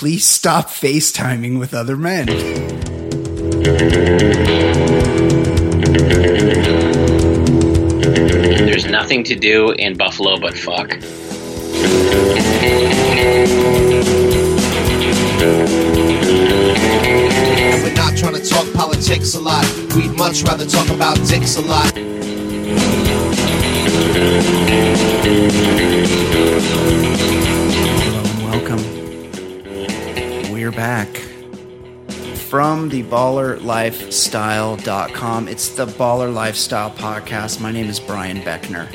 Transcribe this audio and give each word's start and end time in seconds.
please 0.00 0.26
stop 0.26 0.68
FaceTiming 0.68 1.58
with 1.58 1.74
other 1.74 1.94
men. 1.94 2.24
There's 8.64 8.86
nothing 8.86 9.24
to 9.24 9.36
do 9.36 9.72
in 9.72 9.98
Buffalo 9.98 10.40
but 10.40 10.56
fuck. 10.56 10.88
We're 17.82 17.94
not 17.94 18.16
trying 18.16 18.36
to 18.36 18.48
talk 18.48 18.72
politics 18.72 19.34
a 19.34 19.40
lot. 19.40 19.66
We'd 19.94 20.16
much 20.16 20.42
rather 20.44 20.64
talk 20.64 20.88
about 20.88 21.16
dicks 21.28 21.56
a 21.56 21.60
lot. 21.60 21.92
We're 30.70 30.76
back 30.76 31.16
from 32.46 32.90
the 32.90 33.02
ballerlifestyle.com. 33.02 35.48
It's 35.48 35.70
the 35.70 35.86
Baller 35.86 36.32
Lifestyle 36.32 36.92
Podcast. 36.92 37.60
My 37.60 37.72
name 37.72 37.88
is 37.88 37.98
Brian 37.98 38.40
Beckner. 38.42 38.86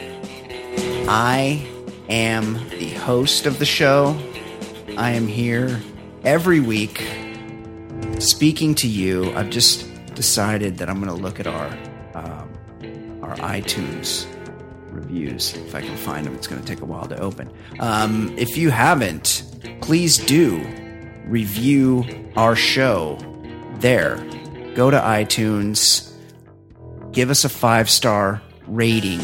I 1.10 1.68
am 2.08 2.54
the 2.70 2.92
host 2.92 3.46
of 3.46 3.60
the 3.60 3.66
show. 3.66 4.18
I 4.96 5.12
am 5.12 5.28
here 5.28 5.82
every 6.24 6.62
week 6.62 7.06
speaking 8.20 8.74
to 8.76 8.88
you. 8.88 9.34
I've 9.34 9.50
just 9.50 9.86
decided 10.16 10.78
that 10.78 10.90
I'm 10.90 11.04
going 11.04 11.14
to 11.14 11.22
look 11.22 11.42
at 11.42 11.48
our 11.48 11.78
um, 12.14 12.50
our 13.22 13.36
iTunes 13.40 14.28
reviews 14.92 15.54
if 15.56 15.76
I 15.76 15.82
can 15.82 15.98
find 15.98 16.26
them. 16.26 16.36
It's 16.36 16.48
going 16.48 16.62
to 16.62 16.68
take 16.68 16.80
a 16.80 16.86
while 16.86 17.10
to 17.10 17.20
open. 17.20 17.52
Um, 17.82 18.34
if 18.38 18.56
you 18.56 18.70
haven't, 18.70 19.44
please 19.82 20.18
do 20.18 20.66
review 21.28 22.06
our 22.36 22.56
show 22.56 23.18
there. 23.76 24.18
Go 24.76 24.92
to 24.92 24.98
iTunes, 24.98 26.14
give 27.12 27.30
us 27.30 27.46
a 27.46 27.50
five 27.50 27.90
star 27.90 28.42
rating. 28.68 29.22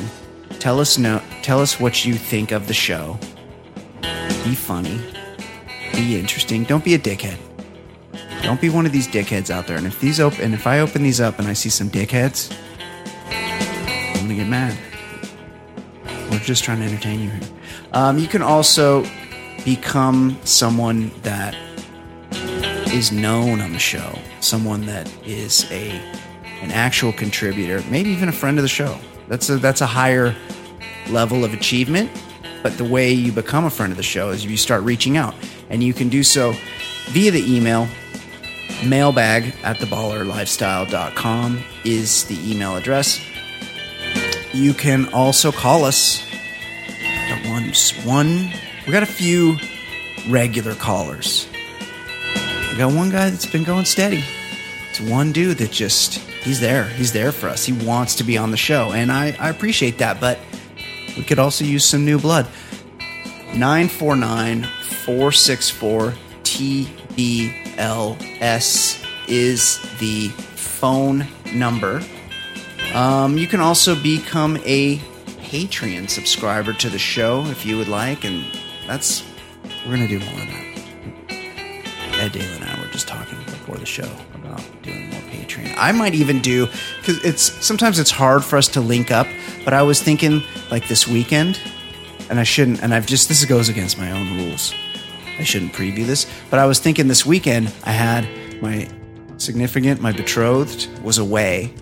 Tell 0.59 0.79
us 0.79 0.97
no. 0.97 1.21
Tell 1.41 1.59
us 1.59 1.79
what 1.79 2.05
you 2.05 2.13
think 2.13 2.51
of 2.51 2.67
the 2.67 2.73
show. 2.73 3.17
Be 4.01 4.55
funny. 4.55 4.99
Be 5.93 6.19
interesting. 6.19 6.63
Don't 6.63 6.83
be 6.83 6.93
a 6.93 6.99
dickhead. 6.99 7.37
Don't 8.41 8.59
be 8.59 8.69
one 8.69 8.85
of 8.85 8.91
these 8.91 9.07
dickheads 9.07 9.49
out 9.49 9.67
there. 9.67 9.77
And 9.77 9.85
if 9.85 9.99
these 9.99 10.19
open, 10.19 10.53
if 10.53 10.65
I 10.65 10.79
open 10.79 11.03
these 11.03 11.21
up 11.21 11.37
and 11.39 11.47
I 11.47 11.53
see 11.53 11.69
some 11.69 11.89
dickheads, 11.89 12.55
I'm 13.29 14.21
gonna 14.21 14.35
get 14.35 14.47
mad. 14.47 14.77
We're 16.29 16.39
just 16.39 16.63
trying 16.63 16.79
to 16.79 16.85
entertain 16.85 17.19
you 17.21 17.29
here. 17.29 17.49
Um, 17.93 18.17
you 18.17 18.27
can 18.27 18.41
also 18.41 19.05
become 19.63 20.39
someone 20.43 21.11
that 21.23 21.55
is 22.93 23.11
known 23.11 23.61
on 23.61 23.71
the 23.73 23.79
show, 23.79 24.19
someone 24.41 24.85
that 24.85 25.11
is 25.25 25.65
a 25.71 25.91
an 26.61 26.71
actual 26.71 27.11
contributor, 27.11 27.83
maybe 27.89 28.09
even 28.11 28.29
a 28.29 28.31
friend 28.33 28.59
of 28.59 28.63
the 28.63 28.69
show. 28.69 28.97
That's 29.27 29.49
a 29.49 29.57
that's 29.57 29.81
a 29.81 29.85
higher 29.85 30.35
level 31.09 31.45
of 31.45 31.53
achievement. 31.53 32.11
But 32.61 32.77
the 32.77 32.83
way 32.83 33.11
you 33.11 33.31
become 33.31 33.65
a 33.65 33.69
friend 33.69 33.91
of 33.91 33.97
the 33.97 34.03
show 34.03 34.29
is 34.29 34.45
you 34.45 34.57
start 34.57 34.83
reaching 34.83 35.17
out, 35.17 35.33
and 35.69 35.81
you 35.83 35.93
can 35.93 36.09
do 36.09 36.21
so 36.21 36.53
via 37.07 37.31
the 37.31 37.55
email 37.55 37.87
mailbag 38.85 39.55
at 39.63 39.77
theballerlifestyle.com 39.77 41.63
is 41.85 42.25
the 42.25 42.51
email 42.51 42.75
address. 42.75 43.19
You 44.53 44.73
can 44.73 45.11
also 45.13 45.51
call 45.51 45.85
us 45.85 46.21
at 46.99 47.47
one, 47.49 47.71
one. 48.03 48.51
We 48.85 48.91
got 48.91 49.03
a 49.03 49.07
few 49.07 49.57
regular 50.27 50.75
callers. 50.75 51.47
Got 52.81 52.93
one 52.93 53.11
guy 53.11 53.29
that's 53.29 53.45
been 53.45 53.63
going 53.63 53.85
steady. 53.85 54.23
It's 54.89 54.99
one 54.99 55.31
dude 55.31 55.59
that 55.59 55.69
just 55.69 56.15
he's 56.15 56.59
there. 56.59 56.85
He's 56.85 57.13
there 57.13 57.31
for 57.31 57.47
us. 57.47 57.63
He 57.63 57.73
wants 57.73 58.15
to 58.15 58.23
be 58.23 58.39
on 58.39 58.49
the 58.49 58.57
show, 58.57 58.91
and 58.91 59.11
I, 59.11 59.35
I 59.39 59.49
appreciate 59.49 59.99
that. 59.99 60.19
But 60.19 60.39
we 61.15 61.21
could 61.23 61.37
also 61.37 61.63
use 61.63 61.85
some 61.85 62.05
new 62.05 62.17
blood. 62.17 62.47
949 63.53 64.63
464 64.63 66.15
TBLS 66.41 67.85
is 69.27 69.79
the 69.99 70.29
phone 70.29 71.27
number. 71.53 72.01
Um, 72.95 73.37
you 73.37 73.45
can 73.45 73.59
also 73.59 73.93
become 73.93 74.57
a 74.65 74.97
Patreon 74.97 76.09
subscriber 76.09 76.73
to 76.73 76.89
the 76.89 76.97
show 76.97 77.45
if 77.45 77.63
you 77.63 77.77
would 77.77 77.89
like, 77.89 78.25
and 78.25 78.43
that's 78.87 79.23
we're 79.85 79.97
gonna 79.97 80.07
do 80.07 80.17
more 80.17 80.41
of 80.41 80.47
that. 80.47 80.71
Ed 82.21 82.33
Daly 82.33 82.45
and 82.53 82.63
I 82.63 82.80
just 82.91 83.07
talking 83.07 83.37
before 83.39 83.77
the 83.77 83.85
show 83.85 84.09
about 84.35 84.61
doing 84.83 85.09
more 85.09 85.21
Patreon. 85.21 85.73
I 85.77 85.91
might 85.91 86.13
even 86.13 86.41
do 86.41 86.67
because 86.99 87.23
it's 87.23 87.43
sometimes 87.65 87.99
it's 87.99 88.11
hard 88.11 88.43
for 88.43 88.57
us 88.57 88.67
to 88.69 88.81
link 88.81 89.11
up, 89.11 89.27
but 89.63 89.73
I 89.73 89.81
was 89.81 90.01
thinking 90.01 90.43
like 90.69 90.87
this 90.87 91.07
weekend, 91.07 91.59
and 92.29 92.39
I 92.39 92.43
shouldn't, 92.43 92.83
and 92.83 92.93
I've 92.93 93.05
just 93.05 93.27
this 93.27 93.43
goes 93.45 93.69
against 93.69 93.97
my 93.97 94.11
own 94.11 94.37
rules. 94.37 94.73
I 95.39 95.43
shouldn't 95.43 95.73
preview 95.73 96.05
this, 96.05 96.27
but 96.49 96.59
I 96.59 96.65
was 96.65 96.79
thinking 96.79 97.07
this 97.07 97.25
weekend 97.25 97.73
I 97.83 97.91
had 97.91 98.27
my 98.61 98.87
significant, 99.37 100.01
my 100.01 100.11
betrothed 100.11 100.87
was 101.01 101.17
away 101.17 101.73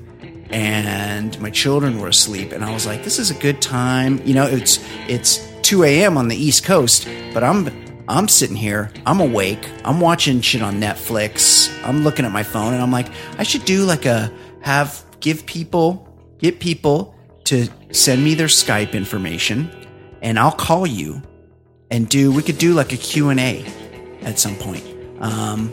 and 0.50 1.40
my 1.41 1.50
children 1.50 2.00
were 2.00 2.08
asleep 2.08 2.52
and 2.52 2.64
I 2.64 2.74
was 2.74 2.86
like, 2.86 3.03
this 3.03 3.20
is 3.20 3.31
a 3.31 3.36
good 3.36 3.62
time. 3.62 4.22
You 4.26 4.34
know, 4.34 4.46
it's 4.46 4.80
it's 5.08 5.46
2 5.64 5.84
a.m. 5.84 6.18
on 6.18 6.28
the 6.28 6.36
East 6.36 6.64
Coast, 6.64 7.08
but 7.34 7.44
I'm 7.44 7.88
I'm 8.09 8.28
sitting 8.28 8.56
here, 8.56 8.92
I'm 9.06 9.20
awake, 9.20 9.70
I'm 9.86 10.02
watching 10.02 10.42
shit 10.42 10.64
on 10.64 10.81
Netflix, 10.81 11.70
I'm 11.86 12.03
looking 12.03 12.25
at 12.25 12.31
my 12.31 12.42
phone 12.42 12.74
and 12.74 12.81
I'm 12.81 12.92
like, 12.92 13.08
I 13.38 13.44
should 13.44 13.66
do 13.66 13.86
like 13.86 14.08
a 14.08 14.31
have 14.62 15.06
give 15.20 15.46
people 15.46 16.08
get 16.40 16.59
people 16.59 17.16
to 17.44 17.68
send 17.92 18.24
me 18.24 18.34
their 18.34 18.47
Skype 18.47 18.94
information 18.94 19.70
and 20.24 20.40
I'll 20.40 20.52
call 20.52 20.88
you 20.88 21.22
and 21.92 22.09
do 22.09 22.31
we 22.31 22.42
could 22.42 22.58
do 22.58 22.74
like 22.74 22.94
a 22.94 22.97
Q&A 22.97 23.64
at 24.22 24.40
some 24.40 24.56
point. 24.56 24.84
Um, 25.20 25.72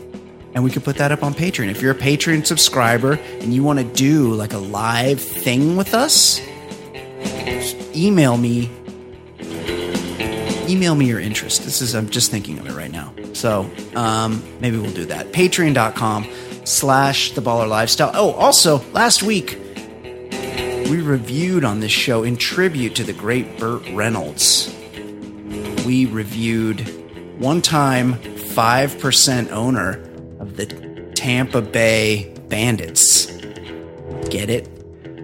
and 0.53 0.63
we 0.63 0.69
could 0.69 0.83
put 0.83 0.97
that 0.97 1.11
up 1.11 1.23
on 1.23 1.33
Patreon. 1.33 1.69
If 1.69 1.81
you're 1.81 1.91
a 1.91 1.95
Patreon 1.95 2.45
subscriber 2.45 3.13
and 3.13 3.53
you 3.53 3.63
want 3.63 3.79
to 3.79 3.85
do 3.85 4.33
like 4.33 4.53
a 4.53 4.57
live 4.57 5.19
thing 5.19 5.75
with 5.75 5.93
us, 5.93 6.39
email 7.95 8.37
me. 8.37 8.69
Email 10.67 10.95
me 10.95 11.05
your 11.07 11.19
interest. 11.19 11.63
This 11.63 11.81
is 11.81 11.95
I'm 11.95 12.09
just 12.09 12.31
thinking 12.31 12.59
of 12.59 12.67
it 12.67 12.73
right 12.73 12.91
now. 12.91 13.13
So 13.33 13.69
um, 13.95 14.43
maybe 14.59 14.77
we'll 14.77 14.93
do 14.93 15.05
that. 15.05 15.31
Patreon.com 15.31 16.27
slash 16.65 17.31
the 17.31 17.41
baller 17.41 17.67
lifestyle. 17.67 18.11
Oh, 18.13 18.31
also 18.31 18.79
last 18.91 19.23
week 19.23 19.57
we 20.89 21.01
reviewed 21.01 21.63
on 21.63 21.79
this 21.79 21.91
show 21.91 22.23
in 22.23 22.37
tribute 22.37 22.95
to 22.95 23.03
the 23.03 23.13
great 23.13 23.57
Burt 23.57 23.87
Reynolds. 23.91 24.73
We 25.85 26.05
reviewed 26.05 26.81
one 27.39 27.61
time 27.61 28.15
5% 28.15 29.51
owner 29.51 30.01
of 30.39 30.57
the 30.57 30.65
Tampa 31.15 31.61
Bay 31.61 32.33
Bandits. 32.47 33.27
Get 34.29 34.49
it? 34.49 34.69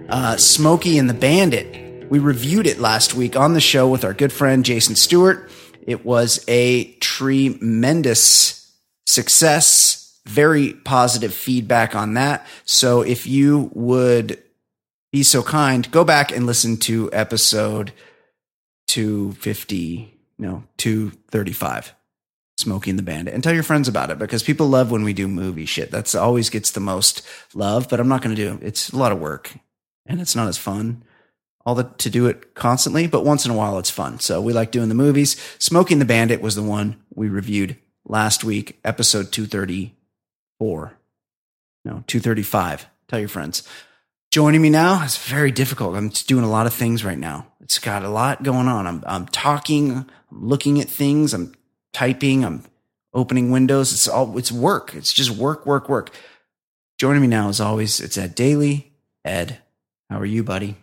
Uh, 0.08 0.36
Smokey 0.36 0.98
and 0.98 1.08
the 1.08 1.14
Bandit. 1.14 1.83
We 2.08 2.18
reviewed 2.18 2.66
it 2.66 2.78
last 2.78 3.14
week 3.14 3.34
on 3.34 3.54
the 3.54 3.60
show 3.60 3.88
with 3.88 4.04
our 4.04 4.12
good 4.12 4.32
friend 4.32 4.64
Jason 4.64 4.94
Stewart. 4.94 5.50
It 5.86 6.04
was 6.04 6.44
a 6.48 6.92
tremendous 6.94 8.72
success, 9.06 10.20
very 10.26 10.74
positive 10.74 11.32
feedback 11.32 11.94
on 11.94 12.14
that. 12.14 12.46
So 12.64 13.02
if 13.02 13.26
you 13.26 13.70
would 13.74 14.42
be 15.12 15.22
so 15.22 15.42
kind, 15.42 15.90
go 15.90 16.04
back 16.04 16.30
and 16.30 16.46
listen 16.46 16.76
to 16.78 17.10
episode 17.12 17.92
250, 18.88 20.14
no, 20.38 20.64
235. 20.76 21.94
Smokey 22.56 22.90
and 22.90 22.98
the 22.98 23.02
Bandit 23.02 23.34
and 23.34 23.42
tell 23.42 23.52
your 23.52 23.64
friends 23.64 23.88
about 23.88 24.12
it 24.12 24.18
because 24.18 24.44
people 24.44 24.68
love 24.68 24.92
when 24.92 25.02
we 25.02 25.12
do 25.12 25.26
movie 25.26 25.66
shit. 25.66 25.90
That's 25.90 26.14
always 26.14 26.50
gets 26.50 26.70
the 26.70 26.78
most 26.78 27.26
love, 27.52 27.88
but 27.90 27.98
I'm 27.98 28.06
not 28.06 28.22
going 28.22 28.36
to 28.36 28.40
do 28.40 28.54
it. 28.54 28.62
It's 28.62 28.90
a 28.90 28.96
lot 28.96 29.10
of 29.10 29.18
work 29.18 29.52
and 30.06 30.20
it's 30.20 30.36
not 30.36 30.46
as 30.46 30.56
fun 30.56 31.02
all 31.66 31.74
the 31.74 31.84
to 31.84 32.10
do 32.10 32.26
it 32.26 32.54
constantly, 32.54 33.06
but 33.06 33.24
once 33.24 33.44
in 33.44 33.50
a 33.50 33.56
while 33.56 33.78
it's 33.78 33.90
fun. 33.90 34.20
So 34.20 34.40
we 34.40 34.52
like 34.52 34.70
doing 34.70 34.88
the 34.88 34.94
movies. 34.94 35.40
Smokey 35.58 35.94
and 35.94 36.00
the 36.00 36.06
Bandit 36.06 36.40
was 36.40 36.54
the 36.54 36.62
one 36.62 37.02
we 37.14 37.28
reviewed 37.28 37.76
last 38.04 38.44
week, 38.44 38.78
episode 38.84 39.32
234. 39.32 40.92
No, 41.84 42.04
235. 42.06 42.86
Tell 43.08 43.18
your 43.18 43.28
friends. 43.28 43.66
Joining 44.30 44.62
me 44.62 44.70
now 44.70 45.02
is 45.04 45.16
very 45.16 45.52
difficult. 45.52 45.96
I'm 45.96 46.08
doing 46.08 46.44
a 46.44 46.50
lot 46.50 46.66
of 46.66 46.74
things 46.74 47.04
right 47.04 47.18
now. 47.18 47.46
It's 47.60 47.78
got 47.78 48.04
a 48.04 48.08
lot 48.08 48.42
going 48.42 48.68
on. 48.68 48.86
I'm 48.86 49.02
I'm 49.06 49.26
talking, 49.26 49.92
I'm 49.92 50.06
looking 50.30 50.80
at 50.80 50.88
things, 50.88 51.32
I'm 51.32 51.54
typing, 51.92 52.44
I'm 52.44 52.64
opening 53.14 53.50
windows. 53.50 53.92
It's 53.92 54.08
all 54.08 54.36
it's 54.36 54.52
work. 54.52 54.94
It's 54.94 55.12
just 55.12 55.30
work, 55.30 55.64
work, 55.64 55.88
work. 55.88 56.10
Joining 56.98 57.22
me 57.22 57.28
now, 57.28 57.48
as 57.48 57.60
always, 57.60 58.00
it's 58.00 58.18
Ed 58.18 58.34
Daly. 58.34 58.92
Ed, 59.24 59.58
how 60.10 60.18
are 60.20 60.26
you, 60.26 60.42
buddy? 60.44 60.76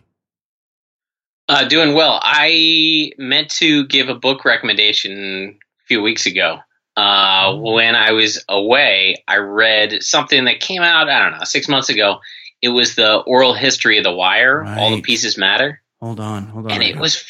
Uh, 1.48 1.66
doing 1.68 1.94
well. 1.94 2.20
I 2.22 3.12
meant 3.18 3.50
to 3.50 3.86
give 3.86 4.08
a 4.08 4.14
book 4.14 4.44
recommendation 4.44 5.58
a 5.82 5.86
few 5.86 6.00
weeks 6.00 6.26
ago, 6.26 6.60
uh, 6.96 7.56
when 7.56 7.94
I 7.94 8.12
was 8.12 8.44
away, 8.48 9.24
I 9.26 9.36
read 9.38 10.02
something 10.02 10.44
that 10.44 10.60
came 10.60 10.82
out, 10.82 11.08
I 11.08 11.18
don't 11.18 11.38
know, 11.38 11.44
six 11.44 11.68
months 11.68 11.88
ago. 11.88 12.20
It 12.60 12.68
was 12.68 12.94
the 12.94 13.16
oral 13.16 13.54
history 13.54 13.98
of 13.98 14.04
The 14.04 14.12
Wire. 14.12 14.64
All 14.64 14.90
the 14.90 15.02
pieces 15.02 15.36
matter. 15.36 15.80
Hold 16.00 16.20
on, 16.20 16.46
hold 16.46 16.66
on. 16.66 16.72
And 16.72 16.82
it 16.82 16.96
was, 16.96 17.24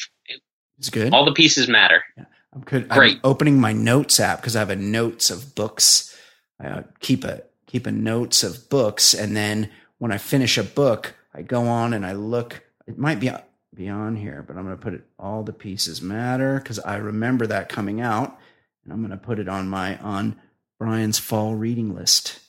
it's 0.77 0.89
good. 0.89 1.13
all 1.13 1.25
the 1.25 1.33
pieces 1.33 1.67
matter. 1.67 2.03
Yeah. 2.17 2.25
I'm 2.53 2.61
good. 2.61 2.87
Great. 2.89 3.15
I'm 3.15 3.21
opening 3.23 3.59
my 3.59 3.73
notes 3.73 4.19
app 4.19 4.41
because 4.41 4.55
I 4.55 4.59
have 4.59 4.69
a 4.69 4.75
notes 4.75 5.31
of 5.31 5.55
books. 5.55 6.15
I 6.59 6.67
uh, 6.67 6.83
keep 6.99 7.23
a 7.23 7.41
keep 7.65 7.87
a 7.87 7.91
notes 7.91 8.43
of 8.43 8.69
books, 8.69 9.15
and 9.15 9.35
then 9.35 9.71
when 9.97 10.11
I 10.11 10.19
finish 10.19 10.59
a 10.59 10.63
book, 10.63 11.15
I 11.33 11.41
go 11.41 11.63
on 11.63 11.93
and 11.93 12.05
I 12.05 12.13
look. 12.13 12.63
It 12.85 12.97
might 12.97 13.19
be 13.19 13.31
be 13.75 13.89
on 13.89 14.15
here, 14.15 14.43
but 14.45 14.55
I'm 14.55 14.63
going 14.63 14.77
to 14.77 14.81
put 14.81 14.93
it. 14.93 15.03
All 15.17 15.43
the 15.43 15.53
pieces 15.53 16.01
matter 16.01 16.59
because 16.59 16.79
I 16.79 16.97
remember 16.97 17.47
that 17.47 17.69
coming 17.69 18.01
out, 18.01 18.37
and 18.83 18.93
I'm 18.93 18.99
going 18.99 19.11
to 19.11 19.17
put 19.17 19.39
it 19.39 19.49
on 19.49 19.67
my 19.67 19.97
on 19.97 20.39
Brian's 20.79 21.19
fall 21.19 21.55
reading 21.55 21.95
list 21.95 22.39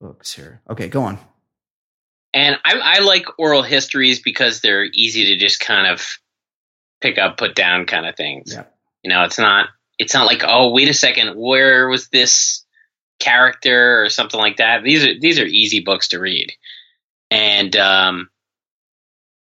books 0.00 0.32
here. 0.32 0.60
Okay, 0.68 0.88
go 0.88 1.02
on. 1.02 1.18
And 2.34 2.56
I, 2.64 2.74
I 2.74 2.98
like 2.98 3.38
oral 3.38 3.62
histories 3.62 4.20
because 4.20 4.60
they're 4.60 4.84
easy 4.84 5.26
to 5.26 5.36
just 5.38 5.60
kind 5.60 5.86
of 5.86 6.18
pick 7.00 7.18
up, 7.18 7.38
put 7.38 7.54
down 7.54 7.86
kind 7.86 8.06
of 8.06 8.16
things. 8.16 8.52
Yeah. 8.52 8.64
You 9.02 9.10
know, 9.10 9.22
it's 9.22 9.38
not 9.38 9.68
it's 9.98 10.12
not 10.12 10.26
like, 10.26 10.42
oh, 10.44 10.72
wait 10.72 10.88
a 10.88 10.94
second, 10.94 11.36
where 11.36 11.88
was 11.88 12.08
this 12.08 12.64
character 13.18 14.02
or 14.02 14.10
something 14.10 14.38
like 14.38 14.58
that. 14.58 14.82
These 14.82 15.06
are 15.06 15.18
these 15.18 15.38
are 15.38 15.46
easy 15.46 15.80
books 15.80 16.08
to 16.08 16.18
read. 16.18 16.52
And 17.30 17.74
um 17.76 18.28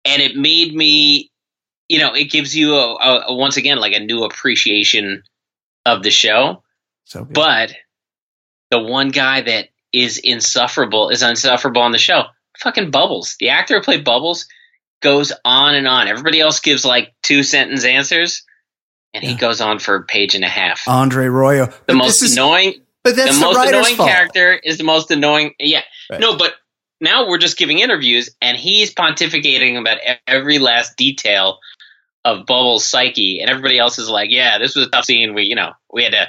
and 0.06 0.22
it 0.22 0.36
made 0.36 0.74
me 0.74 1.30
you 1.88 2.00
know, 2.00 2.14
it 2.14 2.24
gives 2.32 2.56
you 2.56 2.74
a, 2.74 2.94
a, 2.96 3.24
a 3.28 3.34
once 3.34 3.56
again 3.56 3.78
like 3.78 3.92
a 3.92 4.00
new 4.00 4.24
appreciation 4.24 5.22
of 5.84 6.02
the 6.02 6.10
show. 6.10 6.64
So 7.04 7.22
good. 7.24 7.32
But 7.34 7.74
the 8.72 8.80
one 8.80 9.10
guy 9.10 9.42
that 9.42 9.68
is 9.92 10.18
insufferable 10.18 11.10
is 11.10 11.22
insufferable 11.22 11.80
on 11.82 11.92
the 11.92 11.98
show. 11.98 12.24
Fucking 12.58 12.90
Bubbles. 12.90 13.36
The 13.38 13.50
actor 13.50 13.76
who 13.76 13.82
played 13.82 14.04
Bubbles 14.04 14.46
goes 15.00 15.32
on 15.44 15.76
and 15.76 15.86
on. 15.86 16.08
Everybody 16.08 16.40
else 16.40 16.58
gives 16.58 16.84
like 16.84 17.14
two 17.22 17.44
sentence 17.44 17.84
answers, 17.84 18.42
and 19.14 19.22
he 19.22 19.36
goes 19.36 19.60
on 19.60 19.78
for 19.78 19.94
a 19.94 20.02
page 20.02 20.34
and 20.34 20.42
a 20.42 20.48
half. 20.48 20.88
Andre 20.88 21.26
Royo. 21.26 21.70
the 21.70 21.76
But 21.86 21.94
most 21.96 22.20
is- 22.22 22.32
annoying 22.32 22.82
but 23.04 23.14
that's 23.14 23.38
the 23.38 23.46
the, 23.46 23.52
most 23.54 23.68
annoying 23.68 23.94
fault. 23.94 24.08
character 24.08 24.54
is 24.54 24.78
the 24.78 24.82
most 24.84 25.12
annoying. 25.12 25.54
Yeah, 25.60 25.82
Right. 26.10 26.18
no, 26.20 26.36
but 26.36 26.54
now 27.00 27.28
we're 27.28 27.38
just 27.38 27.58
giving 27.58 27.78
interviews, 27.78 28.31
and 28.40 28.56
he's 28.56 28.94
pontificating 28.94 29.78
about 29.78 29.98
every 30.26 30.58
last 30.58 30.96
detail 30.96 31.58
of 32.25 32.46
Bubble's 32.46 32.87
psyche, 32.87 33.40
and 33.40 33.50
everybody 33.50 33.78
else 33.78 33.98
is 33.98 34.08
like, 34.08 34.31
"Yeah, 34.31 34.58
this 34.58 34.75
was 34.75 34.87
a 34.87 34.90
tough 34.90 35.04
scene. 35.04 35.34
We, 35.34 35.44
you 35.44 35.54
know, 35.54 35.72
we 35.93 36.02
had 36.02 36.12
to 36.12 36.28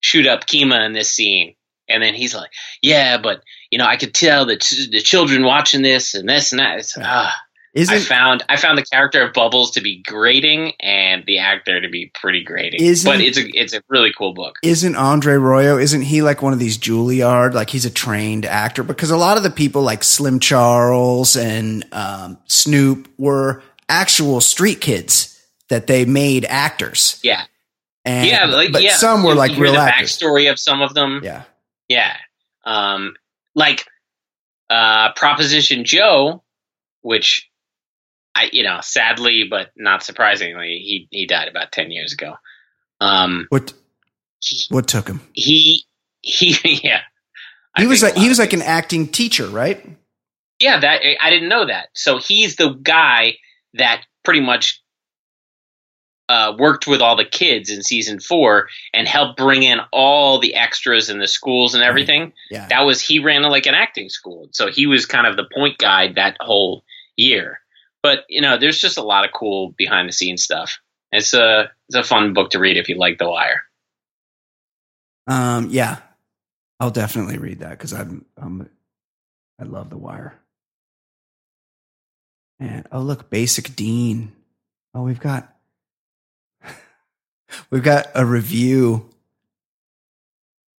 shoot 0.00 0.26
up 0.26 0.46
Kima 0.46 0.84
in 0.86 0.92
this 0.92 1.10
scene." 1.10 1.54
And 1.88 2.02
then 2.02 2.14
he's 2.14 2.34
like, 2.34 2.50
"Yeah, 2.82 3.18
but 3.18 3.42
you 3.70 3.78
know, 3.78 3.86
I 3.86 3.96
could 3.96 4.14
tell 4.14 4.46
that 4.46 4.60
the 4.90 5.00
children 5.00 5.44
watching 5.44 5.82
this 5.82 6.14
and 6.14 6.28
this 6.28 6.52
and 6.52 6.60
that." 6.60 6.78
It's, 6.78 6.96
ah. 6.98 7.34
Isn't 7.72 7.94
I 7.94 8.00
found 8.00 8.42
I 8.48 8.56
found 8.56 8.78
the 8.78 8.84
character 8.84 9.22
of 9.22 9.32
Bubbles 9.32 9.70
to 9.72 9.80
be 9.80 10.02
grating 10.02 10.72
and 10.80 11.24
the 11.26 11.38
actor 11.38 11.80
to 11.80 11.88
be 11.88 12.10
pretty 12.14 12.42
grating. 12.42 12.80
But 13.04 13.20
it's 13.20 13.38
a 13.38 13.46
it's 13.56 13.72
a 13.74 13.82
really 13.88 14.12
cool 14.16 14.34
book. 14.34 14.56
isn't 14.64 14.96
Andre 14.96 15.34
Royo, 15.34 15.80
isn't 15.80 16.02
he 16.02 16.20
like 16.22 16.42
one 16.42 16.52
of 16.52 16.58
these 16.58 16.76
Juilliard, 16.78 17.54
like 17.54 17.70
he's 17.70 17.84
a 17.84 17.90
trained 17.90 18.44
actor? 18.44 18.82
Because 18.82 19.10
a 19.12 19.16
lot 19.16 19.36
of 19.36 19.44
the 19.44 19.50
people 19.50 19.82
like 19.82 20.02
Slim 20.02 20.40
Charles 20.40 21.36
and 21.36 21.84
um, 21.92 22.38
Snoop 22.46 23.08
were 23.18 23.62
actual 23.88 24.40
street 24.40 24.80
kids 24.80 25.40
that 25.68 25.86
they 25.86 26.04
made 26.04 26.44
actors. 26.46 27.20
Yeah. 27.22 27.44
And, 28.04 28.26
yeah, 28.26 28.46
like 28.46 28.72
but 28.72 28.82
yeah. 28.82 28.96
some 28.96 29.22
were 29.22 29.32
You- 29.32 29.38
like 29.38 29.52
you 29.52 29.62
real 29.62 29.72
the 29.74 29.78
actors. 29.78 30.18
backstory 30.18 30.50
of 30.50 30.58
some 30.58 30.80
of 30.82 30.94
them. 30.94 31.20
Yeah. 31.22 31.44
Yeah. 31.88 32.16
Um, 32.64 33.14
like 33.54 33.86
uh, 34.68 35.12
Proposition 35.12 35.84
Joe, 35.84 36.42
which 37.02 37.49
I, 38.34 38.48
you 38.52 38.62
know, 38.62 38.78
sadly 38.82 39.44
but 39.48 39.70
not 39.76 40.02
surprisingly, 40.02 40.78
he 40.78 41.08
he 41.10 41.26
died 41.26 41.48
about 41.48 41.72
ten 41.72 41.90
years 41.90 42.12
ago. 42.12 42.34
Um, 43.00 43.46
What 43.50 43.72
he 44.40 44.62
what 44.68 44.86
took 44.88 45.08
him? 45.08 45.20
he, 45.32 45.84
he 46.22 46.80
yeah. 46.84 47.00
I 47.74 47.82
He 47.82 47.86
was 47.86 48.02
like 48.02 48.16
he 48.16 48.28
was 48.28 48.38
like 48.38 48.52
an 48.52 48.62
acting 48.62 49.08
teacher, 49.08 49.46
right? 49.46 49.84
yeah. 50.58 50.80
That 50.80 51.00
I 51.20 51.30
didn't 51.30 51.48
know 51.48 51.66
that. 51.66 51.88
So 51.94 52.18
he's 52.18 52.56
the 52.56 52.70
guy 52.70 53.36
that 53.74 54.02
pretty 54.24 54.40
much 54.40 54.82
uh, 56.28 56.54
worked 56.58 56.86
with 56.86 57.00
all 57.00 57.16
the 57.16 57.24
kids 57.24 57.70
in 57.70 57.82
season 57.82 58.20
four 58.20 58.68
and 58.94 59.08
helped 59.08 59.36
bring 59.36 59.62
in 59.64 59.80
all 59.92 60.38
the 60.38 60.54
extras 60.54 61.10
in 61.10 61.18
the 61.18 61.26
schools 61.26 61.74
and 61.74 61.82
everything. 61.82 62.32
Yeah. 62.50 62.66
that 62.68 62.82
was 62.82 63.00
he 63.00 63.18
ran 63.18 63.42
like 63.42 63.66
an 63.66 63.74
acting 63.74 64.08
school 64.08 64.48
so 64.52 64.68
he 64.70 64.86
was 64.86 65.06
kind 65.06 65.26
of 65.26 65.36
the 65.36 65.48
point 65.52 65.78
guy 65.78 66.12
that 66.12 66.36
whole 66.40 66.84
year 67.16 67.58
but 68.02 68.20
you 68.28 68.40
know 68.40 68.58
there's 68.58 68.80
just 68.80 68.98
a 68.98 69.02
lot 69.02 69.24
of 69.24 69.32
cool 69.32 69.74
behind 69.76 70.08
the 70.08 70.12
scenes 70.12 70.42
stuff 70.42 70.78
it's 71.12 71.34
a 71.34 71.70
it's 71.88 71.96
a 71.96 72.02
fun 72.04 72.34
book 72.34 72.50
to 72.50 72.58
read 72.58 72.76
if 72.76 72.88
you 72.88 72.96
like 72.96 73.18
the 73.18 73.28
wire 73.28 73.62
Um, 75.26 75.68
yeah, 75.70 75.98
I'll 76.80 76.90
definitely 76.90 77.38
read 77.38 77.60
that 77.60 77.70
because 77.70 77.92
I'm, 77.92 78.24
I'm, 78.36 78.68
I 79.60 79.64
love 79.64 79.90
The 79.90 79.98
Wire. 79.98 80.38
And 82.58 82.86
oh, 82.92 83.00
look, 83.00 83.30
Basic 83.30 83.76
Dean. 83.76 84.32
Oh, 84.94 85.02
we've 85.02 85.20
got, 85.20 85.54
we've 87.70 87.82
got 87.82 88.08
a 88.14 88.24
review 88.24 89.08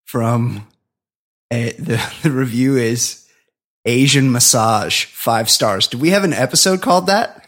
from 0.06 0.68
a, 1.52 1.72
the 1.74 2.02
the 2.24 2.32
review 2.32 2.78
is 2.78 3.21
Asian 3.86 4.32
massage 4.32 5.06
five 5.06 5.50
stars. 5.50 5.88
Do 5.88 5.98
we 5.98 6.10
have 6.10 6.24
an 6.24 6.34
episode 6.34 6.82
called 6.82 7.08
that? 7.08 7.42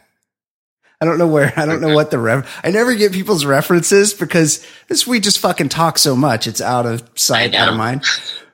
I 1.03 1.05
don't 1.05 1.17
know 1.17 1.27
where. 1.27 1.51
I 1.57 1.65
don't 1.65 1.81
know 1.81 1.93
what 1.93 2.11
the 2.11 2.17
ref. 2.17 2.61
I 2.63 2.71
never 2.71 2.95
get 2.95 3.11
people's 3.11 3.45
references 3.45 4.13
because 4.13 4.65
this 4.87 5.05
we 5.05 5.19
just 5.19 5.39
fucking 5.39 5.67
talk 5.67 5.97
so 5.97 6.15
much. 6.15 6.47
It's 6.47 6.61
out 6.61 6.85
of 6.85 7.07
sight, 7.15 7.53
out 7.53 7.67
of 7.67 7.75
mind. 7.75 8.05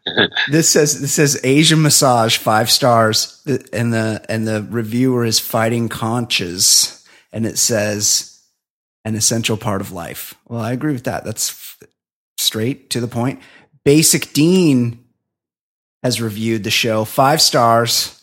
this 0.52 0.68
says 0.68 1.00
this 1.00 1.14
says 1.14 1.40
Asian 1.44 1.82
massage 1.84 2.38
five 2.38 2.72
stars, 2.72 3.40
and 3.72 3.94
the 3.94 4.26
and 4.28 4.48
the 4.48 4.66
reviewer 4.68 5.26
is 5.26 5.40
fighting 5.40 5.90
conches, 5.90 7.08
and 7.32 7.46
it 7.46 7.60
says 7.60 8.42
an 9.06 9.14
essential 9.14 9.56
part 9.56 9.82
of 9.82 9.92
life. 9.92 10.34
Well, 10.48 10.62
I 10.62 10.72
agree 10.72 10.94
with 10.94 11.04
that. 11.04 11.24
That's 11.24 11.78
straight 12.40 12.90
to 12.90 13.00
the 13.00 13.08
point. 13.08 13.42
Basic 13.86 14.34
Dean 14.34 15.06
has 16.04 16.22
reviewed 16.22 16.64
the 16.64 16.72
show 16.72 17.06
five 17.06 17.42
stars. 17.42 18.22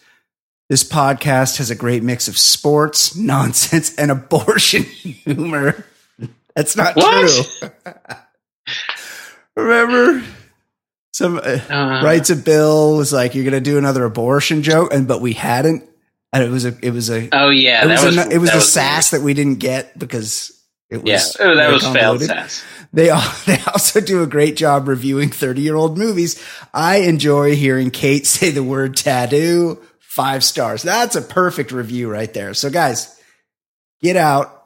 This 0.68 0.82
podcast 0.82 1.58
has 1.58 1.70
a 1.70 1.74
great 1.76 2.02
mix 2.02 2.26
of 2.28 2.36
sports, 2.36 3.14
nonsense, 3.16 3.94
and 3.96 4.10
abortion 4.10 4.82
humor. 4.82 5.84
That's 6.54 6.76
not 6.76 6.96
What? 6.96 7.28
true. 7.60 7.92
Remember, 9.56 10.22
some 11.12 11.38
uh, 11.38 11.40
uh, 11.70 12.00
writes 12.04 12.28
a 12.30 12.36
bill 12.36 12.96
was 12.96 13.12
like, 13.12 13.34
"You're 13.34 13.44
going 13.44 13.54
to 13.54 13.60
do 13.60 13.78
another 13.78 14.04
abortion 14.04 14.62
joke," 14.62 14.92
and 14.92 15.08
but 15.08 15.20
we 15.22 15.32
hadn't, 15.32 15.84
and 16.32 16.42
it 16.42 16.50
was 16.50 16.64
a 16.66 16.76
it 16.82 16.90
was 16.90 17.08
a 17.10 17.28
oh 17.32 17.48
yeah 17.50 17.84
it 17.84 17.88
that 17.88 18.04
was, 18.04 18.16
was, 18.16 18.26
a, 18.26 18.30
it 18.30 18.38
was 18.38 18.50
a 18.54 18.60
sass 18.60 19.12
weird. 19.12 19.22
that 19.22 19.24
we 19.24 19.32
didn't 19.34 19.58
get 19.58 19.98
because 19.98 20.55
it 20.90 21.02
was 21.02 21.36
yeah 21.38 21.44
oh, 21.46 21.54
that 21.54 21.62
very 21.62 21.72
was 21.72 21.82
failed 21.82 21.94
convoluted. 21.94 22.28
sass 22.28 22.64
They 22.92 23.10
all, 23.10 23.22
they 23.46 23.58
also 23.66 24.00
do 24.00 24.22
a 24.22 24.26
great 24.26 24.56
job 24.56 24.88
reviewing 24.88 25.30
30 25.30 25.60
year 25.60 25.76
old 25.76 25.98
movies. 25.98 26.42
I 26.72 26.98
enjoy 26.98 27.54
hearing 27.54 27.90
Kate 27.90 28.26
say 28.26 28.50
the 28.50 28.64
word 28.64 28.96
tattoo. 28.96 29.82
Five 30.00 30.42
stars. 30.42 30.82
That's 30.82 31.14
a 31.14 31.20
perfect 31.20 31.72
review 31.72 32.10
right 32.10 32.32
there. 32.32 32.54
So 32.54 32.70
guys, 32.70 33.20
get 34.00 34.16
out, 34.16 34.64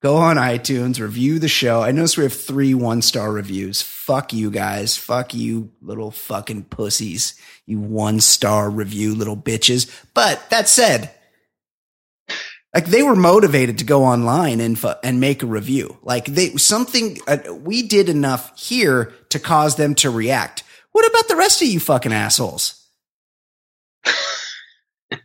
go 0.00 0.14
on 0.14 0.36
iTunes, 0.36 1.00
review 1.00 1.40
the 1.40 1.48
show. 1.48 1.82
I 1.82 1.90
notice 1.90 2.16
we 2.16 2.22
have 2.22 2.32
three 2.32 2.72
one 2.72 3.02
star 3.02 3.32
reviews. 3.32 3.82
Fuck 3.82 4.32
you 4.32 4.48
guys. 4.52 4.96
Fuck 4.96 5.34
you 5.34 5.72
little 5.80 6.12
fucking 6.12 6.64
pussies. 6.64 7.34
You 7.66 7.80
one 7.80 8.20
star 8.20 8.70
review 8.70 9.16
little 9.16 9.36
bitches. 9.36 9.90
But 10.14 10.50
that 10.50 10.68
said, 10.68 11.10
like 12.74 12.86
they 12.86 13.02
were 13.02 13.16
motivated 13.16 13.78
to 13.78 13.84
go 13.84 14.04
online 14.04 14.60
and 14.60 14.82
and 15.02 15.20
make 15.20 15.42
a 15.42 15.46
review. 15.46 15.98
Like 16.02 16.26
they 16.26 16.50
something 16.56 17.18
uh, 17.26 17.38
we 17.54 17.82
did 17.82 18.08
enough 18.08 18.58
here 18.58 19.12
to 19.30 19.38
cause 19.38 19.76
them 19.76 19.94
to 19.96 20.10
react. 20.10 20.64
What 20.92 21.06
about 21.08 21.28
the 21.28 21.36
rest 21.36 21.62
of 21.62 21.68
you 21.68 21.80
fucking 21.80 22.12
assholes? 22.12 22.78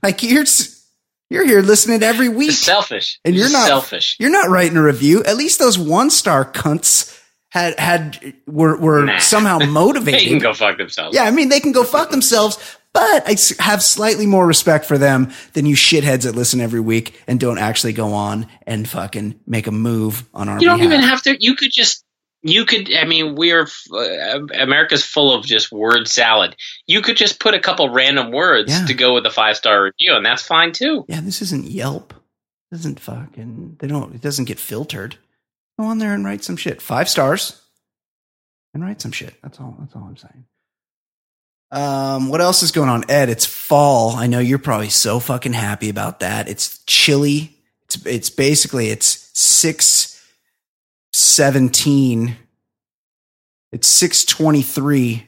like 0.03 0.23
you're 0.23 0.45
you're 1.29 1.45
here 1.45 1.61
listening 1.61 2.03
every 2.03 2.29
week. 2.29 2.49
It's 2.49 2.59
selfish 2.59 3.19
And 3.25 3.35
you're 3.35 3.51
not- 3.51 3.67
selfish 3.67 4.15
You're 4.19 4.29
not 4.31 4.49
writing 4.49 4.77
a 4.77 4.83
review. 4.83 5.23
At 5.23 5.37
least 5.37 5.59
those 5.59 5.77
one 5.77 6.09
star 6.09 6.45
cunts 6.49 7.16
had 7.49 7.79
had 7.79 8.33
were 8.45 8.77
were 8.77 9.05
Nah. 9.05 9.19
somehow 9.19 9.59
motivated. 9.59 10.19
they 10.21 10.25
can 10.25 10.39
go 10.39 10.53
fuck 10.53 10.77
themselves 10.77 11.15
Yeah, 11.15 11.23
I 11.23 11.31
mean 11.31 11.49
they 11.49 11.59
can 11.59 11.71
go 11.71 11.83
fuck 11.83 12.09
themselves, 12.11 12.57
but 12.93 13.23
I 13.27 13.35
have 13.63 13.81
slightly 13.83 14.25
more 14.25 14.45
respect 14.45 14.85
for 14.85 14.97
them 14.97 15.31
than 15.53 15.65
you 15.65 15.75
shitheads 15.75 16.23
that 16.23 16.35
listen 16.35 16.59
every 16.61 16.79
week 16.81 17.21
and 17.27 17.39
don't 17.39 17.57
actually 17.57 17.93
go 17.93 18.13
on 18.13 18.47
and 18.65 18.87
fucking 18.87 19.39
make 19.47 19.67
a 19.67 19.71
move 19.71 20.25
on 20.33 20.49
our 20.49 20.59
you 20.59 20.65
don't 20.65 20.79
behalf. 20.79 20.93
even 20.93 21.07
have 21.07 21.21
to 21.23 21.37
you 21.39 21.55
could 21.55 21.71
just 21.71 22.03
you 22.43 22.65
could. 22.65 22.93
I 22.93 23.03
mean, 23.03 23.33
we're 23.35 23.67
uh, 23.91 24.39
America's 24.59 25.03
full 25.03 25.33
of 25.33 25.43
just 25.43 25.71
word 25.71 26.07
salad. 26.07 26.55
You 26.85 27.01
could 27.01 27.17
just 27.17 27.39
put 27.39 27.55
a 27.55 27.59
couple 27.59 27.89
random 27.89 28.31
words 28.31 28.71
Yeah. 28.71 28.85
to 28.85 28.93
go 28.93 29.15
with 29.15 29.25
a 29.25 29.31
five 29.31 29.57
star 29.57 29.83
review, 29.83 30.13
and 30.15 30.23
that's 30.23 30.43
fine 30.43 30.71
too. 30.71 31.03
Yeah, 31.09 31.19
this 31.21 31.41
isn't 31.41 31.65
Yelp. 31.65 32.13
It 32.71 32.75
doesn't 32.75 32.99
fucking 32.99 33.77
they 33.79 33.87
don't 33.87 34.13
it 34.13 34.21
doesn't 34.21 34.45
get 34.45 34.59
filtered. 34.59 35.17
Go 35.79 35.85
on 35.85 35.99
there 35.99 36.13
and 36.13 36.25
write 36.25 36.43
some 36.43 36.57
shit. 36.57 36.81
Five 36.81 37.07
stars. 37.07 37.61
And 38.73 38.83
write 38.83 39.01
some 39.01 39.11
shit. 39.11 39.35
That's 39.41 39.59
all 39.59 39.75
that's 39.79 39.95
all 39.95 40.03
I'm 40.03 40.17
saying. 40.17 40.45
Um, 41.71 42.29
what 42.29 42.41
else 42.41 42.63
is 42.63 42.71
going 42.71 42.89
on? 42.89 43.09
Ed, 43.09 43.29
it's 43.29 43.45
fall. 43.45 44.15
I 44.15 44.27
know 44.27 44.39
you're 44.39 44.59
probably 44.59 44.89
so 44.89 45.19
fucking 45.19 45.53
happy 45.53 45.89
about 45.89 46.21
that. 46.21 46.47
It's 46.47 46.83
chilly. 46.85 47.57
It's 47.83 48.05
it's 48.05 48.29
basically 48.29 48.89
it's 48.89 49.29
six 49.33 50.23
seventeen. 51.13 52.37
It's 53.71 53.87
six 53.87 54.23
twenty 54.23 54.61
three 54.61 55.27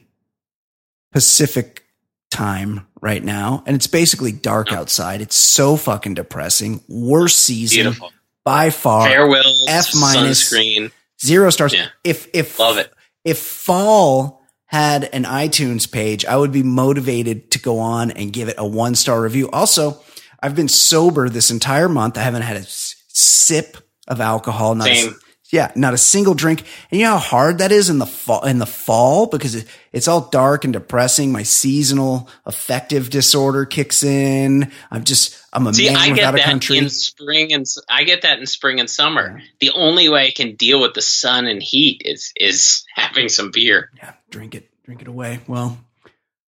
Pacific 1.12 1.84
time 2.30 2.86
right 3.00 3.22
now, 3.22 3.64
and 3.66 3.74
it's 3.74 3.88
basically 3.88 4.32
dark 4.32 4.72
outside. 4.72 5.20
It's 5.20 5.36
so 5.36 5.76
fucking 5.76 6.14
depressing. 6.14 6.82
Worst 6.88 7.38
season 7.38 7.76
Beautiful. 7.76 8.12
By 8.44 8.70
far. 8.70 9.08
Farewell. 9.08 9.54
F 9.68 9.88
minus. 9.94 10.52
sunscreen. 10.52 10.92
Zero 11.24 11.50
stars. 11.50 11.72
Yeah. 11.74 11.88
If 12.04 12.28
if 12.32 12.58
Love 12.58 12.78
it. 12.78 12.92
if 13.24 13.38
fall 13.38 14.42
had 14.66 15.04
an 15.12 15.24
iTunes 15.24 15.90
page, 15.90 16.24
I 16.24 16.36
would 16.36 16.52
be 16.52 16.62
motivated 16.62 17.50
to 17.52 17.58
go 17.58 17.78
on 17.80 18.10
and 18.12 18.32
give 18.32 18.48
it 18.48 18.54
a 18.56 18.66
one 18.66 18.94
star 18.94 19.20
review. 19.20 19.50
Also, 19.50 20.00
I've 20.42 20.54
been 20.54 20.68
sober 20.68 21.28
this 21.28 21.50
entire 21.50 21.88
month. 21.88 22.16
I 22.16 22.22
haven't 22.22 22.42
had 22.42 22.56
a 22.56 22.64
sip 22.66 23.76
of 24.08 24.20
alcohol. 24.20 24.74
Not 24.74 24.88
a 24.88 24.94
Same. 24.94 25.14
Yeah, 25.52 25.72
not 25.74 25.94
a 25.94 25.98
single 25.98 26.34
drink. 26.34 26.62
And 26.90 27.00
you 27.00 27.06
know 27.06 27.12
how 27.12 27.18
hard 27.18 27.58
that 27.58 27.72
is 27.72 27.90
in 27.90 27.98
the 27.98 28.06
fall, 28.06 28.44
in 28.44 28.58
the 28.58 28.66
fall 28.66 29.26
because 29.26 29.54
it, 29.54 29.66
it's 29.92 30.06
all 30.08 30.28
dark 30.28 30.64
and 30.64 30.72
depressing. 30.72 31.32
My 31.32 31.42
seasonal 31.42 32.28
affective 32.46 33.10
disorder 33.10 33.64
kicks 33.64 34.02
in. 34.02 34.70
I'm 34.90 35.04
just, 35.04 35.36
I'm 35.52 35.66
a 35.66 35.74
See, 35.74 35.86
man 35.86 35.96
I 35.96 36.10
without 36.12 36.34
a 36.38 36.42
country. 36.42 36.78
in 36.78 36.88
spring 36.90 37.52
and 37.52 37.66
I 37.88 38.04
get 38.04 38.22
that 38.22 38.38
in 38.38 38.46
spring 38.46 38.78
and 38.80 38.88
summer. 38.88 39.40
The 39.60 39.70
only 39.70 40.08
way 40.08 40.26
I 40.26 40.30
can 40.30 40.54
deal 40.56 40.80
with 40.80 40.94
the 40.94 41.02
sun 41.02 41.46
and 41.46 41.62
heat 41.62 42.02
is 42.04 42.32
is 42.36 42.84
having 42.94 43.28
some 43.28 43.50
beer. 43.50 43.90
yeah, 43.96 44.12
drink 44.30 44.54
it, 44.54 44.68
drink 44.84 45.02
it 45.02 45.08
away. 45.08 45.40
Well, 45.48 45.78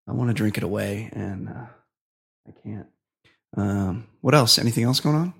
I 0.08 0.13
want 0.13 0.29
to 0.29 0.34
drink 0.34 0.58
it 0.58 0.63
away, 0.63 1.10
and 1.13 1.50
uh, 1.50 1.65
I 2.48 2.51
can't. 2.63 2.88
Um, 3.55 4.08
what 4.22 4.36
else? 4.36 4.58
Anything 4.60 4.84
else 4.84 5.00
going 5.00 5.15
on? 5.15 5.34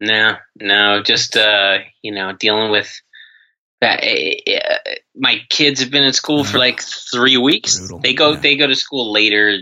No, 0.00 0.36
no, 0.60 1.02
just 1.02 1.36
uh, 1.36 1.78
you 2.02 2.12
know, 2.12 2.32
dealing 2.38 2.70
with 2.70 2.92
that. 3.80 4.02
Uh, 4.04 4.92
my 5.14 5.38
kids 5.48 5.80
have 5.80 5.90
been 5.90 6.04
in 6.04 6.12
school 6.12 6.44
for 6.44 6.58
like 6.58 6.80
three 6.82 7.36
weeks. 7.38 7.78
Brutal, 7.78 7.98
They 8.00 8.14
go, 8.14 8.32
yeah. 8.32 8.40
they 8.40 8.56
go 8.56 8.66
to 8.66 8.74
school 8.74 9.12
later. 9.12 9.58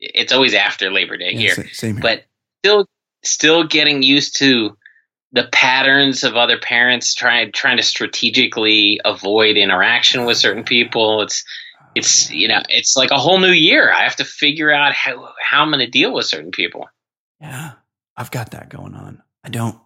It's 0.00 0.32
always 0.32 0.54
after 0.54 0.90
Labor 0.90 1.16
Day 1.16 1.32
Yeah, 1.32 1.54
here, 1.54 1.68
same 1.72 1.96
here. 1.96 2.02
but 2.02 2.24
still, 2.64 2.86
still 3.22 3.64
getting 3.64 4.02
used 4.02 4.38
to 4.38 4.76
the 5.32 5.48
patterns 5.52 6.24
of 6.24 6.36
other 6.36 6.58
parents 6.58 7.14
trying 7.14 7.52
trying 7.52 7.76
to 7.76 7.82
strategically 7.84 9.00
avoid 9.04 9.56
interaction 9.56 10.24
with 10.24 10.36
certain 10.36 10.64
people. 10.64 11.22
It's 11.22 11.44
it's 11.94 12.30
you 12.30 12.48
know 12.48 12.60
it's 12.68 12.96
like 12.96 13.10
a 13.12 13.18
whole 13.18 13.38
new 13.38 13.52
year. 13.52 13.92
I 13.92 14.02
have 14.04 14.16
to 14.16 14.24
figure 14.24 14.72
out 14.72 14.92
how 14.94 15.32
how 15.40 15.62
I'm 15.62 15.68
going 15.70 15.78
to 15.84 15.86
deal 15.90 16.12
with 16.12 16.26
certain 16.26 16.50
people. 16.50 16.88
yeah, 17.40 17.72
I've 18.16 18.30
got 18.32 18.50
that 18.52 18.68
going 18.70 18.94
on. 18.94 19.22
I 19.44 19.48
don't. 19.48 19.78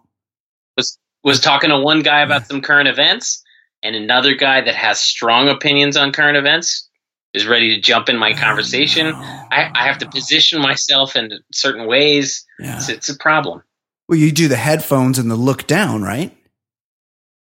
was 0.77 0.97
was 1.23 1.39
talking 1.39 1.69
to 1.69 1.79
one 1.79 2.01
guy 2.01 2.21
about 2.21 2.45
some 2.47 2.61
current 2.61 2.87
events 2.87 3.43
and 3.81 3.95
another 3.95 4.35
guy 4.35 4.61
that 4.61 4.75
has 4.75 4.99
strong 4.99 5.47
opinions 5.49 5.97
on 5.97 6.11
current 6.11 6.37
events 6.37 6.89
is 7.33 7.45
ready 7.45 7.75
to 7.75 7.81
jump 7.81 8.09
in 8.09 8.17
my 8.17 8.31
oh, 8.31 8.35
conversation. 8.37 9.07
Oh, 9.07 9.11
no. 9.11 9.17
I, 9.51 9.71
I 9.73 9.87
have 9.87 9.97
to 9.99 10.09
position 10.09 10.61
myself 10.61 11.15
in 11.15 11.31
certain 11.51 11.85
ways. 11.87 12.45
Yeah. 12.59 12.77
It's, 12.77 12.89
it's 12.89 13.09
a 13.09 13.17
problem. 13.17 13.61
Well, 14.07 14.17
you 14.19 14.31
do 14.31 14.47
the 14.47 14.55
headphones 14.55 15.19
and 15.19 15.29
the 15.29 15.35
look 15.35 15.67
down, 15.67 16.03
right? 16.03 16.35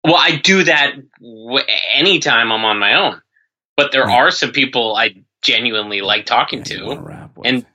Well, 0.03 0.15
I 0.17 0.37
do 0.37 0.63
that 0.63 0.95
w- 1.19 1.65
anytime 1.93 2.51
I'm 2.51 2.63
on 2.65 2.79
my 2.79 2.93
own, 2.95 3.21
but 3.75 3.91
there 3.91 4.05
Right. 4.05 4.15
are 4.19 4.31
some 4.31 4.51
people 4.51 4.95
I 4.95 5.15
genuinely 5.41 6.01
like 6.01 6.25
talking 6.25 6.63
to. 6.63 6.83
wanna 6.85 7.01
rap 7.01 7.37
with. 7.37 7.47
And 7.47 7.65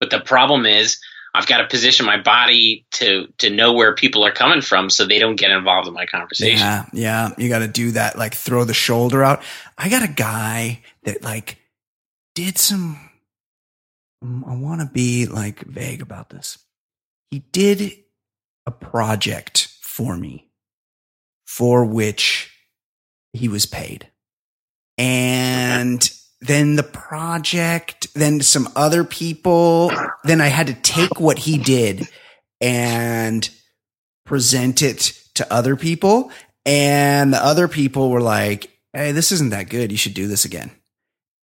but 0.00 0.10
the 0.10 0.20
problem 0.20 0.66
is 0.66 0.98
I've 1.34 1.46
got 1.46 1.58
to 1.58 1.66
position 1.66 2.04
my 2.04 2.20
body 2.20 2.84
to 2.92 3.26
to 3.38 3.48
know 3.48 3.72
where 3.72 3.94
people 3.94 4.24
are 4.24 4.32
coming 4.32 4.60
from 4.60 4.90
so 4.90 5.06
they 5.06 5.18
don't 5.18 5.36
get 5.36 5.50
involved 5.50 5.88
in 5.88 5.94
my 5.94 6.06
conversation. 6.06 6.58
Yeah, 6.58 6.84
yeah. 6.92 7.30
You 7.38 7.48
got 7.48 7.60
to 7.60 7.68
do 7.68 7.92
that, 7.92 8.18
like 8.18 8.34
throw 8.34 8.64
the 8.64 8.74
shoulder 8.74 9.24
out. 9.24 9.42
I 9.78 9.88
got 9.88 10.02
a 10.02 10.12
guy 10.12 10.82
that 11.04 11.22
like 11.22 11.58
did 12.34 12.58
some. 12.58 13.10
um, 14.22 14.44
I 14.46 14.54
want 14.54 14.80
to 14.82 14.86
be 14.86 15.26
like 15.26 15.60
vague 15.60 16.02
about 16.02 16.30
this. 16.30 16.58
He 17.30 17.38
did 17.38 17.92
a 18.66 18.70
project 18.70 19.68
for 19.80 20.16
me 20.16 20.50
for 21.46 21.84
which 21.84 22.54
he 23.32 23.48
was 23.48 23.66
paid. 23.66 24.08
And 24.98 26.10
then 26.42 26.74
the 26.74 26.82
project, 26.82 28.12
then 28.14 28.40
some 28.40 28.68
other 28.74 29.04
people, 29.04 29.92
then 30.24 30.40
I 30.40 30.48
had 30.48 30.66
to 30.66 30.74
take 30.74 31.20
what 31.20 31.38
he 31.38 31.56
did 31.56 32.08
and 32.60 33.48
present 34.26 34.82
it 34.82 35.18
to 35.34 35.52
other 35.52 35.76
people. 35.76 36.32
And 36.66 37.32
the 37.32 37.44
other 37.44 37.68
people 37.68 38.10
were 38.10 38.20
like, 38.20 38.70
Hey, 38.92 39.12
this 39.12 39.32
isn't 39.32 39.50
that 39.50 39.70
good. 39.70 39.90
You 39.90 39.96
should 39.96 40.14
do 40.14 40.26
this 40.26 40.44
again. 40.44 40.72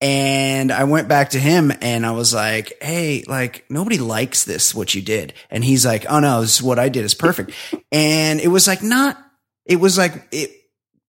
And 0.01 0.72
I 0.72 0.84
went 0.84 1.08
back 1.08 1.32
to 1.32 1.39
him 1.39 1.74
and 1.82 2.06
I 2.06 2.12
was 2.12 2.34
like, 2.34 2.74
Hey, 2.82 3.24
like 3.25 3.65
nobody 3.70 3.98
likes 4.00 4.44
this, 4.44 4.75
what 4.75 4.94
you 4.94 5.01
did. 5.01 5.34
And 5.50 5.63
he's 5.63 5.86
like, 5.86 6.06
Oh 6.10 6.20
no, 6.20 6.41
this 6.41 6.58
is 6.58 6.63
what 6.63 6.77
I 6.79 6.89
did 6.89 7.06
is 7.06 7.13
perfect. 7.13 7.51
And 7.91 8.39
it 8.41 8.50
was 8.50 8.68
like, 8.68 8.84
not, 8.84 9.18
it 9.65 9.77
was 9.77 9.98
like, 9.98 10.27
it, 10.32 10.51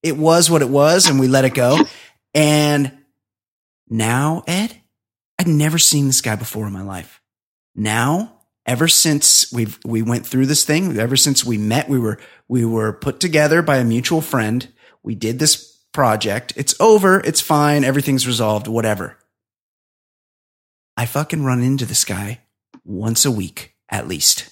it 0.03 0.17
was 0.17 0.49
what 0.49 0.63
it 0.63 0.69
was 0.69 1.09
and 1.09 1.19
we 1.19 1.27
let 1.27 1.45
it 1.45 1.55
go. 1.55 1.79
And 2.35 3.00
now, 3.91 4.43
Ed, 4.47 4.81
I'd 5.39 5.49
never 5.49 5.79
seen 5.79 6.07
this 6.07 6.21
guy 6.21 6.37
before 6.37 6.67
in 6.67 6.73
my 6.73 6.83
life. 6.83 7.21
Now, 7.75 8.41
ever 8.65 8.89
since 8.89 9.53
we've 9.53 9.79
we 9.85 10.01
went 10.03 10.27
through 10.27 10.47
this 10.47 10.65
thing, 10.65 10.99
ever 10.99 11.17
since 11.17 11.45
we 11.45 11.59
met, 11.59 11.89
we 11.89 11.99
were 11.99 12.19
we 12.49 12.65
were 12.65 12.93
put 12.93 13.21
together 13.21 13.61
by 13.63 13.79
a 13.79 13.85
mutual 13.85 14.21
friend. 14.21 14.73
We 15.03 15.15
did 15.15 15.39
this 15.39 15.79
project. 15.93 16.53
It's 16.57 16.75
over. 16.81 17.21
It's 17.21 17.41
fine. 17.41 17.85
Everything's 17.85 18.27
resolved. 18.27 18.69
Whatever. 18.69 19.19
I 20.97 21.07
fucking 21.07 21.45
run 21.45 21.63
into 21.63 21.87
this 21.87 22.05
guy 22.05 22.41
once 22.85 23.25
a 23.25 23.31
week 23.31 23.75
at 23.89 24.07
least. 24.07 24.49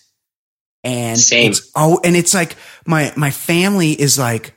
And 0.85 1.19
Same. 1.19 1.51
it's 1.51 1.71
oh, 1.75 2.01
and 2.05 2.17
it's 2.17 2.35
like 2.35 2.57
my 2.87 3.13
my 3.17 3.31
family 3.31 3.93
is 3.93 4.19
like, 4.19 4.55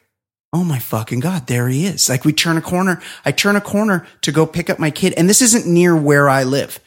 oh 0.53 0.63
my 0.63 0.79
fucking 0.79 1.20
god, 1.20 1.48
there 1.48 1.67
he 1.67 1.86
is. 1.86 2.10
Like 2.10 2.25
we 2.25 2.34
turn 2.34 2.58
a 2.58 2.62
corner. 2.62 3.01
I 3.25 3.31
turn 3.31 3.55
a 3.55 3.62
corner 3.62 4.08
to 4.22 4.31
go 4.31 4.46
pick 4.46 4.70
up 4.70 4.79
my 4.79 4.91
kid, 4.91 5.13
and 5.17 5.29
this 5.29 5.41
isn't 5.41 5.65
near 5.65 5.96
where 5.96 6.29
I 6.29 6.43
live. 6.43 6.79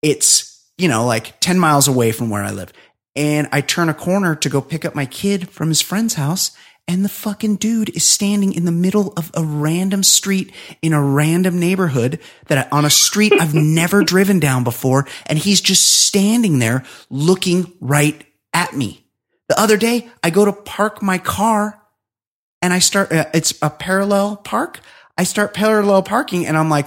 It's 0.00 0.70
you 0.78 0.88
know 0.88 1.06
like 1.06 1.40
ten 1.40 1.58
miles 1.58 1.88
away 1.88 2.12
from 2.12 2.30
where 2.30 2.42
I 2.42 2.50
live. 2.50 2.72
And 3.14 3.48
I 3.52 3.60
turn 3.60 3.90
a 3.90 3.94
corner 3.94 4.34
to 4.36 4.48
go 4.48 4.62
pick 4.62 4.86
up 4.86 4.94
my 4.94 5.04
kid 5.04 5.50
from 5.50 5.68
his 5.68 5.82
friend's 5.82 6.14
house, 6.14 6.52
and 6.88 7.04
the 7.04 7.10
fucking 7.10 7.56
dude 7.56 7.94
is 7.94 8.04
standing 8.04 8.52
in 8.52 8.64
the 8.64 8.72
middle 8.72 9.12
of 9.16 9.30
a 9.34 9.44
random 9.44 10.02
street 10.02 10.52
in 10.80 10.92
a 10.92 11.02
random 11.02 11.60
neighborhood 11.60 12.20
that 12.46 12.66
I, 12.72 12.76
on 12.76 12.84
a 12.84 12.90
street 12.90 13.32
I've 13.38 13.54
never 13.54 14.02
driven 14.02 14.40
down 14.40 14.64
before. 14.64 15.06
And 15.26 15.38
he's 15.38 15.60
just 15.60 16.06
standing 16.06 16.58
there 16.58 16.84
looking 17.08 17.72
right 17.80 18.24
at 18.52 18.74
me. 18.74 19.04
The 19.48 19.60
other 19.60 19.76
day, 19.76 20.08
I 20.22 20.30
go 20.30 20.44
to 20.44 20.52
park 20.52 21.02
my 21.02 21.18
car 21.18 21.81
and 22.62 22.72
I 22.72 22.78
start, 22.78 23.12
uh, 23.12 23.26
it's 23.34 23.52
a 23.60 23.68
parallel 23.68 24.36
park. 24.36 24.80
I 25.18 25.24
start 25.24 25.52
parallel 25.52 26.02
parking 26.02 26.46
and 26.46 26.56
I'm 26.56 26.70
like, 26.70 26.86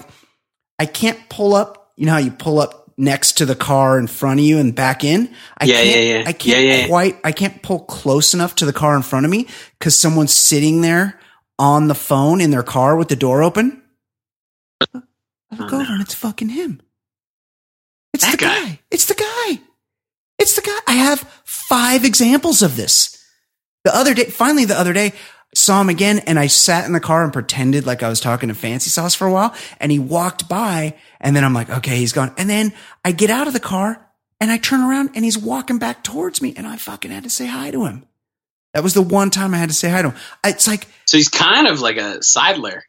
I 0.80 0.86
can't 0.86 1.20
pull 1.30 1.54
up. 1.54 1.92
You 1.96 2.06
know 2.08 2.14
how 2.14 2.18
you 2.18 2.32
pull 2.32 2.60
up 2.60 2.92
next 2.98 3.34
to 3.34 3.46
the 3.46 3.56
car 3.56 4.00
in 4.00 4.08
front 4.08 4.40
of 4.40 4.46
you 4.46 4.58
and 4.58 4.74
back 4.74 5.04
in? 5.04 5.34
I 5.58 5.66
Yeah, 5.66 5.74
can't, 5.76 5.88
yeah, 5.90 5.96
yeah. 6.18 6.24
I 6.26 6.34
can't 6.34 6.46
Yeah, 6.46 6.76
yeah. 6.78 6.88
quite, 6.88 7.18
I 7.24 7.32
can't 7.32 7.62
pull 7.62 7.80
close 7.82 8.34
enough 8.34 8.56
to 8.56 8.66
the 8.66 8.74
car 8.74 8.96
in 8.96 9.04
front 9.04 9.26
of 9.26 9.32
me 9.32 9.48
because 9.78 9.98
someone's 9.98 10.34
sitting 10.34 10.82
there 10.82 11.20
on 11.60 11.88
the 11.88 11.96
phone 11.96 12.42
in 12.42 12.52
their 12.52 12.64
car 12.64 12.96
with 12.98 13.08
the 13.10 13.16
door 13.16 13.44
open. 13.44 13.82
I 14.94 15.02
look 15.58 15.72
Oh, 15.74 15.82
over 15.82 15.92
and 15.94 16.02
it's 16.02 16.14
fucking 16.16 16.50
him. 16.50 16.82
It's 18.14 18.26
That 18.26 18.32
the 18.32 18.38
guy. 18.38 18.64
guy. 18.66 18.80
It's 18.92 19.06
the 19.06 19.14
guy. 19.16 19.62
It's 20.40 20.56
the 20.56 20.62
guy. 20.62 20.78
I 20.88 20.94
have 20.94 21.20
five 21.46 22.04
examples 22.06 22.62
of 22.62 22.76
this. 22.76 23.18
The 23.86 23.96
other 23.96 24.14
day, 24.14 24.26
finally, 24.26 24.66
the 24.66 24.78
other 24.78 24.94
day, 24.94 25.14
saw 25.56 25.82
him 25.82 25.90
again 25.90 26.20
and 26.20 26.38
I 26.38 26.48
sat 26.48 26.86
in 26.86 26.92
the 26.94 27.00
car 27.00 27.24
and 27.24 27.34
pretended 27.34 27.86
like 27.86 28.04
I 28.04 28.10
was 28.10 28.20
talking 28.20 28.50
to 28.50 28.56
Fancy 28.56 28.90
Sauce 28.90 29.16
for 29.16 29.26
a 29.26 29.32
while. 29.32 29.56
And 29.80 29.92
he 29.92 30.00
walked 30.00 30.48
by 30.48 30.96
and 31.20 31.36
then 31.36 31.44
I'm 31.44 31.54
like, 31.54 31.70
okay, 31.70 31.96
he's 31.98 32.14
gone. 32.14 32.34
And 32.38 32.50
then 32.50 32.74
I 33.04 33.12
get 33.12 33.30
out 33.30 33.48
of 33.48 33.54
the 33.54 33.60
car 33.60 34.06
and 34.40 34.52
I 34.52 34.58
turn 34.58 34.82
around 34.82 35.12
and 35.16 35.24
he's 35.26 35.38
walking 35.38 35.80
back 35.80 36.04
towards 36.04 36.42
me 36.42 36.54
and 36.56 36.68
I 36.68 36.76
fucking 36.76 37.10
had 37.10 37.24
to 37.24 37.30
say 37.30 37.48
hi 37.48 37.72
to 37.72 37.86
him. 37.86 38.06
That 38.74 38.84
was 38.84 38.94
the 38.94 39.02
one 39.02 39.30
time 39.30 39.54
I 39.54 39.58
had 39.58 39.70
to 39.70 39.76
say 39.76 39.90
hi 39.90 40.02
to 40.02 40.10
him. 40.12 40.18
It's 40.44 40.68
like 40.68 40.88
So 41.06 41.18
he's 41.18 41.30
kind 41.30 41.68
of 41.68 41.80
like 41.80 41.96
a 41.98 42.20
sidler. 42.20 42.82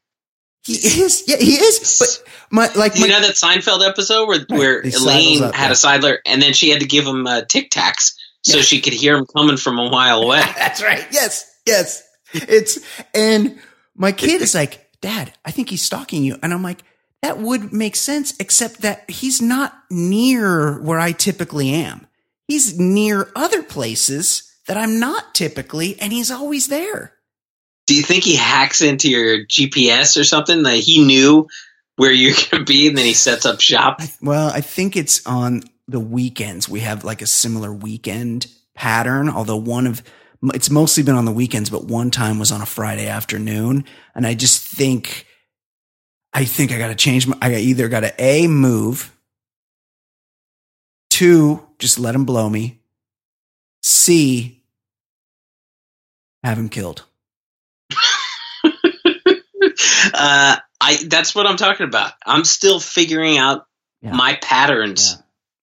he 0.64 0.72
is. 0.74 1.22
Yeah, 1.28 1.36
he 1.36 1.52
is. 1.54 1.96
But 2.00 2.32
my 2.50 2.70
like 2.74 2.96
you 2.96 3.02
my, 3.02 3.06
know 3.06 3.20
that 3.20 3.36
Seinfeld 3.36 3.88
episode 3.88 4.26
where, 4.26 4.40
where 4.48 4.80
Elaine 4.80 5.44
up, 5.44 5.54
had 5.54 5.66
yeah. 5.66 5.70
a 5.70 5.74
sidler 5.74 6.16
and 6.26 6.42
then 6.42 6.52
she 6.52 6.70
had 6.70 6.80
to 6.80 6.86
give 6.86 7.06
him 7.06 7.26
uh, 7.26 7.42
Tic 7.42 7.70
Tacs 7.70 8.14
so 8.42 8.56
Yeah. 8.56 8.62
she 8.64 8.80
could 8.80 8.92
hear 8.92 9.16
him 9.16 9.26
coming 9.26 9.56
from 9.56 9.78
a 9.78 9.88
mile 9.88 10.22
away? 10.22 10.40
That's 10.56 10.82
right. 10.82 11.06
Yes. 11.12 11.48
Yes. 11.66 12.02
It's 12.48 12.78
and 13.14 13.58
my 13.94 14.12
kid 14.12 14.42
is 14.42 14.54
like, 14.54 14.86
Dad, 15.00 15.32
I 15.44 15.50
think 15.50 15.70
he's 15.70 15.82
stalking 15.82 16.24
you. 16.24 16.36
And 16.42 16.52
I'm 16.52 16.62
like, 16.62 16.82
that 17.22 17.38
would 17.38 17.72
make 17.72 17.96
sense, 17.96 18.34
except 18.38 18.82
that 18.82 19.08
he's 19.10 19.40
not 19.42 19.74
near 19.90 20.80
where 20.80 20.98
I 20.98 21.12
typically 21.12 21.70
am. 21.70 22.06
He's 22.46 22.78
near 22.78 23.30
other 23.34 23.62
places 23.62 24.52
that 24.66 24.76
I'm 24.76 25.00
not 25.00 25.34
typically, 25.34 26.00
and 26.00 26.12
he's 26.12 26.30
always 26.30 26.68
there. 26.68 27.12
Do 27.86 27.94
you 27.94 28.02
think 28.02 28.24
he 28.24 28.36
hacks 28.36 28.80
into 28.80 29.10
your 29.10 29.44
GPS 29.44 30.20
or 30.20 30.24
something 30.24 30.64
that 30.64 30.76
he 30.76 31.04
knew 31.04 31.48
where 31.96 32.12
you're 32.12 32.34
going 32.34 32.64
to 32.64 32.64
be 32.64 32.88
and 32.88 32.98
then 32.98 33.04
he 33.04 33.14
sets 33.14 33.46
up 33.46 33.60
shop? 33.60 33.96
I, 34.00 34.12
well, 34.20 34.48
I 34.48 34.60
think 34.60 34.96
it's 34.96 35.26
on 35.26 35.62
the 35.88 36.00
weekends. 36.00 36.68
We 36.68 36.80
have 36.80 37.04
like 37.04 37.22
a 37.22 37.26
similar 37.26 37.72
weekend 37.72 38.48
pattern, 38.74 39.28
although 39.28 39.56
one 39.56 39.86
of 39.86 40.02
it's 40.54 40.70
mostly 40.70 41.02
been 41.02 41.14
on 41.14 41.24
the 41.24 41.32
weekends, 41.32 41.70
but 41.70 41.84
one 41.84 42.10
time 42.10 42.38
was 42.38 42.52
on 42.52 42.60
a 42.60 42.66
Friday 42.66 43.06
afternoon. 43.08 43.84
And 44.14 44.26
I 44.26 44.34
just 44.34 44.62
think, 44.66 45.26
I 46.32 46.44
think 46.44 46.72
I 46.72 46.78
got 46.78 46.88
to 46.88 46.94
change 46.94 47.26
my, 47.26 47.36
I 47.40 47.54
either 47.56 47.88
got 47.88 48.00
to 48.00 48.14
A, 48.22 48.46
move, 48.46 49.14
two, 51.10 51.66
just 51.78 51.98
let 51.98 52.14
him 52.14 52.24
blow 52.24 52.48
me, 52.48 52.80
C, 53.82 54.62
have 56.44 56.58
him 56.58 56.68
killed. 56.68 57.04
uh, 60.14 60.56
I 60.80 60.96
that's 61.06 61.34
what 61.34 61.46
I'm 61.46 61.56
talking 61.56 61.86
about. 61.86 62.12
I'm 62.24 62.44
still 62.44 62.80
figuring 62.80 63.38
out 63.38 63.66
Yeah. 64.02 64.12
my 64.12 64.34
patterns. 64.42 65.16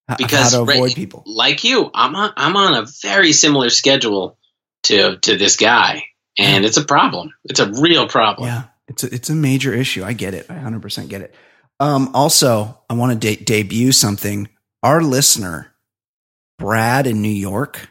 H- 0.09 0.17
Because, 0.17 0.51
how 0.53 0.63
to 0.65 0.71
avoid 0.71 0.81
right, 0.87 0.95
people. 0.95 1.23
Like 1.25 1.63
you, 1.63 1.89
I'm 1.93 2.15
on, 2.15 2.33
I'm 2.35 2.55
on 2.57 2.73
a 2.73 2.85
very 3.01 3.31
similar 3.31 3.69
schedule 3.69 4.37
to 4.83 5.17
to 5.17 5.37
this 5.37 5.55
guy, 5.57 6.03
and 6.37 6.65
it's 6.65 6.77
a 6.77 6.83
problem. 6.85 7.33
It's 7.45 7.59
a 7.59 7.71
real 7.71 8.07
problem. 8.07 8.47
Yeah, 8.47 8.63
it's 8.87 9.03
a, 9.03 9.13
it's 9.13 9.29
a 9.29 9.35
major 9.35 9.73
issue. 9.73 10.03
I 10.03 10.13
get 10.13 10.33
it. 10.33 10.45
I 10.49 10.55
100% 10.55 11.07
get 11.09 11.21
it. 11.21 11.33
Um, 11.79 12.11
also, 12.13 12.79
I 12.89 12.93
want 12.93 13.19
to 13.19 13.35
de- 13.35 13.43
debut 13.43 13.91
something. 13.91 14.47
Our 14.83 15.01
listener, 15.01 15.73
Brad 16.59 17.07
in 17.07 17.21
New 17.21 17.29
York, 17.29 17.89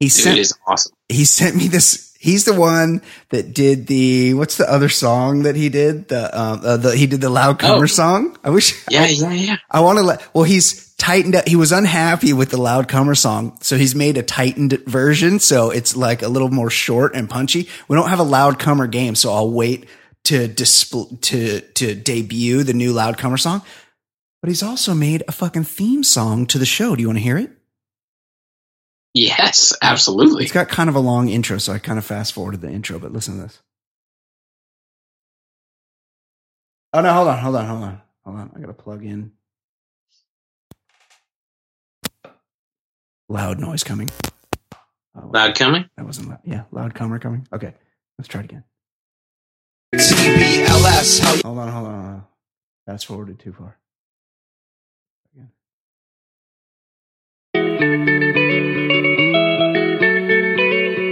he 0.00 0.06
Dude 0.06 0.12
sent 0.12 0.38
is 0.38 0.54
awesome. 0.66 0.92
he 1.08 1.24
sent 1.24 1.56
me 1.56 1.68
this. 1.68 2.10
He's 2.18 2.44
the 2.44 2.54
one 2.54 3.02
that 3.30 3.52
did 3.52 3.86
the 3.88 4.34
what's 4.34 4.56
the 4.56 4.70
other 4.70 4.88
song 4.88 5.42
that 5.42 5.56
he 5.56 5.68
did 5.68 6.08
the 6.08 6.38
um 6.38 6.60
uh, 6.64 6.76
the 6.76 6.96
he 6.96 7.06
did 7.06 7.20
the 7.20 7.28
loud 7.30 7.58
comer 7.58 7.82
Oh. 7.84 7.86
song. 7.86 8.36
I 8.44 8.50
wish 8.50 8.80
Yeah, 8.90 9.06
yeah, 9.06 9.32
yeah. 9.32 9.56
I 9.70 9.80
want 9.80 9.98
to 9.98 10.04
let, 10.04 10.34
well, 10.34 10.44
he's 10.44 10.91
tightened 11.02 11.34
up. 11.34 11.48
He 11.48 11.56
was 11.56 11.72
unhappy 11.72 12.32
with 12.32 12.50
the 12.50 12.56
loud 12.56 12.88
comer 12.88 13.16
song. 13.16 13.58
So 13.60 13.76
he's 13.76 13.94
made 13.94 14.16
a 14.16 14.22
tightened 14.22 14.78
version. 14.86 15.40
So 15.40 15.70
it's 15.70 15.96
like 15.96 16.22
a 16.22 16.28
little 16.28 16.48
more 16.48 16.70
short 16.70 17.16
and 17.16 17.28
punchy. 17.28 17.68
We 17.88 17.96
don't 17.96 18.08
have 18.08 18.20
a 18.20 18.24
loud 18.24 18.60
comer 18.60 18.86
game. 18.86 19.16
So 19.16 19.32
I'll 19.32 19.50
wait 19.50 19.88
to 20.24 20.46
display, 20.46 21.06
to, 21.22 21.60
to 21.60 21.94
debut 21.96 22.62
the 22.62 22.72
new 22.72 22.92
loud 22.92 23.18
comer 23.18 23.36
song. 23.36 23.62
But 24.40 24.48
he's 24.48 24.62
also 24.62 24.94
made 24.94 25.24
a 25.26 25.32
fucking 25.32 25.64
theme 25.64 26.04
song 26.04 26.46
to 26.46 26.58
the 26.58 26.66
show. 26.66 26.94
Do 26.94 27.02
you 27.02 27.08
want 27.08 27.18
to 27.18 27.24
hear 27.24 27.36
it? 27.36 27.50
Yes, 29.12 29.74
absolutely. 29.82 30.44
It's 30.44 30.52
got 30.52 30.68
kind 30.68 30.88
of 30.88 30.94
a 30.94 31.00
long 31.00 31.28
intro. 31.28 31.58
So 31.58 31.72
I 31.72 31.78
kind 31.78 31.98
of 31.98 32.04
fast 32.04 32.32
forwarded 32.32 32.60
the 32.60 32.70
intro, 32.70 33.00
but 33.00 33.12
listen 33.12 33.36
to 33.36 33.42
this. 33.42 33.60
Oh 36.92 37.00
no, 37.00 37.12
hold 37.12 37.28
on, 37.28 37.38
hold 37.38 37.56
on, 37.56 37.66
hold 37.66 37.82
on, 37.82 38.02
hold 38.24 38.36
on. 38.36 38.52
I 38.54 38.60
got 38.60 38.66
to 38.66 38.72
plug 38.72 39.04
in. 39.04 39.32
Loud 43.32 43.58
noise 43.60 43.82
coming. 43.82 44.10
Oh, 45.16 45.30
Loud 45.32 45.54
coming. 45.54 45.86
That 45.96 46.04
wasn't 46.04 46.28
loud. 46.28 46.40
Yeah, 46.44 46.64
loud 46.70 46.94
comer 46.94 47.18
coming. 47.18 47.48
Okay, 47.50 47.72
let's 48.18 48.28
try 48.28 48.42
it 48.42 48.44
again. 48.44 48.64
TBLS, 49.94 51.20
how 51.20 51.48
Hold 51.48 51.58
on, 51.60 51.68
hold 51.68 51.86
on. 51.86 51.94
Hold 51.94 52.04
on. 52.04 52.24
Fast 52.84 53.06
forwarded 53.06 53.38
too 53.38 53.54
far. 53.54 53.78
Again. 55.32 55.48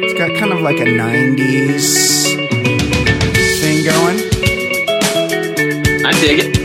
It's 0.05 0.13
got 0.13 0.39
kind 0.39 0.53
of 0.53 0.61
like 0.61 0.77
a 0.77 0.85
90s 0.85 2.25
thing 3.63 3.83
going. 3.87 4.19
I 6.05 6.13
dig 6.21 6.39
it. 6.41 6.60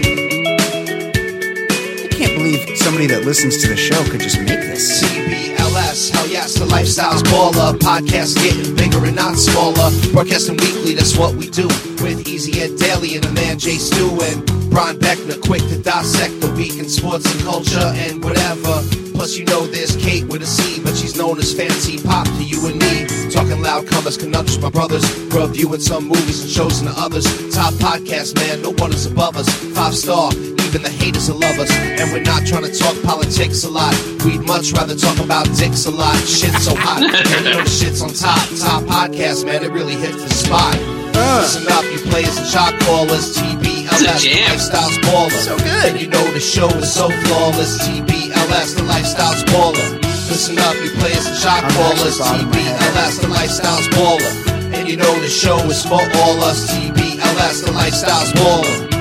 Somebody 2.96 3.14
that 3.14 3.26
listens 3.26 3.62
to 3.62 3.68
the 3.68 3.76
show 3.76 4.02
could 4.08 4.22
just 4.22 4.40
make 4.40 4.64
this. 4.72 5.04
TBLS, 5.04 6.16
hell 6.16 6.28
yes, 6.30 6.54
the 6.56 6.64
lifestyle's 6.64 7.24
baller. 7.24 7.76
Podcast 7.76 8.40
getting 8.40 8.74
bigger 8.74 9.04
and 9.04 9.18
not 9.18 9.36
smaller. 9.36 9.92
Broadcasting 10.14 10.56
weekly, 10.56 10.94
that's 10.94 11.18
what 11.18 11.36
we 11.36 11.50
do. 11.50 11.68
With 12.00 12.26
Easy 12.26 12.62
Ed 12.62 12.80
Daly 12.80 13.16
and 13.16 13.24
the 13.26 13.34
man 13.34 13.60
Jay 13.60 13.76
Stu 13.76 14.16
and 14.24 14.48
Brian 14.72 14.96
Beckner, 14.96 15.36
quick 15.44 15.68
to 15.68 15.78
dissect 15.78 16.40
the 16.40 16.50
week 16.56 16.80
in 16.80 16.88
sports 16.88 17.28
and 17.28 17.44
culture 17.44 17.92
and 18.00 18.24
whatever. 18.24 18.80
Plus, 19.12 19.36
you 19.36 19.44
know 19.44 19.68
there's 19.68 19.98
Kate 19.98 20.24
with 20.32 20.42
a 20.44 20.48
C, 20.48 20.80
but 20.80 20.96
she's 20.96 21.18
known 21.18 21.38
as 21.38 21.54
Fancy 21.54 22.00
Pop 22.00 22.24
to 22.40 22.44
you 22.46 22.66
and 22.72 22.80
me. 22.80 23.25
Talking 23.56 23.72
loud 23.72 23.88
comers, 23.88 24.18
conundrums, 24.18 24.60
my 24.60 24.70
brothers. 24.70 25.04
Reviewing 25.32 25.80
some 25.80 26.08
movies 26.08 26.42
and 26.42 26.50
shows 26.50 26.80
and 26.82 26.90
the 26.90 26.94
others. 27.00 27.24
Top 27.54 27.74
podcast, 27.76 28.36
man, 28.36 28.62
no 28.62 28.72
one 28.72 28.92
is 28.92 29.06
above 29.06 29.38
us. 29.38 29.48
Five 29.74 29.96
star, 29.96 30.34
even 30.34 30.82
the 30.82 30.90
haters 30.90 31.30
will 31.30 31.40
love 31.40 31.58
us. 31.60 31.72
And 31.72 32.12
we're 32.12 32.24
not 32.24 32.46
trying 32.46 32.64
to 32.64 32.74
talk 32.78 33.02
politics 33.04 33.64
a 33.64 33.70
lot. 33.70 33.94
We'd 34.26 34.42
much 34.42 34.74
rather 34.74 34.96
talk 34.96 35.20
about 35.20 35.46
dicks 35.56 35.86
a 35.86 35.92
lot. 35.92 36.18
Shit's 36.18 36.66
so 36.66 36.76
hot, 36.76 37.04
and 37.04 37.46
you 37.46 37.54
know 37.54 37.64
the 37.64 37.70
shit's 37.70 38.02
on 38.02 38.10
top. 38.10 38.44
Top 38.60 38.84
podcast, 38.84 39.46
man, 39.46 39.64
it 39.64 39.72
really 39.72 39.96
hits 39.96 40.22
the 40.22 40.30
spot. 40.30 40.76
Uh. 41.16 41.40
Listen 41.40 41.72
up, 41.72 41.86
you 41.86 42.00
players 42.12 42.36
and 42.38 42.48
shot 42.48 42.74
callers. 42.82 43.38
TBLS, 43.38 44.20
jam. 44.20 44.52
lifestyle's 44.52 44.98
baller. 45.00 45.32
So 45.32 45.58
good. 45.58 45.96
And 45.96 46.02
you 46.02 46.08
know 46.08 46.24
the 46.34 46.42
show 46.42 46.68
is 46.76 46.92
so 46.92 47.10
flawless. 47.10 47.88
TBLS, 47.88 48.76
the 48.76 48.84
lifestyle's 48.84 49.44
baller. 49.46 50.05
Listen 50.28 50.58
up, 50.60 50.76
you 50.76 50.90
players 50.92 51.26
and 51.28 51.38
shot 51.38 51.64
I'm 51.64 51.72
callers. 51.72 52.20
actually 52.20 52.46
bobbing 52.46 52.50
my 52.50 52.58
head. 52.58 53.14
TBLS, 53.14 53.22
the 53.22 53.28
lifestyle's 53.30 53.88
baller. 53.90 54.74
And 54.74 54.90
you 54.90 54.98
know 54.98 55.20
the 55.22 55.30
show 55.30 55.58
is 55.70 55.84
for 55.84 55.94
all 55.94 56.44
us. 56.44 56.70
TBLS, 56.72 57.66
the 57.66 57.72
lifestyle's 57.72 58.32
baller. 58.34 58.92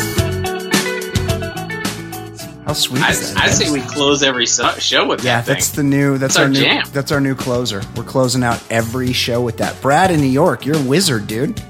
How 2.66 2.74
sweet 2.74 3.02
I, 3.04 3.12
is 3.12 3.34
that? 3.34 3.44
I 3.44 3.48
say 3.50 3.72
we 3.72 3.82
close 3.82 4.24
every 4.24 4.46
so- 4.46 4.72
show 4.74 5.08
with 5.08 5.24
Yeah, 5.24 5.38
that 5.38 5.46
thing. 5.46 5.54
that's 5.56 5.70
the 5.72 5.84
new. 5.84 6.18
That's 6.18 6.32
It's 6.36 6.40
our 6.40 6.44
our, 6.46 6.50
new. 6.50 6.60
jam. 6.60 6.86
That's 6.92 7.12
our 7.12 7.22
new 7.22 7.36
closer. 7.36 7.82
We're 7.96 8.04
closing 8.04 8.44
out 8.44 8.62
every 8.70 9.14
show 9.14 9.42
with 9.42 9.58
that. 9.58 9.80
Brad 9.82 10.12
in 10.12 10.20
New 10.20 10.28
York, 10.28 10.66
you're 10.66 10.78
a 10.78 10.82
wizard, 10.84 11.28
dude. 11.28 11.62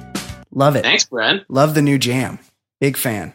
Love 0.51 0.75
it. 0.75 0.83
Thanks, 0.83 1.05
Brad. 1.05 1.45
Love 1.47 1.75
the 1.75 1.81
new 1.83 1.99
jam. 1.99 2.39
Big 2.81 2.97
fan. 2.97 3.33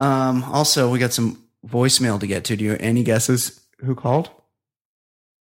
Um. 0.00 0.44
Also, 0.44 0.90
we 0.90 0.98
got 0.98 1.12
some 1.12 1.42
voicemail 1.66 2.20
to 2.20 2.26
get 2.26 2.44
to. 2.44 2.56
Do 2.56 2.64
you 2.64 2.76
any 2.78 3.02
guesses 3.02 3.60
who 3.80 3.94
called? 3.94 4.30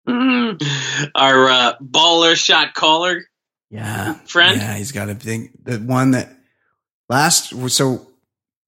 Our 0.06 1.48
uh, 1.48 1.74
baller 1.80 2.34
shot 2.36 2.74
caller. 2.74 3.22
Yeah, 3.70 4.14
Friend? 4.26 4.56
Yeah, 4.60 4.74
he's 4.76 4.92
got 4.92 5.08
a 5.08 5.14
thing. 5.14 5.50
The 5.62 5.78
one 5.78 6.10
that 6.10 6.28
last. 7.08 7.54
So 7.70 8.06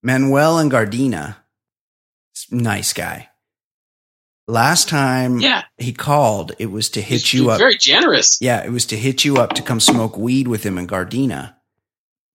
Manuel 0.01 0.57
and 0.59 0.71
Gardena, 0.71 1.35
nice 2.51 2.93
guy. 2.93 3.29
Last 4.47 4.89
time 4.89 5.39
Yeah, 5.39 5.63
he 5.79 5.91
called, 5.91 6.51
it 6.59 6.67
was 6.67 6.89
to 6.91 7.01
hit 7.01 7.21
he's, 7.21 7.33
you 7.33 7.43
he's 7.43 7.49
up. 7.53 7.57
Very 7.57 7.77
generous. 7.77 8.37
Yeah, 8.39 8.63
it 8.63 8.69
was 8.71 8.85
to 8.87 8.95
hit 8.97 9.25
you 9.25 9.37
up 9.37 9.53
to 9.53 9.63
come 9.63 9.79
smoke 9.79 10.17
weed 10.17 10.47
with 10.47 10.63
him 10.63 10.77
in 10.77 10.85
Gardena. 10.87 11.55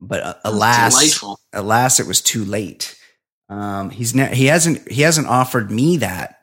But 0.01 0.23
uh, 0.23 0.35
alas, 0.45 0.95
Delightful. 0.95 1.39
alas, 1.53 2.01
it 2.01 2.07
was 2.09 2.21
too 2.21 2.45
late. 2.45 2.97
Um, 3.51 3.91
he's 3.91 4.15
ne- 4.15 4.35
he 4.35 4.47
hasn't 4.47 4.91
he 4.91 5.03
hasn't 5.03 5.27
offered 5.27 5.71
me 5.71 5.97
that 5.99 6.39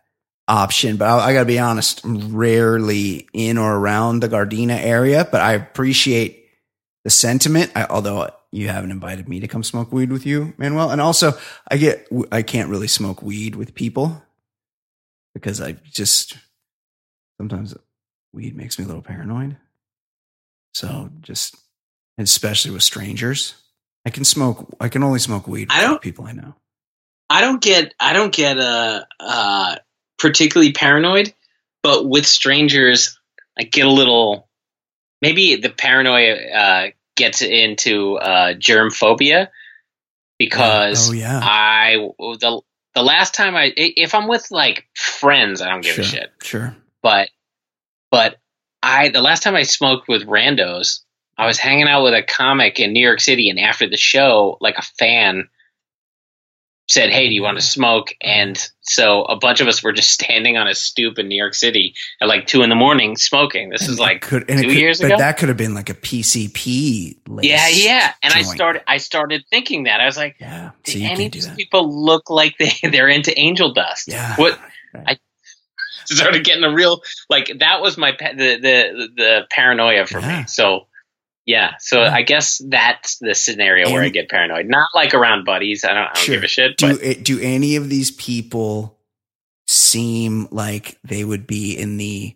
option, 0.48 0.98
but 0.98 1.08
I, 1.08 1.30
I 1.30 1.34
got 1.34 1.40
to 1.40 1.46
be 1.46 1.58
honest, 1.60 2.04
I'm 2.06 2.36
rarely 2.36 3.28
in 3.34 3.58
or 3.58 3.76
around 3.78 4.20
the 4.22 4.30
Gardena 4.30 4.78
area. 4.78 5.28
But 5.32 5.40
I 5.42 5.54
appreciate 5.54 6.46
the 7.06 7.10
sentiment. 7.10 7.72
I, 7.76 7.86
although 7.90 8.30
you 8.52 8.68
haven't 8.68 8.92
invited 8.92 9.28
me 9.30 9.40
to 9.40 9.48
come 9.48 9.64
smoke 9.64 9.92
weed 9.94 10.12
with 10.12 10.26
you, 10.26 10.54
Manuel, 10.58 10.92
and 10.92 11.00
also 11.02 11.32
I 11.72 11.78
get 11.78 12.08
I 12.32 12.42
can't 12.42 12.70
really 12.70 12.88
smoke 12.90 13.22
weed 13.22 13.56
with 13.56 13.74
people 13.74 14.22
because 15.34 15.62
I 15.62 15.74
just 15.74 16.38
sometimes 17.40 17.74
weed 18.34 18.56
makes 18.56 18.78
me 18.78 18.84
a 18.84 18.88
little 18.88 19.02
paranoid. 19.02 19.56
So 20.74 21.10
just 21.22 21.56
especially 22.18 22.72
with 22.72 22.84
strangers. 22.84 23.56
I 24.06 24.10
can 24.10 24.26
smoke 24.26 24.76
I 24.82 24.90
can 24.90 25.04
only 25.04 25.20
smoke 25.20 25.48
weed 25.48 25.70
with 25.70 25.78
I 25.78 25.82
don't- 25.84 26.02
people 26.02 26.26
I 26.26 26.34
know. 26.34 26.56
I 27.30 27.42
don't 27.42 27.62
get. 27.62 27.94
I 28.00 28.14
don't 28.14 28.34
get. 28.34 28.58
Uh, 28.58 29.04
uh, 29.20 29.76
particularly 30.18 30.74
paranoid, 30.74 31.34
but 31.84 32.08
with 32.08 32.26
strangers, 32.26 33.20
I 33.58 33.64
get 33.64 33.86
a 33.86 33.92
little. 33.92 34.48
Maybe 35.22 35.56
the 35.56 35.70
paranoia 35.70 36.36
uh, 36.36 36.88
gets 37.16 37.42
into 37.42 38.18
uh, 38.18 38.54
germ 38.54 38.92
phobia 38.92 39.52
because 40.38 41.10
Oh, 41.10 41.14
yeah. 41.14 41.40
I 41.42 42.10
the 42.20 42.62
the 42.94 43.04
last 43.04 43.34
time 43.34 43.56
I 43.56 43.74
if 43.76 44.14
I'm 44.14 44.28
with 44.28 44.52
like 44.52 44.86
friends, 44.96 45.62
I 45.62 45.70
don't 45.70 45.82
give 45.82 45.96
sure, 45.96 46.04
a 46.04 46.08
shit. 46.08 46.32
Sure. 46.44 46.76
But 47.02 47.30
but 48.12 48.38
I 48.84 49.10
the 49.10 49.22
last 49.22 49.44
time 49.44 49.56
I 49.56 49.64
smoked 49.64 50.08
with 50.08 50.28
randos, 50.28 51.02
I 51.38 51.48
was 51.48 51.58
hanging 51.58 51.88
out 51.88 52.04
with 52.04 52.14
a 52.14 52.24
comic 52.24 52.80
in 52.80 52.94
New 52.94 53.06
York 53.06 53.20
City, 53.20 53.50
and 53.50 53.60
after 53.60 53.90
the 53.90 53.98
show, 53.98 54.58
like 54.62 54.78
a 54.78 54.84
fan 54.84 55.50
said, 56.90 57.10
"Hey, 57.10 57.28
do 57.28 57.34
you 57.34 57.42
want 57.44 57.58
to 57.60 57.64
smoke?" 57.66 58.14
And 58.22 58.58
so 58.82 59.24
a 59.24 59.36
bunch 59.36 59.60
of 59.62 59.68
us 59.68 59.84
were 59.84 59.92
just 59.94 60.10
standing 60.20 60.56
on 60.58 60.68
a 60.68 60.74
stoop 60.76 61.20
in 61.20 61.28
New 61.28 61.36
York 61.36 61.54
City 61.54 61.94
at 62.22 62.28
like 62.28 62.48
two 62.48 62.62
in 62.64 62.70
the 62.70 62.76
morning 62.76 63.18
smoking. 63.18 63.70
This 63.70 63.82
is 63.84 63.90
And 63.90 64.00
it 64.00 64.02
like 64.02 64.22
could, 64.22 64.48
two 64.48 64.56
could- 64.56 64.72
years 64.72 65.00
but 65.00 65.08
ago. 65.08 65.18
that 65.18 65.38
could 65.38 65.50
have 65.50 65.58
been 65.58 65.74
like 65.74 65.90
a 65.90 65.94
PCP. 65.94 67.18
yeah, 67.42 67.68
yeah. 67.70 68.14
And 68.24 68.34
I 68.34 68.42
started 68.44 68.84
I 68.88 68.98
started 68.98 69.44
thinking 69.50 69.84
that 69.84 70.00
I 70.02 70.06
was 70.06 70.18
like, 70.18 70.38
Yeah. 70.40 70.72
do 70.84 70.92
So 70.94 71.00
any 71.00 71.26
of 71.26 71.32
do 71.32 71.38
these 71.40 71.48
that. 71.48 71.58
people 71.58 72.04
look 72.06 72.30
like 72.30 72.56
they 72.58 72.72
they're 72.90 73.10
into 73.10 73.38
angel 73.38 73.74
dust? 73.74 74.08
Yeah. 74.08 74.36
What 74.38 74.60
Right. 74.94 75.20
started 76.06 76.46
getting 76.46 76.64
a 76.64 76.74
real 76.74 77.02
like 77.30 77.52
that 77.60 77.82
was 77.82 77.98
my 77.98 78.12
the 78.12 78.58
the 78.62 79.10
the 79.16 79.42
paranoia 79.52 80.06
for 80.06 80.20
Yeah. 80.20 80.40
me. 80.42 80.46
So 80.48 80.88
yeah, 81.48 81.76
so. 81.80 82.02
I 82.04 82.22
guess 82.22 82.62
that's 82.68 83.18
the 83.20 83.34
scenario 83.34 83.90
where 83.92 84.04
I 84.04 84.10
get 84.10 84.30
paranoid. 84.30 84.68
Not 84.68 84.90
like 84.94 85.14
around 85.16 85.46
buddies. 85.46 85.84
I 85.84 85.94
don't. 85.94 85.98
I 85.98 86.06
don't 86.14 86.18
Sure. 86.18 86.36
give 86.36 86.44
a 86.44 86.48
shit. 86.48 86.78
do 86.78 87.00
it, 87.02 87.24
do 87.24 87.40
any 87.40 87.78
of 87.78 87.90
these 87.90 88.12
people 88.12 89.00
seem 89.68 90.48
like 90.52 91.00
they 91.04 91.24
would 91.24 91.48
be 91.48 91.76
in 91.78 91.98
the 91.98 92.36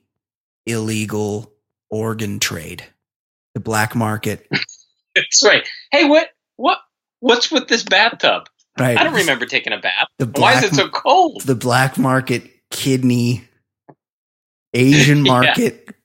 illegal 0.66 1.54
organ 1.90 2.40
trade, 2.40 2.84
the 3.54 3.60
black 3.60 3.96
market? 3.96 4.48
it's 5.16 5.44
right. 5.44 5.68
Hey, 5.92 6.06
what 6.06 6.30
what 6.56 6.80
what's 7.20 7.52
with 7.52 7.68
this 7.68 7.84
bathtub? 7.84 8.48
Right. 8.80 8.98
I 8.98 9.04
don't 9.04 9.14
remember 9.16 9.46
taking 9.46 9.74
a 9.74 9.78
bath. 9.78 10.08
The 10.20 10.26
Why 10.28 10.54
is 10.58 10.64
it 10.64 10.74
so 10.74 10.88
cold? 10.88 11.42
the 11.42 11.56
black 11.56 11.98
market 11.98 12.50
kidney, 12.72 13.44
Asian 14.74 15.26
Yeah. 15.26 15.54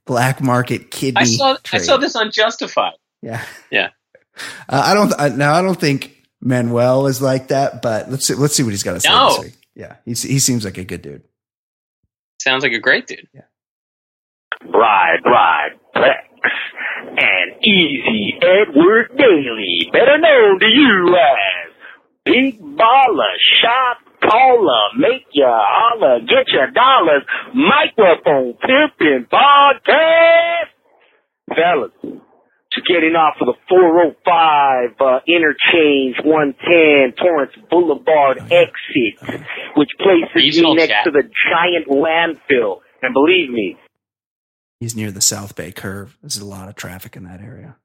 Market, 0.09 0.41
black 0.41 0.43
market 0.43 0.91
kidney. 0.91 1.21
I 1.21 1.25
saw 1.25 1.57
I 1.73 1.79
saw 1.79 1.97
this 1.97 2.17
on 2.17 2.31
Justified. 2.31 2.95
Yeah. 3.23 3.45
Yeah. 3.71 3.89
Uh, 4.69 4.83
I 4.85 4.95
don't. 4.95 5.13
I, 5.19 5.29
now 5.31 5.55
I 5.55 5.63
don't 5.63 5.79
think 5.81 6.27
Manuel 6.41 7.07
is 7.07 7.23
like 7.23 7.49
that, 7.49 7.83
but 7.83 8.11
let's 8.11 8.27
see, 8.27 8.35
let's 8.35 8.55
see 8.55 8.63
what 8.63 8.71
he's 8.71 8.83
got 8.83 8.95
to 8.95 9.01
say 9.01 9.09
No. 9.09 9.29
this 9.31 9.45
week. 9.47 9.55
Yeah, 9.75 9.97
he's, 10.05 10.23
he 10.23 10.39
seems 10.39 10.65
like 10.65 10.79
a 10.79 10.85
good 10.85 11.03
dude. 11.03 11.23
Sounds 12.41 12.63
like 12.63 12.73
a 12.73 12.79
great 12.79 13.07
dude. 13.07 13.29
Yeah. 13.35 13.43
Ride, 14.65 15.21
ride, 15.25 15.71
Plex, 15.95 16.51
and 17.19 17.65
Easy 17.65 18.35
Edward 18.41 19.11
Daly, 19.17 19.91
better 19.93 20.19
known 20.19 20.61
to 20.61 20.67
you 20.67 21.17
as 21.17 21.73
Big 22.25 22.61
Baller, 22.61 23.35
Shot 23.63 24.06
Caller, 24.23 24.83
Make 24.99 25.27
Ya 25.33 25.47
Holler, 25.51 26.21
Get 26.21 26.49
Your 26.49 26.71
Dollars, 26.71 27.23
Microphone 27.55 28.55
Pimpin' 28.55 29.29
Podcast. 29.29 30.71
Fellas, 31.49 31.93
just 32.73 32.87
getting 32.89 33.15
off 33.15 33.37
of 33.41 33.47
the 33.47 33.55
405 33.69 34.91
uh, 35.01 35.21
Interchange 35.27 36.17
110 36.25 37.15
Torrance 37.17 37.53
Boulevard 37.71 38.39
exit, 38.51 39.41
which 39.77 39.91
places 39.99 40.35
Regional 40.35 40.75
me 40.75 40.81
next 40.81 40.91
chat. 40.93 41.05
to 41.05 41.11
the 41.13 41.23
giant 41.51 41.87
landfill. 41.89 42.81
And 43.03 43.15
believe 43.15 43.51
me, 43.51 43.77
He's 44.81 44.95
near 44.95 45.11
the 45.11 45.23
South 45.23 45.55
Bay 45.57 45.73
Curve. 45.73 46.19
There's 46.21 46.37
a 46.37 46.45
lot 46.45 46.69
of 46.69 46.75
traffic 46.75 47.17
in 47.17 47.25
that 47.25 47.41
area. 47.41 47.77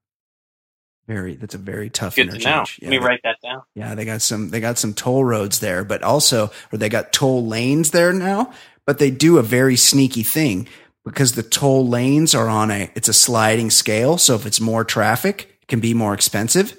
Very. 1.08 1.36
That's 1.36 1.56
a 1.56 1.58
very 1.58 1.90
tough 1.90 2.16
Good 2.16 2.26
to 2.32 2.38
know. 2.38 2.60
interchange. 2.60 2.80
Let 2.82 2.90
me 2.90 2.98
they- 2.98 3.04
write 3.06 3.22
that 3.24 3.38
down. 3.44 3.64
Yeah, 3.76 3.96
they 3.96 4.06
got 4.06 4.22
some 4.22 4.50
they 4.50 4.60
got 4.60 4.78
some 4.78 4.94
toll 4.94 5.24
roads 5.26 5.60
there, 5.60 5.84
but 5.84 6.04
also 6.04 6.52
or 6.72 6.78
they 6.78 6.90
got 6.90 7.12
toll 7.12 7.46
lanes 7.46 7.92
there 7.92 8.14
now, 8.14 8.52
but 8.86 9.00
they 9.00 9.12
do 9.12 9.38
a 9.38 9.44
very 9.44 9.76
sneaky 9.76 10.24
thing 10.24 10.68
because 11.04 11.34
the 11.34 11.44
toll 11.44 11.88
lanes 11.88 12.34
are 12.36 12.48
on 12.48 12.70
a 12.72 12.92
it's 12.96 13.10
a 13.10 13.14
sliding 13.14 13.70
scale, 13.72 14.18
so 14.18 14.36
if 14.36 14.46
it's 14.46 14.62
more 14.62 14.84
traffic, 14.86 15.58
it 15.62 15.68
can 15.68 15.80
be 15.80 15.94
more 15.94 16.14
expensive. 16.14 16.78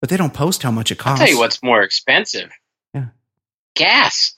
But 0.00 0.10
they 0.10 0.16
don't 0.16 0.34
post 0.34 0.64
how 0.64 0.72
much 0.72 0.90
it 0.90 0.98
costs. 0.98 1.20
I'll 1.20 1.26
tell 1.28 1.34
you 1.34 1.40
what's 1.40 1.62
more 1.62 1.80
expensive. 1.82 2.50
Yeah. 2.92 3.06
Gas. 3.76 4.36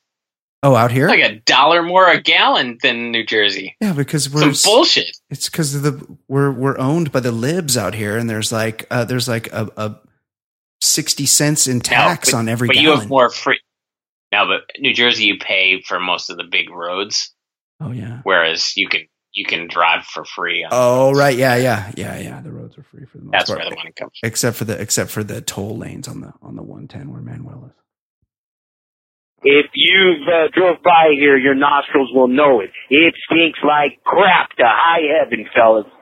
Oh, 0.65 0.75
out 0.75 0.91
here? 0.91 1.07
It's 1.09 1.21
like 1.21 1.31
a 1.31 1.41
dollar 1.41 1.83
more 1.83 2.11
a 2.11 2.19
gallon 2.19 2.79
than 2.83 3.11
New 3.11 3.23
Jersey. 3.23 3.77
yeah, 3.83 3.93
because 3.93 4.31
we're 4.31 4.55
Some 4.55 4.73
bullshit. 4.73 5.15
it's 5.29 5.51
because 5.51 5.83
the 5.83 6.17
we're 6.27 6.51
we're 6.51 6.79
owned 6.79 7.13
by 7.13 7.21
the 7.21 7.33
libs 7.33 7.77
out 7.77 7.95
here, 7.95 8.17
and 8.17 8.31
there's 8.31 8.51
like 8.51 8.87
uh, 8.91 9.05
there's 9.05 9.29
like 9.29 9.53
a, 9.53 9.71
a 9.77 9.97
sixty 10.81 11.27
cents 11.27 11.67
in 11.67 11.81
tax 11.81 12.31
but, 12.31 12.39
on 12.39 12.49
every 12.49 12.69
but 12.69 12.77
you 12.77 12.93
have 12.93 13.11
more 13.11 13.29
free. 13.29 13.61
No, 14.33 14.47
but 14.47 14.63
New 14.81 14.95
Jersey, 14.95 15.25
you 15.25 15.39
pay 15.39 15.83
for 15.83 16.01
most 16.01 16.31
of 16.31 16.39
the 16.39 16.45
big 16.45 16.71
roads, 16.71 17.35
oh 17.83 17.93
yeah. 17.93 18.21
whereas 18.23 18.75
you 18.75 18.89
can 18.89 19.03
you 19.35 19.45
can 19.45 19.69
drive 19.69 20.07
for 20.07 20.25
free. 20.25 20.65
On 20.65 20.71
Oh 20.73 21.13
right, 21.13 21.37
yeah, 21.37 21.57
yeah, 21.57 21.93
yeah, 21.95 22.19
yeah. 22.19 22.41
The 22.41 22.51
roads 22.51 22.79
are 22.79 22.85
free 22.85 23.05
for 23.05 23.19
the 23.19 23.25
most 23.25 23.33
that's 23.33 23.51
part. 23.51 23.61
where 23.61 23.69
the 23.69 23.77
money 23.77 23.93
comes. 23.95 24.13
from. 24.19 24.27
except 24.27 24.57
for 24.57 24.65
the 24.65 24.81
except 24.81 25.11
for 25.11 25.23
the 25.23 25.43
toll 25.43 25.77
lanes 25.77 26.09
on 26.09 26.23
the 26.23 26.33
on 26.41 26.57
the 26.57 26.63
110 26.63 27.13
where 27.13 27.21
Manuel 27.21 27.67
is. 27.67 27.84
If 29.45 29.67
you've 29.75 30.27
uh, 30.27 30.49
drove 30.57 30.83
by 30.83 31.13
here, 31.19 31.37
your 31.37 31.55
nostrils 31.55 32.11
will 32.15 32.29
know 32.29 32.61
it. 32.61 32.71
It 32.89 33.15
stinks 33.29 33.59
like 33.63 34.03
crap 34.03 34.51
to 34.57 34.65
high 34.65 35.21
heaven, 35.21 35.47
fellas. 35.55 35.87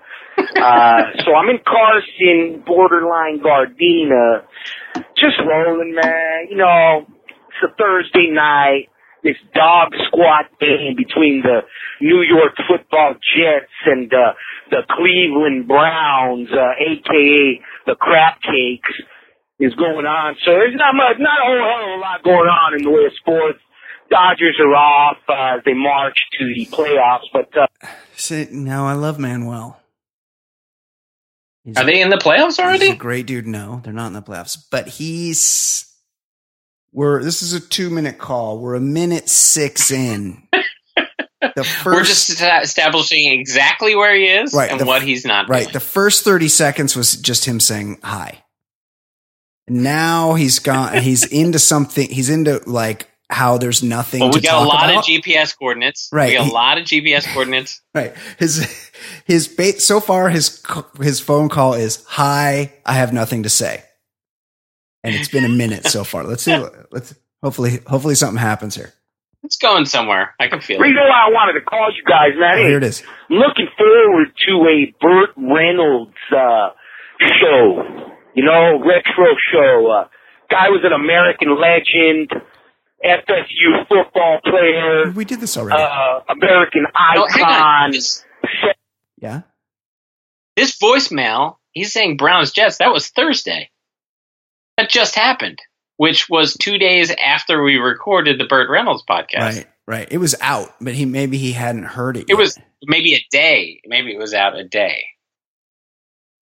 Uh, 0.62 1.12
so 1.26 1.34
I'm 1.34 1.50
in 1.50 1.58
Carson, 1.60 2.62
borderline 2.64 3.40
Gardena, 3.40 4.42
just 5.16 5.36
rolling, 5.46 5.94
man. 5.94 6.46
You 6.48 6.56
know, 6.56 7.06
it's 7.36 7.72
a 7.72 7.76
Thursday 7.76 8.30
night. 8.30 8.88
This 9.22 9.36
dog 9.54 9.92
squat 10.06 10.46
game 10.58 10.96
between 10.96 11.42
the 11.42 11.60
New 12.00 12.22
York 12.22 12.54
Football 12.66 13.14
Jets 13.36 13.72
and 13.86 14.12
uh, 14.12 14.32
the 14.70 14.82
Cleveland 14.88 15.68
Browns, 15.68 16.48
uh, 16.50 16.80
aka 16.80 17.60
the 17.86 17.94
Crap 18.00 18.40
Cakes 18.42 19.02
is 19.64 19.74
going 19.74 20.04
on. 20.06 20.34
So 20.44 20.50
there's 20.50 20.74
not 20.74 20.94
much, 20.94 21.16
not 21.18 21.38
a 21.38 21.44
whole 21.46 21.62
hell 21.62 21.94
of 21.94 21.98
a 21.98 22.00
lot 22.02 22.22
going 22.24 22.48
on 22.50 22.74
in 22.78 22.82
the 22.84 22.90
way 22.90 23.04
of 23.06 23.12
sports. 23.18 23.58
Dodgers 24.10 24.56
are 24.60 24.74
off 24.74 25.16
uh, 25.28 25.56
as 25.58 25.64
they 25.64 25.72
march 25.72 26.18
to 26.38 26.44
the 26.54 26.66
playoffs, 26.66 27.24
but 27.32 27.48
uh, 27.56 27.66
See, 28.16 28.46
now 28.50 28.86
I 28.86 28.92
love 28.92 29.18
Manuel. 29.18 29.78
He's 31.64 31.76
Are 31.78 31.84
they 31.84 32.00
in 32.02 32.10
the 32.10 32.16
playoffs 32.16 32.46
He's 32.46 32.58
a 32.58 32.62
already? 32.64 32.94
great 32.96 33.26
dude. 33.26 33.46
No, 33.46 33.80
they're 33.84 33.92
not 33.92 34.08
in 34.08 34.12
the 34.14 34.22
playoffs, 34.22 34.58
but 34.70 34.88
he's. 34.88 35.88
We're 36.92 37.22
this 37.22 37.40
is 37.42 37.54
a 37.54 37.60
two 37.60 37.88
minute 37.88 38.18
call. 38.18 38.58
We're 38.58 38.74
a 38.74 38.80
minute 38.80 39.28
six 39.28 39.90
in. 39.90 40.42
The 41.56 41.62
1st 41.62 41.84
We're 41.84 42.04
just 42.04 42.30
establishing 42.40 43.32
exactly 43.32 43.96
where 43.96 44.14
he 44.14 44.26
is 44.26 44.54
Right, 44.54 44.70
and 44.70 44.78
the- 44.80 44.84
what 44.86 45.02
he's 45.02 45.24
not 45.26 45.48
right. 45.48 45.64
doing. 45.64 45.72
The 45.72 45.80
first 45.80 46.24
thirty 46.24 46.46
seconds 46.48 46.94
was 46.94 47.16
just 47.16 47.44
him 47.46 47.58
saying 47.58 47.98
hi. 48.04 48.44
Now 49.72 50.34
he's 50.34 50.58
gone. 50.58 51.02
He's 51.02 51.24
into 51.26 51.58
something. 51.58 52.08
He's 52.08 52.28
into 52.30 52.60
like 52.66 53.08
how 53.30 53.56
there's 53.56 53.82
nothing. 53.82 54.20
well, 54.20 54.30
we 54.30 54.40
to 54.40 54.46
got 54.46 54.62
a 54.62 54.66
lot 54.66 54.90
about. 54.90 54.98
of 54.98 55.04
GPS 55.04 55.56
coordinates. 55.58 56.08
Right. 56.12 56.28
We 56.30 56.34
got 56.34 56.44
He- 56.44 56.50
a 56.50 56.54
lot 56.54 56.78
of 56.78 56.84
GPS 56.84 57.26
coordinates. 57.32 57.80
Right. 57.94 58.14
His 58.38 58.90
his 59.24 59.48
bait 59.48 59.80
so 59.80 60.00
far 60.00 60.28
his 60.28 60.62
his 61.00 61.20
phone 61.20 61.48
call 61.48 61.74
is 61.74 62.04
hi. 62.06 62.72
I 62.84 62.92
have 62.94 63.12
nothing 63.12 63.44
to 63.44 63.48
say, 63.48 63.82
and 65.02 65.14
it's 65.14 65.28
been 65.28 65.44
a 65.44 65.48
minute 65.48 65.86
so 65.86 66.04
far. 66.04 66.24
Let's 66.24 66.42
see. 66.42 66.56
Let's 66.90 67.14
hopefully 67.42 67.80
hopefully 67.86 68.14
something 68.14 68.38
happens 68.38 68.74
here. 68.74 68.92
It's 69.44 69.56
going 69.56 69.86
somewhere. 69.86 70.34
I 70.38 70.46
can 70.48 70.60
feel 70.60 70.76
it. 70.76 70.82
reason 70.82 70.98
why 70.98 71.26
I 71.26 71.30
wanted 71.32 71.54
to 71.58 71.62
call 71.64 71.88
you 71.96 72.04
guys, 72.06 72.30
man. 72.38 72.58
Oh, 72.58 72.68
here 72.68 72.76
it 72.78 72.84
is. 72.84 73.02
I'm 73.28 73.36
looking 73.38 73.66
forward 73.76 74.28
to 74.46 74.52
a 74.68 74.94
Burt 75.00 75.30
Reynolds 75.36 76.14
uh, 76.30 76.68
show. 77.40 78.11
You 78.34 78.44
know, 78.44 78.78
retro 78.80 79.26
show. 79.52 79.90
Uh, 79.90 80.08
guy 80.50 80.68
was 80.70 80.80
an 80.84 80.92
American 80.92 81.58
legend, 81.60 82.30
FSU 83.04 83.86
football 83.88 84.40
player, 84.44 85.10
We 85.14 85.24
did 85.24 85.40
this 85.40 85.56
already. 85.56 85.82
uh, 85.82 86.20
American 86.28 86.86
Oh, 87.16 87.26
icon. 87.34 87.90
This, 87.92 88.24
yeah. 89.18 89.42
this 90.56 90.78
voicemail, 90.78 91.56
he's 91.72 91.92
saying 91.92 92.16
Browns 92.16 92.52
Jets. 92.52 92.78
That 92.78 92.92
was 92.92 93.08
Thursday. 93.08 93.70
That 94.78 94.88
just 94.88 95.14
happened, 95.14 95.58
which 95.96 96.28
was 96.30 96.54
two 96.54 96.78
days 96.78 97.12
after 97.22 97.62
we 97.62 97.76
recorded 97.76 98.38
the 98.40 98.46
Burt 98.46 98.70
Reynolds 98.70 99.04
podcast. 99.08 99.40
Right. 99.40 99.66
Right. 99.86 100.08
It 100.10 100.18
was 100.18 100.36
out, 100.40 100.74
but 100.80 100.94
he 100.94 101.04
maybe 101.04 101.38
he 101.38 101.52
hadn't 101.52 101.82
heard 101.82 102.16
it. 102.16 102.20
It 102.20 102.28
yet. 102.30 102.38
was 102.38 102.56
maybe 102.86 103.14
a 103.14 103.26
day. 103.32 103.80
Maybe 103.84 104.12
it 104.14 104.18
was 104.18 104.32
out 104.32 104.56
a 104.56 104.62
day. 104.62 105.02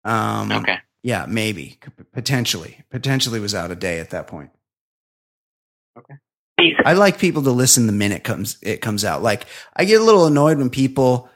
Um, 0.05 0.51
Okay. 0.53 0.79
Yeah, 1.07 1.25
maybe 1.29 1.79
potentially 2.12 2.85
potentially 2.90 3.38
was 3.38 3.55
out 3.55 3.71
a 3.71 3.77
day 3.77 4.01
at 4.01 4.11
that 4.11 4.27
point. 4.27 4.51
Okay. 5.97 6.14
I 6.85 6.95
like 6.95 7.21
people 7.21 7.45
to 7.45 7.53
listen 7.53 7.87
the 7.87 7.92
minute 7.92 8.25
comes 8.25 8.59
it 8.61 8.81
comes 8.81 9.05
out. 9.05 9.23
Like 9.23 9.47
I 9.77 9.85
get 9.85 10.01
a 10.01 10.05
little 10.05 10.27
annoyed 10.27 10.59
when 10.59 10.69
people 10.69 11.31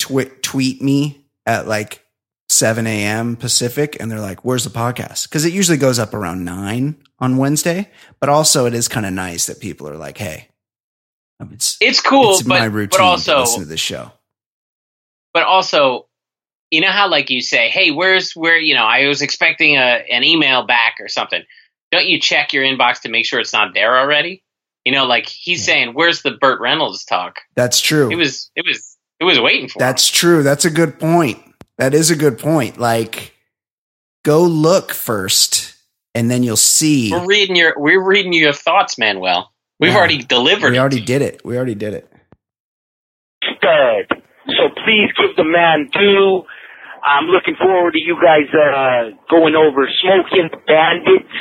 twi- 0.00 0.32
tweet 0.42 0.82
me 0.82 1.24
at 1.46 1.68
like 1.68 2.04
7 2.48 2.84
a.m. 2.84 3.36
Pacific 3.36 3.96
and 4.00 4.10
they're 4.10 4.18
like, 4.18 4.44
"Where's 4.44 4.64
the 4.64 4.70
podcast?" 4.70 5.28
Because 5.28 5.44
it 5.44 5.52
usually 5.52 5.78
goes 5.78 6.00
up 6.00 6.14
around 6.14 6.44
nine 6.44 6.96
on 7.20 7.36
Wednesday. 7.36 7.92
But 8.18 8.28
also, 8.28 8.66
it 8.66 8.74
is 8.74 8.88
kind 8.88 9.06
of 9.06 9.12
nice 9.12 9.46
that 9.46 9.60
people 9.60 9.88
are 9.88 9.96
like, 9.96 10.18
"Hey, 10.18 10.48
um, 11.38 11.50
it's 11.52 11.76
It's 11.80 12.00
cool, 12.00 12.32
it's 12.32 12.44
my 12.44 12.58
but 12.58 12.72
routine 12.72 12.88
but 12.90 12.96
to 12.96 13.04
also 13.04 13.38
listen 13.38 13.60
to 13.60 13.68
this 13.68 13.78
show." 13.78 14.10
but 15.32 15.44
also 15.44 16.07
you 16.70 16.80
know 16.80 16.90
how 16.90 17.08
like 17.08 17.30
you 17.30 17.40
say 17.40 17.68
hey 17.68 17.90
where's 17.90 18.32
where 18.32 18.58
you 18.58 18.74
know 18.74 18.84
i 18.84 19.06
was 19.06 19.22
expecting 19.22 19.76
a, 19.76 20.04
an 20.10 20.22
email 20.24 20.66
back 20.66 20.96
or 21.00 21.08
something 21.08 21.42
don't 21.90 22.06
you 22.06 22.20
check 22.20 22.52
your 22.52 22.64
inbox 22.64 23.00
to 23.00 23.08
make 23.08 23.24
sure 23.26 23.40
it's 23.40 23.52
not 23.52 23.72
there 23.74 23.98
already 23.98 24.42
you 24.84 24.92
know 24.92 25.04
like 25.06 25.26
he's 25.26 25.64
saying 25.64 25.94
where's 25.94 26.22
the 26.22 26.30
burt 26.32 26.60
reynolds 26.60 27.04
talk 27.04 27.36
That's 27.56 27.80
true. 27.80 28.10
it 28.10 28.16
was 28.16 28.50
it 28.56 28.64
was 28.66 28.96
it 29.20 29.24
was 29.24 29.40
waiting 29.40 29.68
for 29.68 29.78
him. 29.78 29.86
That's 29.86 30.08
true. 30.08 30.44
That's 30.44 30.64
a 30.64 30.70
good 30.70 31.00
point. 31.00 31.40
That 31.78 31.92
is 31.92 32.12
a 32.12 32.14
good 32.14 32.38
point. 32.38 32.78
Like, 32.78 33.34
go 34.24 34.44
look 34.44 34.92
first, 34.92 35.74
and 36.14 36.30
then 36.30 36.44
you'll 36.44 36.56
see. 36.56 37.10
we're 37.10 37.26
reading 37.26 37.56
your 37.56 37.74
we're 37.76 38.00
reading 38.00 38.32
your 38.32 38.52
thoughts 38.52 38.96
manuel 38.96 39.52
we've 39.80 39.90
Yeah. 39.90 39.98
already 39.98 40.18
delivered 40.18 40.70
We 40.70 40.76
it. 40.76 40.80
already 40.80 41.00
did 41.00 41.22
it. 41.22 41.40
We 41.44 41.56
already 41.56 41.74
did 41.74 41.94
it. 41.94 42.08
stud. 43.56 44.22
So 44.46 44.68
please 44.84 45.10
give 45.20 45.36
the 45.36 45.44
man 45.44 45.90
due. 45.92 46.44
I'm 47.04 47.26
looking 47.26 47.54
forward 47.56 47.92
to 47.92 47.98
you 48.00 48.16
guys 48.22 48.48
uh, 48.52 49.16
going 49.30 49.54
over 49.54 49.88
Smoking 50.02 50.50
Bandits 50.66 51.34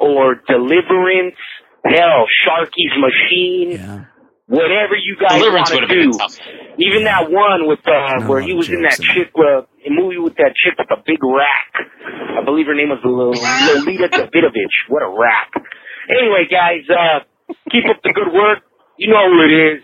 or 0.00 0.36
Deliverance. 0.48 1.36
Hell, 1.84 2.26
Sharky's 2.44 2.94
Machine. 2.98 3.72
Yeah. 3.78 4.04
Whatever 4.48 4.94
you 4.94 5.16
guys 5.20 5.38
deliverance 5.40 5.70
want 5.70 5.82
would 5.82 5.88
to 5.90 6.02
have 6.02 6.12
do. 6.12 6.18
tough 6.18 6.38
Even 6.78 7.02
that 7.04 7.30
one 7.30 7.66
with 7.66 7.80
uh, 7.86 8.20
No, 8.22 8.28
where 8.30 8.40
he 8.40 8.54
was 8.54 8.68
in 8.68 8.82
that 8.82 8.98
chick, 9.00 9.32
uh, 9.36 9.62
a 9.62 9.90
movie 9.90 10.18
with 10.18 10.36
that 10.36 10.54
chick 10.54 10.74
with 10.78 10.86
the 10.88 10.96
big 11.04 11.18
rack. 11.22 11.72
I 12.38 12.44
believe 12.44 12.66
her 12.66 12.74
name 12.74 12.90
was 12.90 13.00
Lo- 13.04 13.34
Lolita 13.34 14.06
Davidovich. 14.06 14.76
What 14.88 15.02
a 15.02 15.10
rack. 15.10 15.50
Anyway, 16.08 16.46
guys, 16.50 16.86
uh, 16.90 17.26
keep 17.72 17.86
up 17.90 17.98
the 18.04 18.12
good 18.14 18.32
work. 18.32 18.58
You 18.98 19.10
know 19.10 19.26
who 19.30 19.42
it 19.42 19.74
is. 19.74 19.82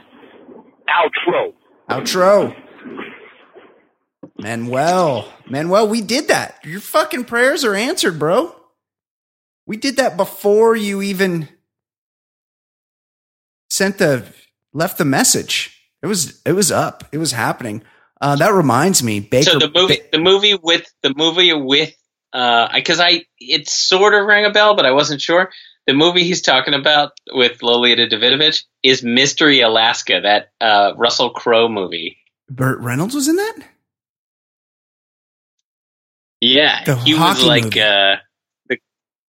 Outro. 0.87 1.53
Outro. 1.91 2.55
Manuel. 4.43 5.33
Manuel, 5.49 5.89
we 5.89 6.01
did 6.01 6.29
that. 6.29 6.59
Your 6.65 6.81
fucking 6.81 7.25
prayers 7.25 7.65
are 7.65 7.75
answered, 7.75 8.19
bro. 8.19 8.55
We 9.67 9.77
did 9.77 9.97
that 9.97 10.17
before 10.17 10.75
you 10.77 11.03
even 11.03 11.49
sent 13.71 13.99
the 13.99 14.27
left 14.73 14.99
the 14.99 15.05
message. 15.05 15.79
It 16.03 16.07
was 16.07 16.43
it 16.45 16.53
was 16.53 16.73
up. 16.73 17.05
It 17.13 17.19
was 17.19 17.33
happening. 17.33 17.83
Uh, 18.21 18.37
that 18.37 18.53
reminds 18.53 19.03
me, 19.03 19.21
Baker. 19.21 19.51
so 19.51 19.59
the 19.59 19.71
movie 19.75 19.97
Ba- 19.97 20.09
the 20.13 20.19
movie 20.19 20.55
with 20.61 20.87
the 21.03 21.13
movie 21.17 21.53
with 21.53 21.95
uh 22.33 22.69
because 22.75 22.99
i 22.99 23.25
it 23.39 23.69
sort 23.69 24.15
of 24.15 24.25
rang 24.25 24.47
a 24.47 24.51
bell 24.51 24.75
but 24.75 24.87
i 24.87 24.91
wasn't 24.93 25.21
sure 25.21 25.51
the 25.87 25.93
movie 25.93 26.25
he's 26.25 26.41
talking 26.41 26.73
about 26.73 27.11
with 27.31 27.63
lolita 27.63 28.07
davidovich 28.07 28.63
is 28.83 29.03
mystery 29.03 29.61
alaska 29.61 30.21
that 30.23 30.51
uh 30.59 30.95
russell 30.97 31.29
crowe 31.29 31.69
movie 31.69 32.17
Burt 32.49 32.81
Reynolds 32.81 33.15
was 33.15 33.29
in 33.29 33.37
that. 33.37 33.57
Yeah 36.45 36.85
The 36.85 36.97
he 36.97 37.15
was 37.15 37.43
like 37.45 37.65
movie. 37.65 37.81
uh 37.81 38.17
the, 38.69 38.79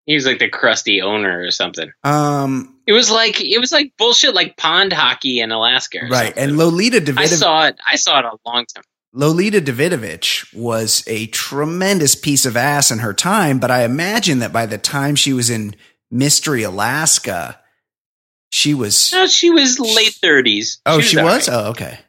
he 0.06 0.16
was 0.16 0.26
like 0.26 0.40
the 0.40 0.50
crusty 0.50 1.02
owner 1.02 1.42
or 1.46 1.52
something 1.52 1.90
Um, 2.04 2.76
it 2.88 2.92
was 2.94 3.10
like 3.12 3.40
it 3.42 3.60
was 3.60 3.72
like 3.72 3.94
bullshit 3.98 4.34
like 4.34 4.58
pond 4.58 4.92
hockey 4.94 5.40
in 5.40 5.52
alaska 5.52 6.00
right. 6.10 6.26
something. 6.28 6.44
And 6.44 6.58
Lolita 6.58 7.00
Davidovich, 7.00 7.20
i 7.20 7.26
saw 7.28 7.66
it 7.68 7.76
i 7.88 7.96
saw 7.96 8.20
it 8.20 8.26
a 8.26 8.36
long 8.46 8.66
time 8.74 8.84
Lolita 9.16 9.62
Davidovich 9.62 10.52
was 10.56 11.04
a 11.06 11.28
tremendous 11.28 12.16
piece 12.16 12.48
of 12.48 12.58
ass 12.58 12.90
in 12.90 12.98
her 12.98 13.14
time, 13.14 13.60
but 13.60 13.70
I 13.70 13.84
imagine 13.84 14.40
that 14.40 14.52
by 14.52 14.66
the 14.66 14.80
time 14.80 15.16
she 15.16 15.34
was 15.34 15.52
in 15.52 15.76
Mystery 16.10 16.64
Alaska, 16.64 17.60
she 18.50 18.74
was. 18.74 19.12
no 19.14 19.28
she 19.28 19.52
was 19.52 19.80
late 19.80 20.18
30s 20.20 20.78
Oh, 20.88 21.00
she 21.00 21.20
all 21.20 21.26
was? 21.26 21.48
right. 21.48 21.56
Oh, 21.56 21.70
okay. 21.70 22.00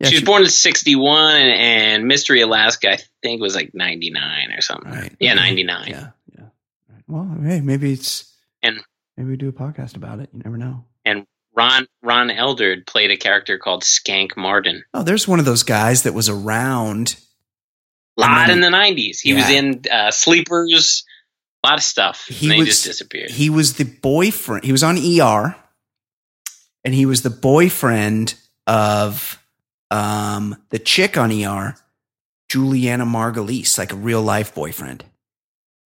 Yeah, 0.00 0.08
she 0.08 0.14
was 0.14 0.20
she- 0.20 0.24
born 0.26 0.42
in 0.42 0.48
61 0.48 1.34
and 1.36 2.06
mystery 2.06 2.40
alaska 2.40 2.92
i 2.92 2.98
think 3.22 3.40
was 3.40 3.54
like 3.56 3.74
99 3.74 4.52
or 4.52 4.60
something 4.60 4.90
Right. 4.92 5.12
yeah 5.20 5.34
99 5.34 5.88
Yeah. 5.88 6.08
Yeah. 6.36 6.44
Right. 6.88 7.02
Well, 7.08 7.36
hey, 7.42 7.60
maybe 7.60 7.92
it's. 7.92 8.32
And- 8.62 8.80
maybe 9.16 9.30
we 9.30 9.36
do 9.36 9.48
a 9.48 9.52
podcast 9.52 9.96
about 9.96 10.20
it. 10.20 10.28
You 10.32 10.40
never 10.44 10.56
know. 10.56 10.84
And 11.04 11.26
Ron 11.54 11.88
ron 12.02 12.28
eldard 12.28 12.86
played 12.86 13.10
a 13.10 13.16
character 13.16 13.58
called 13.58 13.82
skank 13.82 14.36
marden 14.36 14.84
Oh, 14.94 15.02
there's 15.02 15.26
one 15.26 15.40
of 15.40 15.44
those 15.44 15.64
guys 15.64 16.02
that 16.04 16.14
was 16.14 16.28
around. 16.28 17.16
a 18.16 18.20
lot 18.20 18.50
in 18.50 18.60
the 18.60 18.68
90s 18.68 19.18
he 19.20 19.32
was 19.34 19.48
in 19.48 19.82
uh, 19.90 20.10
sleepers 20.12 21.04
a 21.64 21.68
lot 21.68 21.78
of 21.78 21.82
stuff 21.82 22.26
He 22.28 22.56
was- 22.58 22.68
just 22.68 22.84
disappeared 22.84 23.30
He 23.30 23.50
was 23.50 23.74
the 23.74 23.84
boyfriend. 23.84 24.64
He 24.64 24.70
was 24.72 24.84
on 24.84 24.96
ER, 24.98 25.56
and 26.84 26.94
he 26.94 27.06
was 27.06 27.22
the 27.22 27.30
boyfriend 27.30 28.34
of 28.66 29.37
um, 29.90 30.56
the 30.70 30.78
chick 30.78 31.16
on 31.16 31.32
ER, 31.32 31.76
Julianna 32.48 33.04
Margulies, 33.06 33.78
like 33.78 33.92
a 33.92 33.96
real 33.96 34.22
life 34.22 34.54
boyfriend. 34.54 35.04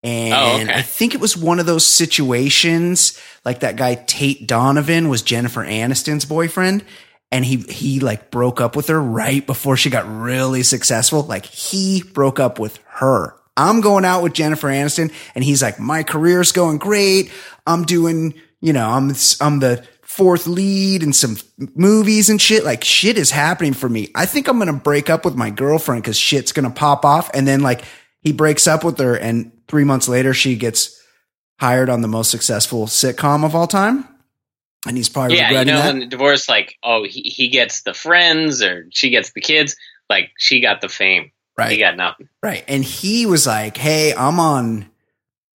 And 0.03 0.35
Oh, 0.35 0.63
okay. 0.63 0.79
I 0.79 0.83
think 0.83 1.15
it 1.15 1.21
was 1.21 1.37
one 1.37 1.59
of 1.59 1.67
those 1.67 1.85
situations, 1.85 3.21
like 3.45 3.61
that 3.61 3.77
guy 3.77 3.95
Tate 3.97 4.47
Donovan 4.47 5.09
was 5.09 5.23
Jennifer 5.23 5.65
Aniston's 5.65 6.25
boyfriend, 6.25 6.85
and 7.33 7.45
he 7.45 7.57
he 7.57 7.99
like 8.01 8.31
broke 8.31 8.61
up 8.61 8.77
with 8.77 8.89
her 8.89 9.03
right 9.03 9.45
before 9.45 9.77
she 9.77 9.91
got 9.91 10.07
really 10.07 10.63
successful. 10.63 11.23
Like 11.23 11.47
he 11.47 12.03
broke 12.03 12.39
up 12.39 12.59
with 12.59 12.79
her. 12.87 13.35
I'm 13.57 13.81
going 13.81 14.05
out 14.05 14.23
with 14.23 14.35
Jennifer 14.35 14.69
Aniston, 14.69 15.13
and 15.35 15.43
he's 15.43 15.63
like, 15.63 15.81
my 15.81 16.03
career's 16.03 16.53
going 16.53 16.77
great. 16.79 17.33
I'm 17.67 17.85
doing, 17.85 18.35
you 18.61 18.73
know, 18.75 18.89
I'm 18.89 19.13
I'm 19.41 19.59
the 19.61 19.85
fourth 20.17 20.47
lead 20.47 21.03
and 21.03 21.15
some 21.15 21.37
movies 21.75 22.31
and 22.31 22.41
shit. 22.41 22.65
Like 22.65 22.85
shit 22.85 23.19
is 23.19 23.31
happening 23.31 23.75
for 23.75 23.89
me. 23.89 24.09
I 24.15 24.27
think 24.27 24.49
I'm 24.49 24.59
gonna 24.59 24.73
break 24.73 25.11
up 25.11 25.25
with 25.25 25.35
my 25.37 25.51
girlfriend 25.51 26.03
because 26.03 26.19
shit's 26.19 26.53
gonna 26.53 26.71
pop 26.71 27.05
off, 27.05 27.31
and 27.35 27.47
then 27.47 27.61
like 27.61 27.83
he 28.21 28.33
breaks 28.33 28.67
up 28.67 28.85
with 28.85 28.99
her, 28.99 29.15
and 29.15 29.53
three 29.69 29.85
months 29.85 30.09
later 30.09 30.35
she 30.35 30.57
gets 30.57 31.01
hired 31.61 31.89
on 31.89 32.01
the 32.01 32.09
most 32.09 32.31
successful 32.31 32.87
sitcom 32.87 33.45
of 33.45 33.55
all 33.55 33.67
time, 33.67 34.07
and 34.87 34.97
he's 34.97 35.09
probably 35.09 35.37
yeah 35.37 35.51
you 35.51 35.59
regretting 35.59 35.75
know 35.75 35.83
that. 35.83 35.95
in 35.95 36.01
the 36.01 36.07
divorce 36.07 36.49
like 36.49 36.75
oh 36.83 37.05
he, 37.05 37.23
he 37.23 37.49
gets 37.49 37.83
the 37.83 37.95
friends 37.95 38.63
or 38.63 38.87
she 38.91 39.11
gets 39.11 39.33
the 39.33 39.41
kids 39.41 39.77
like 40.11 40.31
she 40.39 40.61
got 40.61 40.81
the 40.81 40.89
fame 40.89 41.31
right? 41.57 41.73
he 41.73 41.79
got 41.79 41.97
nothing 41.97 42.29
Right. 42.43 42.65
And 42.69 42.85
he 42.85 43.27
was 43.27 43.45
like, 43.45 43.77
Hey, 43.77 44.15
I'm 44.15 44.39
on, 44.39 44.89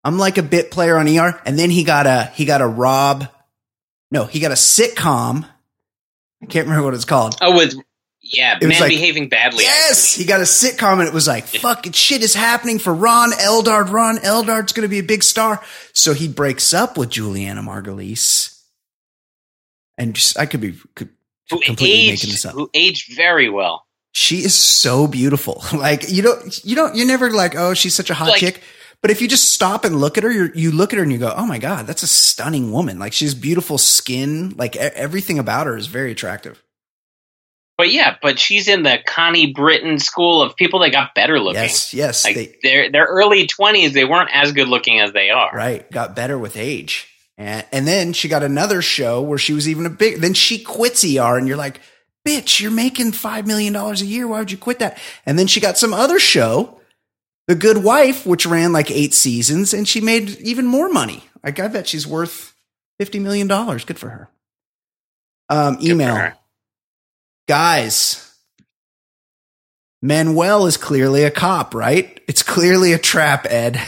I'm 0.03 0.17
like 0.17 0.37
a 0.37 0.43
bit 0.43 0.71
player 0.71 0.97
on 0.97 1.07
ER. 1.07 1.39
And 1.45 1.57
then 1.57 1.69
he 1.69 1.85
got 1.85 2.05
a, 2.05 2.25
he 2.33 2.43
got 2.43 2.59
a 2.61 2.67
Rob, 2.67 3.29
no, 4.11 4.25
he 4.25 4.39
got 4.39 4.51
a 4.51 4.55
sitcom. 4.55 5.45
I 6.43 6.45
can't 6.47 6.65
remember 6.67 6.85
what 6.85 6.93
it's 6.93 7.05
called. 7.05 7.35
oh 7.41 7.55
with 7.55 7.75
yeah 8.21 8.57
It 8.61 8.67
man 8.67 8.79
like- 8.81 8.89
behaving 8.89 9.29
badly 9.29 9.63
Yes. 9.63 10.13
He 10.15 10.25
got 10.25 10.39
a 10.41 10.43
sitcom 10.43 10.99
and 10.99 11.07
it 11.07 11.13
was 11.13 11.27
like, 11.27 11.45
fucking 11.47 11.93
shit 11.93 12.21
is 12.21 12.33
happening 12.33 12.77
for 12.79 12.93
Ron 12.93 13.31
Eldard. 13.31 13.91
Ron 13.91 14.17
Eldard's 14.19 14.73
going 14.73 14.83
to 14.83 14.89
be 14.89 14.99
a 14.99 15.03
big 15.03 15.23
star. 15.23 15.61
So 15.93 16.13
he 16.13 16.27
breaks 16.27 16.73
up 16.73 16.97
with 16.97 17.09
Julianna 17.09 17.61
Margulies. 17.61 18.59
And 19.97 20.15
just, 20.15 20.37
I 20.39 20.45
could 20.45 20.61
be 20.61 20.73
could, 20.95 21.09
completely 21.49 21.85
making 21.87 22.11
aged 22.13 22.31
this 22.31 22.45
up. 22.45 22.53
who 22.53 22.69
aged 22.73 23.15
very 23.15 23.49
well 23.49 23.85
She 24.13 24.37
is 24.43 24.53
so 24.55 25.07
beautiful. 25.07 25.63
Like 25.73 26.09
you 26.09 26.21
don't, 26.23 26.63
you 26.65 26.75
don't, 26.75 26.95
you're 26.95 27.07
never 27.07 27.29
like, 27.31 27.55
oh, 27.55 27.73
she's 27.73 27.93
such 27.95 28.09
a 28.09 28.13
hot 28.13 28.29
Like- 28.29 28.39
chick. 28.39 28.61
But 29.01 29.09
if 29.11 29.21
you 29.21 29.27
just 29.27 29.51
stop 29.51 29.83
and 29.83 29.99
look 29.99 30.17
at 30.17 30.23
her, 30.23 30.31
you're, 30.31 30.53
you 30.53 30.71
look 30.71 30.93
at 30.93 30.97
her 30.97 31.03
and 31.03 31.11
you 31.11 31.17
go, 31.17 31.33
oh 31.35 31.45
my 31.47 31.57
god, 31.57 31.87
that's 31.87 32.03
a 32.03 32.07
stunning 32.07 32.71
woman. 32.71 32.99
Like 32.99 33.13
she's 33.13 33.33
beautiful 33.33 33.77
skin. 33.79 34.53
Like 34.57 34.75
e- 34.75 34.79
everything 34.79 35.39
about 35.39 35.65
her 35.65 35.75
is 35.75 35.87
very 35.87 36.11
attractive. 36.11 36.61
But 37.77 37.91
yeah, 37.91 38.17
but 38.21 38.37
she's 38.37 38.67
in 38.67 38.83
the 38.83 38.99
Connie 39.07 39.53
Britton 39.53 39.97
school 39.97 40.39
of 40.43 40.55
people 40.55 40.81
that 40.81 40.91
got 40.91 41.15
better 41.15 41.39
looking. 41.39 41.63
Yes, 41.63 41.93
yes, 41.95 42.23
Like 42.25 42.35
they, 42.35 42.55
their 42.61 42.91
their 42.91 43.05
early 43.05 43.47
twenties, 43.47 43.93
they 43.93 44.05
weren't 44.05 44.29
as 44.31 44.51
good 44.51 44.67
looking 44.67 44.99
as 44.99 45.13
they 45.13 45.31
are. 45.31 45.49
right, 45.51 45.89
got 45.89 46.15
better 46.15 46.37
with 46.37 46.55
age. 46.57 47.07
And, 47.39 47.65
and 47.71 47.87
then 47.87 48.13
she 48.13 48.27
got 48.27 48.43
another 48.43 48.83
show 48.83 49.19
where 49.23 49.39
she 49.39 49.53
was 49.53 49.67
even 49.67 49.87
a 49.87 49.89
big. 49.89 50.17
Then 50.17 50.35
she 50.35 50.59
quits 50.59 51.03
ER, 51.03 51.37
and 51.39 51.47
you're 51.47 51.57
like, 51.57 51.79
bitch, 52.23 52.61
you're 52.61 52.69
making 52.69 53.13
five 53.13 53.47
million 53.47 53.73
dollars 53.73 54.03
a 54.03 54.05
year. 54.05 54.27
Why 54.27 54.37
would 54.39 54.51
you 54.51 54.59
quit 54.59 54.77
that? 54.77 54.99
And 55.25 55.39
then 55.39 55.47
she 55.47 55.59
got 55.59 55.75
some 55.75 55.93
other 55.93 56.19
show, 56.19 56.79
The 57.47 57.55
Good 57.55 57.83
Wife, 57.83 58.25
which 58.25 58.45
ran 58.45 58.71
like 58.71 58.89
eight 58.91 59.13
seasons, 59.13 59.73
and 59.73 59.87
she 59.87 59.99
made 60.01 60.29
even 60.41 60.65
more 60.67 60.89
money. 60.89 61.23
Like 61.43 61.59
I 61.59 61.67
bet 61.67 61.87
she's 61.87 62.05
worth 62.07 62.53
fifty 62.99 63.19
million 63.19 63.47
dollars. 63.47 63.83
Good 63.83 63.99
for 63.99 64.09
her. 64.09 64.29
Um, 65.49 65.77
email 65.81 66.15
her. 66.15 66.35
guys. 67.47 68.27
Manuel 70.01 70.65
is 70.65 70.77
clearly 70.77 71.23
a 71.23 71.31
cop, 71.31 71.75
right? 71.75 72.19
It's 72.27 72.41
clearly 72.41 72.93
a 72.93 72.97
trap, 72.97 73.45
Ed. 73.49 73.79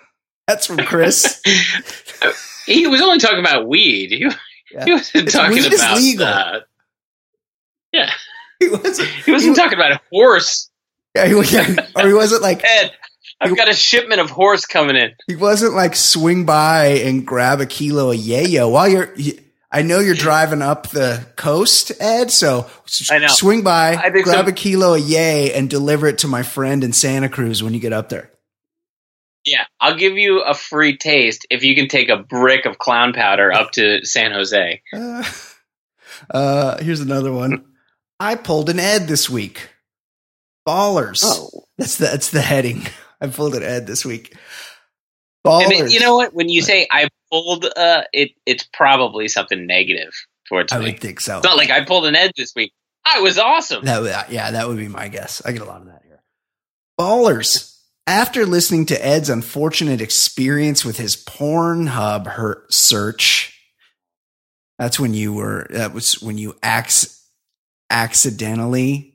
That's 0.46 0.66
from 0.66 0.78
Chris. 0.78 1.40
He 2.64 2.86
was 2.86 3.00
only 3.02 3.18
talking 3.18 3.40
about 3.40 3.66
weed. 3.66 4.12
He, 4.12 4.18
Yeah. 4.72 4.84
he 4.84 4.92
wasn't 4.92 5.16
It's- 5.16 5.32
talking 5.32 5.50
weed 5.56 5.72
is 5.72 5.80
about. 5.80 5.96
legal. 5.96 6.26
Uh, 6.28 6.60
yeah, 7.92 8.10
He 8.60 8.68
wasn't. 8.70 9.08
he 9.08 9.32
wasn't 9.32 9.56
talking 9.56 9.76
about 9.76 9.90
a 9.90 10.00
horse. 10.12 10.70
Yeah, 11.16 11.26
he, 11.26 11.34
yeah, 11.56 11.86
or 11.96 12.06
he 12.06 12.14
wasn't 12.14 12.40
like 12.42 12.62
Ed, 12.64 12.92
I've 13.42 13.56
got 13.56 13.68
a 13.68 13.74
shipment 13.74 14.20
of 14.20 14.30
horse 14.30 14.64
coming 14.66 14.96
in. 14.96 15.12
he 15.26 15.36
wasn't 15.36 15.74
like 15.74 15.96
swing 15.96 16.46
by 16.46 16.86
and 16.86 17.26
grab 17.26 17.60
a 17.60 17.66
kilo 17.66 18.10
of 18.12 18.18
yayo 18.18 18.70
while 18.70 18.88
you're. 18.88 19.12
you- 19.16 19.38
I 19.74 19.80
know 19.80 20.00
you're 20.00 20.14
driving 20.14 20.60
up 20.60 20.90
the 20.90 21.24
coast, 21.36 21.92
Ed. 21.98 22.30
So 22.30 22.66
s- 22.84 23.10
I 23.10 23.16
know. 23.16 23.28
swing 23.28 23.62
by, 23.62 23.96
grab 24.10 24.44
so. 24.44 24.50
a 24.50 24.52
kilo 24.52 24.92
of 24.94 25.00
yay, 25.00 25.50
and 25.54 25.70
deliver 25.70 26.06
it 26.06 26.18
to 26.18 26.28
my 26.28 26.42
friend 26.42 26.84
in 26.84 26.92
Santa 26.92 27.30
Cruz 27.30 27.62
when 27.62 27.72
you 27.72 27.80
get 27.80 27.94
up 27.94 28.10
there. 28.10 28.30
Yeah, 29.46 29.64
I'll 29.80 29.96
give 29.96 30.18
you 30.18 30.42
a 30.42 30.52
free 30.52 30.98
taste 30.98 31.46
if 31.48 31.64
you 31.64 31.74
can 31.74 31.88
take 31.88 32.10
a 32.10 32.18
brick 32.18 32.66
of 32.66 32.76
clown 32.76 33.14
powder 33.14 33.50
up 33.50 33.70
to 33.72 34.04
San 34.04 34.32
Jose. 34.32 34.82
Uh, 34.92 35.24
uh, 36.30 36.78
here's 36.82 37.00
another 37.00 37.32
one. 37.32 37.64
I 38.20 38.34
pulled 38.34 38.68
an 38.68 38.78
Ed 38.78 39.08
this 39.08 39.28
week. 39.30 39.70
Ballers. 40.68 41.22
That's 41.78 41.96
the 41.96 42.04
that's 42.06 42.30
the 42.30 42.42
heading. 42.42 42.86
I 43.22 43.28
pulled 43.28 43.54
an 43.54 43.62
Ed 43.62 43.86
this 43.86 44.04
week. 44.04 44.36
Ballers. 45.46 45.92
You 45.92 46.00
know 46.00 46.16
what? 46.16 46.34
When 46.34 46.48
you 46.48 46.60
say 46.60 46.86
I 46.90 47.08
pulled, 47.30 47.64
uh, 47.64 48.02
it 48.12 48.32
it's 48.46 48.68
probably 48.72 49.28
something 49.28 49.66
negative 49.66 50.12
towards 50.48 50.72
I 50.72 50.78
me. 50.78 50.86
would 50.86 51.00
think 51.00 51.20
so. 51.20 51.38
It's 51.38 51.44
not 51.44 51.56
like 51.56 51.70
I 51.70 51.84
pulled 51.84 52.06
an 52.06 52.14
edge 52.14 52.32
this 52.36 52.52
week. 52.54 52.72
I 53.04 53.20
was 53.20 53.38
awesome. 53.38 53.84
That 53.84 54.30
yeah, 54.30 54.50
that 54.50 54.68
would 54.68 54.76
be 54.76 54.88
my 54.88 55.08
guess. 55.08 55.40
I 55.44 55.52
get 55.52 55.62
a 55.62 55.64
lot 55.64 55.80
of 55.80 55.86
that 55.86 56.02
here. 56.04 56.22
Ballers. 57.00 57.70
After 58.06 58.44
listening 58.44 58.86
to 58.86 59.06
Ed's 59.06 59.30
unfortunate 59.30 60.00
experience 60.00 60.84
with 60.84 60.96
his 60.96 61.16
Pornhub 61.16 62.26
her- 62.26 62.64
search, 62.68 63.56
that's 64.78 64.98
when 64.98 65.14
you 65.14 65.32
were. 65.32 65.68
That 65.70 65.94
was 65.94 66.20
when 66.20 66.36
you 66.36 66.56
acc- 66.64 67.08
accidentally 67.90 69.11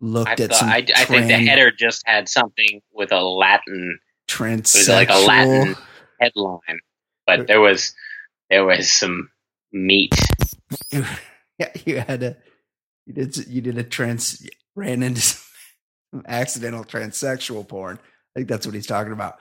looked 0.00 0.28
I, 0.28 0.32
at 0.32 0.38
thought, 0.50 0.54
some. 0.54 0.68
I, 0.68 0.86
I 0.96 1.04
think 1.04 1.26
the 1.26 1.38
header 1.38 1.70
just 1.70 2.02
had 2.06 2.28
something 2.28 2.80
with 2.92 3.12
a 3.12 3.20
Latin 3.22 3.98
transsexual. 4.28 4.94
like 4.94 5.10
a 5.10 5.18
Latin- 5.18 5.76
headline, 6.20 6.80
but 7.26 7.46
there 7.46 7.60
was 7.60 7.94
there 8.50 8.64
was 8.64 8.90
some 8.90 9.30
meat. 9.72 10.14
yeah, 10.92 11.70
you 11.84 12.00
had 12.00 12.22
a. 12.22 12.36
You 13.06 13.12
did. 13.14 13.36
You 13.48 13.60
did 13.60 13.78
a 13.78 13.84
trans. 13.84 14.46
Ran 14.74 15.02
into 15.02 15.20
some 15.20 16.22
accidental 16.26 16.84
transsexual 16.84 17.66
porn. 17.66 17.98
I 18.34 18.40
think 18.40 18.48
that's 18.48 18.66
what 18.66 18.74
he's 18.74 18.86
talking 18.86 19.12
about. 19.12 19.36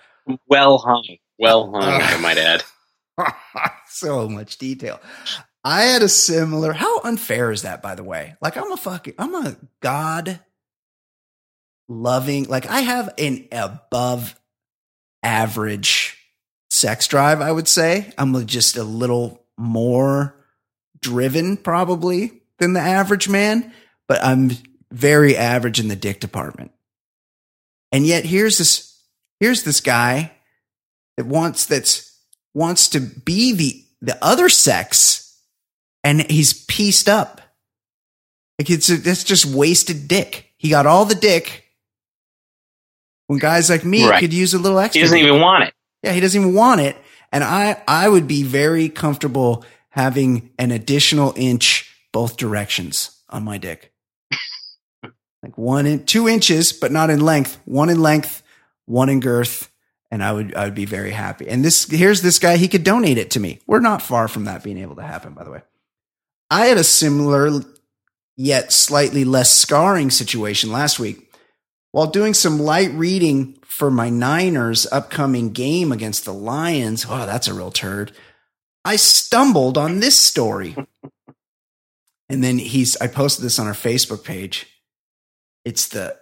Well 0.48 0.78
hung, 0.78 1.18
well 1.40 1.72
hung. 1.74 1.84
Uh. 1.84 2.00
I 2.02 2.18
might 2.20 2.38
add. 2.38 2.64
so 3.88 4.28
much 4.28 4.58
detail. 4.58 5.00
I 5.64 5.84
had 5.84 6.02
a 6.02 6.10
similar. 6.10 6.74
How 6.74 7.02
unfair 7.02 7.52
is 7.52 7.62
that, 7.62 7.82
by 7.82 7.96
the 7.96 8.04
way? 8.04 8.36
Like, 8.42 8.58
I'm 8.58 8.72
a 8.72 8.78
fucking, 8.78 9.14
I'm 9.18 9.34
a 9.34 9.56
God 9.80 10.40
loving, 11.88 12.46
like, 12.46 12.66
I 12.66 12.82
have 12.82 13.14
an 13.18 13.48
above 13.52 14.40
average 15.22 16.18
sex 16.70 17.08
drive, 17.08 17.40
I 17.40 17.52
would 17.52 17.68
say. 17.68 18.12
I'm 18.18 18.46
just 18.46 18.78
a 18.78 18.84
little 18.84 19.46
more 19.58 20.36
driven, 21.00 21.56
probably, 21.56 22.42
than 22.60 22.74
the 22.74 22.82
average 22.82 23.30
man, 23.30 23.74
but 24.08 24.24
I'm 24.24 24.52
very 24.92 25.38
average 25.38 25.80
in 25.80 25.88
the 25.88 25.96
dick 25.96 26.20
department. 26.20 26.72
And 27.92 28.06
yet, 28.06 28.26
here's 28.26 28.58
this, 28.58 29.02
here's 29.40 29.64
this 29.64 29.80
guy 29.80 30.34
that 31.16 31.26
wants, 31.26 31.66
that's, 31.66 32.20
wants 32.54 32.90
to 32.90 33.00
be 33.00 33.54
the 33.54 33.80
the 34.04 34.18
other 34.22 34.50
sex 34.50 35.23
and 36.04 36.30
he's 36.30 36.54
pieced 36.66 37.08
up 37.10 37.42
like 38.60 38.70
it's 38.70 38.90
a, 38.90 38.98
that's 38.98 39.24
just 39.24 39.46
wasted 39.46 40.08
dick 40.08 40.50
he 40.58 40.70
got 40.70 40.86
all 40.86 41.06
the 41.06 41.16
dick 41.16 41.66
when 43.28 43.40
guys 43.40 43.70
like 43.70 43.84
me 43.86 44.08
Right. 44.08 44.20
could 44.20 44.34
use 44.34 44.54
a 44.54 44.60
little 44.60 44.80
extra 44.80 45.00
He 45.00 45.04
doesn't 45.04 45.18
even 45.18 45.40
want 45.42 45.64
it. 45.66 45.74
yeah 46.04 46.12
he 46.12 46.20
doesn't 46.20 46.40
even 46.42 46.54
want 46.54 46.82
it 46.82 46.96
and 47.32 47.44
i 47.44 47.82
i 47.88 48.08
would 48.08 48.28
be 48.28 48.44
very 48.44 48.90
comfortable 48.90 49.66
having 49.90 50.52
an 50.58 50.72
additional 50.72 51.34
inch 51.36 51.94
both 52.12 52.38
directions 52.38 53.20
on 53.30 53.44
my 53.44 53.58
dick 53.58 53.92
like 55.44 55.58
one 55.58 55.86
in 55.86 56.06
two 56.06 56.28
inches 56.30 56.74
but 56.74 56.92
not 56.92 57.10
in 57.10 57.20
length 57.22 57.60
one 57.66 57.90
in 57.90 58.02
length 58.02 58.44
one 58.86 59.10
in 59.10 59.20
girth 59.20 59.70
and 60.12 60.24
I 60.24 60.32
would 60.32 60.54
I 60.54 60.66
would 60.66 60.76
be 60.76 60.86
very 60.86 61.10
happy. 61.10 61.50
And 61.50 61.66
this 61.66 61.90
here's 61.90 62.22
this 62.22 62.38
guy 62.38 62.58
he 62.58 62.68
could 62.68 62.84
donate 62.84 63.18
it 63.18 63.32
to 63.32 63.40
me. 63.40 63.62
We're 63.66 63.80
not 63.80 64.00
far 64.00 64.28
from 64.28 64.44
that 64.46 64.62
being 64.64 64.78
able 64.78 64.96
to 64.98 65.02
happen 65.02 65.34
by 65.34 65.44
the 65.44 65.50
way. 65.50 65.62
I 66.54 66.68
had 66.68 66.78
a 66.78 66.84
similar 66.84 67.64
yet 68.38 68.72
slightly 68.72 69.26
less 69.26 69.52
scarring 69.52 70.12
situation 70.12 70.72
last 70.72 71.00
week. 71.00 71.34
While 71.94 72.06
doing 72.06 72.36
some 72.36 72.60
light 72.60 72.92
reading 72.92 73.58
for 73.66 73.90
my 73.90 74.12
Niners 74.12 74.86
upcoming 74.92 75.52
game 75.52 75.92
against 75.92 76.26
the 76.26 76.34
Lions, 76.34 77.08
oh, 77.10 77.26
that's 77.26 77.48
a 77.48 77.56
real 77.56 77.72
turd. 77.72 78.12
I 78.86 78.98
stumbled 78.98 79.80
on 79.80 80.00
this 80.00 80.20
story. 80.20 80.76
and 82.30 82.44
then 82.44 82.60
he's 82.60 82.96
I 82.98 83.08
posted 83.08 83.44
this 83.44 83.58
on 83.58 83.66
our 83.66 83.74
Facebook 83.74 84.24
page. 84.24 84.68
It's 85.66 85.88
the 85.88 86.16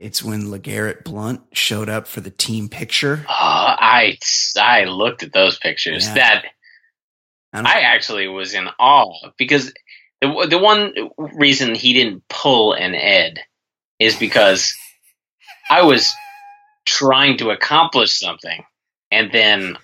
it's 0.00 0.24
when 0.24 0.46
LeGarrette 0.46 1.04
Blount 1.04 1.40
showed 1.52 1.88
up 1.88 2.08
for 2.08 2.20
the 2.20 2.30
team 2.30 2.68
picture. 2.68 3.24
Oh, 3.28 3.32
I 3.32 4.18
I 4.60 4.86
looked 4.86 5.22
at 5.22 5.32
those 5.32 5.56
pictures. 5.56 6.08
Yeah. 6.08 6.14
That 6.14 6.44
I 7.54 7.60
I 7.60 7.80
actually 7.82 8.28
was 8.28 8.54
in 8.54 8.68
awe 8.78 9.30
because 9.38 9.72
the 10.20 10.46
the 10.48 10.58
one 10.58 10.92
reason 11.18 11.74
he 11.74 11.92
didn't 11.92 12.24
pull 12.28 12.72
an 12.72 12.94
Ed 12.94 13.38
is 13.98 14.16
because 14.16 14.74
I 15.70 15.82
was 15.82 16.12
trying 16.86 17.38
to 17.38 17.50
accomplish 17.50 18.18
something 18.18 18.62
and 19.10 19.30
then 19.32 19.76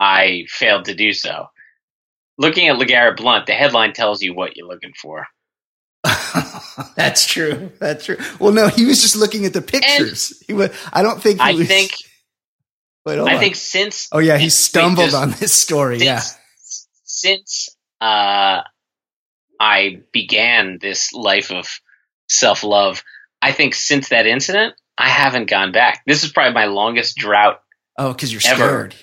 I 0.00 0.44
failed 0.48 0.86
to 0.86 0.94
do 0.94 1.12
so. 1.12 1.46
Looking 2.38 2.68
at 2.68 2.76
LeGarrette 2.78 3.16
Blount, 3.16 3.46
the 3.46 3.52
headline 3.52 3.92
tells 3.92 4.22
you 4.22 4.32
what 4.34 4.56
you're 4.56 4.66
looking 4.68 4.92
for. 5.00 5.26
That's 6.96 7.26
true. 7.26 7.72
That's 7.80 8.04
true. 8.04 8.16
Well, 8.38 8.52
no, 8.52 8.68
he 8.68 8.84
was 8.86 9.02
just 9.02 9.16
looking 9.16 9.44
at 9.44 9.52
the 9.52 9.62
pictures. 9.62 10.40
he 10.46 10.52
was. 10.54 10.70
I 10.92 11.02
don't 11.02 11.20
think. 11.20 11.40
He 11.40 11.48
I 11.48 11.52
was, 11.54 11.66
think 11.66 11.92
Wait, 13.06 13.18
I 13.18 13.34
on. 13.34 13.40
think 13.40 13.56
since 13.56 14.08
Oh 14.12 14.18
yeah, 14.18 14.38
he 14.38 14.50
stumbled 14.50 15.10
just- 15.10 15.16
on 15.16 15.30
this 15.32 15.52
story. 15.52 15.98
Yeah. 15.98 16.22
Since, 17.20 17.68
uh, 18.00 18.62
I 19.60 20.00
began 20.12 20.78
this 20.80 21.12
life 21.12 21.50
of 21.50 21.68
self 22.28 22.62
love, 22.64 23.02
I 23.42 23.52
think 23.52 23.74
since 23.74 24.10
that 24.10 24.26
incident, 24.26 24.74
I 24.96 25.08
haven't 25.08 25.50
gone 25.50 25.72
back. 25.72 26.02
This 26.06 26.24
is 26.24 26.32
probably 26.32 26.54
my 26.54 26.66
longest 26.66 27.16
drought. 27.16 27.60
Oh, 27.96 28.12
because 28.12 28.32
you're 28.32 28.40
scared. 28.40 28.94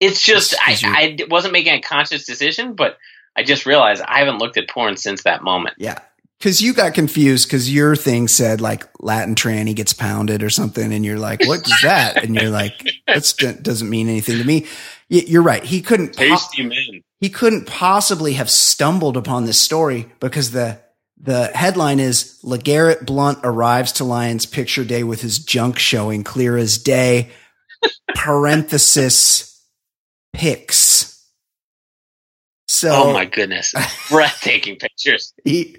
It's 0.00 0.22
just 0.22 0.54
It's 0.66 0.82
I, 0.82 1.16
I 1.20 1.26
wasn't 1.28 1.52
making 1.52 1.74
a 1.74 1.80
conscious 1.80 2.24
decision, 2.24 2.72
but 2.74 2.96
I 3.36 3.42
just 3.42 3.66
realized 3.66 4.02
I 4.02 4.20
haven't 4.20 4.38
looked 4.38 4.56
at 4.56 4.68
porn 4.68 4.96
since 4.96 5.22
that 5.24 5.42
moment. 5.42 5.76
Yeah. 5.78 5.98
Because 6.38 6.62
you 6.62 6.72
got 6.72 6.94
confused 6.94 7.48
because 7.48 7.72
your 7.72 7.94
thing 7.94 8.26
said 8.26 8.62
like 8.62 8.88
Latin 8.98 9.34
tranny 9.34 9.76
gets 9.76 9.92
pounded 9.92 10.42
or 10.42 10.48
something, 10.48 10.90
and 10.90 11.04
you're 11.04 11.18
like, 11.18 11.46
"What 11.46 11.66
is 11.66 11.82
that?" 11.82 12.24
And 12.24 12.34
you're 12.34 12.48
like, 12.48 12.82
"That 13.06 13.58
doesn't 13.62 13.90
mean 13.90 14.08
anything 14.08 14.38
to 14.38 14.44
me." 14.44 14.66
You're 15.12 15.42
right. 15.42 15.62
He 15.64 15.82
couldn't. 15.82 16.16
po- 16.16 16.22
Tasty 16.24 16.62
men. 16.62 17.02
he 17.20 17.28
couldn't 17.28 17.66
possibly 17.66 18.34
have 18.34 18.48
stumbled 18.50 19.16
upon 19.16 19.44
this 19.44 19.60
story 19.60 20.10
because 20.20 20.52
the 20.52 20.80
the 21.22 21.48
headline 21.48 22.00
is 22.00 22.38
LeGarrette 22.44 23.04
Blount 23.04 23.40
arrives 23.44 23.92
to 23.92 24.04
Lions 24.04 24.46
picture 24.46 24.84
day 24.84 25.02
with 25.02 25.20
his 25.20 25.38
junk 25.38 25.78
showing 25.78 26.22
clear 26.24 26.56
as 26.56 26.78
day. 26.78 27.30
parenthesis 28.14 29.62
pics. 30.32 31.26
So 32.68 32.90
Oh 32.92 33.12
my 33.12 33.24
goodness, 33.24 33.74
breathtaking 34.10 34.76
pictures. 34.76 35.34
he, 35.44 35.76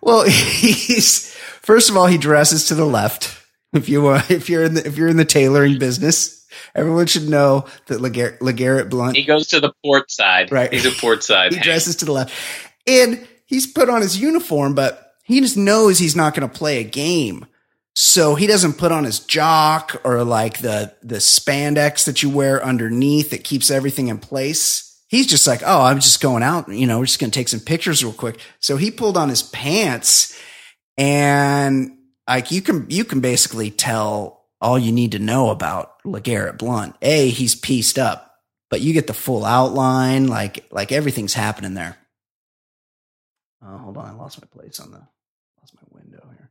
well, 0.00 0.24
he's 0.28 1.34
first 1.60 1.90
of 1.90 1.96
all 1.96 2.06
he 2.06 2.16
dresses 2.18 2.66
to 2.68 2.74
the 2.74 2.86
left. 2.86 3.38
If 3.74 3.88
you 3.88 4.06
uh, 4.08 4.22
if 4.30 4.48
you're 4.48 4.64
in 4.64 4.74
the 4.74 4.86
if 4.86 4.96
you're 4.96 5.08
in 5.08 5.16
the 5.18 5.24
tailoring 5.24 5.78
business, 5.78 6.41
everyone 6.74 7.06
should 7.06 7.28
know 7.28 7.66
that 7.86 8.00
LeGarrette, 8.00 8.38
LeGarrette 8.38 8.90
Blount 8.90 9.16
He 9.16 9.24
goes 9.24 9.48
to 9.48 9.60
the 9.60 9.72
port 9.84 10.10
side. 10.10 10.50
Right. 10.52 10.72
He's 10.72 10.86
a 10.86 10.90
port 10.90 11.22
side. 11.22 11.52
he 11.52 11.60
dresses 11.60 11.96
to 11.96 12.04
the 12.04 12.12
left. 12.12 12.32
And 12.86 13.26
he's 13.46 13.66
put 13.66 13.88
on 13.88 14.02
his 14.02 14.18
uniform, 14.18 14.74
but 14.74 15.12
he 15.24 15.40
just 15.40 15.56
knows 15.56 15.98
he's 15.98 16.16
not 16.16 16.34
going 16.34 16.48
to 16.48 16.58
play 16.58 16.78
a 16.80 16.84
game. 16.84 17.46
So 17.94 18.34
he 18.34 18.46
doesn't 18.46 18.78
put 18.78 18.92
on 18.92 19.04
his 19.04 19.20
jock 19.20 20.00
or 20.04 20.24
like 20.24 20.58
the 20.58 20.94
the 21.02 21.16
spandex 21.16 22.06
that 22.06 22.22
you 22.22 22.30
wear 22.30 22.64
underneath 22.64 23.30
that 23.30 23.44
keeps 23.44 23.70
everything 23.70 24.08
in 24.08 24.18
place. 24.18 24.88
He's 25.08 25.26
just 25.26 25.46
like, 25.46 25.60
"Oh, 25.62 25.82
I'm 25.82 26.00
just 26.00 26.22
going 26.22 26.42
out, 26.42 26.68
you 26.68 26.86
know, 26.86 26.98
we're 26.98 27.04
just 27.04 27.20
going 27.20 27.30
to 27.30 27.38
take 27.38 27.50
some 27.50 27.60
pictures 27.60 28.02
real 28.02 28.14
quick." 28.14 28.38
So 28.60 28.78
he 28.78 28.90
pulled 28.90 29.18
on 29.18 29.28
his 29.28 29.42
pants 29.42 30.38
and 30.96 31.98
like 32.28 32.50
you 32.50 32.62
can 32.62 32.86
you 32.88 33.04
can 33.04 33.20
basically 33.20 33.70
tell 33.70 34.46
all 34.60 34.78
you 34.78 34.92
need 34.92 35.12
to 35.12 35.18
know 35.18 35.50
about 35.50 35.91
LeGarrette 36.06 36.58
Blount. 36.58 36.96
A, 37.02 37.28
he's 37.28 37.54
pieced 37.54 37.98
up, 37.98 38.36
but 38.70 38.80
you 38.80 38.92
get 38.92 39.06
the 39.06 39.14
full 39.14 39.44
outline, 39.44 40.28
like 40.28 40.66
like 40.70 40.92
everything's 40.92 41.34
happening 41.34 41.74
there. 41.74 41.98
Uh, 43.64 43.78
hold 43.78 43.96
on, 43.96 44.06
I 44.06 44.12
lost 44.12 44.40
my 44.40 44.48
place 44.48 44.80
on 44.80 44.90
the 44.90 44.98
lost 45.60 45.74
my 45.74 45.82
window 45.90 46.24
here. 46.36 46.50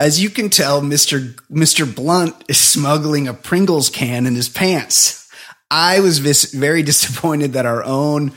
As 0.00 0.22
you 0.22 0.30
can 0.30 0.50
tell, 0.50 0.82
Mr. 0.82 1.34
Mr. 1.50 1.92
Blount 1.92 2.34
is 2.48 2.58
smuggling 2.58 3.26
a 3.26 3.34
Pringles 3.34 3.90
can 3.90 4.26
in 4.26 4.34
his 4.34 4.48
pants. 4.48 5.30
I 5.70 6.00
was 6.00 6.18
vis- 6.18 6.52
very 6.52 6.82
disappointed 6.82 7.54
that 7.54 7.66
our 7.66 7.82
own 7.84 8.32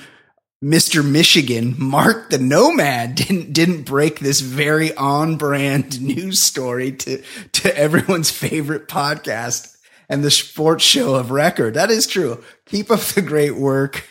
Mr. 0.64 1.04
Michigan, 1.04 1.76
Mark 1.78 2.30
the 2.30 2.38
Nomad, 2.38 3.16
didn't 3.16 3.52
didn't 3.54 3.84
break 3.84 4.20
this 4.20 4.42
very 4.42 4.96
on 4.96 5.36
brand 5.38 6.02
news 6.04 6.40
story 6.40 6.92
to 6.92 7.22
to 7.54 7.76
everyone's 7.78 8.30
favorite 8.32 8.88
podcast 8.88 9.76
and 10.10 10.24
the 10.24 10.32
sports 10.32 10.84
show 10.84 11.16
of 11.16 11.32
record. 11.32 11.74
That 11.74 11.90
is 11.90 12.06
true. 12.06 12.44
Keep 12.68 12.92
up 12.92 13.00
the 13.00 13.22
great 13.22 13.56
work. 13.56 14.08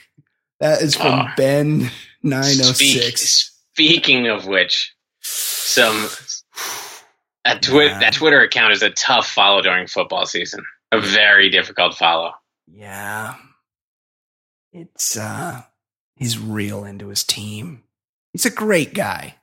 That 0.58 0.82
is 0.82 0.94
from 0.96 1.20
Oh. 1.20 1.28
Ben 1.36 1.90
nine 2.22 2.56
oh 2.60 2.72
six. 2.72 3.56
Speaking 3.74 4.26
of 4.28 4.46
which, 4.46 4.94
some 5.22 6.08
that, 7.44 7.62
twi- 7.62 7.84
Yeah. 7.86 8.00
that 8.00 8.14
Twitter 8.14 8.40
account 8.40 8.72
is 8.72 8.82
a 8.82 8.90
tough 8.90 9.26
follow 9.28 9.62
during 9.62 9.86
football 9.86 10.26
season. 10.26 10.64
A 10.92 11.00
very 11.00 11.48
difficult 11.48 11.94
follow. 11.94 12.32
Yeah. 12.66 13.36
It's 14.72 15.16
uh 15.16 15.62
he's 16.20 16.38
real 16.38 16.84
into 16.84 17.08
his 17.08 17.24
team. 17.24 17.82
He's 18.32 18.46
a 18.46 18.50
great 18.50 18.94
guy. 18.94 19.34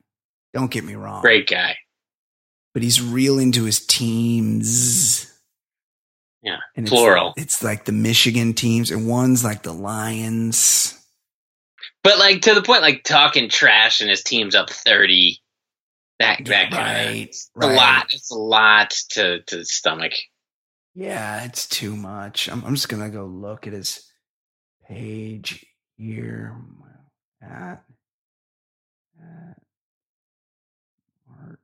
Don't 0.54 0.72
get 0.72 0.86
me 0.86 0.96
wrong. 0.96 1.22
Great 1.22 1.48
guy. 1.50 1.76
But 2.74 2.84
he's 2.84 3.02
real 3.02 3.38
into 3.40 3.66
his 3.66 3.86
teams. 3.86 5.30
Yeah, 6.42 6.60
And 6.76 6.88
it's- 6.88 6.98
plural. 6.98 7.34
It's, 7.36 7.62
like 7.62 7.84
the 7.86 7.92
Michigan 7.92 8.54
teams 8.54 8.92
and 8.92 9.08
one's 9.08 9.44
like 9.44 9.64
the 9.64 9.74
Lions. 9.74 10.94
But 12.04 12.20
like 12.20 12.44
to 12.44 12.54
the 12.54 12.62
point, 12.62 12.82
like 12.84 13.04
talking 13.04 13.50
trash 13.50 14.00
and 14.00 14.10
his 14.10 14.24
team's 14.24 14.56
up 14.56 14.70
thirty. 14.70 15.40
That 16.20 16.46
that 16.46 16.72
kind 16.72 17.00
of 17.02 17.06
Right. 17.08 17.28
it's 17.28 17.52
right. 17.54 17.72
a 17.72 17.76
lot. 17.76 18.14
It's 18.14 18.32
a 18.32 18.36
lot 18.38 18.92
to 19.12 19.42
to 19.44 19.66
stomach. 19.66 20.14
Yeah, 20.96 21.44
it's 21.44 21.68
too 21.68 21.96
much. 21.96 22.48
I'm, 22.50 22.64
I'm 22.64 22.76
just 22.76 22.88
gonna 22.90 23.10
go 23.10 23.26
look 23.26 23.68
at 23.68 23.74
his 23.74 24.10
page 24.88 25.66
here. 25.98 26.56
At, 27.42 27.84
at 29.20 29.62
Mark 31.28 31.60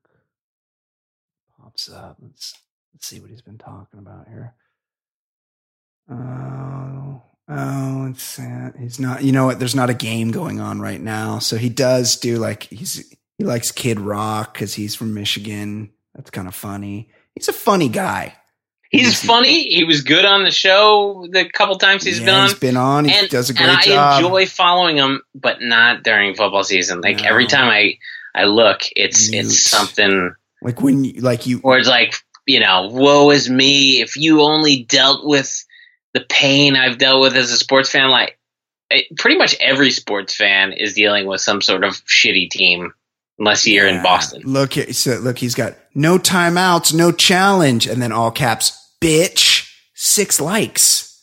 pops 1.60 1.90
up. 1.90 2.18
Let's 2.22 2.54
let's 2.94 3.08
see 3.08 3.20
what 3.20 3.32
he's 3.32 3.42
been 3.42 3.58
talking 3.58 4.00
about 4.00 4.28
here. 4.28 4.54
Oh, 6.12 7.24
oh, 7.50 8.08
it's 8.08 8.40
he's 8.80 9.00
not. 9.00 9.24
You 9.24 9.32
know 9.32 9.46
what? 9.46 9.60
There's 9.60 9.76
not 9.76 9.90
a 9.90 9.96
game 9.96 10.32
going 10.32 10.60
on 10.60 10.80
right 10.80 11.02
now, 11.02 11.40
so 11.40 11.58
he 11.58 11.70
does 11.70 12.16
do 12.18 12.38
like 12.38 12.64
he's 12.64 13.16
he 13.38 13.44
likes 13.44 13.72
Kid 13.72 14.00
Rock 14.00 14.54
because 14.54 14.76
he's 14.76 14.96
from 14.96 15.14
Michigan. 15.14 15.92
That's 16.14 16.30
kind 16.30 16.48
of 16.48 16.54
funny. 16.54 17.10
He's 17.36 17.48
a 17.48 17.54
funny 17.54 17.90
guy. 17.90 18.36
He's 18.94 19.24
funny. 19.24 19.64
He 19.74 19.84
was 19.84 20.02
good 20.02 20.24
on 20.24 20.44
the 20.44 20.52
show 20.52 21.26
the 21.32 21.50
couple 21.50 21.78
times 21.78 22.04
he's 22.04 22.20
Yeah, 22.20 22.26
been 22.26 22.36
on. 22.36 22.48
He's 22.50 22.60
been 22.60 22.78
on. 22.78 23.06
He 23.06 23.14
and, 23.14 23.30
does 23.30 23.50
a 23.50 23.54
great 23.54 23.66
job. 23.66 23.70
and 23.72 23.78
I 23.80 23.84
job. 24.20 24.24
enjoy 24.24 24.46
following 24.46 24.98
him, 24.98 25.22
but 25.34 25.62
not 25.62 26.04
during 26.04 26.36
football 26.36 26.64
season. 26.64 27.02
Like 27.02 27.18
No. 27.18 27.24
every 27.30 27.48
time 27.48 27.70
I 27.70 27.98
I 28.36 28.46
look, 28.46 28.82
it's 28.96 29.30
Mute. 29.32 29.46
it's 29.46 29.64
something 29.68 30.34
like 30.62 30.82
when 30.82 31.04
you 31.04 31.22
like 31.22 31.46
you 31.48 31.58
where 31.58 31.78
it's 31.80 31.88
like 31.88 32.14
you 32.46 32.60
know, 32.60 32.90
woe 32.92 33.32
is 33.32 33.50
me. 33.50 34.02
If 34.02 34.16
you 34.18 34.42
only 34.42 34.84
dealt 34.84 35.26
with 35.26 35.66
the 36.14 36.22
pain 36.30 36.76
I've 36.76 36.98
dealt 37.00 37.22
with 37.22 37.36
as 37.36 37.52
a 37.52 37.58
sports 37.58 37.90
fan, 37.90 38.10
like 38.12 38.38
it, 38.92 39.06
pretty 39.18 39.38
much 39.38 39.56
every 39.60 39.90
sports 39.92 40.36
fan 40.36 40.72
is 40.74 40.94
dealing 40.94 41.26
with 41.26 41.42
some 41.42 41.62
sort 41.62 41.84
of 41.84 41.94
shitty 42.06 42.50
team, 42.52 42.94
unless 43.40 43.66
you're 43.66 43.88
in 43.88 44.04
Boston. 44.04 44.42
Look, 44.46 44.74
so 44.92 45.16
look, 45.20 45.38
he's 45.40 45.56
got 45.56 45.76
no 45.96 46.20
timeouts, 46.20 46.94
no 46.94 47.12
challenge, 47.12 47.88
and 47.88 48.02
then 48.02 48.12
all 48.12 48.30
caps, 48.30 48.83
bitch, 49.04 49.70
six 49.94 50.40
likes. 50.40 51.22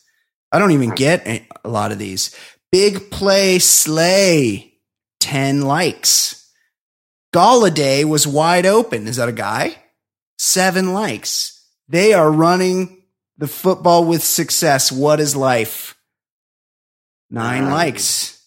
I 0.51 0.59
don't 0.59 0.71
even 0.71 0.91
get 0.91 1.27
a 1.27 1.69
lot 1.69 1.91
of 1.91 1.99
these. 1.99 2.35
Big 2.71 3.09
play 3.09 3.59
slay, 3.59 4.73
ten 5.19 5.61
likes. 5.61 6.49
Golladay 7.33 8.03
was 8.03 8.27
wide 8.27 8.65
open. 8.65 9.07
Is 9.07 9.15
that 9.15 9.29
a 9.29 9.33
guy? 9.33 9.75
Seven 10.37 10.93
likes. 10.93 11.65
They 11.87 12.13
are 12.13 12.31
running 12.31 13.03
the 13.37 13.47
football 13.47 14.05
with 14.05 14.23
success. 14.23 14.91
What 14.91 15.19
is 15.19 15.35
life? 15.35 15.95
Nine 17.29 17.69
likes. 17.69 18.45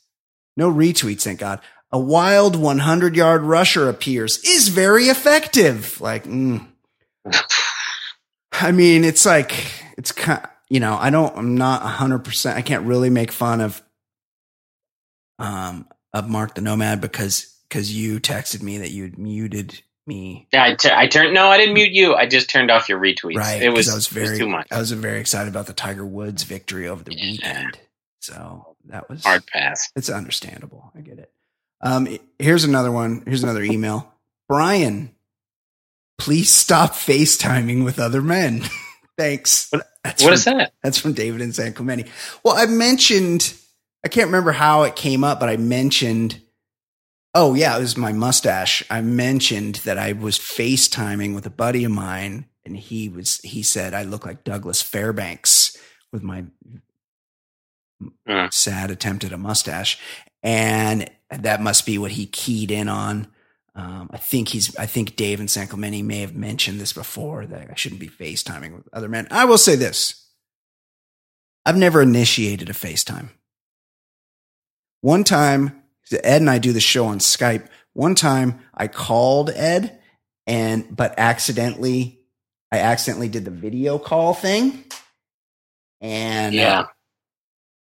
No 0.56 0.72
retweets, 0.72 1.22
thank 1.22 1.40
God. 1.40 1.60
A 1.90 1.98
wild 1.98 2.56
100 2.56 3.16
yard 3.16 3.42
rusher 3.42 3.88
appears, 3.88 4.38
is 4.44 4.68
very 4.68 5.04
effective. 5.04 6.00
Like, 6.00 6.24
mm. 6.24 6.66
I 8.60 8.72
mean, 8.72 9.04
it's 9.04 9.26
like, 9.26 9.54
it's 9.98 10.12
kind 10.12 10.40
you 10.70 10.80
know, 10.80 10.96
I 10.98 11.10
don't, 11.10 11.36
I'm 11.36 11.56
not 11.56 11.82
100%, 11.82 12.54
I 12.54 12.62
can't 12.62 12.84
really 12.86 13.10
make 13.10 13.30
fun 13.30 13.60
of, 13.60 13.82
um, 15.38 15.86
of 16.12 16.28
Mark 16.28 16.54
the 16.54 16.60
Nomad 16.62 17.00
because, 17.00 17.54
because 17.68 17.94
you 17.94 18.18
texted 18.20 18.62
me 18.62 18.78
that 18.78 18.90
you'd 18.90 19.18
muted 19.18 19.80
me. 20.06 20.48
Yeah, 20.52 20.64
I, 20.64 20.74
t- 20.74 20.90
I 20.92 21.06
turned. 21.06 21.34
No, 21.34 21.48
I 21.48 21.58
didn't 21.58 21.74
mute 21.74 21.92
you. 21.92 22.14
I 22.14 22.26
just 22.26 22.48
turned 22.50 22.70
off 22.70 22.88
your 22.88 22.98
retweets. 22.98 23.36
Right. 23.36 23.62
It 23.62 23.70
was, 23.70 23.88
I 23.88 23.94
was 23.94 24.06
it 24.06 24.18
was 24.20 24.28
very, 24.28 24.38
too 24.38 24.48
much. 24.48 24.66
I 24.70 24.78
was 24.78 24.90
very 24.92 25.20
excited 25.20 25.48
about 25.48 25.66
the 25.66 25.72
Tiger 25.72 26.04
Woods 26.04 26.42
victory 26.44 26.88
over 26.88 27.04
the 27.04 27.14
Yeah. 27.14 27.30
weekend. 27.32 27.78
So 28.20 28.76
that 28.86 29.08
was 29.10 29.22
Hard 29.22 29.46
pass. 29.46 29.90
It's 29.96 30.08
understandable. 30.10 30.92
I 30.96 31.00
get 31.00 31.18
it. 31.18 31.30
Um, 31.82 32.08
here's 32.38 32.64
another 32.64 32.90
one. 32.90 33.22
Here's 33.26 33.42
another 33.42 33.62
email. 33.62 34.12
Brian, 34.48 35.13
please 36.18 36.52
stop 36.52 36.92
FaceTiming 36.92 37.84
with 37.84 37.98
other 37.98 38.22
men. 38.22 38.62
Thanks. 39.18 39.70
That's 40.04 40.22
What 40.22 40.28
from, 40.28 40.32
is 40.34 40.44
that? 40.44 40.72
That's 40.82 40.98
from 40.98 41.12
David 41.14 41.40
and 41.40 41.54
San 41.54 41.72
Clemente. 41.72 42.10
Well, 42.44 42.54
I 42.56 42.66
mentioned, 42.66 43.54
I 44.04 44.08
can't 44.08 44.26
remember 44.26 44.52
how 44.52 44.82
it 44.84 44.96
came 44.96 45.24
up, 45.24 45.40
but 45.40 45.48
I 45.48 45.56
mentioned, 45.56 46.40
oh, 47.34 47.54
yeah, 47.54 47.76
it 47.76 47.80
was 47.80 47.96
my 47.96 48.12
mustache. 48.12 48.84
I 48.90 49.00
mentioned 49.02 49.76
that 49.84 49.98
I 49.98 50.12
was 50.12 50.38
FaceTiming 50.38 51.34
with 51.34 51.46
a 51.46 51.50
buddy 51.50 51.84
of 51.84 51.92
mine, 51.92 52.46
and 52.64 52.76
he 52.76 53.08
was, 53.08 53.38
he 53.42 53.62
said 53.62 53.94
I 53.94 54.02
look 54.04 54.26
like 54.26 54.44
Douglas 54.44 54.82
Fairbanks 54.82 55.76
with 56.12 56.22
my 56.22 56.44
Hmm. 58.28 58.46
sad 58.50 58.90
attempt 58.90 59.24
at 59.24 59.32
a 59.32 59.38
mustache. 59.38 59.98
And 60.42 61.10
that 61.30 61.60
must 61.62 61.86
be 61.86 61.98
what 61.98 62.12
he 62.12 62.26
keyed 62.26 62.70
in 62.70 62.88
on. 62.88 63.28
Um, 63.76 64.08
I 64.12 64.18
think 64.18 64.48
he's, 64.50 64.76
I 64.76 64.86
think 64.86 65.16
Dave 65.16 65.40
and 65.40 65.50
San 65.50 65.66
Clemente 65.66 66.02
may 66.02 66.20
have 66.20 66.34
mentioned 66.34 66.80
this 66.80 66.92
before 66.92 67.44
that 67.46 67.70
I 67.70 67.74
shouldn't 67.74 68.00
be 68.00 68.08
FaceTiming 68.08 68.74
with 68.76 68.88
other 68.92 69.08
men. 69.08 69.26
I 69.30 69.46
will 69.46 69.58
say 69.58 69.74
this. 69.74 70.28
I've 71.66 71.76
never 71.76 72.00
initiated 72.02 72.70
a 72.70 72.72
FaceTime. 72.74 73.30
One 75.00 75.24
time, 75.24 75.82
Ed 76.12 76.40
and 76.40 76.50
I 76.50 76.58
do 76.58 76.72
the 76.72 76.80
show 76.80 77.06
on 77.06 77.18
Skype. 77.18 77.66
One 77.94 78.14
time 78.14 78.60
I 78.72 78.86
called 78.88 79.50
Ed 79.50 79.98
and, 80.46 80.94
but 80.94 81.14
accidentally, 81.18 82.20
I 82.70 82.78
accidentally 82.78 83.28
did 83.28 83.44
the 83.44 83.50
video 83.50 83.98
call 83.98 84.34
thing. 84.34 84.84
And, 86.00 86.54
uh, 86.54 86.58
Yeah. 86.58 86.86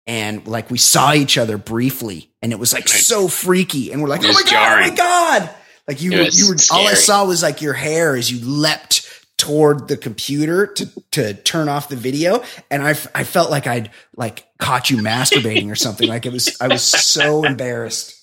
and 0.05 0.45
like 0.47 0.69
we 0.69 0.77
saw 0.77 1.13
each 1.13 1.38
other 1.38 1.57
briefly 1.57 2.32
and 2.41 2.51
it 2.51 2.59
was 2.59 2.73
like 2.73 2.88
so 2.89 3.27
freaky 3.27 3.91
and 3.91 4.01
we're 4.01 4.09
like 4.09 4.21
oh 4.23 4.34
my 4.34 4.43
god 4.43 4.77
oh 4.77 4.89
my 4.89 4.95
god 4.95 5.49
like 5.91 6.01
you 6.01 6.11
were 6.11 6.23
you 6.31 6.47
were 6.49 6.55
all 6.71 6.87
i 6.87 6.93
saw 6.93 7.25
was 7.25 7.43
like 7.43 7.61
your 7.61 7.73
hair 7.73 8.15
as 8.15 8.31
you 8.31 8.39
leapt 8.45 9.07
toward 9.37 9.87
the 9.87 9.97
computer 9.97 10.67
to 10.67 10.87
to 11.09 11.33
turn 11.33 11.67
off 11.67 11.89
the 11.89 11.95
video. 11.95 12.43
And 12.69 12.83
i 12.83 12.91
f- 12.91 13.07
i 13.15 13.23
felt 13.23 13.49
like 13.49 13.65
i'd 13.65 13.89
like 14.15 14.45
caught 14.59 14.91
you 14.91 14.97
masturbating 14.97 15.71
or 15.71 15.75
something. 15.75 16.07
Like 16.07 16.27
it 16.27 16.31
was 16.31 16.55
i 16.61 16.67
was 16.67 16.83
so 16.83 17.43
embarrassed. 17.51 18.13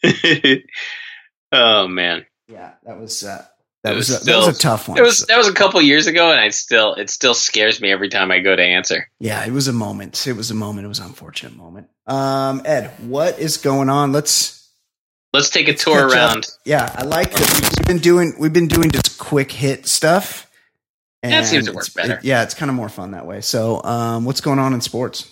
Oh 1.52 1.88
man, 1.88 2.26
yeah 2.48 2.74
that 2.84 3.00
was 3.00 3.24
uh 3.24 3.44
that 3.82 3.96
was, 3.96 4.08
was 4.10 4.22
a, 4.22 4.24
that 4.24 4.36
was 4.36 4.56
a 4.56 4.60
tough 4.60 4.88
one. 4.88 4.98
it 4.98 5.02
was 5.02 5.26
that 5.26 5.36
was 5.36 5.48
a 5.48 5.52
couple 5.52 5.82
years 5.82 6.06
ago, 6.06 6.30
and 6.30 6.38
I 6.38 6.50
still 6.50 6.94
it 6.94 7.10
still 7.10 7.34
scares 7.34 7.80
me 7.80 7.90
every 7.90 8.08
time 8.08 8.30
I 8.30 8.38
go 8.38 8.54
to 8.54 8.62
answer. 8.62 9.08
yeah 9.18 9.44
it 9.44 9.50
was 9.50 9.66
a 9.66 9.72
moment. 9.72 10.26
It 10.26 10.34
was 10.34 10.50
a 10.52 10.54
moment. 10.54 10.84
It 10.84 10.88
was 10.88 11.00
an 11.00 11.06
unfortunate 11.06 11.56
moment. 11.56 11.88
Um 12.06 12.62
ed 12.64 12.92
what 13.00 13.40
is 13.40 13.56
going 13.56 13.88
on? 13.88 14.12
Let's 14.12 14.59
Let's 15.32 15.50
take 15.50 15.68
a 15.68 15.74
tour 15.74 16.08
catch 16.08 16.18
up. 16.18 16.30
around. 16.32 16.46
Yeah, 16.64 16.92
I 16.96 17.04
like 17.04 17.30
that. 17.32 17.74
We've 17.78 17.86
been 17.86 17.98
doing 18.02 18.34
we've 18.38 18.52
been 18.52 18.68
doing 18.68 18.90
just 18.90 19.18
quick 19.18 19.52
hit 19.52 19.86
stuff. 19.86 20.50
That 21.22 21.44
seems 21.46 21.66
to 21.66 21.72
work 21.72 21.92
better. 21.94 22.14
it- 22.14 22.24
yeah, 22.24 22.42
it's 22.42 22.54
kind 22.54 22.70
of 22.70 22.74
more 22.74 22.88
fun 22.88 23.10
that 23.12 23.26
way. 23.26 23.40
So, 23.42 23.82
um, 23.84 24.24
what's 24.24 24.40
going 24.40 24.58
on 24.58 24.72
in 24.72 24.80
sports? 24.80 25.30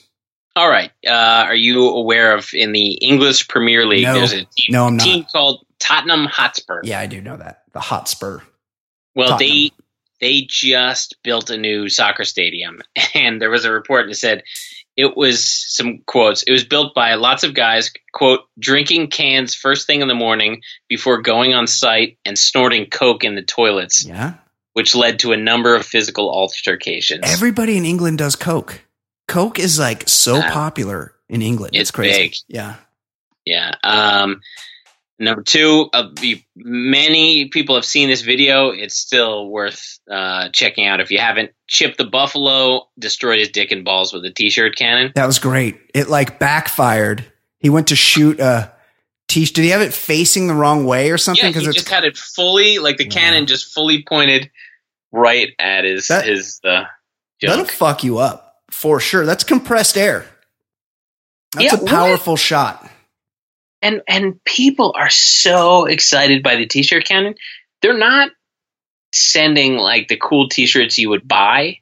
All 0.54 0.68
right, 0.68 0.90
uh, 1.06 1.10
are 1.46 1.54
you 1.54 1.88
aware 1.88 2.34
of 2.34 2.50
in 2.52 2.72
the 2.72 2.92
English 2.94 3.48
Premier 3.48 3.86
League? 3.86 4.02
No. 4.04 4.14
There's 4.14 4.32
a 4.32 4.36
team, 4.44 4.66
No, 4.70 4.86
I'm 4.86 4.96
not. 4.96 5.04
team 5.04 5.24
called 5.32 5.64
Tottenham 5.78 6.26
Hotspur. 6.26 6.80
Yeah, 6.84 6.98
I 7.00 7.06
do 7.06 7.20
know 7.20 7.36
that 7.36 7.62
the 7.72 7.80
Hotspur. 7.80 8.40
well, 9.14 9.30
Tottenham. 9.30 9.48
they 9.48 9.70
they 10.20 10.46
just 10.48 11.14
built 11.22 11.48
a 11.50 11.56
new 11.56 11.88
soccer 11.88 12.24
stadium, 12.24 12.82
and 13.14 13.40
there 13.40 13.50
was 13.50 13.64
a 13.64 13.70
report 13.72 14.08
that 14.08 14.14
said 14.16 14.42
it 14.98 15.16
was 15.16 15.46
some 15.48 16.00
quotes. 16.06 16.42
It 16.42 16.50
was 16.50 16.64
built 16.64 16.92
by 16.92 17.14
lots 17.14 17.44
of 17.44 17.54
guys, 17.54 17.92
quote, 18.12 18.40
drinking 18.58 19.10
cans 19.10 19.54
first 19.54 19.86
thing 19.86 20.00
in 20.02 20.08
the 20.08 20.14
morning 20.14 20.62
before 20.88 21.22
going 21.22 21.54
on 21.54 21.68
site 21.68 22.18
and 22.24 22.36
snorting 22.36 22.90
coke 22.90 23.22
in 23.22 23.36
the 23.36 23.42
toilets, 23.42 24.04
Yeah. 24.04 24.34
which 24.72 24.96
led 24.96 25.20
to 25.20 25.30
a 25.30 25.36
number 25.36 25.76
of 25.76 25.86
physical 25.86 26.28
altercations. 26.30 27.20
Everybody 27.22 27.76
in 27.76 27.84
England 27.84 28.18
does 28.18 28.34
Coke. 28.34 28.80
Coke 29.28 29.60
is 29.60 29.78
like 29.78 30.08
so 30.08 30.38
Yeah. 30.38 30.52
popular 30.52 31.14
in 31.28 31.42
England. 31.42 31.74
It's, 31.76 31.82
It's 31.82 31.90
crazy. 31.92 32.22
big. 32.22 32.34
Yeah. 32.48 32.74
Yeah. 33.44 33.70
Um, 33.84 34.40
number 35.18 35.42
two, 35.42 35.88
uh, 35.92 36.10
many 36.56 37.48
people 37.48 37.74
have 37.74 37.84
seen 37.84 38.08
this 38.08 38.22
video. 38.22 38.70
It's 38.70 38.96
still 38.96 39.48
worth 39.48 39.98
uh, 40.10 40.48
checking 40.52 40.86
out 40.86 41.00
if 41.00 41.10
you 41.10 41.18
haven't. 41.18 41.50
Chip 41.66 41.96
the 41.96 42.04
Buffalo 42.04 42.88
destroyed 42.98 43.38
his 43.38 43.48
dick 43.48 43.72
and 43.72 43.84
balls 43.84 44.12
with 44.12 44.24
a 44.24 44.30
t-shirt 44.30 44.76
cannon. 44.76 45.12
That 45.14 45.26
was 45.26 45.38
great. 45.38 45.78
It 45.94 46.08
like 46.08 46.38
backfired. 46.38 47.24
He 47.58 47.70
went 47.70 47.88
to 47.88 47.96
shoot 47.96 48.40
a 48.40 48.72
t 49.28 49.44
Did 49.44 49.62
he 49.64 49.70
have 49.70 49.82
it 49.82 49.92
facing 49.92 50.46
the 50.46 50.54
wrong 50.54 50.84
way 50.86 51.10
or 51.10 51.18
something? 51.18 51.52
Yeah, 51.52 51.60
he 51.60 51.66
just 51.66 51.88
had 51.88 52.04
it 52.04 52.16
fully, 52.16 52.78
like 52.78 52.96
the 52.96 53.04
Wow. 53.04 53.10
cannon 53.10 53.46
just 53.46 53.74
fully 53.74 54.02
pointed 54.02 54.50
right 55.12 55.50
at 55.58 55.84
his 55.84 56.08
That- 56.08 56.26
his 56.26 56.60
uh, 56.64 56.84
that'll 57.42 57.64
fuck 57.66 58.04
you 58.04 58.18
up 58.18 58.56
for 58.70 59.00
sure. 59.00 59.26
That's 59.26 59.44
compressed 59.44 59.96
air. 59.98 60.24
That's 61.52 61.72
Yeah, 61.72 61.78
a 61.78 61.82
what? 61.82 61.90
powerful 61.90 62.36
shot. 62.36 62.88
And 63.82 64.02
and 64.08 64.42
people 64.44 64.94
are 64.96 65.10
so 65.10 65.86
excited 65.86 66.42
by 66.42 66.56
the 66.56 66.66
t-shirt 66.66 67.04
cannon. 67.04 67.34
They're 67.82 67.96
not 67.98 68.30
sending 69.12 69.76
like 69.76 70.08
the 70.08 70.16
cool 70.16 70.48
t-shirts 70.48 70.98
you 70.98 71.10
would 71.10 71.26
buy. 71.26 71.78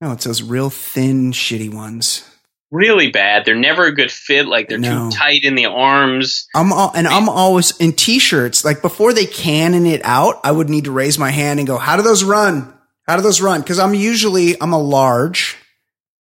No, 0.00 0.12
it's 0.12 0.24
those 0.24 0.42
real 0.42 0.70
thin, 0.70 1.32
shitty 1.32 1.72
ones. 1.72 2.28
Really 2.70 3.10
bad. 3.10 3.44
They're 3.44 3.54
never 3.54 3.84
a 3.84 3.94
good 3.94 4.10
fit. 4.10 4.46
Like 4.46 4.68
they're 4.68 4.78
No. 4.78 5.10
too 5.10 5.16
tight 5.16 5.44
in 5.44 5.54
the 5.54 5.66
arms. 5.66 6.48
I'm 6.54 6.72
all, 6.72 6.90
and 6.94 7.06
I'm 7.06 7.28
always 7.28 7.76
in 7.78 7.92
t-shirts. 7.92 8.64
Like 8.64 8.80
before 8.82 9.12
they 9.12 9.26
cannon 9.26 9.84
it 9.86 10.00
out, 10.04 10.40
I 10.42 10.52
would 10.52 10.70
need 10.70 10.84
to 10.84 10.90
raise 10.90 11.18
my 11.18 11.30
hand 11.30 11.60
and 11.60 11.66
go, 11.66 11.76
"How 11.78 11.96
do 11.96 12.02
those 12.02 12.24
run? 12.24 12.72
How 13.06 13.16
do 13.16 13.22
those 13.22 13.40
run?" 13.42 13.60
Because 13.60 13.78
I'm 13.78 13.94
usually 13.94 14.60
I'm 14.60 14.72
a 14.72 14.78
large. 14.80 15.56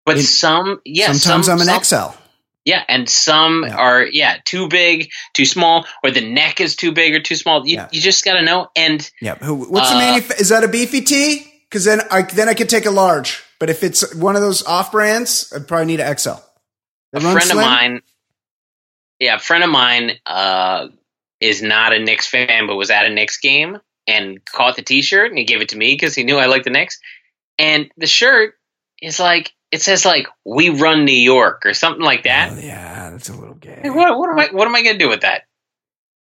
But 0.05 0.17
In- 0.17 0.23
some, 0.23 0.81
yeah, 0.83 1.11
Sometimes 1.13 1.45
some, 1.45 1.53
I'm 1.59 1.61
an 1.67 1.83
some- 1.83 2.11
XL. 2.11 2.20
Yeah, 2.65 2.83
and 2.87 3.09
some 3.09 3.63
Yeah. 3.67 3.75
are 3.75 4.03
yeah 4.05 4.37
too 4.45 4.67
big, 4.67 5.09
too 5.33 5.45
small, 5.45 5.85
or 6.03 6.11
the 6.11 6.21
neck 6.21 6.61
is 6.61 6.75
too 6.75 6.91
big 6.91 7.13
or 7.15 7.19
too 7.19 7.35
small. 7.35 7.65
You, 7.67 7.77
Yeah. 7.77 7.87
you 7.91 8.01
just 8.01 8.23
got 8.23 8.33
to 8.33 8.43
know. 8.43 8.69
And 8.75 9.09
Yeah. 9.19 9.35
Who, 9.35 9.55
what's 9.55 9.89
the 9.89 9.95
Uh, 9.95 9.99
manuf- 10.19 10.39
Is 10.39 10.49
that 10.49 10.63
a 10.63 10.67
beefy 10.67 11.01
tee? 11.01 11.47
Because 11.69 11.85
then 11.85 12.01
I 12.11 12.21
then 12.23 12.49
I 12.49 12.53
could 12.53 12.69
take 12.69 12.85
a 12.85 12.91
large. 12.91 13.41
But 13.59 13.69
if 13.69 13.83
it's 13.83 14.13
one 14.15 14.35
of 14.35 14.41
those 14.41 14.63
off 14.65 14.91
brands, 14.91 15.51
I'd 15.55 15.67
probably 15.67 15.85
need 15.87 15.99
an 16.01 16.07
XL. 16.17 16.35
They 17.13 17.19
a 17.19 17.31
friend 17.31 17.51
of 17.51 17.57
mine, 17.57 18.01
yeah, 19.19 19.35
a 19.35 19.39
friend 19.39 19.63
of 19.63 19.69
mine 19.69 20.11
uh, 20.25 20.87
is 21.39 21.61
not 21.61 21.93
a 21.93 21.99
Knicks 21.99 22.27
fan, 22.27 22.67
but 22.67 22.75
was 22.75 22.89
at 22.91 23.05
a 23.05 23.09
Knicks 23.09 23.37
game 23.37 23.77
and 24.07 24.43
caught 24.45 24.75
the 24.75 24.81
T-shirt 24.81 25.29
and 25.29 25.37
he 25.37 25.45
gave 25.45 25.61
it 25.61 25.69
to 25.69 25.77
me 25.77 25.93
because 25.93 26.15
he 26.15 26.23
knew 26.23 26.37
I 26.37 26.45
liked 26.47 26.65
the 26.65 26.71
Knicks. 26.71 26.99
And 27.59 27.89
the 27.97 28.07
shirt 28.07 28.55
is 29.01 29.19
like 29.19 29.51
it 29.71 29.81
says 29.81 30.05
like 30.05 30.27
"We 30.45 30.69
run 30.69 31.05
New 31.05 31.11
York" 31.13 31.65
or 31.65 31.73
something 31.73 32.03
like 32.03 32.23
that. 32.23 32.51
Oh, 32.53 32.59
yeah, 32.59 33.09
that's 33.11 33.29
a 33.29 33.33
little 33.33 33.55
gay. 33.55 33.81
What, 33.85 34.17
what 34.17 34.29
am 34.29 34.39
I? 34.39 34.49
What 34.51 34.67
am 34.67 34.75
I 34.75 34.83
going 34.83 34.97
to 34.97 35.03
do 35.03 35.09
with 35.09 35.21
that? 35.21 35.43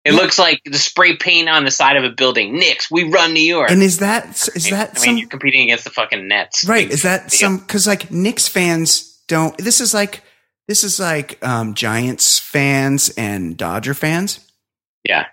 It 0.03 0.13
Yeah. 0.13 0.19
looks 0.19 0.37
like 0.37 0.61
the 0.65 0.77
spray 0.77 1.15
paint 1.17 1.49
on 1.49 1.63
the 1.65 1.71
side 1.71 1.95
of 1.97 2.03
a 2.03 2.09
building. 2.11 2.53
Knicks, 2.57 2.91
we 2.91 3.05
run 3.05 3.33
New 3.33 3.39
York. 3.43 3.71
And 3.71 3.81
is 3.81 3.99
that 3.99 4.29
is 4.55 4.69
that 4.69 4.89
I 4.89 4.93
mean, 4.93 5.03
some 5.03 5.17
you're 5.17 5.29
competing 5.29 5.61
against 5.63 5.83
the 5.83 5.89
fucking 5.89 6.27
Nets, 6.27 6.63
right? 6.67 6.89
Is 6.89 7.01
that 7.03 7.31
some 7.31 7.57
because 7.57 7.87
like 7.87 8.11
Knicks 8.11 8.47
fans 8.47 9.19
don't. 9.27 9.57
This 9.57 9.81
is 9.81 9.93
like 9.93 10.21
this 10.67 10.83
is 10.83 10.99
like 10.99 11.43
um, 11.45 11.73
Giants 11.73 12.37
fans 12.39 13.09
and 13.17 13.57
Dodger 13.57 13.93
fans. 13.93 14.39
Yeah. 15.03 15.25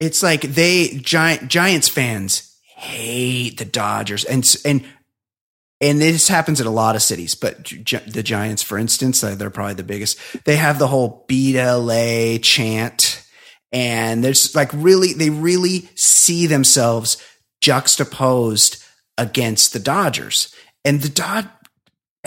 It's 0.00 0.22
like 0.22 0.42
they 0.42 0.88
giant 1.02 1.48
Giants 1.48 1.88
fans 1.88 2.54
hate 2.76 3.56
the 3.58 3.64
Dodgers 3.64 4.24
and 4.24 4.44
and 4.66 4.84
and 5.84 6.00
this 6.00 6.28
happens 6.28 6.62
in 6.62 6.66
a 6.66 6.70
lot 6.70 6.96
of 6.96 7.02
cities, 7.02 7.34
but 7.34 7.64
the 8.06 8.22
Giants, 8.22 8.62
for 8.62 8.78
instance, 8.78 9.20
they're 9.20 9.50
probably 9.50 9.74
the 9.74 9.82
biggest. 9.82 10.18
They 10.44 10.56
have 10.56 10.78
the 10.78 10.88
whole 10.88 11.26
"Beat 11.28 11.56
LA" 11.56 12.38
chant, 12.38 13.22
and 13.70 14.24
there's 14.24 14.54
like 14.54 14.70
really 14.72 15.12
they 15.12 15.28
really 15.28 15.90
see 15.94 16.46
themselves 16.46 17.22
juxtaposed 17.60 18.82
against 19.18 19.74
the 19.74 19.78
Dodgers, 19.78 20.54
and 20.86 21.02
the 21.02 21.10
Dod 21.10 21.50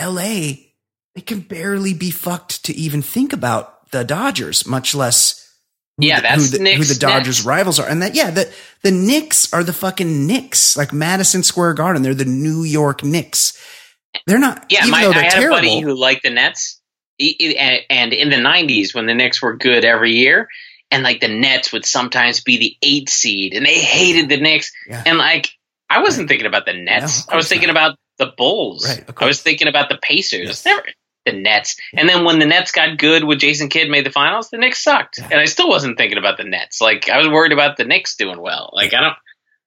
LA 0.00 0.68
they 1.16 1.22
can 1.22 1.40
barely 1.40 1.94
be 1.94 2.12
fucked 2.12 2.64
to 2.66 2.74
even 2.74 3.02
think 3.02 3.32
about 3.32 3.90
the 3.90 4.04
Dodgers, 4.04 4.68
much 4.68 4.94
less 4.94 5.37
Yeah, 6.00 6.16
the, 6.16 6.22
that's 6.22 6.52
who 6.52 6.58
the, 6.58 6.74
who 6.74 6.84
the 6.84 6.94
Dodgers 6.98 7.38
next. 7.38 7.44
rivals 7.46 7.80
are, 7.80 7.88
and 7.88 8.00
that 8.02 8.14
yeah, 8.14 8.30
the 8.30 8.52
the 8.82 8.90
Knicks 8.92 9.52
are 9.52 9.64
the 9.64 9.72
fucking 9.72 10.26
Knicks, 10.26 10.76
like 10.76 10.92
Madison 10.92 11.42
Square 11.42 11.74
Garden. 11.74 12.02
They're 12.02 12.14
the 12.14 12.24
New 12.24 12.62
York 12.62 13.02
Knicks. 13.02 13.52
They're 14.26 14.38
not. 14.38 14.66
Yeah, 14.70 14.80
even 14.80 14.90
my, 14.92 15.02
though 15.04 15.10
I 15.10 15.14
they're 15.14 15.22
had 15.24 15.32
terrible. 15.32 15.56
a 15.56 15.60
buddy 15.60 15.80
who 15.80 15.94
liked 15.94 16.22
the 16.22 16.30
Nets, 16.30 16.80
and, 17.20 18.12
in 18.12 18.30
the 18.30 18.36
'90s 18.36 18.94
when 18.94 19.06
the 19.06 19.14
Knicks 19.14 19.42
were 19.42 19.56
good 19.56 19.84
every 19.84 20.12
year, 20.12 20.48
and 20.90 21.02
like 21.02 21.20
the 21.20 21.28
Nets 21.28 21.72
would 21.72 21.84
sometimes 21.84 22.40
be 22.42 22.56
the 22.58 22.76
eight 22.82 23.08
seed, 23.08 23.54
and 23.54 23.66
they 23.66 23.78
hated 23.78 24.28
the 24.28 24.38
Knicks, 24.40 24.70
Yeah. 24.88 25.02
and 25.04 25.18
like 25.18 25.50
I 25.90 26.00
wasn't 26.02 26.28
thinking 26.28 26.46
about 26.46 26.64
the 26.66 26.74
Nets, 26.74 27.24
of 27.24 27.30
I 27.34 27.36
was 27.36 27.48
thinking 27.48 27.70
about 27.70 27.96
the 28.18 28.32
Bulls, 28.36 28.86
Right, 28.88 29.04
I 29.20 29.24
was 29.26 29.42
thinking 29.42 29.68
about 29.68 29.88
the 29.88 29.98
Pacers, 30.02 30.46
Yes. 30.48 30.64
never 30.64 30.82
the 31.30 31.38
Nets, 31.38 31.76
and 31.96 32.08
then 32.08 32.24
when 32.24 32.38
the 32.38 32.46
Nets 32.46 32.72
got 32.72 32.98
good 32.98 33.24
with 33.24 33.38
Jason 33.38 33.68
Kidd 33.68 33.90
made 33.90 34.06
the 34.06 34.10
finals, 34.10 34.50
the 34.50 34.58
Knicks 34.58 34.82
sucked, 34.82 35.18
and 35.18 35.34
I 35.40 35.44
still 35.44 35.68
wasn't 35.68 35.96
thinking 35.98 36.18
about 36.18 36.36
the 36.38 36.44
Nets. 36.44 36.80
Like 36.80 37.08
I 37.08 37.18
was 37.18 37.28
worried 37.28 37.52
about 37.52 37.76
the 37.76 37.84
Knicks 37.84 38.16
doing 38.16 38.40
well. 38.40 38.70
Like 38.72 38.94
I 38.94 39.00
don't, 39.00 39.16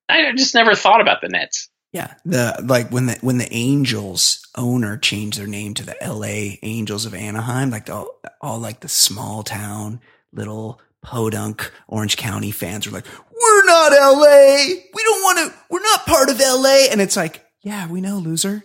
I 0.10 0.32
just 0.36 0.56
never 0.56 0.76
thought 0.76 1.02
about 1.02 1.22
the 1.22 1.30
Nets. 1.30 1.70
Yeah, 1.94 2.14
the 2.26 2.64
like 2.64 2.90
when 2.90 3.08
the 3.08 3.18
when 3.22 3.38
the 3.38 3.52
Angels 3.54 4.48
owner 4.58 4.98
changed 4.98 5.38
their 5.38 5.48
name 5.48 5.74
to 5.76 5.86
the 5.86 6.02
L.A. 6.02 6.58
Angels 6.64 7.06
of 7.06 7.14
Anaheim, 7.14 7.70
like 7.70 7.88
the, 7.88 7.94
all, 7.96 8.22
all 8.40 8.60
like 8.60 8.80
the 8.80 8.88
small 8.90 9.44
town 9.44 10.00
little 10.32 10.80
podunk 11.04 11.70
Orange 11.88 12.16
County 12.16 12.52
fans 12.52 12.88
were 12.88 12.94
like, 12.94 13.06
"We're 13.30 13.66
not 13.66 13.92
L.A. 13.92 14.84
We 14.94 15.04
don't 15.04 15.22
want 15.22 15.40
to. 15.52 15.60
We're 15.70 15.82
not 15.82 16.06
part 16.06 16.30
of 16.30 16.40
L.A." 16.40 16.88
And 16.90 17.02
it's 17.02 17.18
like, 17.18 17.46
yeah, 17.62 17.88
we 17.88 18.00
know, 18.00 18.20
loser. 18.20 18.64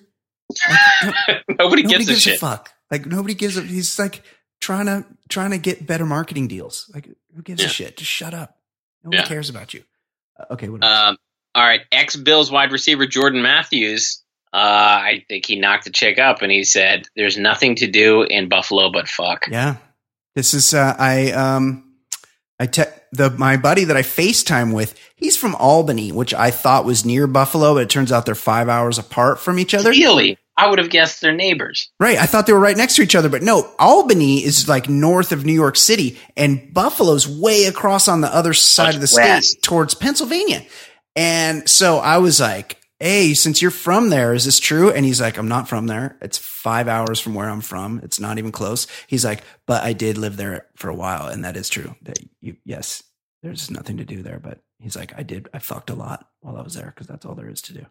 Like, 0.69 0.79
Nobody, 1.49 1.55
nobody 1.59 1.83
gives, 1.83 2.07
gives 2.07 2.11
a 2.11 2.13
a 2.13 2.21
shit. 2.33 2.39
fuck. 2.41 2.71
Like 2.91 3.07
nobody 3.07 3.35
gives 3.35 3.57
a. 3.57 3.63
He's 3.63 3.99
like 3.99 4.23
trying 4.61 4.87
to 4.87 5.05
trying 5.29 5.51
to 5.51 5.59
get 5.59 5.87
better 5.87 6.07
marketing 6.07 6.49
deals. 6.49 6.91
Like 6.95 7.09
who 7.35 7.43
gives 7.43 7.63
a 7.63 7.69
shit? 7.69 7.97
Just 7.97 8.11
shut 8.11 8.35
up. 8.35 8.57
Nobody 9.05 9.23
Yeah. 9.23 9.27
cares 9.29 9.49
about 9.51 9.75
you. 9.75 9.83
Uh, 10.39 10.53
okay, 10.55 10.69
what 10.69 10.85
else? 10.85 10.93
Um, 11.09 11.17
all 11.55 11.65
right, 11.65 11.81
ex 11.93 12.17
Bills 12.17 12.51
wide 12.51 12.73
receiver 12.73 13.07
Jordan 13.07 13.43
Matthews. 13.43 14.23
Uh, 14.53 14.57
I 14.59 15.25
think 15.29 15.45
he 15.47 15.57
knocked 15.57 15.85
the 15.85 15.91
chick 15.91 16.19
up, 16.19 16.43
and 16.43 16.51
he 16.53 16.65
said, 16.65 17.07
"There's 17.17 17.37
nothing 17.37 17.75
to 17.77 17.87
do 17.87 18.23
in 18.23 18.49
Buffalo 18.49 18.91
but 18.91 19.09
fuck." 19.09 19.47
Yeah. 19.51 19.77
This 20.35 20.55
is 20.55 20.73
uh 20.75 20.95
I 20.99 21.33
um 21.33 21.95
I 22.61 22.67
te- 22.67 22.83
the 23.13 23.31
my 23.31 23.57
buddy 23.57 23.85
that 23.85 23.97
I 23.97 24.03
FaceTime 24.03 24.73
with, 24.75 24.99
he's 25.17 25.37
from 25.37 25.55
Albany, 25.57 26.13
which 26.13 26.33
I 26.35 26.51
thought 26.51 26.85
was 26.85 27.05
near 27.05 27.27
Buffalo, 27.27 27.75
but 27.75 27.83
it 27.85 27.91
turns 27.91 28.13
out 28.13 28.27
they're 28.27 28.35
5 28.35 28.69
hours 28.69 28.99
apart 28.99 29.41
from 29.41 29.59
each 29.59 29.75
other. 29.75 29.91
Really, 29.91 30.39
I 30.57 30.69
would 30.69 30.79
have 30.79 30.91
guessed 30.91 31.21
they're 31.21 31.35
neighbors. 31.35 31.91
Right. 32.01 32.17
I 32.19 32.27
thought 32.27 32.47
they 32.47 32.53
were 32.53 32.59
right 32.61 32.77
next 32.77 32.97
to 32.97 33.03
each 33.03 33.15
other, 33.15 33.29
but 33.29 33.43
no, 33.43 33.71
Albany 33.79 34.45
is 34.45 34.69
like 34.69 34.89
north 34.89 35.33
of 35.33 35.45
New 35.45 35.53
York 35.53 35.77
City 35.77 36.19
and 36.37 36.73
Buffalo's 36.73 37.29
way 37.29 37.65
across 37.65 38.09
on 38.09 38.23
the 38.23 38.35
other 38.35 38.55
side 38.55 38.95
of 38.95 39.01
the 39.01 39.13
west. 39.15 39.51
state 39.51 39.63
towards 39.63 39.95
Pennsylvania. 39.95 40.65
And 41.15 41.69
so 41.69 41.99
I 41.99 42.19
was 42.19 42.41
like, 42.41 42.79
Hey, 42.99 43.35
since 43.35 43.61
you're 43.61 43.71
from 43.71 44.09
there, 44.09 44.33
is 44.33 44.47
this 44.47 44.59
true? 44.59 44.91
And 44.91 45.05
he's 45.05 45.21
like, 45.21 45.37
I'm 45.37 45.49
not 45.49 45.69
from 45.69 45.87
there. 45.87 46.17
It's 46.23 46.39
five 46.39 46.89
hours 46.89 47.21
from 47.21 47.35
where 47.35 47.51
I'm 47.51 47.61
from. 47.61 48.01
It's 48.03 48.19
not 48.19 48.39
even 48.39 48.53
close. 48.53 48.87
He's 49.07 49.23
like, 49.23 49.43
but 49.67 49.85
I 49.85 49.93
did 49.93 50.17
live 50.17 50.39
there 50.39 50.67
for 50.77 50.89
a 50.89 50.95
while. 50.95 51.27
And 51.27 51.45
that 51.45 51.59
is 51.59 51.69
true 51.69 51.95
that 52.03 52.19
you, 52.41 52.57
yes, 52.65 53.03
there's 53.43 53.71
nothing 53.71 53.99
to 53.99 54.07
do 54.07 54.23
there. 54.23 54.39
But 54.39 54.61
he's 54.79 54.97
like, 54.97 55.13
I 55.15 55.25
did, 55.25 55.47
I 55.53 55.59
fucked 55.59 55.91
a 55.91 55.95
lot 55.95 56.27
while 56.41 56.57
I 56.57 56.63
was 56.63 56.73
there 56.73 56.87
because 56.87 57.07
that's 57.07 57.27
all 57.27 57.35
there 57.35 57.51
is 57.51 57.61
to 57.63 57.75
do. 57.75 57.85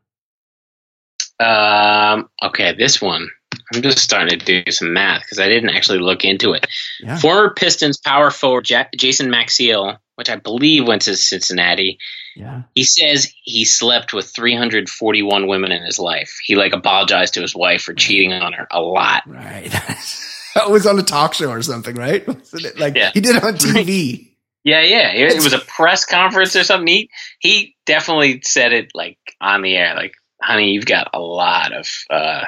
Um, 1.40 2.30
okay, 2.42 2.74
this 2.76 3.02
one. 3.02 3.30
I'm 3.74 3.82
just 3.82 4.00
starting 4.00 4.38
to 4.38 4.46
do 4.64 4.72
some 4.72 4.94
math 4.94 5.22
because 5.22 5.40
I 5.40 5.48
didn't 5.48 5.70
actually 5.70 6.00
look 6.00 6.24
into 6.24 6.54
it. 6.54 6.68
Yeah. 7.02 7.18
Former 7.18 7.54
Pistons 7.54 7.98
power 7.98 8.30
forward 8.30 8.70
Ja- 8.70 8.86
Jason 8.96 9.28
Maxiell, 9.32 9.98
which 10.16 10.30
I 10.30 10.36
believe 10.36 10.88
went 10.88 11.04
to 11.04 11.16
Cincinnati, 11.16 11.98
Yeah. 12.36 12.64
he 12.76 12.84
says 12.84 13.32
he 13.44 13.66
slept 13.66 14.14
with 14.14 14.28
341 14.36 15.48
women 15.48 15.72
in 15.72 15.84
his 15.84 15.98
life. 16.00 16.38
He 16.44 16.56
like 16.56 16.74
apologized 16.74 17.36
to 17.36 17.42
his 17.42 17.56
wife 17.56 17.82
for 17.82 17.94
cheating 17.94 18.34
on 18.34 18.54
her 18.54 18.68
a 18.72 18.82
lot. 18.82 19.24
Right. 19.26 19.72
that 20.56 20.70
was 20.70 20.86
on 20.86 21.00
a 21.00 21.04
talk 21.04 21.34
show 21.34 21.50
or 21.50 21.62
something, 21.62 21.96
right? 21.96 22.24
It? 22.54 22.80
Like 22.80 22.96
Yeah. 22.96 23.12
he 23.14 23.22
did 23.22 23.36
it 23.38 23.44
on 23.44 23.54
TV. 23.56 24.32
Yeah, 24.64 24.82
yeah. 24.82 25.12
It, 25.14 25.32
it 25.38 25.44
was 25.44 25.54
a 25.54 25.60
press 25.68 26.06
conference 26.06 26.56
or 26.56 26.64
something. 26.64 26.88
He 26.88 27.10
he 27.40 27.76
definitely 27.86 28.42
said 28.44 28.74
it 28.74 28.92
like 28.94 29.18
on 29.42 29.62
the 29.62 29.76
air, 29.76 29.96
like 29.96 30.14
honey, 30.46 30.72
you've 30.72 30.86
got 30.86 31.10
a 31.14 31.20
lot 31.20 31.74
of 31.74 31.88
uh, 32.10 32.44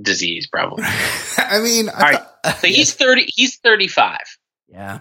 disease, 0.00 0.46
probably. 0.46 0.84
I 1.38 1.60
mean, 1.60 1.88
I 1.88 1.92
All 1.92 1.98
right. 2.00 2.14
thought- 2.44 2.58
So 2.60 2.66
he's 2.68 2.92
thirty. 2.94 3.26
He's 3.28 3.56
thirty-five. 3.58 4.24
yeah. 4.68 5.00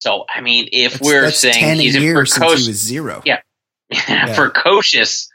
So 0.00 0.24
I 0.32 0.40
mean, 0.40 0.68
if 0.72 0.94
That's- 0.94 1.06
we're 1.06 1.22
that's 1.22 1.38
saying 1.38 1.78
he's 1.80 1.94
a 1.96 2.00
years 2.00 2.34
since 2.34 2.44
he 2.44 2.68
was 2.68 2.80
zero. 2.80 3.22
Yeah. 3.90 4.34
precocious, 4.34 5.28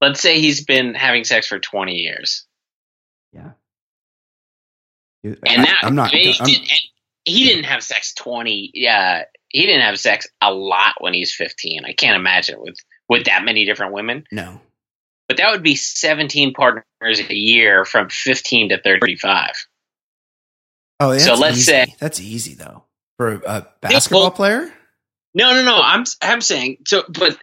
let's 0.00 0.20
say 0.20 0.40
he's 0.40 0.64
been 0.64 0.94
having 0.94 1.24
sex 1.24 1.46
for 1.46 1.58
twenty 1.58 1.96
years, 1.96 2.44
Yeah. 3.32 3.50
and 5.22 5.38
I- 5.46 5.56
now 5.56 5.74
I'm 5.82 5.94
not. 5.94 6.12
Mean, 6.12 6.34
I'm- 6.38 6.46
he, 6.48 6.54
did, 6.56 6.60
and 6.62 6.80
he 7.24 7.44
didn't 7.44 7.64
have 7.64 7.82
sex 7.82 8.12
twenty. 8.14 8.70
Yeah, 8.74 9.24
he 9.48 9.66
didn't 9.66 9.82
have 9.82 9.98
sex 10.00 10.26
a 10.40 10.52
lot 10.52 10.94
when 10.98 11.14
he's 11.14 11.32
fifteen. 11.34 11.84
I 11.84 11.92
can't 11.92 12.16
imagine 12.16 12.56
with 12.60 12.76
with 13.08 13.24
that 13.26 13.44
many 13.44 13.64
different 13.64 13.92
women. 13.92 14.24
no. 14.32 14.60
But 15.30 15.36
that 15.36 15.52
would 15.52 15.62
be 15.62 15.76
seventeen 15.76 16.52
partners 16.52 16.84
a 17.20 17.32
year 17.32 17.84
from 17.84 18.08
fifteen 18.10 18.68
to 18.70 18.82
thirty-five. 18.82 19.52
Oh, 20.98 21.12
that's 21.12 21.24
So 21.24 21.34
let's 21.34 21.58
easy. 21.58 21.64
say- 21.70 21.94
that's 22.00 22.20
easy 22.20 22.54
though 22.54 22.82
for 23.16 23.34
a 23.46 23.64
basketball 23.80 24.22
well- 24.22 24.30
player. 24.32 24.72
No, 25.32 25.54
no, 25.54 25.62
no. 25.62 25.80
I'm 25.80 26.04
I'm 26.20 26.40
saying 26.40 26.78
so, 26.84 27.04
but 27.08 27.38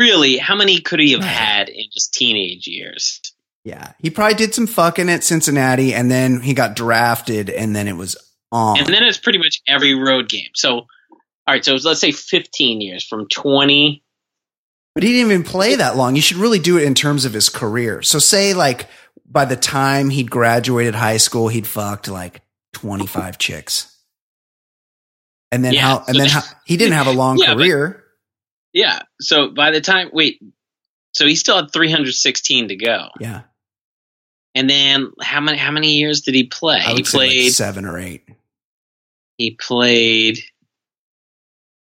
really, 0.00 0.36
how 0.36 0.56
many 0.56 0.80
could 0.80 0.98
he 0.98 1.12
have 1.12 1.22
had 1.22 1.68
in 1.68 1.84
his 1.94 2.08
teenage 2.08 2.66
years? 2.66 3.20
Yeah, 3.62 3.92
he 4.00 4.10
probably 4.10 4.34
did 4.34 4.52
some 4.52 4.66
fucking 4.66 5.08
at 5.08 5.22
Cincinnati, 5.22 5.94
and 5.94 6.10
then 6.10 6.40
he 6.40 6.54
got 6.54 6.74
drafted, 6.74 7.50
and 7.50 7.76
then 7.76 7.86
it 7.86 7.96
was 7.96 8.16
on. 8.50 8.80
And 8.80 8.88
then 8.88 9.04
it's 9.04 9.18
pretty 9.18 9.38
much 9.38 9.62
every 9.68 9.94
road 9.94 10.28
game. 10.28 10.50
So, 10.56 10.78
all 10.78 10.86
right, 11.46 11.64
so 11.64 11.76
let's 11.76 12.00
say 12.00 12.10
15 12.10 12.80
years 12.80 13.04
from 13.04 13.28
20. 13.28 14.02
But 14.94 15.02
he 15.04 15.12
didn't 15.12 15.30
even 15.32 15.44
play 15.44 15.76
that 15.76 15.96
long. 15.96 16.16
You 16.16 16.22
should 16.22 16.36
really 16.38 16.58
do 16.58 16.76
it 16.78 16.84
in 16.84 16.94
terms 16.94 17.24
of 17.24 17.32
his 17.32 17.48
career. 17.48 18.02
So, 18.02 18.18
say 18.18 18.54
like 18.54 18.88
by 19.30 19.44
the 19.44 19.56
time 19.56 20.10
he'd 20.10 20.30
graduated 20.30 20.94
high 20.94 21.18
school, 21.18 21.48
he'd 21.48 21.66
fucked 21.66 22.08
like 22.08 22.42
twenty 22.72 23.06
five 23.06 23.38
chicks, 23.38 23.94
and 25.52 25.64
then 25.64 25.72
Yeah, 25.74 25.80
how? 25.82 26.04
And 26.06 26.16
so- 26.16 26.22
then 26.22 26.30
how, 26.30 26.40
he 26.66 26.76
didn't 26.76 26.94
have 26.94 27.06
a 27.06 27.12
long 27.12 27.38
Yeah, 27.38 27.54
but- 27.54 27.58
career. 27.60 28.04
Yeah. 28.72 29.00
So 29.20 29.48
by 29.48 29.70
the 29.70 29.80
time, 29.80 30.10
wait, 30.12 30.42
so 31.12 31.26
he 31.26 31.34
still 31.36 31.56
had 31.56 31.72
316 31.72 32.68
to 32.68 32.76
go. 32.76 33.08
yeah, 33.18 33.42
And 34.54 34.68
then 34.68 35.10
how 35.22 35.40
many 35.40 35.56
how 35.58 35.70
many 35.70 35.94
years 35.94 36.20
did 36.20 36.34
he 36.34 36.44
play? 36.44 36.78
He 36.80 36.84
say 37.04 37.18
like 37.18 37.28
played. 37.30 37.52
seven 37.52 37.86
or 37.86 37.98
eight. 37.98 38.28
he 39.38 39.52
played. 39.52 40.38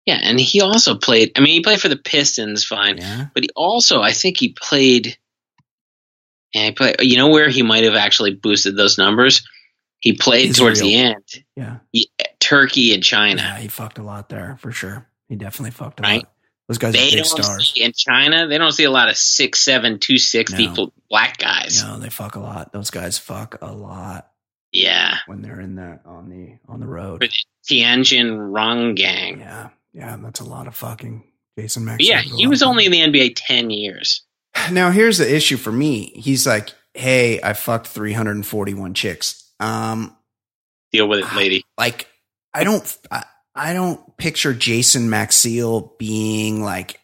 Yeah, 0.06 0.20
and 0.22 0.38
he 0.40 0.60
also 0.60 0.94
played. 0.96 1.32
I 1.36 1.40
mean, 1.40 1.52
he 1.54 1.60
played 1.62 1.80
for 1.80 1.88
the 1.88 1.96
Pistons, 1.96 2.64
fine. 2.64 2.98
Yeah, 2.98 3.26
but 3.34 3.42
he 3.42 3.48
also 3.56 4.00
I 4.00 4.12
think 4.12 4.38
he 4.38 4.50
played 4.58 5.18
and 6.54 6.64
he 6.66 6.72
played 6.72 6.96
you 7.00 7.16
know 7.16 7.28
where 7.28 7.48
he 7.48 7.62
might 7.62 7.84
have 7.84 7.94
actually 7.96 8.34
boosted 8.34 8.76
those 8.76 8.98
numbers 8.98 9.46
he 10.00 10.12
played 10.12 10.54
towards 10.54 10.80
the 10.80 10.94
end 10.94 11.24
yeah, 11.56 11.78
he, 11.90 12.08
Turkey 12.38 12.94
and 12.94 13.02
China 13.02 13.42
yeah. 13.42 13.58
He 13.58 13.66
fucked 13.68 13.98
a 13.98 14.02
lot 14.02 14.28
there 14.28 14.56
for 14.60 14.70
sure. 14.70 15.08
He 15.28 15.34
definitely 15.36 15.72
fucked 15.72 15.98
a 16.00 16.02
Right. 16.04 16.22
lot. 16.22 16.32
Those 16.68 16.78
guys 16.78 16.94
are 16.94 16.98
they 16.98 17.10
big 17.10 17.24
don't 17.24 17.42
stars. 17.42 17.72
see, 17.74 17.82
in 17.82 17.92
China 17.92 18.46
they 18.46 18.58
don't 18.58 18.70
see 18.72 18.84
a 18.84 18.90
lot 18.90 19.08
of 19.08 19.16
six 19.16 19.60
seven 19.60 19.98
two 19.98 20.18
six 20.18 20.52
No. 20.52 20.58
people 20.58 20.92
black 21.10 21.38
guys 21.38 21.82
No, 21.82 21.98
they 21.98 22.10
fuck 22.10 22.36
a 22.36 22.40
lot. 22.40 22.72
Those 22.72 22.90
guys 22.90 23.18
fuck 23.18 23.58
a 23.60 23.72
lot 23.72 24.28
yeah 24.72 25.18
when 25.26 25.42
they're 25.42 25.60
in 25.60 25.74
the 25.74 25.98
on 26.04 26.28
the 26.28 26.58
on 26.72 26.78
the 26.80 26.86
road. 26.86 27.28
Tianjin 27.68 28.52
Rong 28.54 28.94
Gang 28.94 29.40
Yeah, 29.40 29.70
yeah, 29.96 30.16
that's 30.20 30.40
a 30.40 30.44
lot 30.44 30.66
of 30.66 30.76
fucking 30.76 31.24
Jason 31.58 31.84
Max. 31.84 32.06
yeah 32.06 32.20
he 32.20 32.46
was 32.46 32.62
only 32.62 32.86
in 32.86 32.92
the 32.92 33.00
NBA 33.00 33.32
ten 33.34 33.70
years 33.70 34.22
Now 34.70 34.90
here's 34.90 35.18
the 35.18 35.34
issue 35.34 35.56
for 35.56 35.70
me. 35.72 36.12
He's 36.14 36.46
like, 36.46 36.70
"Hey, 36.94 37.40
I 37.42 37.52
fucked 37.52 37.86
341 37.88 38.94
chicks." 38.94 39.52
Um, 39.60 40.16
deal 40.92 41.08
with 41.08 41.20
it 41.20 41.36
lady 41.36 41.64
like 41.78 42.08
I 42.52 42.64
don't, 42.64 42.98
I, 43.10 43.24
I 43.54 43.72
don't 43.74 44.16
picture 44.16 44.54
Jason 44.54 45.08
Maxiell 45.08 45.98
being 45.98 46.62
like, 46.62 47.00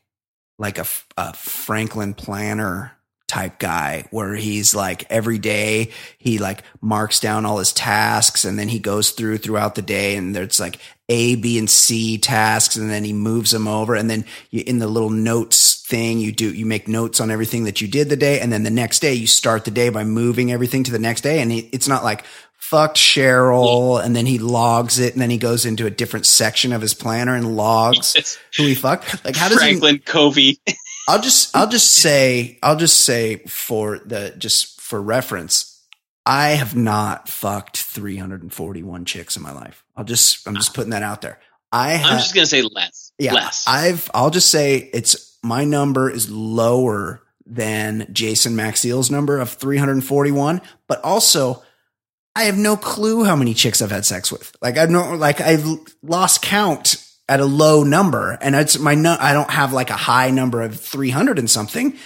like 0.59 0.79
a, 0.79 0.87
a 1.19 1.35
Franklin 1.35 2.15
Planner 2.15 2.93
type 3.29 3.59
guy 3.59 4.07
where 4.11 4.35
he's 4.35 4.75
like 4.75 5.05
every 5.11 5.39
day 5.39 5.91
he 6.19 6.39
like 6.39 6.63
marks 6.83 7.21
down 7.21 7.47
all 7.47 7.59
his 7.59 7.73
tasks 7.73 8.45
and 8.45 8.59
then 8.59 8.69
he 8.69 8.79
goes 8.79 9.11
through 9.11 9.39
throughout 9.39 9.75
the 9.75 9.83
day 9.83 10.17
and 10.17 10.35
there's 10.37 10.61
like 10.61 10.79
A, 11.13 11.35
B, 11.35 11.59
and 11.59 11.69
C 11.69 12.17
tasks 12.17 12.77
and 12.77 12.91
then 12.91 13.05
he 13.05 13.13
moves 13.13 13.51
them 13.51 13.69
over 13.69 13.95
and 13.95 14.09
then 14.09 14.25
you, 14.51 14.65
in 14.67 14.79
the 14.79 14.87
little 14.87 15.11
notes 15.11 15.83
thing 15.87 16.19
you 16.19 16.33
do 16.33 16.51
you 16.53 16.65
make 16.65 16.89
notes 16.89 17.21
on 17.21 17.31
everything 17.31 17.65
that 17.65 17.83
you 17.83 17.89
did 17.89 18.09
the 18.09 18.17
day 18.17 18.41
and 18.41 18.51
then 18.51 18.63
the 18.63 18.71
next 18.71 19.01
day 19.01 19.13
you 19.13 19.27
start 19.27 19.67
the 19.67 19.71
day 19.71 19.91
by 19.91 20.05
moving 20.05 20.51
everything 20.51 20.83
to 20.85 20.91
the 20.91 20.99
next 20.99 21.21
day 21.21 21.41
and 21.41 21.53
he, 21.53 21.69
it's 21.73 21.87
not 21.87 22.03
like 22.03 22.25
fucked 22.57 22.97
Cheryl 22.97 24.03
and 24.03 24.17
then 24.17 24.25
he 24.25 24.39
logs 24.39 24.99
it 24.99 25.13
and 25.13 25.21
then 25.21 25.29
he 25.29 25.37
goes 25.37 25.67
into 25.67 25.85
a 25.85 25.91
different 25.91 26.25
section 26.25 26.73
of 26.73 26.81
his 26.81 26.95
planner 26.95 27.37
and 27.37 27.55
logs 27.55 28.39
who 28.57 28.65
he 28.65 28.75
fucked. 28.75 29.23
Like 29.25 29.37
how 29.37 29.51
does 29.51 29.61
he 29.61 29.69
Franklin 29.79 29.99
Covey. 29.99 30.59
I'll 31.09 31.21
just 31.21 31.55
I'll 31.55 31.69
just 31.69 31.91
say 31.91 32.59
I'll 32.63 32.77
just 32.77 33.05
say 33.05 33.45
for 33.47 33.99
the 33.99 34.35
just 34.39 34.81
for 34.81 35.03
reference, 35.03 35.72
I 36.25 36.51
have 36.51 36.77
not 36.77 37.29
fucked 37.29 37.79
341 37.79 39.05
chicks 39.05 39.37
in 39.37 39.43
my 39.43 39.53
life. 39.53 39.85
I'll 39.97 40.05
just 40.05 40.47
I'm 40.47 40.55
just 40.55 40.75
putting 40.75 40.91
that 40.91 41.03
out 41.03 41.21
there. 41.21 41.41
I 41.73 41.95
I'm 41.95 42.19
just 42.19 42.35
gonna 42.35 42.47
say 42.47 42.63
less 42.63 43.13
yeah, 43.19 43.35
less 43.35 43.65
I've 43.67 44.11
I'll 44.15 44.31
just 44.31 44.51
say 44.51 44.91
it's 44.93 45.39
my 45.43 45.65
number 45.65 46.11
is 46.11 46.31
lower 46.31 47.23
than 47.45 48.09
Jason 48.13 48.55
Maxiell's 48.55 49.11
number 49.11 49.39
of 49.39 49.51
341, 49.51 50.61
but 50.87 51.03
also 51.03 51.63
I 52.37 52.45
have 52.45 52.57
no 52.57 52.77
clue 52.77 53.25
how 53.25 53.37
many 53.37 53.53
chicks 53.53 53.83
I've 53.83 53.91
had 53.91 54.07
sex 54.07 54.31
with. 54.31 54.55
Like 54.63 54.79
I 54.79 54.87
know 54.87 55.15
like 55.15 55.41
I've 55.41 55.67
lost 56.03 56.43
count 56.43 57.05
at 57.29 57.41
a 57.41 57.45
low 57.45 57.83
number 57.83 58.39
and 58.41 58.55
it's 58.55 58.79
my 58.79 58.95
no, 58.95 59.17
I 59.19 59.33
don't 59.33 59.51
have 59.51 59.73
like 59.73 59.91
a 59.91 59.95
high 59.95 60.31
number 60.31 60.63
of 60.63 60.79
300 60.79 61.39
and 61.39 61.51
something, 61.51 61.97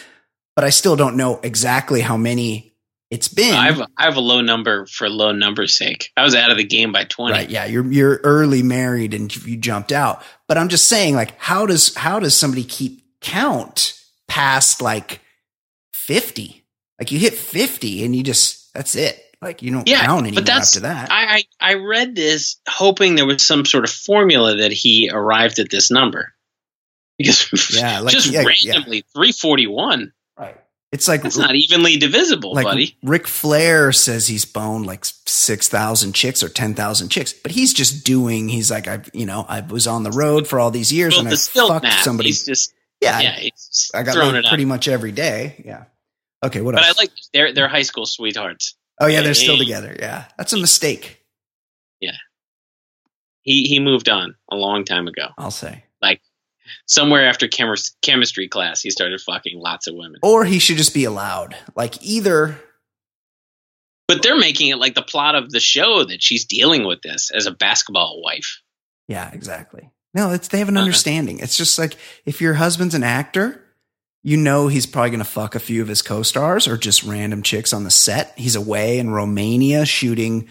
but 0.54 0.64
I 0.64 0.70
still 0.70 0.96
don't 0.96 1.16
know 1.16 1.38
exactly 1.42 2.00
how 2.00 2.16
many 2.16 2.75
it's 3.10 3.28
been. 3.28 3.54
I 3.54 3.66
have 3.66 3.80
I 3.96 4.04
have 4.04 4.16
a 4.16 4.20
low 4.20 4.40
number 4.40 4.86
for 4.86 5.08
low 5.08 5.32
number's 5.32 5.76
sake. 5.76 6.10
I 6.16 6.24
was 6.24 6.34
out 6.34 6.50
of 6.50 6.56
the 6.56 6.64
game 6.64 6.92
by 6.92 7.04
twenty. 7.04 7.34
Right. 7.34 7.48
Yeah. 7.50 7.64
You're, 7.66 7.90
you're 7.92 8.20
early 8.24 8.62
married 8.62 9.14
and 9.14 9.34
you 9.46 9.56
jumped 9.56 9.92
out. 9.92 10.22
But 10.48 10.58
I'm 10.58 10.68
just 10.68 10.88
saying, 10.88 11.14
like, 11.14 11.38
how 11.38 11.66
does, 11.66 11.94
how 11.94 12.18
does 12.18 12.34
somebody 12.34 12.64
keep 12.64 13.02
count 13.20 13.94
past 14.28 14.82
like 14.82 15.20
50? 15.92 16.64
Like 16.98 17.12
you 17.12 17.18
hit 17.18 17.34
50 17.34 18.04
and 18.04 18.14
you 18.16 18.22
just, 18.22 18.72
that's 18.74 18.94
it. 18.96 19.22
Like 19.42 19.62
you 19.62 19.70
don't 19.70 19.86
Yeah, 19.88 20.04
count 20.04 20.22
but 20.22 20.28
anymore 20.28 20.44
that's- 20.44 20.68
after 20.76 20.80
that. 20.80 21.10
I, 21.12 21.44
I 21.60 21.70
I 21.72 21.74
read 21.74 22.14
this 22.14 22.56
hoping 22.68 23.14
there 23.16 23.26
was 23.26 23.46
some 23.46 23.64
sort 23.66 23.84
of 23.84 23.90
formula 23.90 24.56
that 24.56 24.72
he 24.72 25.10
arrived 25.12 25.58
at 25.58 25.70
this 25.70 25.90
number. 25.90 26.32
Because 27.18 27.74
Yeah, 27.74 28.00
like, 28.00 28.12
just 28.12 28.30
yeah, 28.30 28.42
yeah. 28.60 28.72
randomly 28.74 29.00
341. 29.14 30.12
It's 30.96 31.08
like, 31.08 31.22
That's 31.22 31.36
not 31.36 31.54
evenly 31.54 31.98
divisible, 31.98 32.54
like 32.54 32.64
buddy. 32.64 32.96
Ric 33.02 33.26
Flair 33.26 33.92
says 33.92 34.26
he's 34.26 34.44
boned 34.46 34.86
like 34.86 35.04
6,000 35.04 36.14
chicks 36.14 36.42
or 36.42 36.48
10,000 36.48 37.08
chicks, 37.10 37.32
but 37.34 37.52
he's 37.52 37.74
just 37.74 38.04
doing, 38.04 38.48
he's 38.48 38.70
like, 38.70 38.88
I, 38.88 39.02
you 39.12 39.26
know, 39.26 39.44
I 39.48 39.60
was 39.60 39.86
on 39.86 40.02
the 40.04 40.10
road 40.10 40.48
for 40.48 40.58
all 40.58 40.70
these 40.70 40.90
years 40.92 41.12
Well, 41.12 41.20
and 41.20 41.28
I 41.28 41.32
the 41.32 41.36
still 41.36 41.68
fucked 41.68 41.82
math, 41.84 42.02
somebody. 42.02 42.30
he's 42.30 42.44
just 42.46 42.72
Yeah. 43.02 43.20
yeah, 43.20 43.50
just 43.50 43.94
I 43.94 44.02
got 44.02 44.16
laid 44.16 44.34
it 44.36 44.46
pretty 44.46 44.64
out. 44.64 44.68
much 44.68 44.88
every 44.88 45.12
day. 45.12 45.62
Yeah. 45.64 45.84
Okay. 46.42 46.60
What 46.62 46.74
But 46.74 46.84
I 46.84 46.92
like 46.92 47.10
they're 47.34 47.52
they're 47.52 47.68
high 47.68 47.82
school 47.82 48.06
sweethearts. 48.06 48.74
oh 49.00 49.06
yeah. 49.06 49.20
They're 49.20 49.28
Hey. 49.34 49.44
still 49.44 49.58
together. 49.58 49.94
Yeah. 49.98 50.24
That's 50.38 50.52
a 50.54 50.58
mistake. 50.58 51.22
Yeah. 52.00 52.16
He 53.42 53.64
he 53.66 53.80
moved 53.80 54.08
on 54.08 54.34
a 54.50 54.56
long 54.56 54.84
time 54.84 55.08
ago. 55.08 55.28
I'll 55.38 55.50
say. 55.50 55.84
Somewhere 56.88 57.28
after 57.28 57.48
chemis- 57.48 57.94
chemistry 58.02 58.46
class, 58.48 58.80
he 58.80 58.90
started 58.90 59.20
fucking 59.20 59.58
lots 59.58 59.86
of 59.88 59.94
women. 59.96 60.20
Or 60.22 60.44
he 60.44 60.58
should 60.60 60.76
just 60.76 60.94
be 60.94 61.04
allowed. 61.04 61.56
Like 61.74 62.02
either. 62.02 62.60
But 64.08 64.22
they're 64.22 64.38
making 64.38 64.68
it 64.70 64.76
like 64.78 64.94
the 64.94 65.02
plot 65.02 65.34
of 65.34 65.50
the 65.50 65.58
show 65.60 66.04
that 66.04 66.22
she's 66.22 66.44
dealing 66.44 66.86
with 66.86 67.02
this 67.02 67.30
as 67.34 67.46
a 67.46 67.50
basketball 67.50 68.22
wife. 68.22 68.60
Yeah, 69.08 69.30
exactly. 69.32 69.90
No, 70.14 70.30
it's 70.30 70.48
they 70.48 70.58
have 70.58 70.68
an 70.68 70.76
Uh-huh. 70.76 70.84
understanding. 70.84 71.40
It's 71.40 71.56
just 71.56 71.78
like 71.78 71.96
if 72.24 72.40
your 72.40 72.54
husband's 72.54 72.94
an 72.94 73.02
actor, 73.02 73.62
you 74.22 74.36
know 74.36 74.68
he's 74.68 74.86
probably 74.86 75.10
going 75.10 75.18
to 75.18 75.24
fuck 75.24 75.54
a 75.56 75.60
few 75.60 75.82
of 75.82 75.88
his 75.88 76.02
co-stars 76.02 76.66
or 76.68 76.76
just 76.76 77.02
random 77.02 77.42
chicks 77.42 77.72
on 77.72 77.82
the 77.84 77.90
set. 77.90 78.32
He's 78.36 78.54
away 78.56 78.98
in 78.98 79.10
Romania 79.10 79.84
shooting 79.86 80.48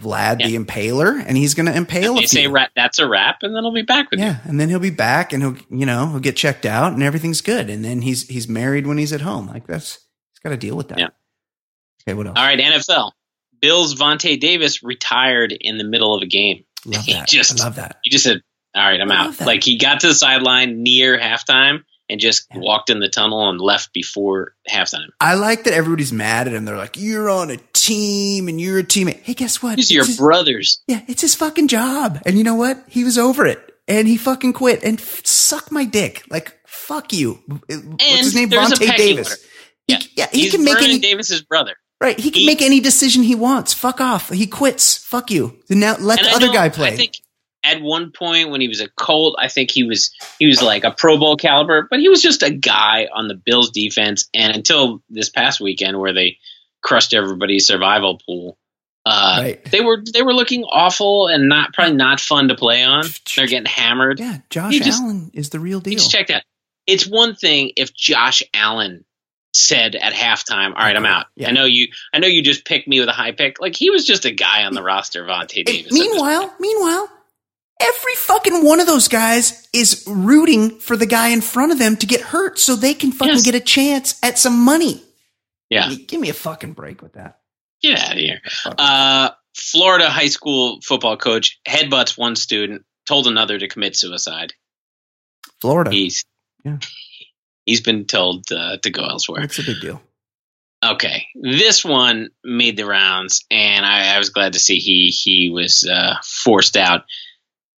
Vlad 0.00 0.38
the 0.44 0.56
Impaler, 0.56 1.24
and 1.26 1.36
he's 1.38 1.54
going 1.54 1.66
to 1.66 1.74
impale 1.74 2.16
They 2.16 2.24
a 2.24 2.28
say 2.28 2.46
ra- 2.48 2.66
that's 2.76 2.98
a 2.98 3.08
wrap, 3.08 3.38
and 3.42 3.56
then 3.56 3.64
I'll 3.64 3.72
be 3.72 3.80
back 3.82 4.10
with 4.10 4.20
you. 4.20 4.26
Yeah, 4.26 4.38
and 4.44 4.60
then 4.60 4.68
he'll 4.68 4.78
be 4.78 4.90
back, 4.90 5.32
and 5.32 5.42
he'll 5.42 5.56
you 5.70 5.86
know 5.86 6.08
he'll 6.08 6.20
get 6.20 6.36
checked 6.36 6.66
out, 6.66 6.92
and 6.92 7.02
everything's 7.02 7.40
good, 7.40 7.70
and 7.70 7.82
then 7.84 8.02
he's 8.02 8.28
he's 8.28 8.46
married 8.46 8.86
when 8.86 8.98
he's 8.98 9.12
at 9.14 9.22
home. 9.22 9.46
Like 9.48 9.66
that's 9.66 9.94
he's 10.34 10.38
got 10.42 10.50
to 10.50 10.56
deal 10.58 10.76
with 10.76 10.88
that. 10.88 10.98
Yeah. 10.98 11.08
Okay, 12.06 12.14
what 12.14 12.26
else? 12.26 12.36
All 12.38 12.44
right, 12.44 12.58
NFL. 12.58 13.12
Bills 13.62 13.94
Vontae 13.94 14.38
Davis 14.38 14.82
retired 14.82 15.52
in 15.58 15.78
the 15.78 15.84
middle 15.84 16.14
of 16.14 16.22
a 16.22 16.26
game. 16.26 16.64
Love 16.84 17.02
he 17.06 17.14
that. 17.14 17.26
just- 17.26 17.58
I 17.60 17.64
love 17.64 17.76
that. 17.76 17.96
He 18.04 18.10
just 18.10 18.24
said, 18.24 18.42
"All 18.74 18.82
right, 18.82 19.00
I'm 19.00 19.10
out." 19.10 19.34
that. 19.38 19.46
Like 19.46 19.64
he 19.64 19.78
got 19.78 20.00
to 20.00 20.08
the 20.08 20.14
sideline 20.14 20.82
near 20.82 21.18
halftime, 21.18 21.84
and 22.08 22.20
just 22.20 22.46
walked 22.54 22.90
in 22.90 23.00
the 23.00 23.08
tunnel 23.08 23.48
and 23.48 23.60
left 23.60 23.92
before 23.92 24.54
halftime. 24.68 25.08
I 25.20 25.34
like 25.34 25.64
that 25.64 25.74
everybody's 25.74 26.12
mad 26.12 26.46
at 26.48 26.54
him. 26.54 26.64
They're 26.64 26.76
like, 26.76 26.96
"You're 26.96 27.28
on 27.30 27.50
a 27.50 27.56
team, 27.72 28.48
and 28.48 28.60
you're 28.60 28.78
a 28.78 28.84
teammate." 28.84 29.20
Hey, 29.22 29.34
guess 29.34 29.62
what? 29.62 29.76
These 29.76 29.90
are 29.90 29.94
your 29.94 30.04
his- 30.06 30.16
brothers. 30.16 30.82
yeah, 30.86 31.02
it's 31.08 31.22
his 31.22 31.34
fucking 31.34 31.68
job. 31.68 32.20
And 32.26 32.38
you 32.38 32.44
know 32.44 32.54
what? 32.54 32.82
He 32.88 33.04
was 33.04 33.18
over 33.18 33.46
it, 33.46 33.58
and 33.88 34.06
he 34.06 34.16
fucking 34.16 34.52
quit. 34.52 34.82
And 34.84 35.00
f- 35.00 35.26
suck 35.26 35.70
my 35.72 35.84
dick. 35.84 36.24
Like, 36.30 36.56
fuck 36.66 37.12
you. 37.12 37.40
What's 37.66 38.04
his 38.04 38.34
name? 38.34 38.50
Vontae 38.50 38.96
Davis. 38.96 39.28
order. 39.28 39.40
He, 39.88 39.92
Yeah. 39.94 39.98
yeah, 40.16 40.26
he 40.32 40.42
He's 40.42 40.52
can 40.52 40.64
make 40.64 40.82
any 40.82 40.98
Davis's 40.98 41.42
brother. 41.42 41.74
right. 42.00 42.18
He 42.18 42.30
can 42.30 42.40
he- 42.40 42.46
make 42.46 42.62
any 42.62 42.80
decision 42.80 43.22
he 43.22 43.34
wants. 43.34 43.72
Fuck 43.72 44.00
off. 44.00 44.30
He 44.30 44.46
quits. 44.46 44.96
Fuck 44.96 45.30
you. 45.30 45.58
Then 45.68 45.80
now 45.80 45.96
let 45.98 46.18
And 46.18 46.26
the 46.28 46.32
I 46.32 46.34
other 46.34 46.46
know- 46.46 46.52
guy 46.52 46.68
play. 46.68 46.88
I 46.88 46.96
think 46.96 47.12
at 47.66 47.82
one 47.82 48.12
point 48.12 48.50
when 48.50 48.60
he 48.60 48.68
was 48.68 48.80
a 48.80 48.88
Colt, 48.88 49.36
I 49.38 49.48
think 49.48 49.70
he 49.70 49.82
was 49.84 50.10
he 50.38 50.46
was 50.46 50.62
like 50.62 50.84
a 50.84 50.90
Pro 50.92 51.18
Bowl 51.18 51.36
caliber, 51.36 51.86
but 51.90 52.00
he 52.00 52.08
was 52.08 52.22
just 52.22 52.42
a 52.42 52.50
guy 52.50 53.08
on 53.12 53.28
the 53.28 53.34
Bills 53.34 53.70
defense. 53.70 54.28
And 54.32 54.54
until 54.54 55.02
this 55.10 55.28
past 55.28 55.60
weekend, 55.60 55.98
where 55.98 56.12
they 56.14 56.38
crushed 56.82 57.12
everybody's 57.14 57.66
survival 57.66 58.20
pool, 58.24 58.56
uh, 59.04 59.38
Right. 59.40 59.64
they 59.70 59.80
were 59.80 60.02
they 60.12 60.22
were 60.22 60.34
looking 60.34 60.64
awful 60.64 61.26
and 61.28 61.48
not 61.48 61.72
probably 61.74 61.96
not 61.96 62.20
fun 62.20 62.48
to 62.48 62.54
play 62.54 62.82
on. 62.84 63.04
They're 63.36 63.46
getting 63.46 63.66
hammered. 63.66 64.18
yeah, 64.20 64.38
Josh 64.50 64.78
just- 64.78 65.02
Allen 65.02 65.30
is 65.34 65.50
the 65.50 65.60
real 65.60 65.80
deal. 65.80 65.94
Just 65.94 66.10
check 66.10 66.28
that. 66.28 66.44
It's 66.86 67.04
one 67.06 67.34
thing 67.34 67.72
if 67.76 67.92
Josh 67.94 68.42
Allen 68.54 69.04
said 69.52 69.96
at 69.96 70.12
halftime, 70.12 70.68
"All 70.68 70.82
right, 70.82 70.94
I'm 70.96 71.06
out." 71.06 71.26
Yeah. 71.34 71.48
I 71.48 71.52
know 71.52 71.64
you. 71.64 71.88
I 72.12 72.18
know 72.20 72.28
you 72.28 72.42
just 72.42 72.64
picked 72.64 72.86
me 72.86 73.00
with 73.00 73.08
a 73.08 73.12
high 73.12 73.32
pick. 73.32 73.60
Like 73.60 73.74
he 73.74 73.90
was 73.90 74.04
just 74.06 74.24
a 74.24 74.30
guy 74.30 74.64
on 74.64 74.74
the 74.74 74.82
roster, 74.82 75.24
Vontae 75.24 75.58
And 75.58 75.66
Davis. 75.66 75.92
meanwhile, 75.92 76.54
meanwhile, 76.60 77.08
every 77.80 78.14
fucking 78.16 78.64
one 78.64 78.80
of 78.80 78.86
those 78.86 79.08
guys 79.08 79.68
is 79.72 80.04
rooting 80.06 80.78
for 80.80 80.96
the 80.96 81.06
guy 81.06 81.28
in 81.28 81.40
front 81.40 81.72
of 81.72 81.78
them 81.78 81.96
to 81.96 82.06
get 82.06 82.20
hurt 82.20 82.58
so 82.58 82.74
they 82.76 82.94
can 82.94 83.12
fucking 83.12 83.34
Yes. 83.34 83.44
get 83.44 83.54
a 83.54 83.60
chance 83.60 84.18
at 84.22 84.38
some 84.38 84.64
money. 84.64 85.02
yeah, 85.70 85.88
Give 85.88 85.98
me- 85.98 86.04
Give 86.06 86.20
me 86.20 86.28
a 86.30 86.34
fucking 86.34 86.72
break 86.72 87.02
with 87.02 87.14
that. 87.14 87.40
get 87.82 87.98
out 87.98 88.12
of 88.12 88.18
here. 88.18 88.40
Uh, 88.78 89.30
Florida 89.54 90.08
high 90.08 90.28
school 90.28 90.80
football 90.82 91.16
coach 91.16 91.58
headbutts 91.66 92.16
one 92.18 92.36
student, 92.36 92.84
told 93.06 93.26
another 93.26 93.58
to 93.58 93.68
commit 93.68 93.96
suicide. 93.96 94.52
Florida. 95.60 95.90
He's 95.90 96.24
Yeah. 96.64 96.78
he's 97.64 97.80
been 97.80 98.04
told 98.06 98.50
uh, 98.52 98.76
to 98.78 98.90
go 98.90 99.04
elsewhere. 99.04 99.42
What's 99.42 99.58
a 99.58 99.62
big 99.62 99.80
deal? 99.80 100.02
Okay, 100.84 101.26
this 101.34 101.82
one 101.84 102.28
made 102.44 102.76
the 102.76 102.84
rounds, 102.84 103.44
and 103.50 103.84
I, 103.84 104.14
I 104.14 104.18
was 104.18 104.28
glad 104.28 104.52
to 104.52 104.58
see 104.58 104.78
he 104.78 105.08
he 105.08 105.48
was 105.50 105.88
uh, 105.90 106.16
forced 106.22 106.76
out. 106.76 107.04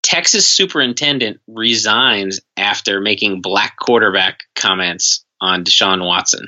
Texas 0.07 0.47
superintendent 0.47 1.41
resigns 1.49 2.41
after 2.57 3.01
making 3.01 3.41
black 3.41 3.77
quarterback 3.77 4.45
comments 4.55 5.25
on 5.41 5.65
Deshaun 5.65 6.07
Watson 6.07 6.47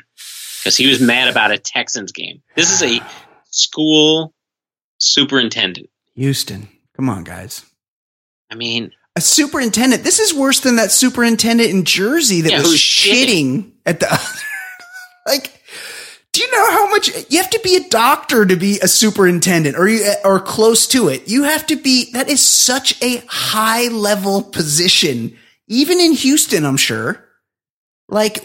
because 0.61 0.77
he 0.77 0.87
was 0.87 1.01
mad 1.01 1.27
about 1.29 1.51
a 1.51 1.59
Texans 1.59 2.13
game. 2.13 2.41
This 2.55 2.71
is 2.71 2.83
a 2.85 3.05
school 3.51 4.33
superintendent. 4.99 5.89
Houston. 6.15 6.69
Come 6.95 7.09
on, 7.09 7.25
guys. 7.25 7.67
I 8.49 8.55
mean, 8.55 8.93
A 9.17 9.21
superintendent. 9.21 10.05
This 10.05 10.21
is 10.21 10.33
worse 10.33 10.61
than 10.61 10.77
that 10.77 10.93
superintendent 10.93 11.69
in 11.71 11.85
Jersey 11.85 12.43
that 12.43 12.53
Yeah, 12.53 12.59
was 12.59 12.69
who's 12.69 12.81
shitting 12.81 13.73
at 13.85 13.99
the. 13.99 14.07
like, 15.27 15.58
do 16.33 16.43
you 16.43 16.53
know 16.53 16.71
how 16.71 16.89
much 16.91 17.11
you 17.31 17.39
have 17.39 17.51
to 17.51 17.61
be 17.65 17.77
a 17.77 17.89
doctor 17.89 18.45
to 18.45 18.57
be 18.57 18.79
a 18.81 18.89
superintendent, 18.89 19.77
or 19.77 19.89
you 19.89 20.05
or 20.25 20.41
close 20.41 20.87
to 20.89 21.09
it? 21.09 21.29
You 21.29 21.45
have 21.45 21.67
to 21.69 21.77
be. 21.77 22.13
That 22.13 22.29
is 22.29 22.41
such 22.41 23.01
a 23.03 23.23
high 23.27 23.89
level 23.89 24.43
position, 24.43 25.37
even 25.67 25.99
in 26.01 26.13
Houston. 26.13 26.65
I'm 26.65 26.77
sure. 26.77 27.25
Like, 28.09 28.45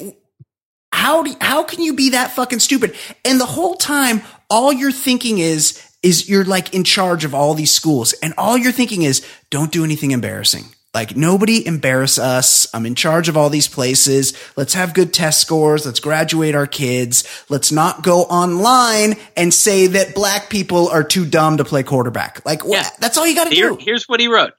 how 0.91 1.23
do 1.23 1.35
how 1.41 1.63
can 1.63 1.81
you 1.81 1.93
be 1.93 2.11
that 2.11 2.31
fucking 2.31 2.59
stupid? 2.59 2.95
And 3.25 3.39
the 3.39 3.45
whole 3.45 3.75
time, 3.75 4.21
all 4.49 4.71
you're 4.71 4.91
thinking 4.91 5.39
is 5.39 5.81
is 6.01 6.29
you're 6.29 6.45
like 6.45 6.73
in 6.73 6.83
charge 6.83 7.25
of 7.25 7.35
all 7.35 7.53
these 7.53 7.71
schools, 7.71 8.13
and 8.23 8.33
all 8.37 8.57
you're 8.57 8.71
thinking 8.71 9.03
is 9.03 9.25
don't 9.49 9.71
do 9.71 9.83
anything 9.83 10.11
embarrassing. 10.11 10.65
Like 10.93 11.15
nobody 11.15 11.65
embarrass 11.65 12.19
us. 12.19 12.67
I'm 12.73 12.85
in 12.85 12.93
charge 12.93 13.27
of 13.27 13.35
all 13.35 13.49
these 13.49 13.67
places. 13.67 14.37
Let's 14.55 14.75
have 14.75 14.93
good 14.93 15.11
test 15.11 15.41
scores. 15.41 15.87
Let's 15.87 15.99
graduate 15.99 16.53
our 16.53 16.67
kids. 16.67 17.45
Let's 17.49 17.71
not 17.71 18.03
go 18.03 18.21
online 18.21 19.15
and 19.35 19.51
say 19.51 19.87
that 19.87 20.13
black 20.13 20.51
people 20.51 20.89
are 20.89 21.03
too 21.03 21.25
dumb 21.25 21.57
to 21.57 21.65
play 21.65 21.81
quarterback. 21.81 22.45
Like 22.45 22.63
what? 22.63 22.85
Yeah. 22.85 22.89
That's 22.99 23.17
all 23.17 23.25
you 23.25 23.33
got 23.33 23.49
to 23.49 23.55
here, 23.55 23.69
do. 23.69 23.77
here's 23.79 24.07
what 24.07 24.19
he 24.19 24.27
wrote. 24.27 24.53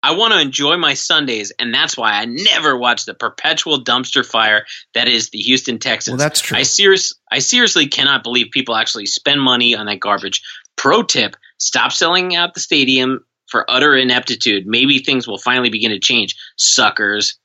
I 0.00 0.12
want 0.16 0.34
to 0.34 0.40
enjoy 0.40 0.76
my 0.76 0.94
Sundays, 0.94 1.50
and 1.58 1.74
that's 1.74 1.96
why 1.96 2.12
I 2.12 2.26
never 2.26 2.76
watch 2.76 3.06
the 3.06 3.14
perpetual 3.14 3.82
dumpster 3.82 4.24
fire 4.24 4.66
that 4.92 5.08
is 5.08 5.30
the 5.30 5.38
Houston 5.38 5.78
Texans. 5.78 6.18
Well, 6.18 6.18
that's 6.18 6.42
true. 6.42 6.58
I 6.58 6.62
serious, 6.62 7.14
I 7.32 7.38
seriously 7.38 7.86
cannot 7.88 8.22
believe 8.22 8.48
people 8.52 8.76
actually 8.76 9.06
spend 9.06 9.40
money 9.40 9.74
on 9.74 9.86
that 9.86 10.00
garbage. 10.00 10.42
Pro 10.76 11.02
tip: 11.02 11.36
Stop 11.56 11.90
selling 11.90 12.36
out 12.36 12.52
the 12.52 12.60
stadium 12.60 13.24
for 13.54 13.64
utter 13.70 13.94
ineptitude. 13.94 14.66
Maybe 14.66 14.98
things 14.98 15.28
will 15.28 15.38
finally 15.38 15.70
begin 15.70 15.92
to 15.92 16.00
change, 16.00 16.34
suckers. 16.56 17.38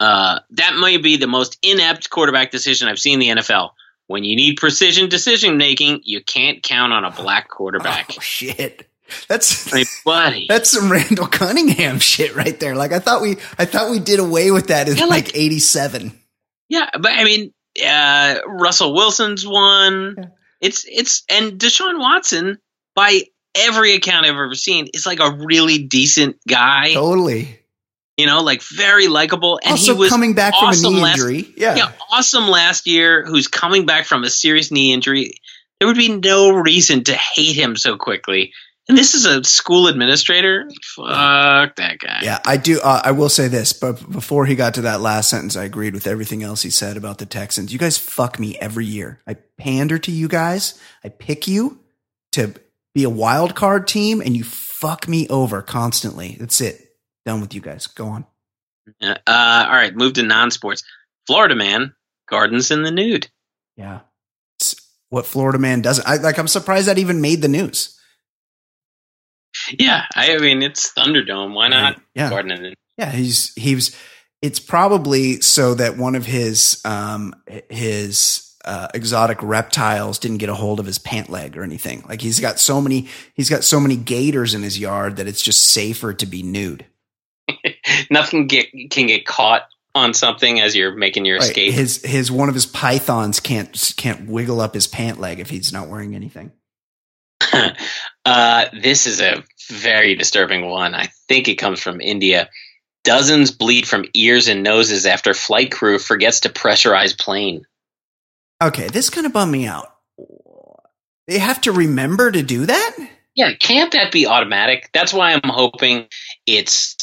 Uh, 0.00 0.38
that 0.52 0.76
may 0.80 0.96
be 0.96 1.18
the 1.18 1.26
most 1.26 1.58
inept 1.62 2.08
quarterback 2.08 2.50
decision 2.50 2.88
I've 2.88 2.98
seen 2.98 3.20
in 3.20 3.36
the 3.36 3.42
NFL. 3.42 3.72
When 4.06 4.24
you 4.24 4.34
need 4.34 4.56
precision 4.56 5.10
decision 5.10 5.58
making, 5.58 6.00
you 6.04 6.22
can't 6.24 6.62
count 6.62 6.94
on 6.94 7.04
a 7.04 7.10
black 7.10 7.50
quarterback. 7.50 8.06
Oh 8.16 8.20
shit. 8.20 8.88
That's 9.28 9.70
I 9.72 9.76
mean, 9.76 9.86
buddy. 10.06 10.46
That's 10.48 10.70
some 10.70 10.90
Randall 10.90 11.26
Cunningham 11.26 11.98
shit 11.98 12.34
right 12.34 12.58
there. 12.58 12.74
Like 12.74 12.92
I 12.92 12.98
thought 12.98 13.20
we, 13.20 13.32
I 13.58 13.66
thought 13.66 13.90
we 13.90 13.98
did 13.98 14.20
away 14.20 14.50
with 14.50 14.68
that 14.68 14.88
in 14.88 14.96
Yeah, 14.96 15.04
like, 15.04 15.26
like- 15.26 15.36
'87. 15.36 16.18
Yeah, 16.70 16.88
but 16.98 17.12
I 17.12 17.24
mean, 17.24 17.52
uh, 17.86 18.36
Russell 18.46 18.94
Wilson's 18.94 19.46
one. 19.46 20.14
Yeah. 20.16 20.24
It's 20.62 20.86
it's 20.88 21.24
and 21.28 21.52
Deshaun 21.60 21.98
Watson, 22.00 22.58
by 22.94 23.24
every 23.54 23.94
account 23.94 24.26
I've 24.26 24.32
ever 24.32 24.54
seen, 24.54 24.88
is 24.92 25.06
like 25.06 25.20
a 25.20 25.32
really 25.32 25.78
decent 25.78 26.36
guy. 26.48 26.94
Totally. 26.94 27.60
You 28.16 28.26
know, 28.26 28.42
like 28.42 28.62
very 28.62 29.08
likable, 29.08 29.58
and 29.62 29.72
also 29.72 29.94
he 29.94 30.00
was 30.00 30.10
coming 30.10 30.34
back 30.34 30.54
awesome 30.54 30.82
from 30.82 30.92
a 30.94 30.96
knee 30.96 31.02
last- 31.02 31.18
injury. 31.18 31.54
Yeah. 31.56 31.74
yeah, 31.76 31.92
awesome 32.12 32.46
last 32.48 32.86
year. 32.86 33.24
Who's 33.24 33.48
coming 33.48 33.86
back 33.86 34.06
from 34.06 34.22
a 34.22 34.30
serious 34.30 34.70
knee 34.70 34.92
injury? 34.92 35.34
There 35.80 35.88
would 35.88 35.96
be 35.96 36.16
no 36.16 36.50
reason 36.50 37.02
to 37.04 37.14
hate 37.14 37.56
him 37.56 37.74
so 37.76 37.96
quickly. 37.96 38.52
And 38.88 38.98
this 38.98 39.14
is 39.14 39.24
a 39.24 39.42
school 39.42 39.88
administrator. 39.88 40.68
Fuck 40.94 41.76
that 41.76 41.98
guy. 41.98 42.20
Yeah, 42.22 42.38
I 42.44 42.58
do. 42.58 42.80
Uh, 42.80 43.00
I 43.02 43.12
will 43.12 43.30
say 43.30 43.48
this, 43.48 43.72
but 43.72 44.10
before 44.12 44.44
he 44.44 44.54
got 44.54 44.74
to 44.74 44.82
that 44.82 45.00
last 45.00 45.30
sentence, 45.30 45.56
I 45.56 45.64
agreed 45.64 45.94
with 45.94 46.06
everything 46.06 46.42
else 46.42 46.62
he 46.62 46.70
said 46.70 46.96
about 46.98 47.16
the 47.18 47.26
Texans. 47.26 47.72
You 47.72 47.78
guys 47.78 47.96
fuck 47.96 48.38
me 48.38 48.58
every 48.58 48.84
year. 48.84 49.22
I 49.26 49.36
pander 49.58 49.98
to 49.98 50.12
you 50.12 50.28
guys. 50.28 50.78
I 51.02 51.08
pick 51.08 51.48
you 51.48 51.80
to 52.32 52.54
be 52.94 53.04
a 53.04 53.10
wild 53.10 53.54
card 53.54 53.86
team, 53.86 54.20
and 54.20 54.36
you 54.36 54.44
fuck 54.44 55.08
me 55.08 55.26
over 55.28 55.62
constantly. 55.62 56.36
That's 56.38 56.60
it. 56.60 56.80
Done 57.26 57.40
with 57.40 57.54
you 57.54 57.60
guys. 57.60 57.86
Go 57.86 58.06
on. 58.06 58.26
Uh, 59.02 59.16
all 59.26 59.72
right, 59.72 59.94
move 59.94 60.14
to 60.14 60.22
non-sports. 60.22 60.84
Florida 61.26 61.54
man 61.54 61.94
gardens 62.28 62.70
in 62.70 62.82
the 62.82 62.90
nude. 62.90 63.28
Yeah. 63.76 64.00
It's 64.58 64.74
what 65.08 65.26
Florida 65.26 65.58
man 65.58 65.82
doesn't. 65.82 66.06
I 66.06 66.16
like. 66.16 66.38
I'm 66.38 66.48
surprised 66.48 66.88
that 66.88 66.98
even 66.98 67.20
made 67.20 67.42
the 67.42 67.48
news. 67.48 67.98
Yeah, 69.78 70.04
I 70.14 70.36
mean 70.38 70.62
it's 70.62 70.92
Thunderdome. 70.92 71.54
Why 71.54 71.68
not. 71.68 72.00
Yeah. 72.14 72.30
garden 72.30 72.52
in? 72.52 72.74
Yeah, 72.98 73.10
he's 73.10 73.54
he's. 73.54 73.96
It's 74.42 74.60
probably 74.60 75.40
so 75.40 75.74
that 75.74 75.96
one 75.96 76.14
of 76.14 76.26
his 76.26 76.80
um 76.84 77.34
his 77.70 78.43
uh, 78.64 78.88
exotic 78.94 79.38
reptiles 79.42 80.18
didn't 80.18 80.38
get 80.38 80.48
a 80.48 80.54
hold 80.54 80.80
of 80.80 80.86
his 80.86 80.98
pant 80.98 81.28
leg 81.30 81.56
or 81.56 81.62
anything. 81.62 82.04
Like 82.08 82.20
he's 82.20 82.40
got 82.40 82.58
so 82.58 82.80
many 82.80 83.08
he's 83.34 83.50
got 83.50 83.64
so 83.64 83.78
many 83.80 83.96
gators 83.96 84.54
in 84.54 84.62
his 84.62 84.78
yard 84.78 85.16
that 85.16 85.26
it's 85.26 85.42
just 85.42 85.66
safer 85.66 86.12
to 86.14 86.26
be 86.26 86.42
nude. 86.42 86.86
Nothing 88.10 88.46
get 88.46 88.66
can 88.90 89.06
get 89.06 89.26
caught 89.26 89.62
on 89.94 90.12
something 90.14 90.60
as 90.60 90.74
you're 90.74 90.94
making 90.94 91.24
your 91.24 91.38
Right. 91.38 91.48
escape. 91.48 91.72
His 91.74 92.02
his 92.02 92.30
one 92.30 92.48
of 92.48 92.54
his 92.54 92.66
pythons 92.66 93.40
can't 93.40 93.94
can't 93.96 94.28
wiggle 94.28 94.60
up 94.60 94.74
his 94.74 94.86
pant 94.86 95.20
leg 95.20 95.40
if 95.40 95.50
he's 95.50 95.72
not 95.72 95.88
wearing 95.88 96.14
anything. 96.14 96.50
uh, 98.24 98.64
this 98.80 99.06
is 99.06 99.20
a 99.20 99.44
very 99.68 100.14
disturbing 100.14 100.66
one. 100.68 100.94
I 100.94 101.08
think 101.28 101.48
it 101.48 101.56
comes 101.56 101.80
from 101.80 102.00
India. 102.00 102.48
Dozens 103.02 103.50
bleed 103.50 103.86
from 103.86 104.06
ears 104.14 104.48
and 104.48 104.62
noses 104.62 105.04
after 105.04 105.34
flight 105.34 105.70
crew 105.70 105.98
forgets 105.98 106.40
to 106.40 106.48
pressurize 106.48 107.16
plane. 107.18 107.66
Okay, 108.68 108.88
this 108.88 109.10
kind 109.10 109.26
of 109.26 109.32
bummed 109.32 109.52
me 109.52 109.66
out. 109.66 109.88
They 111.26 111.38
have 111.38 111.60
to 111.62 111.72
remember 111.72 112.30
to 112.30 112.42
do 112.42 112.66
that. 112.66 112.96
Yeah, 113.34 113.52
can't 113.54 113.92
that 113.92 114.12
be 114.12 114.26
automatic? 114.26 114.90
That's 114.92 115.12
why 115.12 115.32
I'm 115.32 115.40
hoping 115.44 116.06
it's 116.46 116.96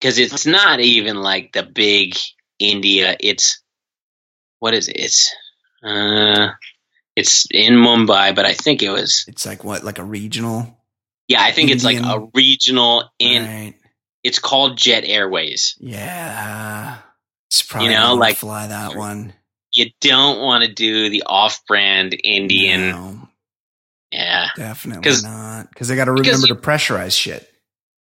because 0.00 0.18
it's 0.18 0.44
not 0.46 0.80
even 0.80 1.16
like 1.16 1.52
the 1.52 1.62
big 1.62 2.16
India. 2.58 3.16
It's 3.20 3.62
what 4.58 4.74
is 4.74 4.88
it? 4.88 4.96
It's 4.96 5.34
uh, 5.82 6.48
it's 7.16 7.46
in 7.50 7.74
Mumbai, 7.74 8.34
but 8.34 8.44
I 8.44 8.52
think 8.54 8.82
it 8.82 8.90
was 8.90 9.24
It's 9.28 9.46
like 9.46 9.64
what, 9.64 9.82
like 9.84 9.98
a 9.98 10.04
regional. 10.04 10.76
yeah, 11.28 11.40
I 11.42 11.52
think 11.52 11.70
it's 11.70 11.84
like 11.84 11.98
a 12.00 12.28
regional 12.34 13.04
in. 13.18 13.44
right. 13.44 13.74
It's 14.24 14.38
called 14.38 14.76
Jet 14.78 15.04
Airways. 15.04 15.74
Yeah. 15.80 16.98
It's 17.50 17.62
probably 17.62 17.88
You 17.90 17.96
know, 17.98 18.14
like- 18.14 18.36
fly 18.36 18.68
that 18.68 18.94
one. 18.94 19.32
You 19.74 19.86
don't 20.00 20.40
want 20.40 20.64
to 20.64 20.72
do 20.72 21.08
the 21.10 21.22
off-brand 21.26 22.16
Indian. 22.22 22.90
No, 22.90 23.28
Yeah, 24.12 24.48
definitely 24.56 25.10
not. 25.22 25.68
Because 25.70 25.88
they 25.88 25.96
got 25.96 26.04
to 26.06 26.12
remember 26.12 26.46
you- 26.46 26.54
to 26.54 26.60
pressurize 26.60 27.18
shit. 27.18 27.48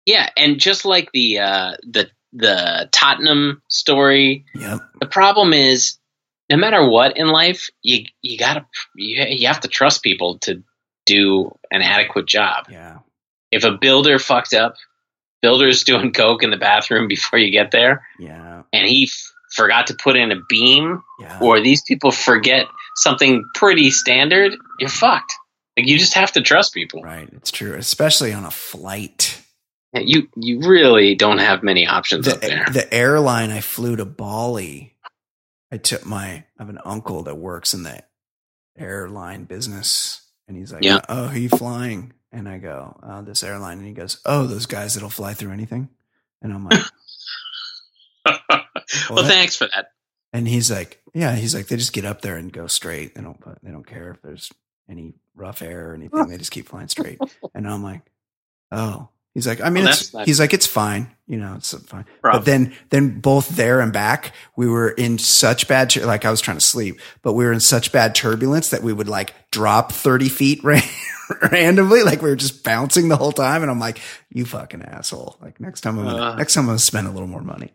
yeah, 0.07 0.29
and 0.37 0.59
just 0.61 0.85
like 0.85 1.11
the 1.13 1.39
uh, 1.39 1.73
the 1.83 2.11
the 2.33 2.89
Tottenham 2.93 3.63
story, 3.69 4.45
Yep. 4.55 4.81
the 5.01 5.07
problem 5.07 5.53
is 5.53 5.97
no 6.51 6.57
matter 6.59 6.87
what 6.87 7.17
in 7.17 7.29
life, 7.29 7.71
you 7.83 8.05
you 8.21 8.37
gotta 8.37 8.67
you, 8.97 9.25
you 9.29 9.47
have 9.47 9.61
to 9.61 9.69
trust 9.69 10.03
people 10.03 10.39
to 10.41 10.63
do 11.07 11.57
an 11.71 11.81
adequate 11.81 12.27
job. 12.27 12.67
Yeah. 12.71 12.99
If 13.51 13.65
a 13.65 13.73
builder 13.73 14.19
fucked 14.19 14.53
up, 14.53 14.75
builder's 15.43 15.85
doing 15.91 16.13
coke 16.13 16.43
in 16.43 16.51
the 16.51 16.57
bathroom 16.59 17.09
before 17.09 17.39
you 17.39 17.51
get 17.51 17.71
there, 17.71 18.07
Yeah. 18.19 18.63
and 18.73 18.87
he 18.87 19.09
forgot 19.55 19.87
to 19.89 19.95
put 19.95 20.17
in 20.17 20.33
a 20.33 20.41
beam, 20.49 21.03
Yeah. 21.21 21.39
or 21.41 21.61
these 21.61 21.83
people 21.83 22.11
forget 22.11 22.67
something 22.97 23.45
pretty 23.55 23.91
standard, 23.91 24.55
you're 24.79 24.89
fucked. 24.91 25.33
Like 25.77 25.87
you 25.89 25.99
just 25.99 26.15
have 26.15 26.33
to 26.33 26.41
trust 26.43 26.73
people. 26.75 27.03
right. 27.03 27.29
It's 27.33 27.51
true, 27.51 27.75
especially 27.75 28.33
on 28.33 28.45
a 28.45 28.51
flight. 28.51 29.41
You 29.93 30.29
you 30.37 30.61
really 30.61 31.15
don't 31.15 31.39
have 31.39 31.63
many 31.63 31.87
options 31.87 32.27
up 32.29 32.41
there. 32.41 32.65
The, 32.67 32.73
the 32.81 32.95
airline 32.95 33.51
I 33.53 33.61
flew 33.61 33.95
to 33.97 34.05
Bali, 34.05 34.97
I 35.73 35.77
took 35.79 36.05
my 36.05 36.27
I 36.27 36.45
have 36.59 36.69
an 36.69 36.81
uncle 36.85 37.23
that 37.25 37.37
works 37.37 37.75
in 37.75 37.85
the 37.85 38.03
airline 38.77 39.45
business, 39.45 40.21
and 40.49 40.57
he's 40.57 40.73
like, 40.73 40.83
Yeah. 40.85 41.01
"Oh, 41.09 41.29
who 41.29 41.39
you 41.41 41.49
flying?" 41.49 42.13
And 42.33 42.49
I 42.49 42.59
go, 42.59 42.99
uh, 43.03 43.23
"This 43.23 43.43
airline," 43.45 43.79
and 43.79 43.87
he 43.87 43.93
goes, 43.93 44.21
"Oh, 44.25 44.47
those 44.47 44.67
guys 44.67 44.95
that'll 44.95 45.11
fly 45.11 45.33
through 45.35 45.53
anything." 45.53 45.89
And 46.43 46.53
I'm 46.53 46.65
like, 46.69 46.83
What? 49.09 49.27
thanks 49.27 49.57
for 49.57 49.67
that. 49.75 49.93
and 50.33 50.47
he's 50.49 50.71
like, 50.71 51.01
"Yeah," 51.15 51.35
he's 51.35 51.55
like, 51.55 51.67
"They 51.69 51.77
just 51.77 51.93
get 51.93 52.05
up 52.05 52.21
there 52.23 52.37
and 52.37 52.53
go 52.53 52.67
straight. 52.67 53.15
They 53.15 53.23
don't 53.23 53.41
put, 53.41 53.59
they 53.63 53.71
don't 53.71 53.87
care 53.87 54.11
if 54.11 54.23
there's 54.23 54.51
any 54.89 55.15
rough 55.35 55.63
air 55.63 55.91
or 55.91 55.95
anything. 55.95 56.29
They 56.29 56.37
just 56.39 56.51
keep 56.53 56.69
flying 56.69 56.89
straight." 56.89 57.19
And 57.55 57.69
I'm 57.69 57.83
like, 57.83 58.03
"Oh." 58.73 59.09
He's 59.37 59.49
like, 59.49 59.61
I 59.61 59.69
mean, 59.69 59.83
Well, 59.83 59.93
it's, 59.95 60.11
that's 60.11 60.27
he's 60.27 60.39
like, 60.39 60.55
it's 60.55 60.65
fine, 60.69 61.09
you 61.27 61.39
know, 61.39 61.55
it's 61.57 61.77
fine. 61.89 62.05
But 62.23 62.45
then, 62.45 62.73
then 62.91 63.19
both 63.19 63.49
there 63.49 63.81
and 63.81 63.93
back, 63.93 64.33
we 64.55 64.69
were 64.69 64.91
in 64.91 65.19
such 65.19 65.67
bad, 65.67 65.97
like 65.97 66.25
I 66.25 66.31
was 66.31 66.41
trying 66.41 66.57
to 66.57 66.65
sleep, 66.65 67.01
but 67.23 67.33
we 67.33 67.45
were 67.45 67.53
in 67.53 67.59
such 67.59 67.91
bad 67.91 68.15
turbulence 68.15 68.71
that 68.71 68.85
we 68.85 68.93
would 68.93 69.09
like 69.09 69.35
drop 69.51 69.91
30 69.91 70.29
feet 70.29 70.61
ran- 70.63 70.83
randomly. 71.51 72.05
Like 72.05 72.23
we 72.23 72.31
were 72.31 72.37
just 72.37 72.63
bouncing 72.63 73.09
the 73.09 73.17
whole 73.17 73.33
time. 73.33 73.63
And 73.63 73.73
I'm 73.73 73.81
like, 73.81 73.99
you 74.31 74.45
fucking 74.45 74.83
asshole. 74.83 75.37
Like 75.43 75.59
next 75.61 75.81
time 75.81 75.99
I'm 75.99 76.05
gonna, 76.05 76.23
Uh. 76.23 76.37
next 76.37 76.55
time 76.55 76.63
I'm 76.63 76.67
gonna 76.69 76.79
spend 76.79 77.09
a 77.09 77.11
little 77.11 77.27
more 77.27 77.43
money. 77.43 77.73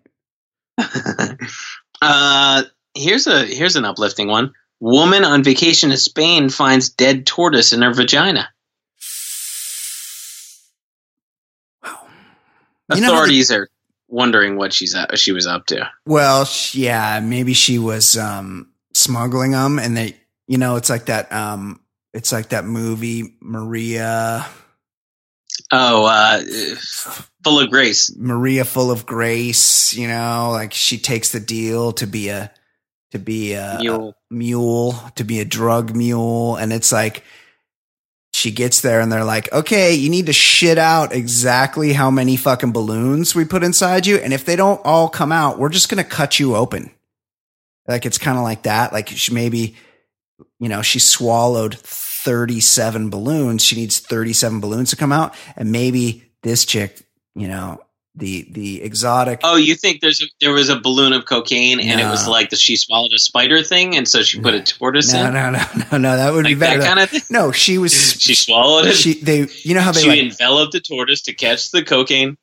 uh, 2.02 2.64
here's 2.96 3.28
a 3.28 3.46
here's 3.46 3.76
an 3.76 3.86
uplifting 3.86 4.28
one. 4.28 4.54
Woman 4.80 5.26
on 5.26 5.44
vacation 5.44 5.92
in 5.92 5.98
Spain 5.98 6.50
finds 6.50 6.90
dead 6.90 7.28
tortoise 7.28 7.74
in 7.74 7.82
her 7.82 7.94
vagina. 7.94 8.50
Wow. 11.84 12.08
You 12.96 13.02
know 13.02 13.14
Authorities 13.14 13.52
are 13.52 13.68
wondering 14.08 14.58
what 14.58 14.74
she's 14.74 14.96
up, 14.96 15.16
she 15.18 15.32
was 15.32 15.48
up 15.48 15.66
to. 15.68 15.90
Well, 16.06 16.50
yeah, 16.72 17.20
maybe 17.20 17.54
she 17.54 17.78
was 17.78 18.18
um 18.18 18.72
smuggling 18.94 19.52
them 19.52 19.80
and 19.80 19.96
they 19.96 20.16
you 20.48 20.58
know, 20.58 20.78
it's 20.78 20.90
like 20.90 21.06
that 21.06 21.32
um 21.32 21.82
it's 22.14 22.32
like 22.32 22.50
that 22.50 22.66
movie 22.66 23.36
Maria 23.42 24.48
Oh, 25.72 26.06
uh, 26.06 26.42
full 27.44 27.60
of 27.60 27.70
grace. 27.70 28.12
Maria 28.18 28.66
full 28.66 28.92
of 28.92 29.06
grace, 29.06 29.94
you 29.94 30.08
know, 30.08 30.50
like 30.52 30.74
she 30.74 30.98
takes 30.98 31.32
the 31.32 31.40
deal 31.40 31.92
to 31.94 32.08
be 32.08 32.30
a 32.30 32.52
to 33.12 33.20
be 33.20 33.54
a, 33.54 33.78
Mule. 33.80 34.10
a 34.10 34.34
mule, 34.34 34.94
to 35.16 35.24
be 35.24 35.40
a 35.40 35.46
drug 35.46 35.96
mule 35.96 36.56
and 36.56 36.72
it's 36.72 36.92
like 36.92 37.24
she 38.32 38.52
gets 38.52 38.82
there 38.82 39.00
and 39.02 39.12
they're 39.12 39.24
like, 39.24 39.52
"Okay, 39.52 39.96
you 39.96 40.10
need 40.10 40.28
to 40.28 40.34
shit 40.34 40.78
out 40.78 41.12
exactly 41.14 41.94
how 41.94 42.12
many 42.12 42.36
fucking 42.38 42.72
balloons 42.72 43.34
we 43.34 43.46
put 43.46 43.64
inside 43.64 44.06
you 44.06 44.18
and 44.18 44.34
if 44.34 44.46
they 44.46 44.56
don't 44.56 44.82
all 44.86 45.10
come 45.10 45.32
out, 45.32 45.58
we're 45.58 45.70
just 45.70 45.90
going 45.90 46.04
to 46.04 46.10
cut 46.10 46.40
you 46.40 46.56
open." 46.56 46.92
Like 47.88 48.06
it's 48.06 48.20
kind 48.20 48.38
of 48.38 48.44
like 48.44 48.64
that, 48.64 48.94
like 48.94 49.08
she 49.10 49.34
maybe 49.34 49.76
you 50.60 50.70
know, 50.70 50.82
she 50.82 51.00
swallowed 51.00 51.76
37 52.24 53.10
balloons. 53.10 53.64
She 53.64 53.76
needs 53.76 54.00
37 54.00 54.60
balloons 54.60 54.90
to 54.92 54.96
come 54.96 55.12
out 55.12 55.34
and 55.56 55.72
maybe 55.72 56.24
this 56.44 56.66
chick, 56.66 57.02
you 57.36 57.48
know, 57.48 57.82
the 58.16 58.48
the 58.52 58.82
exotic 58.82 59.40
Oh, 59.44 59.56
you 59.56 59.76
think 59.76 60.02
there's 60.02 60.22
a, 60.22 60.26
there 60.42 60.52
was 60.52 60.68
a 60.70 60.80
balloon 60.80 61.14
of 61.14 61.26
cocaine 61.26 61.80
and 61.80 62.02
it 62.02 62.06
was 62.06 62.28
like 62.28 62.50
that 62.50 62.60
she 62.60 62.76
swallowed 62.76 63.14
a 63.14 63.20
spider 63.20 63.62
thing 63.64 63.96
and 63.96 64.08
so 64.08 64.24
she 64.24 64.42
put 64.42 64.54
a 64.54 64.62
tortoise 64.62 65.14
no, 65.14 65.28
in? 65.28 65.34
no, 65.34 65.52
no, 65.52 65.64
no, 65.92 65.98
no, 65.98 66.18
that 66.18 66.34
would 66.34 66.46
be 66.46 66.56
better. 66.56 66.80
that 66.80 66.88
kind 66.88 67.00
of 67.00 67.10
thing? 67.10 67.22
no, 67.30 67.52
she 67.52 67.78
was 67.78 67.94
She 68.20 68.36
swallowed 68.36 68.88
it. 68.88 68.96
she 68.96 69.14
they 69.22 69.48
you 69.62 69.74
know 69.76 69.82
how 69.82 69.92
they 69.92 70.02
she 70.02 70.10
like 70.10 70.20
enveloped 70.20 70.74
the 70.74 70.82
tortoise 70.82 71.22
to 71.24 71.34
catch 71.34 71.72
the 71.72 71.84
cocaine. 71.84 72.36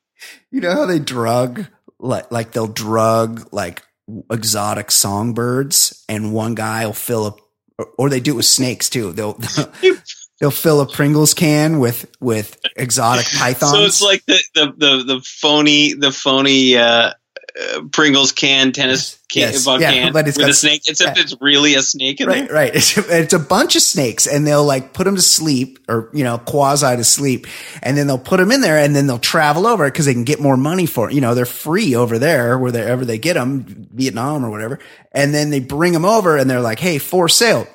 you 0.51 0.61
know 0.61 0.71
how 0.73 0.87
they 0.87 0.99
drug 1.01 1.67
like 1.99 2.31
like 2.31 2.53
they'll 2.53 2.67
drug 2.69 3.49
like 3.53 3.83
exotic 4.31 4.91
songbirds 4.91 6.05
and 6.09 6.33
one 6.33 6.55
guy 6.55 6.87
will 6.87 6.93
fill 6.93 7.27
up 7.27 7.41
or, 7.79 7.89
or 7.99 8.11
they 8.11 8.21
do 8.21 8.33
it 8.33 8.37
with 8.37 8.47
snakes 8.47 8.91
too. 8.91 9.13
They'll 9.13 9.39
they'll 10.41 10.51
fill 10.51 10.81
a 10.81 10.87
Pringles 10.87 11.35
can 11.35 11.79
with 11.79 12.11
with 12.21 12.61
exotic 12.77 13.27
pythons. 13.27 13.73
So 13.73 13.85
it's 13.85 14.03
like 14.03 14.25
the 14.27 14.43
the 14.55 14.75
the, 14.77 15.05
the 15.15 15.21
phony 15.25 15.95
the 15.95 16.13
phony 16.13 16.77
uh, 16.77 17.13
uh, 17.59 17.83
Pringles 17.93 18.33
can 18.33 18.73
tennis 18.73 19.19
can, 19.33 19.53
Yes. 19.53 19.67
Yeah, 19.67 19.79
can 19.79 20.13
but 20.13 20.29
it's 20.29 20.37
with 20.37 20.45
got- 20.47 20.51
a 20.51 20.55
snake, 20.55 20.83
except 20.87 21.17
yeah. 21.17 21.23
it's 21.23 21.35
really 21.41 21.75
a 21.75 21.83
snake 21.83 22.21
in 22.21 22.29
Right, 22.29 22.47
there. 22.47 22.55
right. 22.55 22.75
It's, 22.75 22.97
it's 22.99 23.33
a 23.33 23.39
bunch 23.39 23.75
of 23.77 23.83
snakes 23.83 24.27
and 24.27 24.47
they'll 24.47 24.65
like 24.65 24.93
put 24.93 25.05
them 25.05 25.17
to 25.17 25.23
sleep 25.23 25.79
or, 25.89 26.11
you 26.13 26.23
know, 26.23 26.39
quasi 26.39 26.97
to 26.97 27.03
sleep. 27.05 27.47
And 27.83 27.97
then 27.97 28.07
they'll 28.07 28.19
put 28.19 28.37
them 28.39 28.53
in 28.53 28.61
there 28.61 28.79
and 28.79 28.95
then 28.95 29.07
they'll 29.07 29.19
travel 29.19 29.67
over 29.67 29.85
because 29.91 30.07
they 30.07 30.13
can 30.15 30.25
get 30.25 30.39
more 30.41 30.57
money 30.57 30.87
for 30.87 31.09
it. 31.11 31.15
You 31.15 31.21
know, 31.21 31.35
they're 31.35 31.45
free 31.47 31.95
over 31.95 32.19
there 32.19 32.59
wherever 32.59 33.05
they 33.05 33.19
get 33.19 33.35
them, 33.35 33.89
Vietnam 33.93 34.45
or 34.45 34.51
whatever. 34.51 34.79
And 35.13 35.35
then 35.35 35.51
they 35.51 35.61
bring 35.61 35.93
them 35.93 36.05
over 36.05 36.37
and 36.37 36.49
they're 36.49 36.61
like, 36.61 36.79
Hey, 36.79 36.99
for 36.99 37.29
sale. 37.29 37.67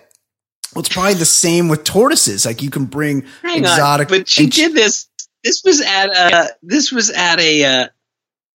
Well, 0.73 0.79
it's 0.81 0.89
probably 0.89 1.15
the 1.15 1.25
same 1.25 1.67
with 1.67 1.83
tortoises. 1.83 2.45
Like 2.45 2.61
you 2.61 2.69
can 2.69 2.85
bring 2.85 3.25
Hang 3.41 3.59
exotic. 3.59 4.09
on, 4.11 4.19
but 4.19 4.29
she 4.29 4.47
did 4.47 4.73
this. 4.73 5.09
This 5.43 5.63
was 5.65 5.81
at 5.81 6.05
a. 6.09 6.55
This 6.63 6.91
was 6.93 7.09
at 7.09 7.39
a. 7.41 7.65
Uh, 7.65 7.87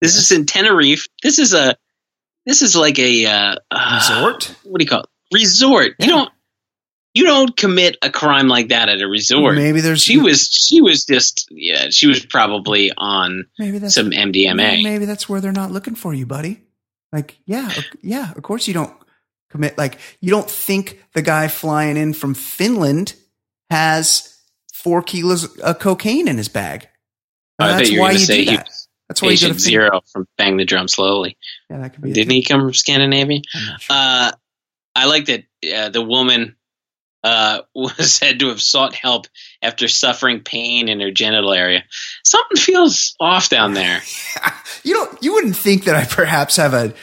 this 0.01 0.15
is 0.15 0.31
in 0.31 0.45
Tenerife. 0.45 1.07
This 1.23 1.39
is 1.39 1.53
a. 1.53 1.75
This 2.45 2.61
is 2.61 2.75
like 2.75 2.97
a 2.97 3.25
uh, 3.25 3.55
uh, 3.69 3.91
resort. 3.95 4.55
What 4.63 4.79
do 4.79 4.83
you 4.83 4.89
call 4.89 5.01
it? 5.01 5.09
Resort. 5.33 5.95
Yeah. 5.99 6.05
You 6.05 6.11
don't. 6.11 6.31
You 7.13 7.23
don't 7.25 7.57
commit 7.57 7.97
a 8.03 8.11
crime 8.11 8.47
like 8.47 8.69
that 8.69 8.89
at 8.89 9.01
a 9.01 9.07
resort. 9.07 9.55
Maybe 9.55 9.81
there's, 9.81 10.03
She 10.03 10.17
was. 10.19 10.47
She 10.47 10.81
was 10.81 11.05
just. 11.05 11.47
Yeah. 11.51 11.89
She 11.89 12.07
was 12.07 12.25
probably 12.25 12.91
on 12.95 13.47
maybe 13.57 13.79
that's 13.79 13.95
some 13.95 14.11
MDMA. 14.11 14.83
Maybe 14.83 15.05
that's 15.05 15.27
where 15.27 15.41
they're 15.41 15.51
not 15.51 15.71
looking 15.71 15.95
for 15.95 16.13
you, 16.13 16.25
buddy. 16.25 16.61
Like, 17.11 17.39
yeah, 17.45 17.71
yeah, 18.01 18.31
of 18.33 18.43
course 18.43 18.67
you 18.67 18.73
don't 18.73 18.93
commit. 19.49 19.77
Like, 19.77 19.97
you 20.19 20.29
don't 20.29 20.49
think 20.49 21.03
the 21.13 21.21
guy 21.21 21.47
flying 21.47 21.97
in 21.97 22.13
from 22.13 22.33
Finland 22.33 23.15
has 23.69 24.37
four 24.73 25.01
kilos 25.01 25.57
of 25.59 25.79
cocaine 25.79 26.27
in 26.27 26.37
his 26.37 26.49
bag. 26.49 26.87
I 27.59 27.77
that's 27.77 27.89
you 27.89 28.01
why 28.01 28.11
you 28.11 28.25
do 28.25 28.45
that. 28.45 28.67
was 28.67 28.86
That's 29.07 29.21
why 29.21 29.29
patient 29.29 29.59
zero 29.59 30.01
from 30.11 30.27
Bang 30.37 30.57
the 30.57 30.65
Drum 30.65 30.87
Slowly. 30.87 31.37
Yeah, 31.69 31.79
that 31.79 31.93
could 31.93 32.03
be. 32.03 32.11
Didn't 32.11 32.31
he 32.31 32.43
come 32.43 32.61
from 32.61 32.73
Scandinavia? 32.73 33.41
Sure. 33.47 33.75
Uh, 33.89 34.31
I 34.95 35.05
like 35.05 35.25
that 35.25 35.43
uh, 35.73 35.89
the 35.89 36.01
woman 36.01 36.55
uh, 37.23 37.61
was 37.75 38.13
said 38.13 38.39
to 38.39 38.49
have 38.49 38.61
sought 38.61 38.93
help 38.93 39.27
after 39.61 39.87
suffering 39.87 40.41
pain 40.41 40.89
in 40.89 40.99
her 40.99 41.11
genital 41.11 41.53
area. 41.53 41.83
Something 42.23 42.57
feels 42.57 43.15
off 43.19 43.49
down 43.49 43.73
there. 43.73 44.01
you 44.83 44.93
don't. 44.93 45.23
You 45.23 45.33
wouldn't 45.33 45.55
think 45.55 45.85
that 45.85 45.95
I 45.95 46.05
perhaps 46.05 46.57
have 46.57 46.73
a 46.73 46.93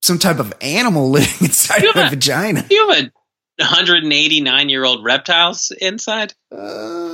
some 0.00 0.18
type 0.18 0.38
of 0.38 0.52
animal 0.60 1.10
living 1.10 1.46
inside 1.48 1.82
my 1.94 2.06
a- 2.06 2.10
vagina. 2.10 2.64
You 2.70 2.88
have 2.90 3.04
a 3.06 3.12
189 3.58 4.68
year 4.68 4.84
old 4.84 5.04
reptiles 5.04 5.72
inside. 5.80 6.34
Oh, 6.52 7.07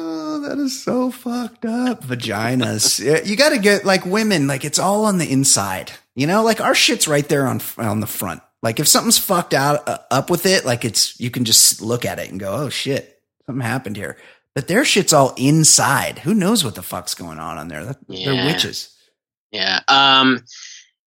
that 0.49 0.59
is 0.59 0.83
so 0.83 1.11
fucked 1.11 1.65
up. 1.65 2.05
Vaginas. 2.05 3.01
You 3.27 3.37
got 3.37 3.51
to 3.51 3.59
get 3.59 3.85
like 3.85 4.05
women. 4.05 4.47
Like 4.47 4.65
it's 4.65 4.79
all 4.79 5.05
on 5.05 5.19
the 5.19 5.31
inside. 5.31 5.93
You 6.15 6.27
know, 6.27 6.43
like 6.43 6.61
our 6.61 6.75
shit's 6.75 7.09
right 7.09 7.29
there 7.29 7.47
on 7.47 7.61
on 7.79 8.01
the 8.01 8.07
front. 8.07 8.43
Like 8.63 8.81
if 8.81 8.89
something's 8.89 9.19
fucked 9.19 9.55
out 9.55 9.89
uh, 9.89 9.99
up 10.11 10.31
with 10.31 10.47
it, 10.47 10.65
like 10.65 10.85
it's 10.85 11.19
you 11.21 11.31
can 11.31 11.45
just 11.45 11.81
look 11.81 12.05
at 12.05 12.19
it 12.19 12.31
and 12.31 12.39
go, 12.39 12.53
"Oh 12.53 12.69
shit, 12.69 13.21
something 13.47 13.63
happened 13.63 13.97
here." 13.97 14.17
But 14.55 14.69
their 14.69 14.85
shit's 14.85 15.13
all 15.13 15.35
inside. 15.37 16.21
Who 16.21 16.33
knows 16.33 16.65
what 16.65 16.75
the 16.77 16.83
fuck's 16.83 17.15
going 17.15 17.39
on 17.39 17.59
on 17.59 17.69
there? 17.69 17.85
That, 17.85 17.99
They're 18.09 18.47
witches. 18.47 18.95
Yeah. 19.51 19.81
Um, 19.89 20.45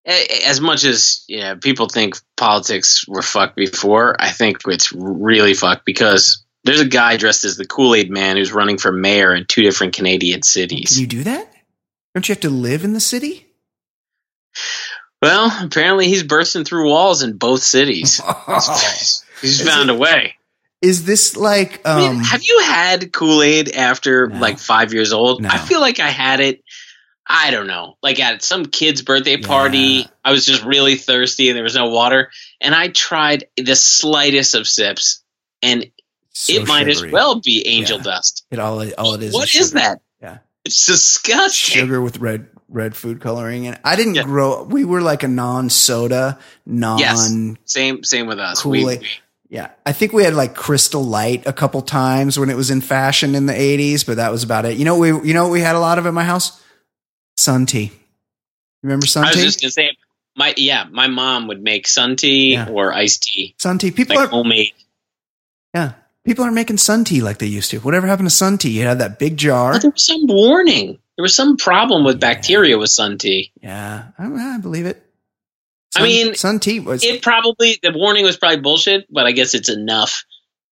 as 0.05 0.61
much 0.61 0.83
as 0.83 1.23
yeah, 1.27 1.55
people 1.55 1.87
think 1.87 2.17
politics 2.37 3.07
were 3.07 3.21
fucked 3.21 3.55
before, 3.55 4.15
I 4.19 4.31
think 4.31 4.59
it's 4.67 4.91
really 4.91 5.53
fucked 5.53 5.85
because 5.85 6.44
there's 6.65 6.81
a 6.81 6.87
guy 6.87 7.15
dressed 7.17 7.43
as 7.45 7.55
the 7.57 7.65
Kool 7.65 7.95
Aid 7.95 8.09
Man 8.11 8.35
who's 8.37 8.51
running 8.51 8.77
for 8.77 8.91
mayor 8.91 9.33
in 9.33 9.45
two 9.45 9.61
different 9.61 9.93
Canadian 9.93 10.37
Can 10.37 10.43
cities. 10.43 10.99
you 10.99 11.07
do 11.07 11.23
that? 11.23 11.49
Don't 12.13 12.27
you 12.27 12.33
have 12.33 12.41
to 12.41 12.49
live 12.49 12.83
in 12.83 12.93
the 12.93 12.99
city? 12.99 13.47
Well, 15.21 15.51
apparently 15.65 16.07
he's 16.07 16.23
bursting 16.23 16.65
through 16.65 16.89
walls 16.89 17.23
in 17.23 17.37
both 17.37 17.61
cities. 17.63 18.21
he's 19.41 19.61
found 19.67 19.89
it- 19.89 19.95
a 19.95 19.97
way. 19.97 20.35
Is 20.81 21.05
this 21.05 21.35
like 21.35 21.81
I 21.87 21.91
um 22.07 22.15
mean, 22.17 22.23
have 22.25 22.43
you 22.43 22.59
had 22.63 23.11
Kool 23.11 23.41
Aid 23.41 23.75
after 23.75 24.27
No. 24.27 24.37
like 24.39 24.59
five 24.59 24.93
years 24.93 25.13
old? 25.13 25.41
No. 25.41 25.49
I 25.49 25.57
feel 25.57 25.79
like 25.79 25.99
I 25.99 26.09
had 26.09 26.41
it. 26.41 26.63
I 27.27 27.49
don't 27.49 27.65
know, 27.65 27.95
like 28.03 28.19
at 28.19 28.43
some 28.43 28.65
kid's 28.65 29.01
birthday 29.01 29.37
party. 29.37 29.79
Yeah. 29.79 30.07
I 30.23 30.31
was 30.31 30.45
just 30.45 30.63
really 30.63 30.95
thirsty 30.95 31.49
and 31.49 31.55
there 31.55 31.63
was 31.63 31.73
no 31.75 31.89
water, 31.89 32.29
and 32.61 32.75
I 32.75 32.89
tried 32.89 33.45
the 33.57 33.75
slightest 33.75 34.53
of 34.53 34.67
sips, 34.67 35.23
and 35.63 35.87
so 36.37 36.53
it 36.53 36.67
might 36.67 36.87
as 36.89 37.03
well 37.05 37.39
be 37.39 37.65
angel 37.67 37.97
Yeah. 37.97 38.03
dust. 38.03 38.45
It 38.51 38.59
all 38.59 38.83
all 38.97 39.13
it 39.15 39.23
is. 39.23 39.33
What 39.33 39.47
is 39.55 39.61
is 39.61 39.71
that? 39.71 40.01
Yeah. 40.21 40.39
It's 40.65 40.85
disgusting. 40.85 41.79
Sugar 41.81 42.01
with 42.01 42.17
red 42.19 42.47
red 42.67 42.95
food 42.95 43.21
coloring 43.21 43.67
and 43.67 43.79
I 43.83 43.95
didn't 43.95 44.15
Yeah. 44.15 44.23
grow 44.23 44.63
we 44.63 44.83
were 44.85 45.01
like 45.01 45.23
a 45.23 45.27
non 45.27 45.69
soda, 45.69 46.37
non 46.65 46.99
Yes. 46.99 47.31
Same, 47.65 48.03
same 48.03 48.27
with 48.27 48.39
us. 48.39 48.61
Kool-Aid. 48.61 49.01
We, 49.01 49.07
Yeah. 49.49 49.69
I 49.85 49.93
think 49.93 50.11
we 50.13 50.23
had 50.23 50.33
like 50.33 50.55
Crystal 50.55 51.03
Light 51.03 51.45
a 51.45 51.53
couple 51.53 51.81
times 51.83 52.37
when 52.39 52.49
it 52.49 52.57
was 52.57 52.69
in 52.71 52.81
fashion 52.81 53.35
in 53.35 53.45
the 53.45 53.53
80s, 53.53 54.03
but 54.05 54.17
that 54.17 54.31
was 54.31 54.43
about 54.43 54.65
it. 54.65 54.77
You 54.77 54.85
know 54.85 54.97
we 54.97 55.09
you 55.09 55.33
know 55.33 55.43
what 55.43 55.51
we 55.51 55.61
had 55.61 55.75
a 55.75 55.79
lot 55.79 55.97
of 55.99 56.05
at 56.07 56.13
my 56.13 56.23
house? 56.25 56.59
Sun 57.37 57.65
tea. 57.67 57.91
Remember 58.83 59.05
sun 59.07 59.23
I 59.25 59.29
was 59.29 59.37
just 59.43 59.61
gonna 59.61 59.71
say, 59.71 59.91
my 60.35 60.53
yeah, 60.57 60.85
my 60.91 61.07
mom 61.07 61.47
would 61.47 61.61
make 61.61 61.87
sun 61.87 62.15
tea 62.17 62.53
Yeah. 62.53 62.67
or 62.69 62.93
iced 62.93 63.23
tea, 63.23 63.55
sun 63.57 63.77
tea. 63.77 63.91
People 63.91 64.15
like 64.17 64.27
are 64.27 64.31
homemade. 64.31 64.73
yeah. 65.73 65.93
People 66.25 66.43
aren't 66.43 66.55
making 66.55 66.77
sun 66.77 67.03
tea 67.03 67.21
like 67.21 67.37
they 67.37 67.45
used 67.45 67.69
to. 67.71 67.79
Whatever 67.79 68.07
happened 68.07 68.27
to 68.27 68.35
sun 68.35 68.57
tea? 68.57 68.71
You 68.71 68.85
had 68.85 68.99
that 68.99 69.19
big 69.19 69.37
jar. 69.37 69.73
But 69.73 69.83
there 69.83 69.91
was 69.91 70.03
some 70.03 70.25
warning. 70.25 70.97
There 71.15 71.23
was 71.23 71.35
some 71.35 71.55
problem 71.55 72.03
with 72.03 72.19
bacteria 72.19 72.77
with 72.77 72.89
sun 72.89 73.17
tea. 73.17 73.51
Yeah, 73.61 74.07
I, 74.17 74.55
I 74.55 74.57
believe 74.57 74.85
it. 74.85 75.01
I 75.95 76.03
mean, 76.03 76.35
sun 76.35 76.59
tea 76.59 76.81
was 76.81 77.03
It 77.03 77.21
probably 77.21 77.79
the 77.81 77.93
warning 77.93 78.25
was 78.25 78.35
probably 78.35 78.59
bullshit, 78.59 79.05
but 79.09 79.25
I 79.25 79.31
guess 79.31 79.53
it's 79.53 79.69
enough 79.69 80.25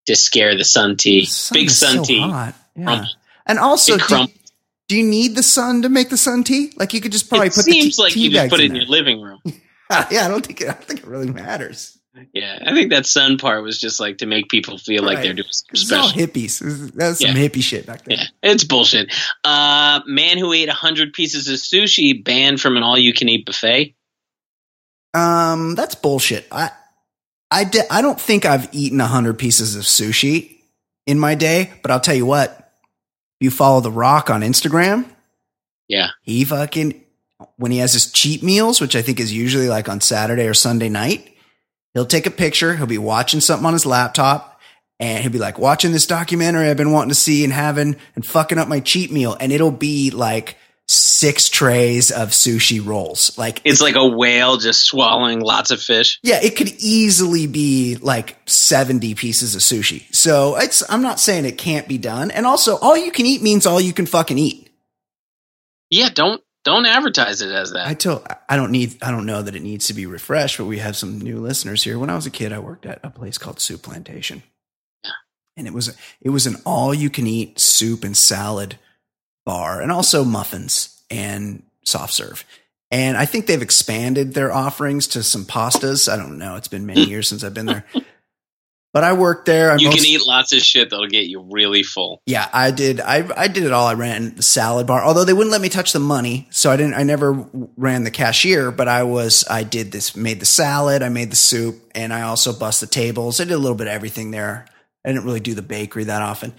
to 0.08 0.16
scare 0.16 0.58
the 0.58 0.66
sun 0.66 0.98
tea. 0.98 1.26
sun 1.26 1.56
Big 1.56 1.70
sun 1.70 1.98
so 1.98 2.04
tea. 2.04 2.20
hot. 2.20 2.56
Yeah. 2.76 2.84
Crumble. 2.84 3.08
And 3.46 3.60
also, 3.60 3.98
do, 3.98 4.28
do 4.88 4.98
you 4.98 5.06
need 5.06 5.36
the 5.36 5.44
sun 5.44 5.84
to 5.84 5.90
make 5.90 6.10
the 6.10 6.18
sun 6.18 6.44
tea? 6.44 6.74
Like 6.76 6.94
you 6.94 7.00
could 7.00 7.12
just 7.12 7.30
probably 7.30 7.48
it 7.48 7.54
put 7.54 7.64
seems 7.64 7.96
the 7.96 8.02
tea, 8.02 8.04
like 8.04 8.14
tea 8.14 8.20
you 8.22 8.30
just 8.32 8.50
put 8.50 8.60
it 8.60 8.66
in 8.66 8.74
there. 8.74 8.82
your 8.82 8.90
living 8.90 9.22
room. 9.22 9.40
yeah, 9.46 10.26
I 10.26 10.28
don't 10.28 10.46
think 10.46 10.60
it, 10.62 10.68
I 10.68 10.74
don't 10.74 10.84
think 10.84 11.00
it 11.02 11.08
really 11.08 11.30
matters. 11.32 11.98
Yeah, 12.32 12.60
I 12.66 12.74
think 12.76 12.92
that 12.92 13.08
sun 13.08 13.38
part 13.40 13.64
was 13.64 13.80
just 13.80 14.00
like 14.00 14.20
to 14.20 14.28
make 14.28 14.48
people 14.50 14.78
feel 14.78 15.02
like 15.04 15.24
they're 15.24 15.34
doing 15.34 15.48
something 15.50 15.82
It's 15.82 15.92
all 15.92 16.10
special. 16.10 16.28
hippies. 16.28 16.94
That's 16.94 17.20
some 17.20 17.36
Yeah. 17.36 17.50
hippie 17.50 17.64
shit 17.64 17.88
back 17.88 18.04
then. 18.06 18.20
Yeah, 18.20 18.26
it's 18.44 18.64
bullshit. 18.64 19.12
Uh, 19.44 20.02
man 20.06 20.38
who 20.38 20.54
ate 20.54 20.70
hundred 20.70 21.14
pieces 21.14 21.48
of 21.48 21.56
sushi 21.56 22.24
banned 22.24 22.62
from 22.62 22.78
an 22.78 22.84
all-you-can-eat 22.84 23.46
buffet. 23.48 23.96
Um, 25.14 25.76
that's 25.76 25.96
bullshit. 25.96 26.48
I, 26.52 26.72
I, 27.52 27.64
di- 27.64 27.88
I 27.90 28.02
don't 28.02 28.20
think 28.20 28.46
I've 28.46 28.70
eaten 28.74 29.00
a 29.02 29.08
hundred 29.08 29.38
pieces 29.40 29.76
of 29.76 29.84
sushi 29.84 30.58
in 31.06 31.20
my 31.20 31.36
day, 31.36 31.72
but 31.82 31.92
I'll 31.92 32.00
tell 32.00 32.16
you 32.16 32.26
what. 32.26 32.60
You 33.40 33.52
follow 33.52 33.82
The 33.82 33.92
Rock 33.92 34.30
on 34.30 34.40
Instagram, 34.42 35.06
Yeah, 35.90 36.10
he 36.22 36.46
fucking 36.46 37.02
when 37.58 37.72
he 37.74 37.80
has 37.80 37.92
his 37.92 38.10
cheat 38.10 38.42
meals, 38.42 38.80
which 38.80 38.96
I 38.96 39.02
think 39.02 39.20
is 39.20 39.34
usually 39.34 39.68
like 39.68 39.90
on 39.90 40.00
Saturday 40.00 40.48
or 40.48 40.54
Sunday 40.54 40.88
night, 40.88 41.33
he'll 41.94 42.06
take 42.06 42.26
a 42.26 42.32
picture. 42.32 42.76
He'll 42.76 42.86
be 42.86 42.98
watching 42.98 43.40
something 43.40 43.66
on 43.66 43.74
his 43.74 43.86
laptop, 43.86 44.60
and 45.00 45.22
he'll 45.22 45.32
be 45.32 45.40
like, 45.40 45.58
"Watching 45.60 45.92
this 45.92 46.06
documentary 46.06 46.70
I've 46.70 46.78
been 46.78 46.92
wanting 46.92 47.10
to 47.10 47.16
see 47.16 47.44
and 47.44 47.54
having 47.54 47.96
and 48.16 48.26
fucking 48.26 48.58
up 48.58 48.68
my 48.68 48.80
cheat 48.80 49.12
meal," 49.12 49.38
and 49.40 49.52
it'll 49.52 49.72
be 49.72 50.12
like 50.12 50.58
six 50.88 51.48
trays 51.50 52.12
of 52.12 52.30
sushi 52.30 52.86
rolls. 52.86 53.38
Like 53.38 53.62
it's 53.64 53.82
like 53.82 53.96
a 53.96 54.06
whale 54.06 54.58
just 54.58 54.86
swallowing 54.86 55.40
lots 55.40 55.72
of 55.72 55.82
fish. 55.82 56.20
yeah, 56.24 56.40
it 56.44 56.56
could 56.56 56.70
easily 56.80 57.48
be 57.48 57.96
like 57.96 58.38
70 58.46 59.16
pieces 59.16 59.56
of 59.56 59.62
sushi. 59.62 60.14
So 60.14 60.58
it's, 60.58 60.84
I'm 60.90 61.02
not 61.02 61.20
saying 61.20 61.46
it 61.46 61.58
can't 61.58 61.88
be 61.88 61.98
done. 61.98 62.32
And 62.32 62.46
also, 62.46 62.78
all 62.78 62.98
you 62.98 63.12
can 63.12 63.26
eat 63.26 63.42
means 63.42 63.66
all 63.66 63.80
you 63.80 63.94
can 63.94 64.06
fucking 64.06 64.38
eat. 64.38 64.70
Yeah, 65.90 66.10
don't 66.10 66.42
don't 66.64 66.86
advertise 66.86 67.42
it 67.42 67.52
as 67.52 67.72
that. 67.72 67.88
I 67.88 67.94
tell, 67.94 68.26
I 68.48 68.56
don't 68.56 68.72
need, 68.72 69.02
I 69.04 69.12
don't 69.12 69.26
know 69.26 69.42
that 69.42 69.56
it 69.56 69.62
needs 69.62 69.88
to 69.88 69.94
be 69.94 70.06
refreshed, 70.06 70.58
but 70.58 70.66
we 70.66 70.80
have 70.80 70.96
some 70.96 71.20
new 71.20 71.40
listeners 71.40 71.84
here. 71.84 72.00
When 72.00 72.10
I 72.10 72.16
was 72.16 72.26
a 72.26 72.32
kid, 72.32 72.54
I 72.54 72.60
worked 72.60 72.86
at 72.86 73.00
a 73.04 73.10
place 73.10 73.38
called 73.38 73.60
Soup 73.60 73.82
Plantation. 73.82 74.44
Yeah. 75.04 75.12
And 75.58 75.68
it 75.68 75.74
was, 75.74 75.96
it 76.22 76.30
was 76.30 76.48
an 76.48 76.58
all 76.66 76.94
you 76.94 77.10
can 77.10 77.28
eat 77.28 77.60
soup 77.60 78.04
and 78.04 78.16
salad 78.16 78.78
bar 79.46 79.82
and 79.82 79.92
also 79.92 80.24
muffins 80.24 81.04
and 81.10 81.64
soft 81.84 82.14
serve. 82.14 82.46
And 82.92 83.18
I 83.18 83.26
think 83.26 83.48
they've 83.48 83.62
expanded 83.62 84.34
their 84.34 84.54
offerings 84.54 85.08
to 85.08 85.24
some 85.24 85.46
pastas. 85.46 86.12
I 86.12 86.16
don't 86.16 86.38
know. 86.38 86.56
It's 86.56 86.68
been 86.68 86.86
many 86.86 87.04
years 87.10 87.28
since 87.28 87.44
I've 87.44 87.54
been 87.54 87.66
there. 87.66 87.86
But 88.94 89.04
I 89.04 89.14
worked 89.14 89.48
there. 89.48 89.72
I 89.72 89.78
you 89.78 89.88
most- 89.88 89.98
can 89.98 90.06
eat 90.06 90.22
lots 90.24 90.54
of 90.54 90.60
shit 90.60 90.92
that'll 90.92 91.08
get 91.08 91.26
you 91.26 91.42
really 91.52 91.82
full. 91.82 92.22
yeah, 92.28 92.48
I 92.54 92.70
did. 92.70 93.02
I 93.02 93.28
I 93.36 93.48
did 93.48 93.64
it 93.64 93.72
all. 93.74 93.88
I 93.88 93.96
ran 93.96 94.36
the 94.36 94.44
salad 94.44 94.86
bar, 94.86 95.04
although 95.04 95.26
they 95.26 95.34
wouldn't 95.34 95.52
let 95.52 95.62
me 95.62 95.70
touch 95.70 95.94
the 95.94 96.00
money, 96.00 96.48
so 96.52 96.70
I 96.70 96.78
didn't. 96.78 96.94
I 96.94 97.02
never 97.02 97.46
ran 97.76 98.04
the 98.04 98.12
cashier, 98.12 98.70
but 98.72 98.88
I 98.88 99.02
was. 99.02 99.44
I 99.50 99.64
did 99.64 99.92
this. 99.92 100.16
Made 100.16 100.40
the 100.40 100.46
salad. 100.46 101.02
I 101.02 101.10
made 101.10 101.32
the 101.32 101.36
soup, 101.36 101.82
and 101.96 102.14
I 102.14 102.22
also 102.22 102.54
bust 102.54 102.82
the 102.82 102.88
tables. 102.88 103.42
I 103.42 103.46
did 103.46 103.54
a 103.54 103.58
little 103.58 103.76
bit 103.78 103.88
of 103.88 103.94
everything 103.94 104.30
there. 104.30 104.68
I 105.04 105.10
didn't 105.10 105.26
really 105.26 105.40
do 105.40 105.56
the 105.56 105.64
bakery 105.64 106.04
that 106.04 106.22
often. 106.22 106.54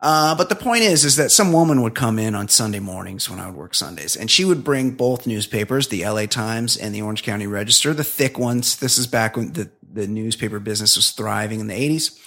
Uh, 0.00 0.34
but 0.34 0.50
the 0.50 0.54
point 0.54 0.82
is, 0.82 1.02
is 1.04 1.16
that 1.16 1.30
some 1.30 1.50
woman 1.50 1.80
would 1.80 1.94
come 1.94 2.18
in 2.18 2.34
on 2.34 2.46
Sunday 2.46 2.78
mornings 2.78 3.30
when 3.30 3.40
I 3.40 3.46
would 3.46 3.56
work 3.56 3.74
Sundays, 3.74 4.16
and 4.16 4.30
she 4.30 4.44
would 4.44 4.62
bring 4.62 4.90
both 4.90 5.26
newspapers, 5.26 5.88
the 5.88 6.04
LA 6.06 6.26
Times 6.26 6.76
and 6.76 6.94
the 6.94 7.00
Orange 7.00 7.22
County 7.22 7.46
Register, 7.46 7.94
the 7.94 8.04
thick 8.04 8.38
ones. 8.38 8.76
This 8.76 8.98
is 8.98 9.06
back 9.06 9.34
when 9.36 9.54
the, 9.54 9.70
the 9.94 10.06
newspaper 10.06 10.58
business 10.58 10.96
was 10.96 11.10
thriving 11.10 11.60
in 11.60 11.66
the 11.66 11.74
80s. 11.74 12.18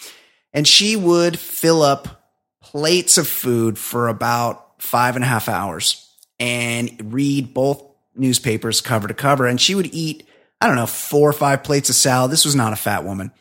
And 0.53 0.67
she 0.67 0.95
would 0.95 1.37
fill 1.37 1.81
up 1.81 2.31
plates 2.61 3.17
of 3.17 3.27
food 3.27 3.77
for 3.77 4.07
about 4.07 4.81
five 4.81 5.15
and 5.15 5.23
a 5.23 5.27
half 5.27 5.49
hours 5.49 6.11
and 6.39 7.13
read 7.13 7.53
both 7.53 7.83
newspapers 8.15 8.81
cover 8.81 9.07
to 9.07 9.13
cover. 9.13 9.45
And 9.45 9.59
she 9.59 9.75
would 9.75 9.93
eat, 9.93 10.27
I 10.61 10.67
don't 10.67 10.75
know, 10.75 10.87
four 10.87 11.29
or 11.29 11.33
five 11.33 11.63
plates 11.63 11.89
of 11.89 11.95
salad. 11.95 12.31
This 12.31 12.45
was 12.45 12.55
not 12.55 12.73
a 12.73 12.77
fat 12.77 13.03
woman 13.03 13.31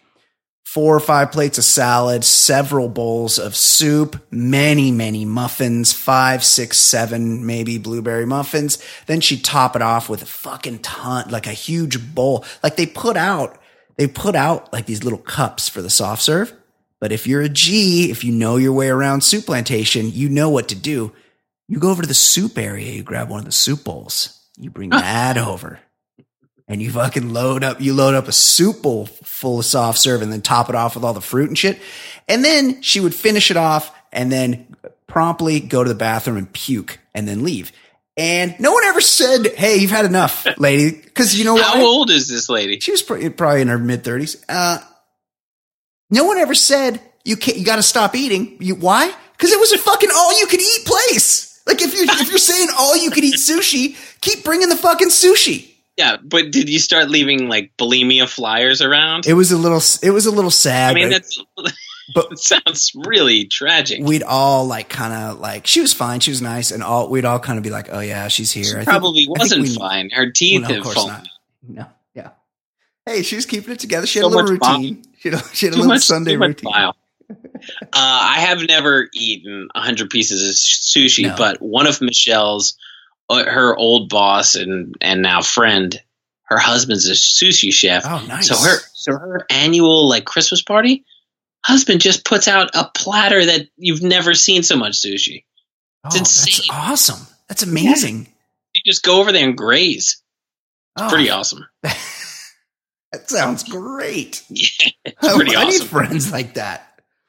four 0.66 0.97
or 0.97 1.01
five 1.01 1.33
plates 1.33 1.57
of 1.57 1.64
salad, 1.64 2.22
several 2.22 2.89
bowls 2.89 3.39
of 3.39 3.57
soup, 3.57 4.20
many, 4.31 4.91
many 4.91 5.24
muffins, 5.24 5.93
five, 5.93 6.45
six, 6.45 6.77
seven, 6.77 7.47
maybe 7.47 7.79
blueberry 7.79 8.27
muffins. 8.27 8.77
Then 9.07 9.22
she'd 9.22 9.43
top 9.43 9.74
it 9.74 9.81
off 9.81 10.11
with 10.11 10.20
a 10.22 10.27
fucking 10.27 10.81
ton, 10.81 11.31
like 11.31 11.47
a 11.47 11.53
huge 11.53 12.14
bowl. 12.14 12.45
Like 12.62 12.77
they 12.77 12.85
put 12.85 13.16
out, 13.16 13.59
they 13.97 14.07
put 14.07 14.34
out 14.34 14.72
like 14.72 14.86
these 14.86 15.05
little 15.05 15.18
cups 15.18 15.68
for 15.68 15.82
the 15.82 15.90
soft 15.90 16.22
serve. 16.22 16.53
But 17.01 17.12
if 17.12 17.26
you're 17.26 17.42
a 17.42 17.49
G, 17.49 18.11
if 18.11 18.24
you 18.24 18.32
know 18.32 18.57
your 18.57 18.72
way 18.72 18.88
around 18.88 19.22
soup 19.22 19.47
plantation, 19.47 20.11
you 20.11 20.28
know 20.28 20.49
what 20.49 20.68
to 20.68 20.74
do. 20.74 21.12
You 21.68 21.78
go 21.78 21.90
over 21.90 22.03
to 22.03 22.09
the 22.09 22.14
soup 22.14 22.59
area, 22.59 22.92
you 22.92 23.03
grab 23.03 23.28
one 23.28 23.40
of 23.40 23.44
the 23.44 23.53
soup 23.53 23.84
bowls, 23.84 24.40
you 24.57 24.70
bring 24.70 24.90
that 24.90 25.36
over 25.36 25.80
and 26.68 26.82
you 26.82 26.90
fucking 26.90 27.32
load 27.32 27.62
up, 27.62 27.80
you 27.80 27.94
load 27.94 28.14
up 28.14 28.28
a 28.28 28.32
soup 28.32 28.82
bowl 28.82 29.07
full 29.07 29.59
of 29.59 29.64
soft 29.64 29.99
serve 29.99 30.22
and 30.22 30.32
then 30.32 30.42
top 30.42 30.68
it 30.68 30.74
off 30.74 30.94
with 30.94 31.05
all 31.05 31.14
the 31.14 31.20
fruit 31.20 31.49
and 31.49 31.59
shit. 31.59 31.78
And 32.28 32.44
then 32.44 32.82
she 32.82 33.01
would 33.01 33.14
finish 33.14 33.51
it 33.51 33.57
off 33.57 33.94
and 34.12 34.32
then 34.32 34.74
promptly 35.07 35.61
go 35.61 35.84
to 35.84 35.88
the 35.88 35.94
bathroom 35.94 36.36
and 36.36 36.53
puke 36.53 36.99
and 37.14 37.28
then 37.28 37.44
leave. 37.44 37.72
And 38.16 38.58
no 38.58 38.72
one 38.72 38.84
ever 38.84 39.00
said, 39.00 39.46
Hey, 39.56 39.76
you've 39.76 39.90
had 39.90 40.06
enough, 40.06 40.46
lady. 40.58 40.92
Cause 41.14 41.34
you 41.34 41.44
know 41.44 41.56
How 41.62 41.74
what? 41.76 41.84
old 41.84 42.10
is 42.10 42.28
this 42.28 42.48
lady? 42.48 42.80
She 42.80 42.90
was 42.90 43.02
pr- 43.02 43.28
probably 43.30 43.60
in 43.62 43.68
her 43.68 43.78
mid 43.78 44.04
thirties. 44.04 44.42
Uh, 44.48 44.78
no 46.10 46.24
one 46.24 46.38
ever 46.38 46.54
said 46.54 47.00
you 47.24 47.36
can't, 47.36 47.58
you 47.58 47.64
got 47.64 47.76
to 47.76 47.82
stop 47.82 48.14
eating. 48.14 48.56
You, 48.60 48.74
why? 48.76 49.12
Cause 49.38 49.52
it 49.52 49.60
was 49.60 49.72
a 49.72 49.78
fucking 49.78 50.10
all 50.14 50.38
you 50.38 50.46
could 50.46 50.60
eat 50.60 50.86
place. 50.86 51.60
Like 51.66 51.82
if 51.82 51.94
you're, 51.94 52.04
if 52.04 52.28
you're 52.30 52.38
saying 52.52 52.68
all 52.78 52.96
you 52.96 53.10
could 53.10 53.24
eat 53.24 53.34
sushi, 53.34 53.96
keep 54.20 54.44
bringing 54.44 54.68
the 54.68 54.76
fucking 54.76 55.08
sushi. 55.08 55.72
Yeah, 55.98 56.16
but 56.22 56.50
did 56.50 56.68
you 56.68 56.78
start 56.78 57.08
leaving 57.08 57.48
like 57.48 57.72
bulimia 57.78 58.28
flyers 58.28 58.82
around? 58.82 59.26
It 59.26 59.32
was 59.32 59.50
a 59.50 59.56
little, 59.56 59.80
it 60.02 60.10
was 60.10 60.26
a 60.26 60.30
little 60.30 60.50
sad. 60.50 60.90
I 60.90 60.94
mean, 60.94 61.08
that's 61.08 61.42
but- 62.14 62.28
it 62.32 62.38
sounds 62.38 62.92
really 62.94 63.46
tragic. 63.46 64.00
we'd 64.02 64.22
all 64.22 64.66
like 64.66 64.88
kind 64.88 65.12
of 65.12 65.40
like 65.40 65.66
she 65.66 65.80
was 65.80 65.92
fine, 65.92 66.20
she 66.20 66.30
was 66.30 66.40
nice, 66.42 66.70
and 66.70 66.82
all 66.82 67.09
we'd 67.09 67.24
all 67.24 67.38
kind 67.38 67.59
of 67.59 67.62
be 67.62 67.70
like, 67.70 67.88
"Oh 67.90 68.00
yeah, 68.00 68.28
she's 68.28 68.52
here." 68.52 68.64
She 68.64 68.76
I 68.76 68.84
probably 68.84 69.24
think 69.24 69.38
wasn't 69.38 69.62
we- 69.62 69.74
fine. 69.74 70.11
Her 70.11 70.30
teeth 70.30 70.62
Well, 70.62 70.70
no, 70.70 70.70
of 70.70 70.74
have 70.76 70.84
course 70.84 70.94
fallen. 70.96 71.12
not. 71.12 71.28
No, 71.68 71.86
yeah. 72.14 72.30
Hey, 73.04 73.22
she's 73.22 73.46
keeping 73.46 73.72
it 73.72 73.78
together. 73.80 74.07
She 74.07 74.18
had 74.20 74.24
So 74.24 74.28
a 74.28 74.34
little 74.36 74.50
routine. 74.50 75.02
She 75.18 75.30
had 75.30 75.40
a, 75.40 75.44
she 75.54 75.66
had 75.66 75.72
a 75.74 75.76
little 75.76 75.88
much, 75.92 76.02
Sunday 76.02 76.36
routine. 76.36 76.72
uh, 76.74 76.92
I 77.92 78.40
have 78.40 78.62
never 78.66 79.09
eaten 79.12 79.68
hundred 79.74 80.11
pieces 80.11 80.42
of 80.42 80.50
sushi, 80.54 81.24
No. 81.26 81.34
but 81.36 81.61
one 81.61 81.86
of 81.86 82.00
Michelle's, 82.00 82.76
uh, 83.28 83.44
her 83.44 83.76
old 83.76 84.09
boss 84.09 84.54
and 84.54 84.94
and 85.00 85.22
now 85.22 85.42
friend, 85.42 86.00
her 86.44 86.59
husband's 86.59 87.09
a 87.09 87.12
sushi 87.12 87.72
chef. 87.72 88.04
Oh, 88.07 88.24
nice. 88.28 88.46
So 88.48 88.57
her 88.57 88.78
so 88.94 89.12
her 89.12 89.46
annual 89.50 90.09
like 90.09 90.24
Christmas 90.24 90.62
party, 90.62 91.04
husband 91.66 92.00
just 92.00 92.24
puts 92.24 92.48
out 92.48 92.70
a 92.74 92.90
platter 92.94 93.44
that 93.44 93.68
you've 93.76 94.02
never 94.02 94.34
seen 94.34 94.62
so 94.62 94.76
much 94.76 94.92
sushi. 94.94 95.44
oh, 96.04 96.08
it's 96.08 96.18
that's 96.18 96.46
insane. 96.46 96.66
awesome. 96.70 97.26
That's 97.48 97.62
amazing. 97.62 98.28
You 98.74 98.82
just 98.86 99.02
go 99.02 99.20
over 99.20 99.32
there 99.32 99.46
and 99.48 99.56
graze. 99.56 100.22
Oh, 100.98 101.08
Pretty 101.10 101.30
awesome. 101.30 101.66
that 101.82 101.96
sounds 103.30 103.62
great. 103.64 104.42
Yeah, 104.50 104.90
it's 105.04 105.34
pretty 105.36 105.56
I 105.56 105.64
need 105.64 105.74
awesome. 105.76 105.88
friends 105.88 106.32
like 106.32 106.54
that. 106.54 106.82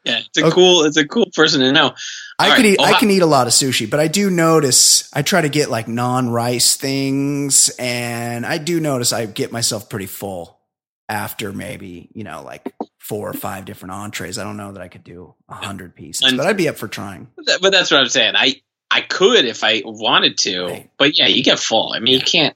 Yeah, 0.06 0.20
it's 0.20 0.38
a 0.38 0.46
Okay. 0.46 0.54
cool. 0.56 0.84
It's 0.86 0.98
a 0.98 1.06
cool 1.08 1.28
person 1.36 1.60
to 1.62 1.72
know. 1.74 1.94
I 2.40 2.50
All 2.50 2.56
could 2.56 2.64
right, 2.64 2.74
eat. 2.74 2.80
I 2.80 2.94
can 3.00 3.12
eat 3.12 3.22
a 3.22 3.26
lot 3.28 3.48
of 3.48 3.54
sushi, 3.54 3.90
but 3.90 4.00
I 4.00 4.08
do 4.08 4.30
notice 4.30 5.10
I 5.14 5.22
try 5.22 5.42
to 5.42 5.50
get 5.50 5.70
like 5.70 5.88
non-rice 5.88 6.76
things, 6.78 7.70
and 7.78 8.46
I 8.46 8.58
do 8.58 8.80
notice 8.80 9.12
I 9.12 9.26
get 9.26 9.52
myself 9.52 9.90
pretty 9.90 10.06
full 10.06 10.60
after 11.10 11.52
maybe 11.52 12.10
you 12.14 12.24
know 12.24 12.42
like 12.44 12.74
four 13.08 13.30
or 13.30 13.34
five 13.34 13.66
different 13.66 13.94
entrees. 13.94 14.38
I 14.38 14.44
don't 14.44 14.58
know 14.58 14.72
that 14.74 14.82
I 14.82 14.88
could 14.88 15.04
do 15.04 15.34
a 15.50 15.54
hundred 15.56 15.96
pieces, 15.96 16.34
but 16.34 16.46
I'd 16.46 16.58
be 16.58 16.68
up 16.70 16.78
for 16.78 16.88
trying. 16.88 17.28
But 17.62 17.72
that's 17.72 17.90
what 17.92 18.00
I'm 18.02 18.10
saying. 18.10 18.34
I 18.36 18.56
I 18.92 19.02
could 19.02 19.46
if 19.46 19.64
I 19.64 19.82
wanted 19.86 20.38
to, 20.40 20.64
Right. 20.66 20.90
but 20.98 21.18
yeah, 21.18 21.28
you 21.28 21.44
get 21.44 21.60
full. 21.60 21.94
I 21.94 22.00
mean, 22.00 22.14
you 22.14 22.22
can't. 22.22 22.56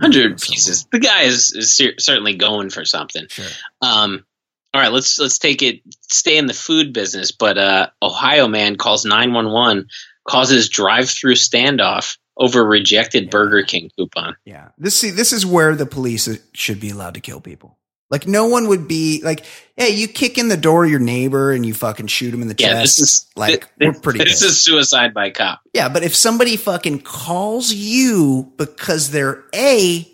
Hundred 0.00 0.40
pieces. 0.40 0.86
The 0.90 0.98
guy 0.98 1.22
is, 1.22 1.52
is 1.52 1.76
cer- 1.76 1.98
certainly 2.00 2.34
going 2.34 2.68
for 2.70 2.84
something. 2.84 3.26
Sure. 3.28 3.44
Um, 3.80 4.24
all 4.72 4.80
right, 4.80 4.90
let's 4.92 5.20
let's 5.20 5.38
take 5.38 5.62
it. 5.62 5.82
Stay 6.10 6.36
in 6.36 6.46
the 6.46 6.52
food 6.54 6.92
business, 6.92 7.30
but 7.30 7.56
uh, 7.58 7.90
Ohio 8.02 8.48
man 8.48 8.74
calls 8.76 9.04
nine 9.04 9.32
one 9.32 9.52
one, 9.52 9.86
causes 10.28 10.68
drive-through 10.68 11.34
standoff 11.36 12.18
over 12.36 12.64
rejected 12.64 13.24
Yeah. 13.24 13.30
Burger 13.30 13.62
King 13.62 13.88
coupon. 13.96 14.34
Yeah. 14.44 14.70
This 14.78 14.96
see 14.96 15.10
this 15.10 15.32
is 15.32 15.46
where 15.46 15.76
the 15.76 15.86
police 15.86 16.28
should 16.54 16.80
be 16.80 16.90
allowed 16.90 17.14
to 17.14 17.20
kill 17.20 17.40
people. 17.40 17.78
Like 18.10 18.26
no 18.26 18.46
one 18.46 18.68
would 18.68 18.86
be 18.86 19.22
like, 19.24 19.44
hey, 19.76 19.88
you 19.90 20.06
kick 20.08 20.38
in 20.38 20.48
the 20.48 20.56
door 20.56 20.84
of 20.84 20.90
your 20.90 21.00
neighbor 21.00 21.50
and 21.52 21.64
you 21.66 21.74
fucking 21.74 22.06
shoot 22.06 22.32
him 22.32 22.42
in 22.42 22.48
the 22.48 22.54
Yeah, 22.58 22.74
chest. 22.74 22.98
this 22.98 23.00
is 23.00 23.26
like 23.34 23.68
thi- 23.78 23.86
we're 23.86 23.92
pretty. 23.94 24.18
This 24.20 24.40
pissed. 24.40 24.44
is 24.44 24.60
suicide 24.60 25.14
by 25.14 25.30
cop. 25.30 25.60
Yeah, 25.72 25.88
but 25.88 26.02
if 26.04 26.14
somebody 26.14 26.56
fucking 26.56 27.00
calls 27.00 27.72
you 27.72 28.52
because 28.56 29.10
they're 29.10 29.42
A, 29.54 30.06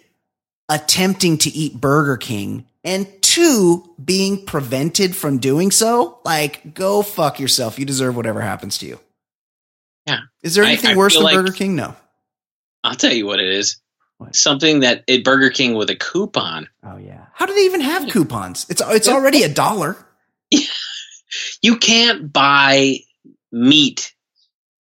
attempting 0.68 1.38
to 1.38 1.51
eat 1.51 1.80
Burger 1.80 2.16
King, 2.16 2.66
and 2.84 3.07
two, 3.22 3.84
being 4.03 4.47
prevented 4.47 5.14
from 5.14 5.38
doing 5.38 5.70
so, 5.70 6.20
like, 6.24 6.72
go 6.74 7.03
fuck 7.03 7.38
yourself. 7.41 7.78
You 7.78 7.84
deserve 7.84 8.16
whatever 8.16 8.41
happens 8.41 8.78
to 8.78 8.86
you. 8.86 8.99
Yeah. 10.07 10.20
Is 10.43 10.55
there 10.55 10.64
anything 10.64 10.93
I 10.93 10.97
worse 10.97 11.14
than 11.14 11.24
like- 11.24 11.34
Burger 11.34 11.53
King? 11.53 11.76
No. 11.76 11.95
I'll 12.82 12.95
tell 12.95 13.12
you 13.12 13.26
what 13.26 13.41
it 13.41 13.49
is. 13.53 13.76
What? 14.16 14.34
Something 14.36 14.80
that 14.80 15.05
at 15.09 15.24
Burger 15.24 15.51
King 15.51 15.74
with 15.74 15.91
a 15.91 15.97
coupon. 15.97 16.68
Oh 16.84 16.97
yeah. 16.97 17.26
How 17.41 17.47
do 17.47 17.55
they 17.55 17.62
even 17.62 17.80
have 17.80 18.09
coupons? 18.11 18.66
It's 18.68 18.82
it's 18.84 19.09
already 19.09 19.43
a 19.43 19.49
dollar. 19.49 19.97
You 21.62 21.76
can't 21.76 22.32
buy 22.32 22.97
meat 23.53 24.12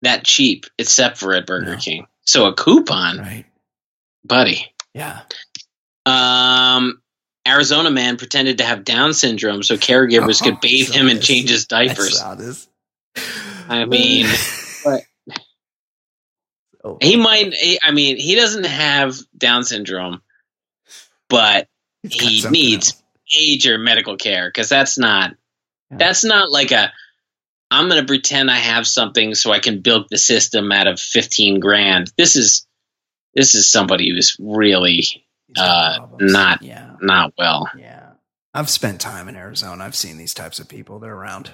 that 0.01 0.23
cheap 0.23 0.65
except 0.79 1.17
for 1.17 1.35
at 1.35 1.45
Burger 1.45 1.73
No. 1.73 1.77
King. 1.77 2.07
So 2.25 2.47
a 2.47 2.55
coupon, 2.55 3.19
Right. 3.19 3.45
buddy. 4.25 4.65
Yeah. 4.95 5.19
Um, 6.07 7.01
Arizona 7.47 7.91
man 7.91 8.17
pretended 8.17 8.57
to 8.59 8.63
have 8.63 8.83
Down 8.83 9.13
syndrome 9.13 9.61
so 9.61 9.75
caregivers 9.75 10.41
Oh, 10.41 10.45
could 10.45 10.59
bathe 10.59 10.87
saw 10.87 10.93
him 10.95 11.07
and 11.09 11.21
change 11.21 11.49
his 11.51 11.67
diapers. 11.67 12.19
this. 12.37 12.67
I 13.67 13.85
mean, 13.85 14.25
but- 14.83 15.03
Oh, 16.83 16.97
He 17.01 17.15
might. 17.15 17.53
I 17.83 17.91
mean, 17.91 18.17
he 18.17 18.33
doesn't 18.35 18.65
have 18.65 19.15
Down 19.37 19.63
syndrome, 19.65 20.21
but 21.29 21.67
he 22.03 22.43
needs 22.49 22.91
else. 22.93 23.03
major 23.35 23.77
medical 23.77 24.17
care 24.17 24.47
because 24.49 24.69
that's 24.69 24.97
not. 24.97 25.35
Yeah. 25.91 25.97
That's 25.97 26.23
not 26.23 26.49
like 26.51 26.71
a. 26.71 26.91
I'm 27.71 27.87
going 27.87 28.01
to 28.01 28.07
pretend 28.07 28.49
I 28.49 28.57
have 28.57 28.87
something 28.87 29.35
so 29.35 29.51
I 29.51 29.59
can 29.59 29.81
build 29.81 30.07
the 30.09 30.17
system 30.17 30.71
out 30.71 30.87
of 30.87 30.99
fifteen 30.99 31.59
grand. 31.59 32.11
This 32.17 32.35
is. 32.35 32.65
This 33.35 33.53
is 33.53 33.71
somebody 33.71 34.09
who's 34.09 34.35
really 34.39 35.05
uh, 35.55 36.07
not- 36.19 36.63
Yeah. 36.63 36.95
not 36.99 37.33
well. 37.37 37.69
Yeah. 37.77 38.13
I've 38.55 38.69
spent 38.71 38.99
time 38.99 39.27
in 39.29 39.35
Arizona. 39.35 39.83
I've 39.83 39.95
seen 39.95 40.17
these 40.17 40.33
types 40.33 40.59
of 40.59 40.67
people. 40.67 40.97
They're 40.97 41.13
around. 41.13 41.51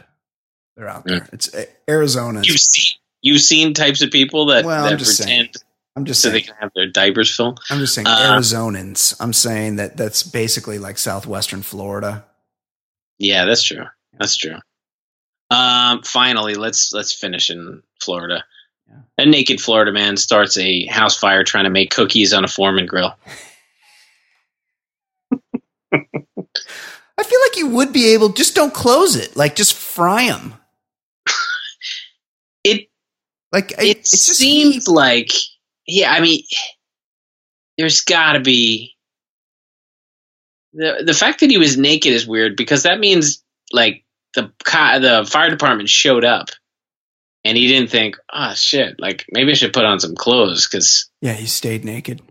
They're 0.77 0.87
out 0.87 1.03
Mm. 1.05 1.09
there. 1.09 1.29
It's 1.33 1.53
uh, 1.53 1.65
Arizona. 1.89 2.41
You've 2.43 2.59
seen 2.61 2.95
you've 3.21 3.41
seen 3.41 3.73
types 3.73 4.01
of 4.01 4.09
people 4.11 4.47
that, 4.47 4.63
Well, 4.65 4.85
that 4.89 4.97
pretend 4.99 5.49
I'm 5.95 6.05
just 6.05 6.21
so 6.21 6.29
they 6.29 6.41
can 6.41 6.55
have 6.59 6.71
their 6.75 6.87
diapers 6.87 7.33
full. 7.33 7.57
I'm 7.69 7.79
just 7.79 7.93
saying 7.93 8.07
Uh, 8.07 8.35
Arizonans. 8.37 9.15
I'm 9.19 9.31
saying 9.33 9.77
that 9.77 9.95
that's 9.95 10.23
basically 10.23 10.77
like 10.77 10.97
southwestern 10.97 11.61
Florida. 11.61 12.25
Yeah, 13.17 13.45
that's 13.45 13.63
true. 13.63 13.85
That's 14.19 14.35
true. 14.35 14.57
Um, 15.49 16.01
finally, 16.03 16.55
let's 16.55 16.91
let's 16.91 17.13
finish 17.13 17.49
in 17.49 17.81
Florida. 18.01 18.43
Yeah. 18.89 18.97
A 19.19 19.25
naked 19.25 19.61
Florida 19.61 19.91
man 19.93 20.17
starts 20.17 20.57
a 20.57 20.85
house 20.87 21.17
fire 21.17 21.43
trying 21.43 21.63
to 21.63 21.69
make 21.69 21.91
cookies 21.91 22.33
on 22.33 22.43
a 22.43 22.47
Foreman 22.47 22.87
grill. 22.87 23.15
I 25.93 27.23
feel 27.23 27.39
like 27.41 27.57
you 27.57 27.69
would 27.69 27.93
be 27.93 28.13
able. 28.13 28.29
Just 28.29 28.55
don't 28.55 28.73
close 28.73 29.15
it. 29.15 29.35
Like 29.37 29.55
just 29.55 29.73
fry 29.73 30.27
them. 30.27 30.55
It 32.65 32.89
Like 33.51 33.71
it 33.77 34.07
seems 34.07 34.87
like 34.87 35.31
yeah. 35.87 36.11
I 36.11 36.19
mean, 36.21 36.43
there's 37.77 38.01
got 38.01 38.33
to 38.33 38.39
be 38.39 38.93
the 40.73 41.03
the 41.05 41.13
fact 41.13 41.39
that 41.39 41.49
he 41.49 41.57
was 41.57 41.77
naked 41.77 42.11
is 42.13 42.27
weird 42.27 42.55
because 42.57 42.83
that 42.83 42.99
means 42.99 43.43
like 43.71 44.03
the 44.33 44.51
the 44.65 45.27
fire 45.29 45.49
department 45.49 45.89
showed 45.89 46.25
up 46.25 46.49
and 47.43 47.57
he 47.57 47.67
didn't 47.67 47.89
think, 47.91 48.17
oh 48.33 48.53
shit, 48.53 48.99
like 48.99 49.25
maybe 49.31 49.51
I 49.51 49.55
should 49.55 49.73
put 49.73 49.85
on 49.85 49.99
some 49.99 50.15
clothes 50.15 50.67
because 50.67 51.09
Yeah, 51.21 51.33
he 51.33 51.45
stayed 51.47 51.85
naked. 51.85 52.21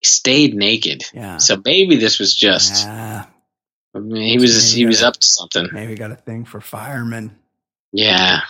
he 0.00 0.06
stayed 0.06 0.54
naked. 0.54 1.04
Yeah. 1.12 1.38
So 1.38 1.60
maybe 1.64 1.96
this 1.96 2.18
was 2.18 2.34
just 2.34 2.84
Yeah, 2.86 3.26
I 3.94 3.98
mean, 3.98 4.22
he 4.22 4.38
was 4.38 4.72
Maybe 4.72 4.80
he 4.80 4.86
was 4.86 5.00
gotta- 5.00 5.08
up 5.08 5.20
to 5.20 5.26
something. 5.26 5.68
maybe 5.72 5.94
got 5.94 6.12
a 6.12 6.16
thing 6.16 6.44
for 6.44 6.60
firemen. 6.60 7.36
Yeah, 7.92 8.40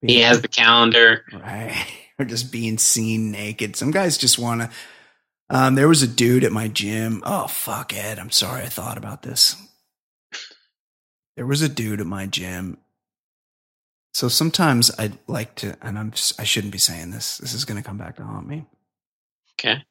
he 0.00 0.20
has 0.20 0.40
the 0.40 0.48
calendar. 0.48 1.24
right 1.32 1.74
or 2.18 2.24
just 2.24 2.52
being 2.52 2.78
seen 2.78 3.30
naked. 3.30 3.76
Some 3.76 3.90
guys 3.90 4.18
just 4.18 4.38
want 4.38 4.62
to 4.62 4.70
um 5.48 5.74
there 5.74 5.88
was 5.88 6.02
a 6.02 6.08
dude 6.08 6.44
at 6.44 6.52
my 6.52 6.68
gym. 6.68 7.22
Oh 7.24 7.46
fuck 7.46 7.94
ed. 7.94 8.18
I'm 8.18 8.30
sorry 8.30 8.62
i 8.62 8.68
thought 8.68 8.98
about 8.98 9.22
this. 9.22 9.56
There 11.36 11.46
was 11.46 11.62
a 11.62 11.68
dude 11.68 12.00
at 12.00 12.06
my 12.06 12.26
gym. 12.26 12.78
So 14.14 14.28
sometimes 14.28 14.90
i'd 14.98 15.18
like 15.26 15.54
to 15.56 15.76
and 15.82 15.98
i'm 15.98 16.12
i 16.38 16.44
shouldn't 16.44 16.72
be 16.72 16.78
saying 16.78 17.10
this. 17.10 17.38
This 17.38 17.54
is 17.54 17.64
going 17.64 17.80
to 17.80 17.86
come 17.86 17.98
back 17.98 18.16
to 18.16 18.24
haunt 18.24 18.48
me. 18.48 18.66
Okay, 19.58 19.82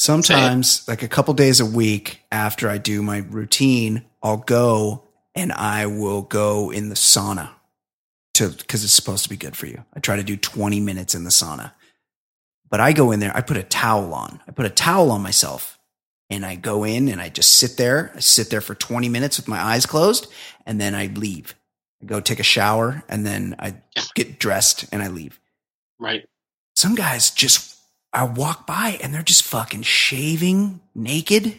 sometimes 0.00 0.86
like 0.88 1.02
a 1.02 1.08
couple 1.08 1.34
days 1.34 1.60
a 1.60 1.66
week 1.66 2.20
after 2.32 2.70
i 2.70 2.78
do 2.78 3.02
my 3.02 3.18
routine 3.18 4.02
i'll 4.22 4.38
go 4.38 5.04
and 5.34 5.52
i 5.52 5.84
will 5.84 6.22
go 6.22 6.70
in 6.70 6.88
the 6.88 6.94
sauna 6.94 7.50
to 8.40 8.48
because 8.48 8.84
it's 8.84 8.92
supposed 8.92 9.22
to 9.24 9.30
be 9.30 9.36
good 9.36 9.56
for 9.56 9.66
you. 9.66 9.84
I 9.94 10.00
try 10.00 10.16
to 10.16 10.22
do 10.22 10.36
20 10.36 10.80
minutes 10.80 11.14
in 11.14 11.24
the 11.24 11.30
sauna. 11.30 11.72
But 12.70 12.80
i 12.80 12.92
go 12.92 13.10
in 13.10 13.20
there 13.20 13.36
i 13.36 13.40
put 13.40 13.56
a 13.56 13.62
towel 13.62 14.12
on. 14.14 14.40
I 14.48 14.52
put 14.52 14.66
a 14.66 14.70
towel 14.70 15.10
on 15.10 15.22
myself 15.22 15.78
and 16.28 16.44
i 16.44 16.54
go 16.54 16.84
in 16.84 17.08
and 17.08 17.20
i 17.20 17.28
just 17.28 17.54
sit 17.54 17.76
there. 17.76 18.12
I 18.16 18.20
sit 18.20 18.50
there 18.50 18.60
for 18.60 18.74
20 18.74 19.08
minutes 19.08 19.36
with 19.36 19.48
my 19.48 19.60
eyes 19.60 19.86
closed 19.86 20.26
and 20.66 20.80
then 20.80 20.94
i 20.94 21.06
leave. 21.06 21.54
I 22.02 22.06
go 22.06 22.20
take 22.20 22.40
a 22.40 22.44
shower 22.44 23.02
and 23.08 23.26
then 23.26 23.56
i 23.58 23.74
get 24.14 24.38
dressed 24.38 24.86
and 24.92 25.02
i 25.02 25.08
leave. 25.08 25.38
Right. 25.98 26.26
some 26.74 26.94
guys 26.94 27.30
just 27.30 27.76
I 28.12 28.24
walk 28.24 28.66
by 28.66 28.98
and 29.02 29.14
they're 29.14 29.22
just 29.22 29.44
fucking 29.44 29.82
shaving 29.82 30.80
naked. 30.94 31.58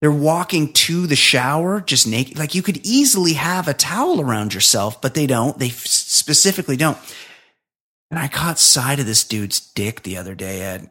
They're 0.00 0.10
walking 0.10 0.72
to 0.72 1.06
the 1.06 1.16
shower 1.16 1.80
just 1.80 2.06
naked. 2.06 2.38
Like 2.38 2.54
you 2.54 2.62
could 2.62 2.80
easily 2.86 3.34
have 3.34 3.68
a 3.68 3.74
towel 3.74 4.20
around 4.20 4.54
yourself, 4.54 5.00
but 5.00 5.14
they 5.14 5.26
don't. 5.26 5.58
They 5.58 5.68
specifically 5.68 6.76
don't. 6.76 6.96
And 8.10 8.18
I 8.18 8.28
caught 8.28 8.58
sight 8.58 8.98
of 8.98 9.06
this 9.06 9.24
dude's 9.24 9.60
dick 9.60 10.02
the 10.02 10.16
other 10.16 10.34
day, 10.34 10.62
Ed. 10.62 10.90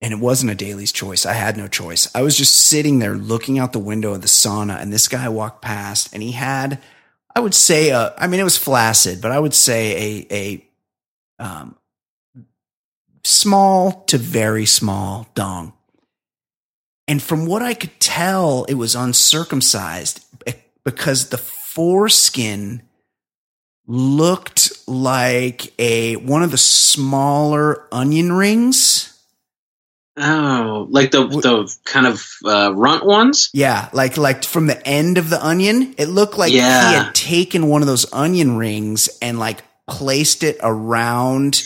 And 0.00 0.12
it 0.12 0.18
wasn't 0.18 0.52
a 0.52 0.54
daily's 0.54 0.92
choice. 0.92 1.24
I 1.24 1.34
had 1.34 1.56
no 1.56 1.68
choice. 1.68 2.10
I 2.14 2.22
was 2.22 2.36
just 2.36 2.54
sitting 2.54 2.98
there 2.98 3.14
looking 3.14 3.58
out 3.58 3.72
the 3.72 3.78
window 3.78 4.12
of 4.12 4.22
the 4.22 4.28
sauna, 4.28 4.80
and 4.80 4.92
this 4.92 5.08
guy 5.08 5.28
walked 5.28 5.62
past, 5.62 6.12
and 6.12 6.22
he 6.22 6.32
had, 6.32 6.82
I 7.34 7.40
would 7.40 7.54
say, 7.54 7.90
a, 7.90 8.14
I 8.18 8.26
mean, 8.26 8.38
it 8.38 8.44
was 8.44 8.58
flaccid, 8.58 9.22
but 9.22 9.30
I 9.30 9.38
would 9.38 9.54
say 9.54 10.26
a 10.30 10.34
a 10.34 10.68
um, 11.38 11.76
small 13.24 14.04
to 14.04 14.18
very 14.18 14.66
small 14.66 15.28
dong. 15.34 15.72
And 17.08 17.22
from 17.22 17.46
what 17.46 17.62
I 17.62 17.74
could 17.74 17.98
tell, 18.00 18.64
it 18.64 18.74
was 18.74 18.94
uncircumcised 18.94 20.24
because 20.84 21.28
the 21.28 21.38
foreskin 21.38 22.82
looked 23.86 24.72
like 24.88 25.72
a 25.78 26.16
one 26.16 26.42
of 26.42 26.50
the 26.50 26.58
smaller 26.58 27.86
onion 27.92 28.32
rings. 28.32 29.12
Oh, 30.18 30.86
like 30.90 31.10
the 31.10 31.26
the 31.26 31.76
kind 31.84 32.06
of 32.06 32.26
uh, 32.44 32.72
runt 32.74 33.04
ones. 33.04 33.50
Yeah, 33.52 33.90
like 33.92 34.16
like 34.16 34.44
from 34.44 34.66
the 34.66 34.84
end 34.88 35.18
of 35.18 35.28
the 35.28 35.44
onion, 35.44 35.94
it 35.98 36.06
looked 36.06 36.38
like 36.38 36.52
he 36.52 36.58
had 36.94 37.14
taken 37.14 37.68
one 37.68 37.82
of 37.82 37.86
those 37.86 38.10
onion 38.12 38.56
rings 38.56 39.10
and 39.20 39.38
like 39.38 39.62
placed 39.86 40.42
it 40.42 40.58
around 40.62 41.62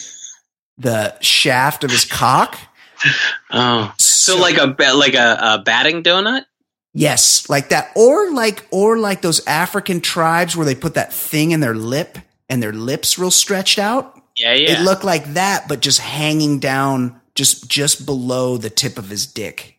the 0.77 1.19
shaft 1.21 1.85
of 1.85 1.91
his 1.91 2.05
cock. 2.05 2.59
Oh, 3.53 3.93
so, 4.21 4.39
like 4.39 4.59
a 4.59 4.75
like 4.95 5.15
a, 5.15 5.39
a 5.41 5.63
batting 5.65 6.03
donut. 6.03 6.45
Yes, 6.93 7.49
like 7.49 7.69
that, 7.69 7.93
or 7.95 8.33
like 8.33 8.67
or 8.71 8.99
like 8.99 9.23
those 9.23 9.47
African 9.47 10.01
tribes 10.01 10.57
where 10.57 10.67
they 10.67 10.75
put 10.75 10.95
that 10.95 11.13
thing 11.13 11.53
in 11.53 11.61
their 11.61 11.75
lip 11.75 12.19
and 12.49 12.63
their 12.63 12.73
lips 12.73 13.19
real 13.19 13.31
stretched 13.31 13.79
out. 13.79 14.21
Yeah, 14.37 14.55
yeah. 14.55 14.81
It 14.81 14.85
looked 14.85 15.05
like 15.05 15.35
that, 15.35 15.69
but 15.69 15.81
just 15.81 16.01
hanging 16.01 16.59
down, 16.59 17.21
just 17.35 17.69
just 17.69 18.07
below 18.07 18.57
the 18.57 18.71
tip 18.71 18.99
of 18.99 19.09
his 19.09 19.27
dick. 19.27 19.79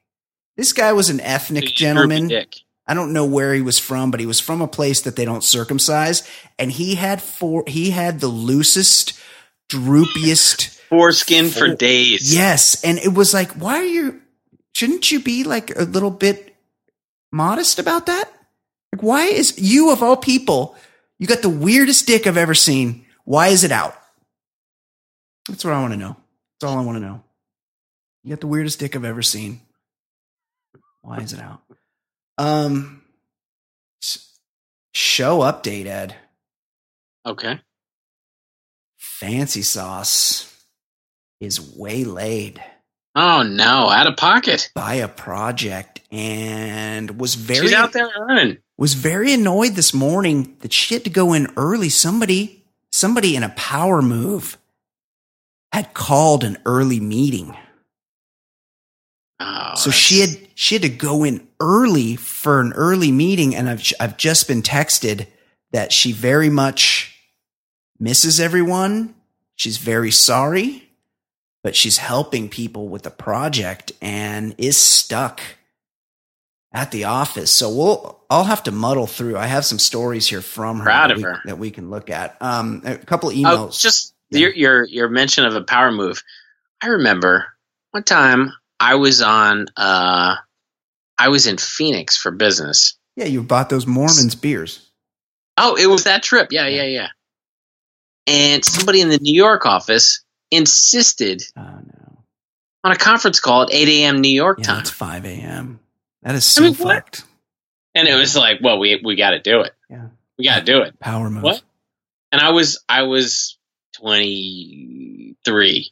This 0.56 0.74
guy 0.74 0.94
was 0.94 1.10
an 1.10 1.20
ethnic 1.20 1.66
gentleman. 1.66 2.32
I 2.88 2.94
don't 2.94 3.14
know 3.14 3.26
where 3.26 3.54
he 3.54 3.62
was 3.62 3.80
from, 3.80 4.12
but 4.12 4.20
he 4.20 4.26
was 4.26 4.40
from 4.40 4.62
a 4.62 4.68
place 4.68 5.02
that 5.02 5.16
they 5.16 5.26
don't 5.26 5.44
circumcise, 5.44 6.28
and 6.58 6.72
he 6.72 6.96
had 6.96 7.22
four. 7.22 7.64
He 7.68 7.92
had 7.92 8.20
the 8.20 8.28
loosest, 8.28 9.20
droopiest. 9.70 10.80
Foreskin 10.90 11.48
for 11.48 11.74
days. 11.74 12.36
Yes, 12.36 12.84
and 12.84 12.98
it 12.98 13.14
was 13.14 13.34
like, 13.34 13.52
why 13.52 13.78
are 13.78 13.84
you? 13.84 14.21
Shouldn't 14.74 15.12
you 15.12 15.20
be 15.20 15.44
like 15.44 15.76
a 15.78 15.84
little 15.84 16.12
bit 16.12 16.56
modest 17.32 17.80
about 17.80 18.06
that? 18.08 18.32
Like, 18.94 19.04
why 19.04 19.26
is 19.26 19.58
you 19.60 19.92
of 19.92 20.02
all 20.04 20.18
people? 20.18 20.76
You 21.20 21.28
got 21.28 21.42
the 21.42 21.50
weirdest 21.50 22.08
dick 22.08 22.26
I've 22.28 22.38
ever 22.38 22.54
seen. 22.54 23.06
Why 23.26 23.50
is 23.50 23.64
it 23.64 23.72
out? 23.72 23.96
That's 25.48 25.64
what 25.64 25.74
I 25.74 25.82
want 25.82 25.94
to 25.94 26.00
know. 26.00 26.16
That's 26.60 26.72
all 26.72 26.80
I 26.80 26.84
want 26.84 26.98
to 26.98 27.04
know. 27.04 27.24
You 28.24 28.30
got 28.32 28.42
the 28.42 28.48
weirdest 28.48 28.80
dick 28.80 28.96
I've 28.96 29.06
ever 29.06 29.22
seen. 29.22 29.62
Why 31.02 31.18
is 31.18 31.34
it 31.34 31.40
out? 31.40 31.62
Um, 32.38 33.02
show 34.94 35.40
update, 35.40 35.86
Ed. 35.86 36.16
Okay. 37.26 37.60
Fancy 38.98 39.62
sauce 39.62 40.66
is 41.40 41.76
waylaid 41.76 42.62
Oh 43.16 43.44
no, 43.44 43.90
out 43.90 44.08
of 44.08 44.16
pocket. 44.18 44.70
by 44.74 44.96
a 44.96 45.08
project 45.08 46.00
and 46.12 47.20
was 47.20 47.36
very 47.36 47.68
She's 47.68 47.74
out 47.76 47.92
there 47.94 48.10
running. 48.28 48.58
was 48.78 48.94
very 48.94 49.34
annoyed 49.34 49.74
this 49.76 49.94
morning 49.94 50.56
that 50.62 50.72
she 50.74 50.94
had 50.96 51.04
to 51.04 51.10
go 51.10 51.34
in 51.34 51.48
early. 51.58 51.90
Somebody 51.90 52.64
somebody 52.92 53.36
in 53.36 53.44
a 53.44 53.50
power 53.50 54.02
move 54.02 54.58
had 55.74 55.94
called 55.94 56.44
an 56.44 56.58
early 56.66 57.00
meeting. 57.00 57.56
Oh, 59.40 59.74
So 59.76 59.92
she 59.92 60.20
had 60.22 60.30
she 60.56 60.76
had 60.76 60.82
to 60.84 60.90
go 60.90 61.24
in 61.24 61.48
early 61.60 62.16
for 62.16 62.62
an 62.62 62.74
early 62.74 63.12
meeting, 63.12 63.56
and 63.56 63.70
I've 63.70 63.84
I've 64.00 64.18
just 64.18 64.48
been 64.48 64.62
texted 64.62 65.28
that 65.72 65.92
she 65.92 66.12
very 66.12 66.50
much 66.50 67.16
misses 68.00 68.40
everyone. 68.40 69.16
She's 69.56 69.78
very 69.78 70.12
sorry, 70.12 70.90
but 71.64 71.76
she's 71.76 71.98
helping 71.98 72.50
people 72.50 72.88
with 72.90 73.04
the 73.04 73.12
project 73.12 73.92
and 74.02 74.56
is 74.58 74.78
stuck 74.78 75.42
at 76.74 76.92
the 76.92 77.04
office. 77.06 77.52
So 77.52 77.70
we'll 77.74 78.20
I'll 78.30 78.46
have 78.46 78.64
to 78.64 78.72
muddle 78.72 79.08
through. 79.08 79.38
I 79.38 79.46
have 79.48 79.66
some 79.66 79.80
stories 79.80 80.28
here 80.28 80.42
from 80.42 80.80
her, 80.80 80.84
Proud 80.86 81.10
that, 81.10 81.12
of 81.12 81.18
we, 81.18 81.24
her. 81.24 81.40
that 81.46 81.58
we 81.60 81.72
can 81.72 81.90
look 81.90 82.10
at. 82.10 82.38
Um, 82.42 82.82
a 82.86 82.98
couple 82.98 83.30
of 83.30 83.36
Oh, 83.36 83.40
emails. 83.40 83.80
just 83.82 84.14
Yeah. 84.30 84.40
your 84.40 84.52
your 84.54 84.84
your 84.86 85.10
mention 85.10 85.46
of 85.46 85.56
a 85.56 85.62
power 85.64 85.92
move. 85.92 86.24
I 86.82 86.88
remember 86.88 87.46
one 87.92 88.04
time 88.04 88.52
I 88.80 88.96
was 88.96 89.22
on 89.22 89.68
uh 89.78 90.36
I 91.20 91.28
was 91.30 91.46
in 91.48 91.58
Phoenix 91.58 92.18
for 92.18 92.32
business. 92.32 92.96
yeah, 93.16 93.26
you 93.26 93.44
bought 93.44 93.70
those 93.70 93.86
Mormons 93.86 94.36
beers. 94.36 94.90
Oh, 95.58 95.76
it 95.76 95.86
was 95.88 96.06
that 96.06 96.24
trip. 96.24 96.48
Yeah, 96.52 96.68
yeah, 96.68 96.86
yeah. 96.86 97.08
And 98.28 98.64
somebody 98.66 99.02
in 99.02 99.10
the 99.10 99.20
New 99.20 99.34
York 99.36 99.66
office 99.66 100.24
insisted 100.52 101.44
Oh 101.58 101.62
no. 101.62 102.18
on 102.84 102.92
a 102.92 102.96
conference 102.96 103.40
call 103.40 103.64
at 103.64 103.74
8 103.74 103.88
a.m. 103.88 104.22
New 104.22 104.30
York 104.30 104.60
Yeah, 104.60 104.66
time. 104.66 104.80
it's 104.82 104.90
5 104.92 105.26
a.m. 105.26 105.80
That 106.24 106.36
is 106.36 106.46
so 106.46 106.62
mean, 106.64 106.76
what? 106.76 106.94
fucked. 106.96 107.24
And 107.96 108.08
it 108.08 108.16
was 108.16 108.36
like, 108.38 108.60
well, 108.62 108.78
we 108.80 109.02
we 109.04 109.16
got 109.16 109.32
to 109.32 109.40
do 109.40 109.62
it. 109.62 109.74
Yeah. 109.90 110.08
We 110.38 110.46
got 110.46 110.60
to 110.60 110.64
do 110.66 110.82
it. 110.82 111.00
Power 111.00 111.30
move. 111.30 111.44
What? 111.44 111.62
And 112.32 112.40
I 112.42 112.52
was 112.52 112.84
I 112.88 113.04
was 113.04 113.58
23. 113.98 115.92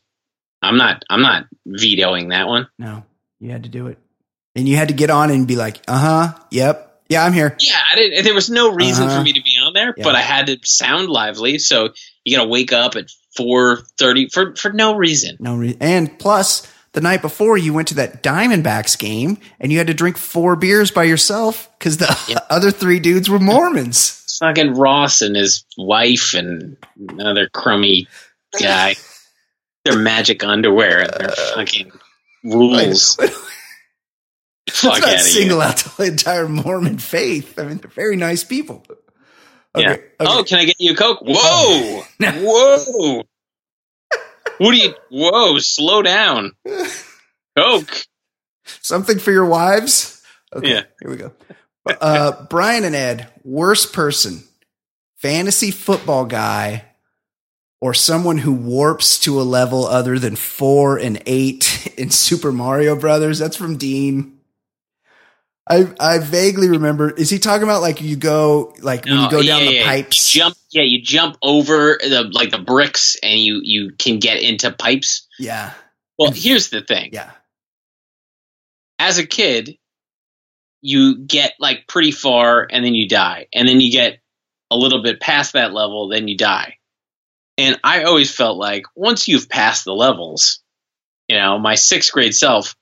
I'm 0.62 0.78
not 0.78 1.04
I'm 1.10 1.22
not 1.22 1.46
vetoing 1.66 2.30
that 2.30 2.48
one. 2.48 2.68
No, 2.78 3.04
you 3.40 3.52
had 3.52 3.64
to 3.64 3.70
do 3.70 3.88
it. 3.88 3.98
And 4.56 4.68
you 4.68 4.76
had 4.76 4.88
to 4.90 4.94
get 4.94 5.10
on 5.10 5.30
and 5.32 5.48
be 5.48 5.56
like, 5.56 5.82
uh 5.88 5.98
huh, 6.34 6.40
yep, 6.52 7.02
yeah, 7.08 7.24
I'm 7.24 7.34
here. 7.34 7.56
Yeah, 7.60 7.78
I 7.92 7.96
didn't. 7.96 8.24
There 8.24 8.34
was 8.34 8.50
no 8.50 8.74
reason 8.74 9.06
Uh-huh. 9.08 9.18
for 9.20 9.24
me 9.24 9.34
to 9.34 9.42
be 9.42 9.58
on 9.66 9.74
there, 9.74 9.94
Yeah. 9.96 10.04
but 10.04 10.16
I 10.16 10.22
had 10.22 10.48
to 10.48 10.58
sound 10.64 11.08
lively. 11.10 11.60
So 11.60 11.90
you 12.26 12.38
got 12.38 12.44
to 12.44 12.50
wake 12.50 12.74
up 12.74 12.96
at 12.96 13.10
4:30 13.38 14.32
for 14.34 14.56
for 14.56 14.72
no 14.74 14.96
reason. 14.96 15.38
No 15.40 15.56
re- 15.56 15.78
And 15.80 16.18
plus, 16.20 16.68
the 16.94 17.02
night 17.02 17.22
before, 17.22 17.58
you 17.58 17.74
went 17.74 17.88
to 17.90 17.96
that 17.96 18.24
Diamondbacks 18.24 18.98
game 18.98 19.38
and 19.60 19.72
you 19.72 19.78
had 19.78 19.88
to 19.88 19.94
drink 19.94 20.18
four 20.18 20.56
beers 20.56 20.92
by 20.92 21.04
yourself 21.04 21.70
because 21.78 21.98
the 21.98 22.18
Yeah. 22.28 22.40
other 22.50 22.72
three 22.72 23.00
dudes 23.00 23.30
were 23.30 23.40
Mormons. 23.40 24.16
Fucking 24.40 24.74
Ross 24.76 25.22
and 25.22 25.36
his 25.36 25.66
wife 25.78 26.34
and 26.34 26.78
another 27.10 27.50
crummy 27.54 28.08
guy. 28.60 28.96
Their 29.86 29.98
magic 30.00 30.44
underwear 30.44 31.00
and 31.02 31.10
their 31.14 31.32
uh, 31.32 31.56
fucking 31.56 31.92
rules. 32.44 33.18
Let's 34.68 34.82
Fuck 34.82 35.00
not 35.02 35.10
out 35.10 35.16
of 35.16 35.22
single 35.22 35.62
here. 35.62 35.70
out 35.70 35.78
the 35.98 36.04
entire 36.04 36.48
Mormon 36.48 37.00
faith. 37.00 37.58
I 37.58 37.64
mean, 37.64 37.78
they're 37.78 37.90
very 37.90 38.16
nice 38.18 38.44
people. 38.44 38.86
Yeah. 39.78 39.92
Okay, 39.92 40.04
Oh, 40.20 40.44
can 40.48 40.60
I 40.60 40.66
get 40.66 40.76
you 40.80 40.94
a 40.94 40.96
coke? 40.96 41.20
Whoa, 41.22 42.04
whoa. 42.20 43.24
What 44.58 44.72
do 44.72 44.78
you? 44.78 44.94
Whoa, 45.10 45.58
slow 45.60 46.02
down. 46.02 46.52
Coke. 47.58 47.92
Something 48.82 49.18
for 49.20 49.32
your 49.32 49.46
wives? 49.46 50.22
Okay, 50.54 50.70
Yeah. 50.70 50.82
here 51.02 51.10
we 51.12 51.16
go. 51.16 51.32
Uh, 51.86 52.46
Brian 52.50 52.84
and 52.84 52.94
Ed, 52.96 53.30
worst 53.46 53.94
person, 53.94 54.44
fantasy 55.16 55.72
football 55.72 56.26
guy, 56.26 56.84
or 57.80 57.94
someone 57.94 58.40
who 58.40 58.52
warps 58.52 59.18
to 59.20 59.40
a 59.40 59.44
level 59.44 59.86
other 59.86 60.20
than 60.20 60.36
four 60.36 60.98
and 60.98 61.22
eight 61.26 61.94
in 61.98 62.10
Super 62.12 62.52
Mario 62.52 62.98
Brothers. 62.98 63.40
That's 63.40 63.56
from 63.56 63.78
Dean. 63.78 64.39
I 65.70 65.88
I 66.00 66.18
vaguely 66.20 66.70
remember. 66.70 67.12
Is 67.12 67.30
he 67.30 67.40
talking 67.40 67.64
about 67.64 67.82
like 67.82 68.02
you 68.02 68.16
go 68.16 68.76
like 68.82 69.06
when 69.06 69.16
you 69.16 69.22
No, 69.22 69.30
go 69.30 69.44
down 69.44 69.62
yeah, 69.62 69.68
the 69.68 69.74
yeah, 69.76 69.86
pipes? 69.86 70.36
You 70.36 70.42
jump. 70.42 70.56
Yeah, 70.72 70.84
you 70.84 71.02
jump 71.02 71.38
over 71.42 72.00
the 72.02 72.30
like 72.32 72.52
the 72.52 72.58
bricks, 72.60 73.18
and 73.22 73.40
you 73.40 73.62
you 73.64 73.92
can 73.98 74.20
get 74.20 74.42
into 74.42 74.72
pipes. 74.72 75.28
Yeah, 75.40 75.74
Well, 76.18 76.32
here's 76.32 76.70
the 76.70 76.82
thing. 76.82 77.12
yeah, 77.14 77.32
As 79.00 79.18
a 79.20 79.26
kid, 79.26 79.78
you 80.82 81.18
get 81.20 81.54
like 81.60 81.88
pretty 81.88 82.12
far, 82.12 82.68
and 82.70 82.84
then 82.84 82.96
you 82.96 83.08
die, 83.08 83.48
and 83.54 83.68
then 83.68 83.80
you 83.82 83.92
get 83.92 84.20
a 84.72 84.76
little 84.78 85.02
bit 85.04 85.20
past 85.20 85.54
that 85.54 85.74
level, 85.74 86.10
then 86.10 86.28
you 86.28 86.38
die. 86.38 86.78
And 87.58 87.80
I 87.84 88.04
always 88.04 88.34
felt 88.34 88.58
like 88.58 88.84
once 88.96 89.28
you've 89.28 89.50
passed 89.50 89.86
the 89.86 89.94
levels, 89.94 90.62
you 91.28 91.38
know, 91.38 91.60
my 91.60 91.76
sixth 91.76 92.12
grade 92.14 92.36
self, 92.36 92.76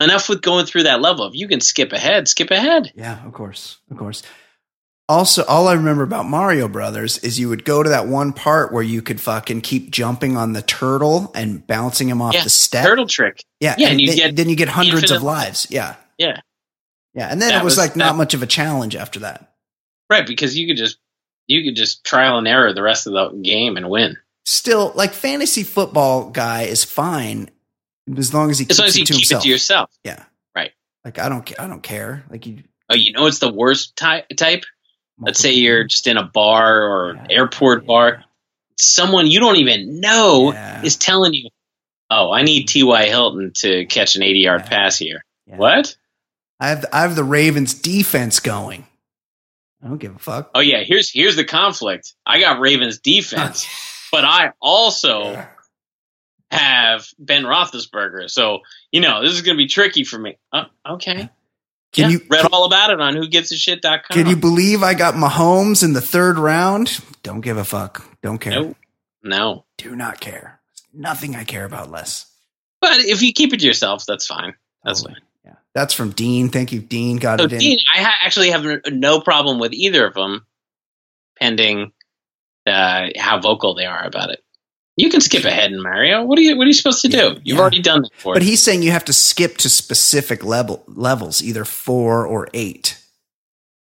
enough 0.00 0.28
with 0.28 0.42
going 0.42 0.66
through 0.66 0.84
that 0.84 1.00
level. 1.00 1.26
If 1.26 1.34
you 1.34 1.48
can 1.48 1.60
skip 1.60 1.92
ahead, 1.92 2.28
skip 2.28 2.50
ahead. 2.50 2.92
yeah. 2.94 3.24
Of 3.26 3.32
course, 3.32 3.78
of 3.90 3.96
course. 3.96 4.22
Also, 5.08 5.44
all 5.46 5.66
I 5.66 5.72
remember 5.72 6.04
about 6.04 6.26
Mario 6.26 6.68
Brothers 6.68 7.18
is 7.18 7.38
you 7.40 7.48
would 7.48 7.64
go 7.64 7.82
to 7.82 7.88
that 7.88 8.06
one 8.06 8.32
part 8.32 8.72
where 8.72 8.82
you 8.82 9.02
could 9.02 9.20
fucking 9.20 9.60
keep 9.62 9.90
jumping 9.90 10.36
on 10.36 10.52
the 10.52 10.62
turtle 10.62 11.32
and 11.34 11.66
bouncing 11.66 12.08
him 12.08 12.22
off 12.22 12.32
Yeah, 12.34 12.44
the 12.44 12.50
step. 12.50 12.84
Turtle 12.86 13.08
trick. 13.08 13.42
Yeah, 13.58 13.74
Yeah, 13.76 13.86
and, 13.88 13.92
and 13.94 14.00
you 14.00 14.06
then, 14.08 14.16
get 14.16 14.36
then 14.36 14.48
you 14.48 14.54
get 14.54 14.68
hundreds 14.68 15.10
of 15.10 15.24
lives. 15.24 15.66
Yeah, 15.68 15.96
Yeah. 16.16 16.40
yeah, 17.12 17.26
and 17.28 17.42
then 17.42 17.48
That 17.48 17.62
it 17.62 17.64
was, 17.64 17.72
was- 17.72 17.78
like 17.78 17.96
not 17.96 18.14
much 18.14 18.34
of 18.34 18.42
a 18.44 18.46
challenge 18.46 18.94
after 18.94 19.18
that. 19.20 19.52
Right, 20.08 20.24
because 20.26 20.56
you 20.56 20.68
could 20.68 20.76
just 20.76 20.98
you 21.48 21.64
could 21.64 21.74
just 21.76 22.04
trial 22.04 22.38
and 22.38 22.46
error 22.46 22.72
the 22.72 22.82
rest 22.82 23.08
of 23.08 23.12
the 23.12 23.36
game 23.42 23.76
and 23.76 23.90
win. 23.90 24.16
Still, 24.44 24.92
like 24.94 25.12
fantasy 25.12 25.64
football 25.64 26.30
guy 26.30 26.62
is 26.62 26.84
fine 26.84 27.50
as 28.18 28.32
long 28.34 28.50
as 28.50 28.58
he 28.58 28.64
keeps 28.64 28.74
As 28.74 28.78
long 28.80 28.88
as 28.88 28.96
you 28.96 29.02
it 29.02 29.06
to 29.06 29.12
keep 29.12 29.20
himself. 29.22 29.42
it 29.42 29.44
to 29.44 29.48
yourself. 29.50 29.90
yeah, 30.04 30.24
Right. 30.54 30.72
Like 31.04 31.18
I 31.18 31.28
don't, 31.28 31.60
I 31.60 31.66
don't 31.66 31.82
care. 31.82 32.24
Like 32.30 32.46
you, 32.46 32.62
Oh, 32.90 32.94
you 32.96 33.12
know 33.12 33.26
it's 33.26 33.38
the 33.38 33.52
worst 33.52 33.94
ty- 33.96 34.24
type? 34.36 34.64
Let's 35.18 35.38
say 35.38 35.52
you're 35.52 35.84
just 35.84 36.06
in 36.06 36.16
a 36.16 36.24
bar 36.24 36.82
or 36.82 37.14
Yeah, 37.14 37.26
airport 37.30 37.82
yeah. 37.82 37.86
bar. 37.86 38.24
Someone 38.76 39.26
you 39.26 39.38
don't 39.40 39.56
even 39.56 40.00
know 40.00 40.52
Yeah. 40.52 40.82
is 40.82 40.96
telling 40.96 41.34
you, 41.34 41.50
"Oh, 42.10 42.32
I 42.32 42.42
need 42.42 42.64
T.Y. 42.68 43.06
Hilton 43.06 43.52
to 43.56 43.84
catch 43.86 44.16
an 44.16 44.22
80-yard 44.22 44.62
Yeah. 44.64 44.68
pass 44.68 44.98
here." 44.98 45.24
What? 45.46 45.94
I 46.58 46.68
have, 46.70 46.84
I 46.92 47.02
have 47.02 47.16
the 47.16 47.24
Ravens 47.24 47.74
defense 47.74 48.40
going. 48.40 48.86
I 49.84 49.88
don't 49.88 49.98
give 49.98 50.16
a 50.16 50.18
fuck. 50.18 50.50
Oh 50.54 50.60
yeah, 50.60 50.82
here's 50.84 51.10
here's 51.10 51.36
the 51.36 51.44
conflict. 51.44 52.14
I 52.26 52.40
got 52.40 52.58
Ravens 52.60 52.98
defense, 53.02 53.66
but 54.10 54.24
I 54.24 54.52
also 54.60 55.46
have 56.50 57.06
Ben 57.18 57.44
Roethlisberger. 57.44 58.30
So 58.30 58.60
you 58.90 59.00
know 59.00 59.22
this 59.22 59.32
is 59.32 59.42
going 59.42 59.56
to 59.56 59.62
be 59.62 59.68
tricky 59.68 60.04
for 60.04 60.18
me. 60.18 60.38
Oh, 60.52 60.64
okay. 60.88 61.30
Can 61.92 62.10
yeah, 62.10 62.18
you 62.18 62.20
read 62.28 62.46
all 62.52 62.66
about 62.66 62.90
it 62.90 63.00
on 63.00 63.14
WhoGetsAshit.com? 63.14 64.14
Can 64.16 64.28
you 64.28 64.36
believe 64.36 64.84
I 64.84 64.94
got 64.94 65.14
Mahomes 65.14 65.82
in 65.82 65.92
the 65.92 66.00
third 66.00 66.38
round? 66.38 67.00
Don't 67.24 67.40
give 67.40 67.56
a 67.56 67.64
fuck. 67.64 68.04
Don't 68.22 68.38
care. 68.38 68.52
No, 68.52 68.74
no. 69.24 69.64
Do 69.76 69.96
not 69.96 70.20
care. 70.20 70.60
Nothing 70.94 71.34
I 71.34 71.42
care 71.42 71.64
about 71.64 71.90
less. 71.90 72.32
But 72.80 73.00
if 73.00 73.22
you 73.22 73.32
keep 73.32 73.52
it 73.52 73.60
to 73.60 73.66
yourself, 73.66 74.06
that's 74.06 74.26
fine. 74.26 74.54
That's 74.84 75.00
Totally. 75.02 75.14
fine. 75.20 75.22
Yeah, 75.44 75.54
that's 75.74 75.92
from 75.92 76.10
Dean. 76.10 76.48
Thank 76.48 76.72
you, 76.72 76.80
Dean. 76.80 77.16
Got 77.16 77.40
So 77.40 77.46
it 77.46 77.52
in. 77.54 77.58
Dean, 77.58 77.78
I 77.92 78.02
ha- 78.02 78.18
actually 78.22 78.50
have 78.50 78.64
no 78.86 79.20
problem 79.20 79.58
with 79.58 79.72
either 79.72 80.06
of 80.06 80.14
them, 80.14 80.46
pending 81.40 81.90
uh, 82.66 83.08
how 83.18 83.40
vocal 83.40 83.74
they 83.74 83.86
are 83.86 84.04
about 84.04 84.30
it. 84.30 84.44
You 85.00 85.10
can 85.10 85.20
skip 85.20 85.44
ahead 85.44 85.72
in 85.72 85.82
Mario. 85.82 86.24
What 86.24 86.38
are 86.38 86.42
you 86.42 86.56
What 86.56 86.64
are 86.64 86.68
you 86.68 86.74
supposed 86.74 87.02
to 87.02 87.08
do? 87.08 87.16
Yeah, 87.16 87.28
You've 87.42 87.56
yeah. 87.56 87.60
already 87.60 87.82
done 87.82 88.02
that 88.02 88.10
for. 88.16 88.34
But 88.34 88.42
he's 88.42 88.62
saying 88.62 88.82
you 88.82 88.90
have 88.92 89.04
to 89.06 89.12
skip 89.12 89.56
to 89.58 89.68
specific 89.68 90.44
level 90.44 90.82
levels, 90.86 91.42
either 91.42 91.64
four 91.64 92.26
or 92.26 92.48
eight. 92.54 92.96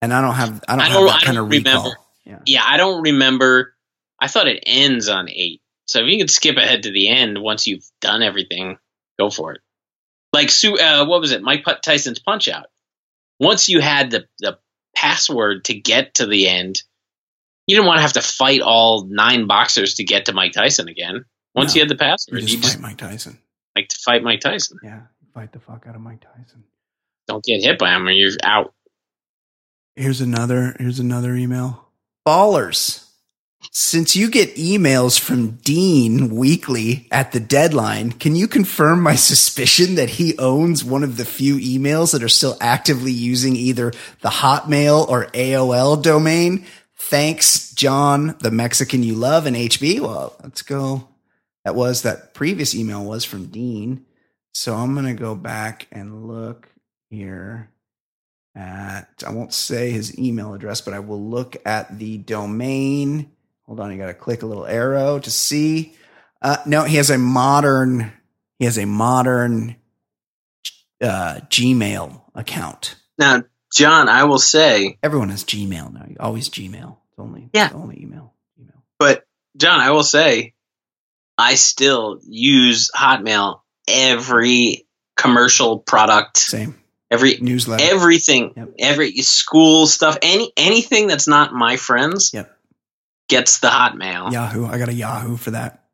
And 0.03 0.13
I 0.13 0.21
don't 0.21 0.35
have 0.35 0.63
I 0.69 0.77
don't, 0.77 0.81
I 0.85 0.89
don't- 0.89 1.03
have 1.09 1.11
that 1.11 1.23
I 1.23 1.25
kind 1.27 1.37
don't 1.37 1.45
of 1.47 1.51
recall. 1.51 1.73
remember. 1.83 1.97
Yeah. 2.25 2.39
yeah, 2.47 2.65
I 2.67 2.77
don't 2.77 3.03
remember. 3.03 3.75
I 4.21 4.29
thought 4.29 4.49
it 4.49 4.63
ends 4.67 5.09
on 5.09 5.29
eight. 5.31 5.61
So 5.87 6.01
if 6.01 6.07
you 6.09 6.19
can 6.19 6.29
skip 6.29 6.57
ahead 6.57 6.83
to 6.85 6.91
the 6.91 7.09
end 7.09 7.41
once 7.41 7.67
you've 7.69 7.87
done 8.01 8.23
everything, 8.23 8.79
go 9.19 9.31
for 9.31 9.53
it. 9.53 9.61
Like 10.33 10.51
Sue, 10.51 10.77
uh, 10.77 11.07
what 11.07 11.21
was 11.21 11.31
it? 11.31 11.43
Mike 11.43 11.65
Tyson's 11.83 12.19
Punch 12.19 12.49
Out. 12.49 12.67
Once 13.39 13.69
you 13.69 13.81
had 13.81 14.11
the 14.11 14.27
the 14.41 14.59
password 14.97 15.67
to 15.67 15.75
get 15.75 16.15
to 16.15 16.27
the 16.27 16.49
end, 16.49 16.83
you 17.67 17.75
didn't 17.77 17.87
want 17.87 17.99
to 17.99 18.03
have 18.03 18.13
to 18.15 18.23
fight 18.23 18.61
all 18.61 19.07
nine 19.09 19.47
boxers 19.47 19.95
to 19.95 20.05
get 20.05 20.27
to 20.27 20.33
Mike 20.33 20.53
Tyson 20.53 20.89
again. 20.89 21.25
Once 21.55 21.75
No. 21.75 21.77
you 21.77 21.81
had 21.83 21.89
the 21.89 21.95
You 21.95 21.99
password, 21.99 22.41
just 22.43 22.53
you 22.53 22.59
fight 22.61 22.65
just 22.69 22.81
Mike 22.81 22.97
Tyson. 22.99 23.39
like 23.75 23.89
to 23.89 23.97
fight 24.05 24.23
Mike 24.23 24.41
Tyson. 24.41 24.79
Yeah. 24.83 25.01
Fight 25.35 25.53
the 25.53 25.59
fuck 25.61 25.87
out 25.89 25.95
of 25.95 26.01
Mike 26.01 26.21
Tyson. 26.23 26.65
Don't 27.29 27.45
get 27.45 27.63
hit 27.63 27.79
by 27.79 27.95
him 27.95 28.07
or 28.07 28.11
you're 28.11 28.33
out. 28.43 28.73
Here's 29.97 30.21
another 30.21 30.77
here's 30.79 31.01
another 31.01 31.35
email. 31.35 31.89
Ballers. 32.27 33.03
Since 33.73 34.15
you 34.15 34.31
get 34.31 34.55
emails 34.57 35.19
from 35.19 35.53
Dean 35.57 36.29
weekly 36.37 37.09
at 37.11 37.33
the 37.33 37.41
deadline, 37.41 38.13
can 38.13 38.37
you 38.37 38.47
confirm 38.47 39.03
my 39.03 39.17
suspicion 39.17 39.97
that 39.97 40.11
he 40.11 40.39
owns 40.39 40.85
one 40.85 41.03
of 41.03 41.17
the 41.17 41.25
few 41.25 41.57
emails 41.57 42.13
that 42.13 42.23
are 42.23 42.29
still 42.29 42.57
actively 42.61 43.11
using 43.13 43.57
either 43.57 43.93
the 44.21 44.29
Hotmail 44.29 45.09
or 45.09 45.27
AOL 45.33 46.01
domain? 46.01 46.65
Thanks, 46.99 47.73
John, 47.73 48.37
the 48.41 48.51
Mexican 48.51 49.03
you 49.03 49.15
love, 49.15 49.47
and 49.47 49.55
HB. 49.55 50.01
Well, 50.01 50.37
let's 50.43 50.63
go. 50.63 51.09
That 51.65 51.75
was 51.75 52.03
that 52.03 52.33
previous 52.33 52.75
email 52.75 53.05
was 53.05 53.25
from 53.25 53.47
Dean. 53.47 54.07
So 54.55 54.75
I'm 54.75 54.95
going 54.95 55.07
to 55.07 55.15
go 55.15 55.35
back 55.35 55.87
and 55.93 56.27
look 56.27 56.69
here 57.11 57.71
at, 58.55 59.23
I 59.27 59.31
won't 59.31 59.53
say 59.53 59.91
his 59.91 60.19
email 60.19 60.55
address, 60.55 60.81
but 60.81 60.95
I 60.95 61.01
will 61.01 61.23
look 61.23 61.57
at 61.67 61.99
the 61.99 62.19
domain. 62.19 63.31
Hold 63.67 63.81
on, 63.81 63.93
you 63.93 63.99
got 63.99 64.07
to 64.07 64.15
click 64.15 64.43
a 64.43 64.47
little 64.47 64.67
arrow 64.67 65.19
to 65.19 65.31
see. 65.31 65.95
Uh, 66.41 66.57
no, 66.65 66.85
he 66.85 66.97
has 66.97 67.11
a 67.11 67.19
modern, 67.19 68.13
he 68.59 68.65
has 68.65 68.79
a 68.79 68.87
modern 68.87 69.77
uh, 71.03 71.41
Gmail 71.51 72.23
account. 72.35 72.97
Now, 73.19 73.45
John, 73.75 74.09
I 74.09 74.25
will 74.25 74.39
say, 74.39 74.99
Everyone 75.03 75.29
has 75.31 75.45
Gmail 75.45 75.93
now. 75.93 76.07
You 76.09 76.17
always 76.21 76.49
Gmail. 76.49 76.97
It's 77.11 77.19
only, 77.19 77.51
Yeah. 77.53 77.67
it's 77.67 77.75
only 77.75 78.01
email. 78.03 78.33
Email. 78.61 78.83
but 78.99 79.25
John, 79.57 79.81
I 79.81 79.91
will 79.91 80.05
say, 80.05 80.55
I 81.39 81.55
still 81.55 82.19
use 82.27 82.91
Hotmail 82.95 83.61
every 83.89 84.87
commercial 85.17 85.79
product, 85.79 86.37
Same 86.39 86.79
every 87.11 87.39
newsletter. 87.41 87.83
everything, 87.85 88.53
Yep. 88.57 88.75
every 88.79 89.17
school 89.19 89.87
stuff, 89.87 90.19
any 90.23 90.53
anything 90.57 91.07
that's 91.07 91.27
not 91.29 91.53
my 91.53 91.77
friends 91.77 92.31
Yep. 92.35 92.57
gets 93.29 93.59
the 93.59 93.69
Hotmail. 93.69 94.33
Yahoo. 94.33 94.67
I 94.67 94.79
got 94.79 94.89
a 94.89 94.95
Yahoo 94.95 95.37
for 95.37 95.51
that. 95.53 95.85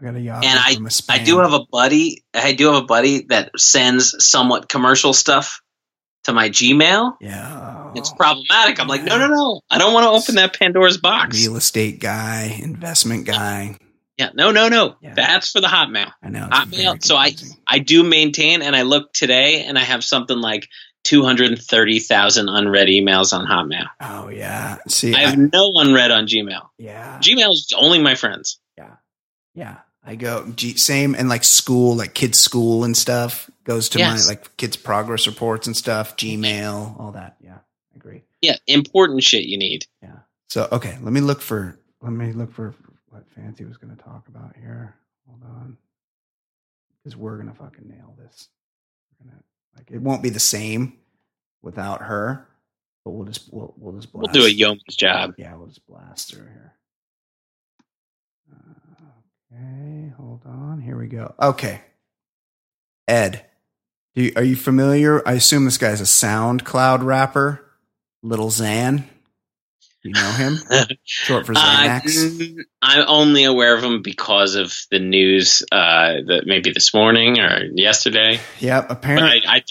I 0.00 0.04
got 0.04 0.14
a 0.16 0.20
Yahoo. 0.20 0.46
And 0.46 0.82
my 0.82 0.90
I 1.08 1.18
do 1.18 1.38
have 1.38 1.52
a 1.52 1.64
buddy. 1.70 2.24
I 2.34 2.52
do 2.54 2.66
have 2.72 2.82
a 2.82 2.86
buddy 2.86 3.24
that 3.28 3.52
sends 3.58 4.24
somewhat 4.24 4.68
commercial 4.68 5.12
stuff 5.12 5.60
to 6.24 6.32
my 6.32 6.48
Gmail. 6.48 7.16
yeah. 7.20 7.92
It's 7.94 8.10
problematic. 8.10 8.80
I'm 8.80 8.88
like, 8.88 9.02
no, 9.02 9.18
no, 9.18 9.26
no. 9.26 9.60
I 9.70 9.76
don't 9.76 9.92
want 9.92 10.04
to 10.04 10.10
open 10.10 10.36
that 10.36 10.58
Pandora's 10.58 10.96
box. 10.96 11.38
real 11.38 11.56
estate 11.56 12.00
guy, 12.00 12.58
investment 12.62 13.26
guy. 13.26 13.76
Yeah, 14.16 14.30
no, 14.34 14.50
no, 14.50 14.68
no. 14.68 14.96
Yeah. 15.02 15.14
That's 15.14 15.50
for 15.50 15.60
the 15.60 15.66
Hotmail. 15.66 16.12
I 16.22 16.28
know. 16.30 16.48
Hotmail. 16.50 17.04
So 17.04 17.16
I. 17.16 17.34
I 17.66 17.78
do 17.78 18.02
maintain, 18.04 18.62
and 18.62 18.76
I 18.76 18.82
look 18.82 19.12
today, 19.12 19.64
and 19.64 19.78
I 19.78 19.82
have 19.82 20.04
something 20.04 20.38
like 20.38 20.68
230,000 21.04 22.48
unread 22.48 22.88
emails 22.88 23.32
on 23.32 23.46
Hotmail. 23.46 23.86
Oh 24.00 24.28
yeah. 24.28 24.78
See, 24.88 25.14
I 25.14 25.18
I, 25.18 25.30
have 25.30 25.38
no 25.38 25.72
unread 25.76 26.10
on 26.10 26.26
Gmail. 26.26 26.68
yeah, 26.78 27.18
Gmail 27.18 27.50
is 27.52 27.72
only 27.76 28.00
my 28.00 28.14
friends. 28.14 28.58
yeah, 28.76 28.96
yeah. 29.54 29.78
I 30.04 30.16
go 30.16 30.50
G, 30.56 30.76
same 30.76 31.14
and 31.14 31.28
like 31.28 31.44
school, 31.44 31.94
like 31.96 32.14
kids' 32.14 32.40
school 32.40 32.84
and 32.84 32.96
stuff 32.96 33.48
goes 33.64 33.88
to 33.90 33.98
Yes. 33.98 34.26
my 34.26 34.34
like 34.34 34.56
kids' 34.56 34.76
progress 34.76 35.26
reports 35.26 35.66
and 35.66 35.76
stuff. 35.76 36.16
Gmail, 36.16 36.98
all 37.00 37.12
that. 37.12 37.36
Yeah, 37.40 37.58
I 37.92 37.96
agree. 37.96 38.22
Yeah, 38.40 38.56
important 38.66 39.22
shit 39.22 39.44
you 39.44 39.58
need. 39.58 39.86
Yeah. 40.02 40.18
So 40.48 40.68
okay, 40.72 40.98
let 41.02 41.12
me 41.12 41.20
look 41.20 41.40
for 41.40 41.78
let 42.00 42.12
me 42.12 42.32
look 42.32 42.52
for 42.52 42.74
what 43.08 43.28
Fancy 43.30 43.64
was 43.64 43.76
going 43.76 43.94
to 43.96 44.02
talk 44.02 44.26
about 44.28 44.56
here. 44.56 44.94
Hold 45.28 45.42
on, 45.44 45.76
because 46.98 47.16
we're 47.16 47.36
gonna 47.38 47.54
fucking 47.54 47.88
nail 47.88 48.14
this. 48.18 48.48
We're 49.20 49.30
gonna 49.30 49.42
like 49.76 49.90
it 49.90 50.00
won't 50.00 50.22
be 50.22 50.30
the 50.30 50.40
same 50.40 50.98
without 51.62 52.02
her, 52.02 52.46
but 53.04 53.12
we'll 53.12 53.26
just 53.26 53.52
we'll 53.52 53.72
we'll 53.76 53.94
just 53.94 54.12
We'll 54.12 54.26
do 54.32 54.44
a 54.44 54.48
yeoman's 54.48 54.96
job. 54.96 55.34
Yeah, 55.38 55.54
we'll 55.56 55.68
just 55.68 55.86
blast 55.86 56.30
through 56.30 56.46
here. 56.46 56.74
Uh, 58.52 59.54
okay, 59.54 60.12
hold 60.16 60.42
on. 60.44 60.80
Here 60.80 60.98
we 60.98 61.06
go. 61.06 61.34
Okay, 61.40 61.80
Ed, 63.08 63.44
you, 64.14 64.32
are 64.36 64.42
you 64.44 64.56
familiar? 64.56 65.26
I 65.26 65.32
assume 65.34 65.64
this 65.64 65.78
guy's 65.78 66.00
a 66.00 66.04
SoundCloud 66.04 67.02
rapper, 67.04 67.64
Little 68.22 68.48
Xan. 68.48 69.04
You 70.04 70.12
know 70.14 70.30
him? 70.32 70.58
Short 71.04 71.46
for 71.46 71.52
Uh, 71.52 72.00
Xanax. 72.00 72.40
n- 72.40 72.64
I'm 72.82 73.04
only 73.06 73.44
aware 73.44 73.76
of 73.76 73.84
him 73.84 74.02
because 74.02 74.56
of 74.56 74.74
the 74.90 74.98
news 74.98 75.62
uh, 75.70 76.14
that 76.26 76.42
maybe 76.46 76.72
this 76.72 76.92
morning 76.92 77.38
or 77.38 77.62
yesterday. 77.74 78.40
yep. 78.58 78.88
But 78.88 78.96
Apparently, 78.98 79.42
I, 79.46 79.56
I, 79.58 79.62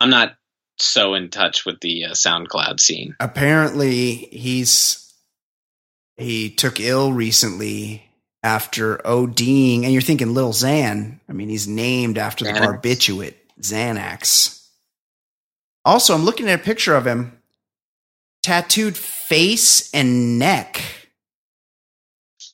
I'm 0.00 0.10
not 0.10 0.34
so 0.78 1.14
in 1.14 1.30
touch 1.30 1.64
with 1.64 1.80
the 1.80 2.04
uh, 2.06 2.10
SoundCloud 2.10 2.80
scene. 2.80 3.14
apparently 3.20 4.14
he's 4.14 4.98
he 6.16 6.50
took 6.50 6.78
ill 6.78 7.12
recently 7.12 8.04
after 8.42 8.98
ODing, 8.98 9.84
and 9.84 9.92
you're 9.92 10.02
thinking 10.02 10.34
Little 10.34 10.52
Xan. 10.52 11.18
I 11.28 11.32
mean, 11.32 11.48
he's 11.48 11.66
named 11.66 12.18
after 12.18 12.44
the 12.44 12.50
Xanax. 12.52 12.82
barbiturate 12.82 13.34
Xanax. 13.62 14.66
Also, 15.84 16.14
I'm 16.14 16.24
looking 16.24 16.48
at 16.48 16.60
a 16.60 16.62
picture 16.62 16.94
of 16.94 17.06
him, 17.06 17.38
tattooed 18.42 18.96
face 18.96 19.90
and 19.92 20.38
neck. 20.38 20.80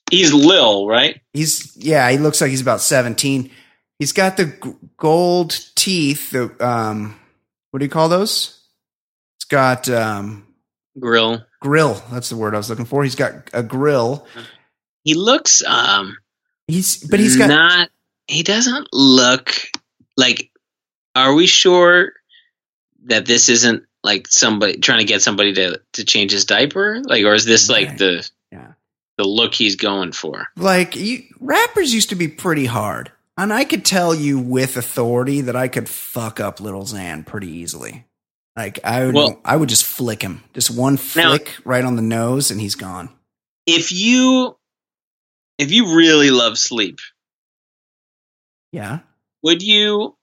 He's 0.09 0.33
Lil, 0.33 0.87
right? 0.87 1.21
He's 1.33 1.75
yeah, 1.77 2.09
he 2.09 2.17
looks 2.17 2.41
like 2.41 2.49
he's 2.49 2.61
about 2.61 2.81
17. 2.81 3.51
He's 3.99 4.11
got 4.11 4.37
the 4.37 4.45
g- 4.45 4.73
gold 4.97 5.59
teeth. 5.75 6.31
The 6.31 6.55
um, 6.65 7.19
what 7.71 7.79
do 7.79 7.85
you 7.85 7.91
call 7.91 8.09
those? 8.09 8.59
It's 9.37 9.45
got 9.45 9.87
um, 9.89 10.47
Grill. 10.99 11.45
grill. 11.61 12.01
That's 12.11 12.29
the 12.29 12.37
word 12.37 12.55
I 12.55 12.57
was 12.57 12.69
looking 12.69 12.85
for. 12.85 13.03
He's 13.03 13.15
got 13.15 13.49
a 13.53 13.61
grill. 13.61 14.25
He 15.03 15.13
looks 15.13 15.63
um 15.63 16.17
He's 16.67 17.03
but 17.07 17.19
he's 17.19 17.37
got 17.37 17.49
not 17.49 17.89
he 18.27 18.41
doesn't 18.43 18.87
look 18.91 19.53
like 20.17 20.49
are 21.15 21.33
we 21.33 21.47
sure 21.47 22.13
that 23.05 23.25
this 23.25 23.49
isn't 23.49 23.83
like 24.03 24.27
somebody 24.27 24.77
trying 24.77 24.99
to 24.99 25.05
get 25.05 25.21
somebody 25.21 25.53
to 25.53 25.81
to 25.93 26.05
change 26.05 26.31
his 26.31 26.45
diaper? 26.45 27.01
Like 27.03 27.23
or 27.25 27.33
is 27.33 27.45
this 27.45 27.69
like 27.69 27.89
Right. 27.89 27.97
the 27.97 28.29
yeah. 28.51 28.71
the 29.17 29.23
look 29.25 29.53
he's 29.53 29.75
going 29.75 30.11
for? 30.11 30.47
Like 30.55 30.95
you, 30.95 31.23
rappers 31.39 31.93
used 31.93 32.09
to 32.09 32.15
be 32.15 32.27
pretty 32.27 32.65
hard, 32.65 33.11
and 33.37 33.51
I 33.53 33.63
could 33.65 33.83
tell 33.85 34.13
you 34.15 34.39
with 34.39 34.77
authority 34.77 35.41
that 35.41 35.55
I 35.55 35.67
could 35.67 35.89
fuck 35.89 36.39
up 36.39 36.59
Little 36.59 36.83
Xan 36.83 37.25
pretty 37.25 37.49
easily. 37.49 38.05
Like 38.57 38.79
I 38.83 39.05
would, 39.05 39.15
Well- 39.15 39.41
I 39.45 39.55
would 39.55 39.69
just 39.69 39.85
flick 39.85 40.21
him, 40.21 40.43
just 40.53 40.69
one 40.71 40.95
Now- 40.95 40.99
flick 41.29 41.55
right 41.65 41.83
on 41.85 41.95
the 41.95 42.01
nose, 42.01 42.51
and 42.51 42.59
he's 42.59 42.75
gone. 42.75 43.09
If 43.65 43.91
you 43.91 44.55
if 45.57 45.71
you 45.71 45.95
really 45.95 46.31
love 46.31 46.57
sleep, 46.57 46.99
Yeah, 48.71 48.99
would 49.43 49.61
you 49.61 50.15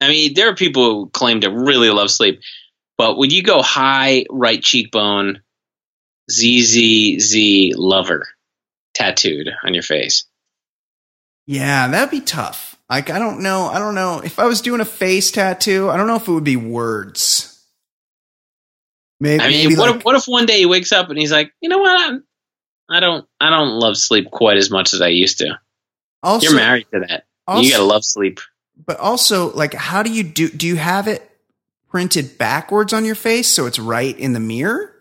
I 0.00 0.08
mean, 0.08 0.34
there 0.34 0.50
are 0.50 0.54
people 0.54 0.84
who 0.84 1.10
claim 1.10 1.40
to 1.40 1.50
really 1.50 1.90
love 1.90 2.10
sleep, 2.10 2.40
but 2.98 3.16
would 3.18 3.32
you 3.32 3.42
go 3.42 3.62
high 3.62 4.26
right 4.30 4.62
cheekbone 4.62 5.40
ZZZ 6.30 7.74
lover 7.76 8.28
tattooed 8.94 9.48
on 9.64 9.74
your 9.74 9.82
face? 9.82 10.24
yeah, 11.46 11.86
that'd 11.88 12.10
be 12.10 12.20
tough. 12.20 12.76
Like 12.90 13.10
I 13.10 13.18
don't 13.18 13.40
know, 13.40 13.66
I 13.66 13.78
don't 13.78 13.94
know 13.94 14.20
if 14.20 14.38
I 14.38 14.46
was 14.46 14.60
doing 14.60 14.80
a 14.80 14.84
face 14.84 15.30
tattoo. 15.30 15.90
I 15.90 15.96
don't 15.96 16.06
know 16.06 16.16
if 16.16 16.28
it 16.28 16.32
would 16.32 16.44
be 16.44 16.56
words. 16.56 17.52
Maybe, 19.18 19.42
I 19.42 19.48
mean, 19.48 19.68
maybe 19.68 19.76
what 19.76 19.90
like, 19.90 19.96
if 19.96 20.04
what 20.04 20.16
if 20.16 20.26
one 20.26 20.46
day 20.46 20.58
he 20.58 20.66
wakes 20.66 20.92
up 20.92 21.08
and 21.08 21.18
he's 21.18 21.32
like, 21.32 21.52
you 21.60 21.68
know 21.68 21.78
what, 21.78 22.10
I'm, 22.10 22.24
I 22.88 23.00
don't 23.00 23.26
I 23.40 23.50
don't 23.50 23.78
love 23.78 23.96
sleep 23.96 24.30
quite 24.30 24.56
as 24.56 24.70
much 24.70 24.92
as 24.92 25.00
I 25.00 25.08
used 25.08 25.38
to. 25.38 25.58
Also, 26.22 26.48
You're 26.48 26.56
married 26.56 26.86
to 26.92 27.00
that. 27.08 27.24
Also, 27.46 27.62
you 27.62 27.72
gotta 27.72 27.84
love 27.84 28.04
sleep. 28.04 28.40
But 28.76 28.98
also, 28.98 29.52
like, 29.52 29.74
how 29.74 30.02
do 30.02 30.10
you 30.12 30.22
do? 30.22 30.48
Do 30.48 30.66
you 30.66 30.76
have 30.76 31.08
it 31.08 31.28
printed 31.88 32.36
backwards 32.38 32.92
on 32.92 33.04
your 33.04 33.14
face 33.14 33.48
so 33.48 33.66
it's 33.66 33.78
right 33.78 34.16
in 34.18 34.32
the 34.32 34.40
mirror, 34.40 34.94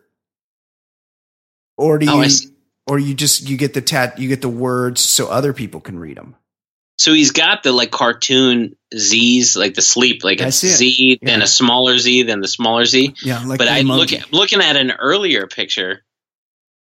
or 1.78 1.98
do 1.98 2.08
Oh, 2.10 2.22
you, 2.22 2.30
or 2.88 3.00
you 3.00 3.14
just 3.14 3.50
you 3.50 3.58
get 3.58 3.74
the 3.74 3.82
tat 3.82 4.20
you 4.20 4.30
get 4.30 4.42
the 4.42 4.50
words 4.50 5.02
so 5.02 5.28
other 5.28 5.54
people 5.54 5.82
can 5.82 6.00
read 6.00 6.18
them? 6.18 6.36
So 6.98 7.12
he's 7.12 7.32
got 7.32 7.64
the 7.64 7.74
like 7.74 7.92
cartoon 7.92 8.78
Z's, 8.98 9.58
like 9.58 9.74
the 9.74 9.82
sleep, 9.82 10.24
like 10.24 10.40
a 10.40 10.48
it. 10.48 10.54
Z, 10.54 11.20
then 11.22 11.42
a 11.42 11.48
smaller 11.48 11.98
Z, 11.98 12.24
then 12.24 12.40
the 12.40 12.48
smaller 12.48 12.86
Z. 12.86 13.16
Yeah, 13.22 13.44
like 13.46 13.58
but 13.58 13.66
the 13.66 13.72
I 13.72 13.82
look 13.82 14.10
looking 14.32 14.62
at 14.62 14.78
an 14.78 14.92
earlier 14.92 15.46
picture, 15.48 16.06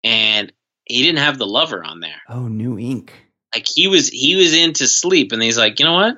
and 0.03 0.51
he 0.84 1.03
didn't 1.03 1.19
have 1.19 1.38
the 1.38 1.47
lover 1.47 1.84
on 1.84 2.01
there. 2.01 2.22
oh, 2.27 2.47
new 2.49 2.77
ink. 2.77 3.14
Like 3.55 3.65
he 3.65 3.88
was 3.88 4.10
he 4.10 4.35
was 4.35 4.53
into 4.53 4.88
sleep, 4.88 5.31
and 5.31 5.41
he's 5.41 5.57
like, 5.57 5.80
you 5.80 5.85
know 5.85 5.93
what? 5.93 6.18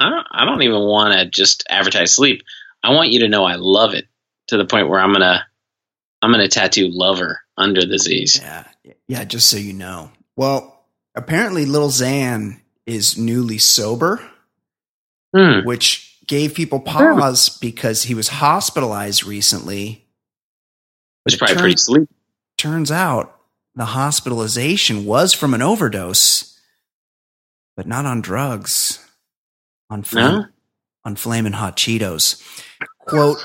I 0.00 0.10
don't 0.10 0.26
I 0.30 0.44
don't 0.44 0.62
even 0.62 0.80
want 0.82 1.14
to 1.18 1.26
just 1.26 1.64
advertise 1.70 2.14
sleep. 2.14 2.42
I 2.82 2.92
want 2.92 3.10
you 3.12 3.20
to 3.20 3.28
know 3.28 3.44
I 3.44 3.56
love 3.56 3.94
it 3.94 4.06
to 4.48 4.56
the 4.56 4.64
point 4.66 4.88
where 4.88 5.00
I'm 5.00 5.12
gonna 5.12 5.46
I'm 6.22 6.30
gonna 6.30 6.48
tattoo 6.48 6.88
lover 6.88 7.40
under 7.56 7.84
the 7.84 7.98
Z's. 7.98 8.38
Yeah, 8.40 8.64
yeah. 9.08 9.24
Just 9.24 9.48
so 9.50 9.56
you 9.56 9.72
know. 9.72 10.10
Well, 10.36 10.84
apparently, 11.14 11.64
little 11.66 11.88
Xan 11.88 12.60
is 12.86 13.16
newly 13.18 13.58
sober. 13.58 14.20
Hmm. 15.34 15.66
which 15.66 16.16
gave 16.26 16.54
people 16.54 16.80
pause 16.80 17.50
because 17.58 18.04
he 18.04 18.14
was 18.14 18.28
hospitalized 18.28 19.24
recently. 19.24 20.06
Which 21.24 21.34
It 21.34 21.38
probably 21.38 21.54
turn- 21.54 21.62
pretty 21.62 21.76
sleep. 21.76 22.08
Turns 22.56 22.90
out 22.90 23.38
the 23.74 23.86
hospitalization 23.86 25.04
was 25.04 25.34
from 25.34 25.52
an 25.52 25.60
overdose, 25.60 26.58
but 27.76 27.86
not 27.86 28.06
on 28.06 28.22
drugs. 28.22 29.04
On 29.88 30.02
flame, 30.02 30.24
No? 30.24 30.46
on 31.04 31.16
flaming 31.16 31.52
hot 31.52 31.76
Cheetos. 31.76 32.42
Quote, 33.06 33.38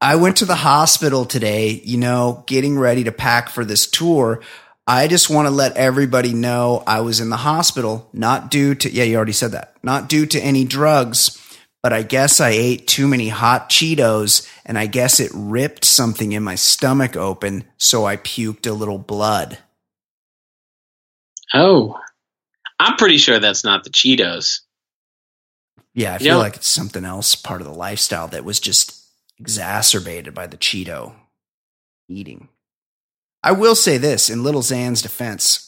I 0.00 0.16
went 0.16 0.36
to 0.38 0.44
the 0.44 0.54
hospital 0.54 1.24
today, 1.24 1.80
you 1.84 1.98
know, 1.98 2.44
getting 2.46 2.78
ready 2.78 3.04
to 3.04 3.12
pack 3.12 3.50
for 3.50 3.64
this 3.64 3.86
tour. 3.86 4.40
I 4.86 5.08
just 5.08 5.30
want 5.30 5.46
to 5.46 5.50
let 5.50 5.76
everybody 5.76 6.34
know 6.34 6.82
I 6.86 7.00
was 7.00 7.20
in 7.20 7.30
the 7.30 7.38
hospital, 7.38 8.08
not 8.12 8.50
due 8.50 8.74
to, 8.76 8.90
yeah, 8.90 9.04
you 9.04 9.16
already 9.16 9.32
said 9.32 9.52
that, 9.52 9.74
not 9.82 10.08
due 10.08 10.26
to 10.26 10.40
any 10.40 10.64
drugs, 10.64 11.40
but 11.82 11.92
I 11.92 12.02
guess 12.02 12.40
I 12.40 12.50
ate 12.50 12.86
too 12.86 13.06
many 13.08 13.28
hot 13.28 13.70
Cheetos 13.70 14.46
and 14.64 14.78
I 14.78 14.86
guess 14.86 15.20
it 15.20 15.30
ripped 15.34 15.84
something 15.84 16.32
in 16.32 16.42
my 16.42 16.54
stomach 16.54 17.16
open. 17.16 17.64
So 17.78 18.06
I 18.06 18.16
puked 18.16 18.66
a 18.66 18.72
little 18.72 18.98
blood. 18.98 19.58
Oh, 21.54 21.98
I'm 22.78 22.96
pretty 22.96 23.18
sure 23.18 23.38
that's 23.38 23.64
not 23.64 23.84
the 23.84 23.90
Cheetos. 23.90 24.60
Yeah, 25.94 26.14
I 26.14 26.18
feel 26.18 26.34
know- 26.34 26.38
like 26.40 26.56
it's 26.56 26.68
something 26.68 27.04
else, 27.04 27.34
part 27.34 27.60
of 27.60 27.66
the 27.66 27.72
lifestyle 27.74 28.28
that 28.28 28.44
was 28.44 28.60
just 28.60 29.00
exacerbated 29.38 30.34
by 30.34 30.46
the 30.46 30.56
Cheeto 30.56 31.14
eating. 32.08 32.48
I 33.42 33.52
will 33.52 33.74
say 33.74 33.98
this 33.98 34.30
in 34.30 34.42
Little 34.42 34.62
Xan's 34.62 35.02
defense 35.02 35.64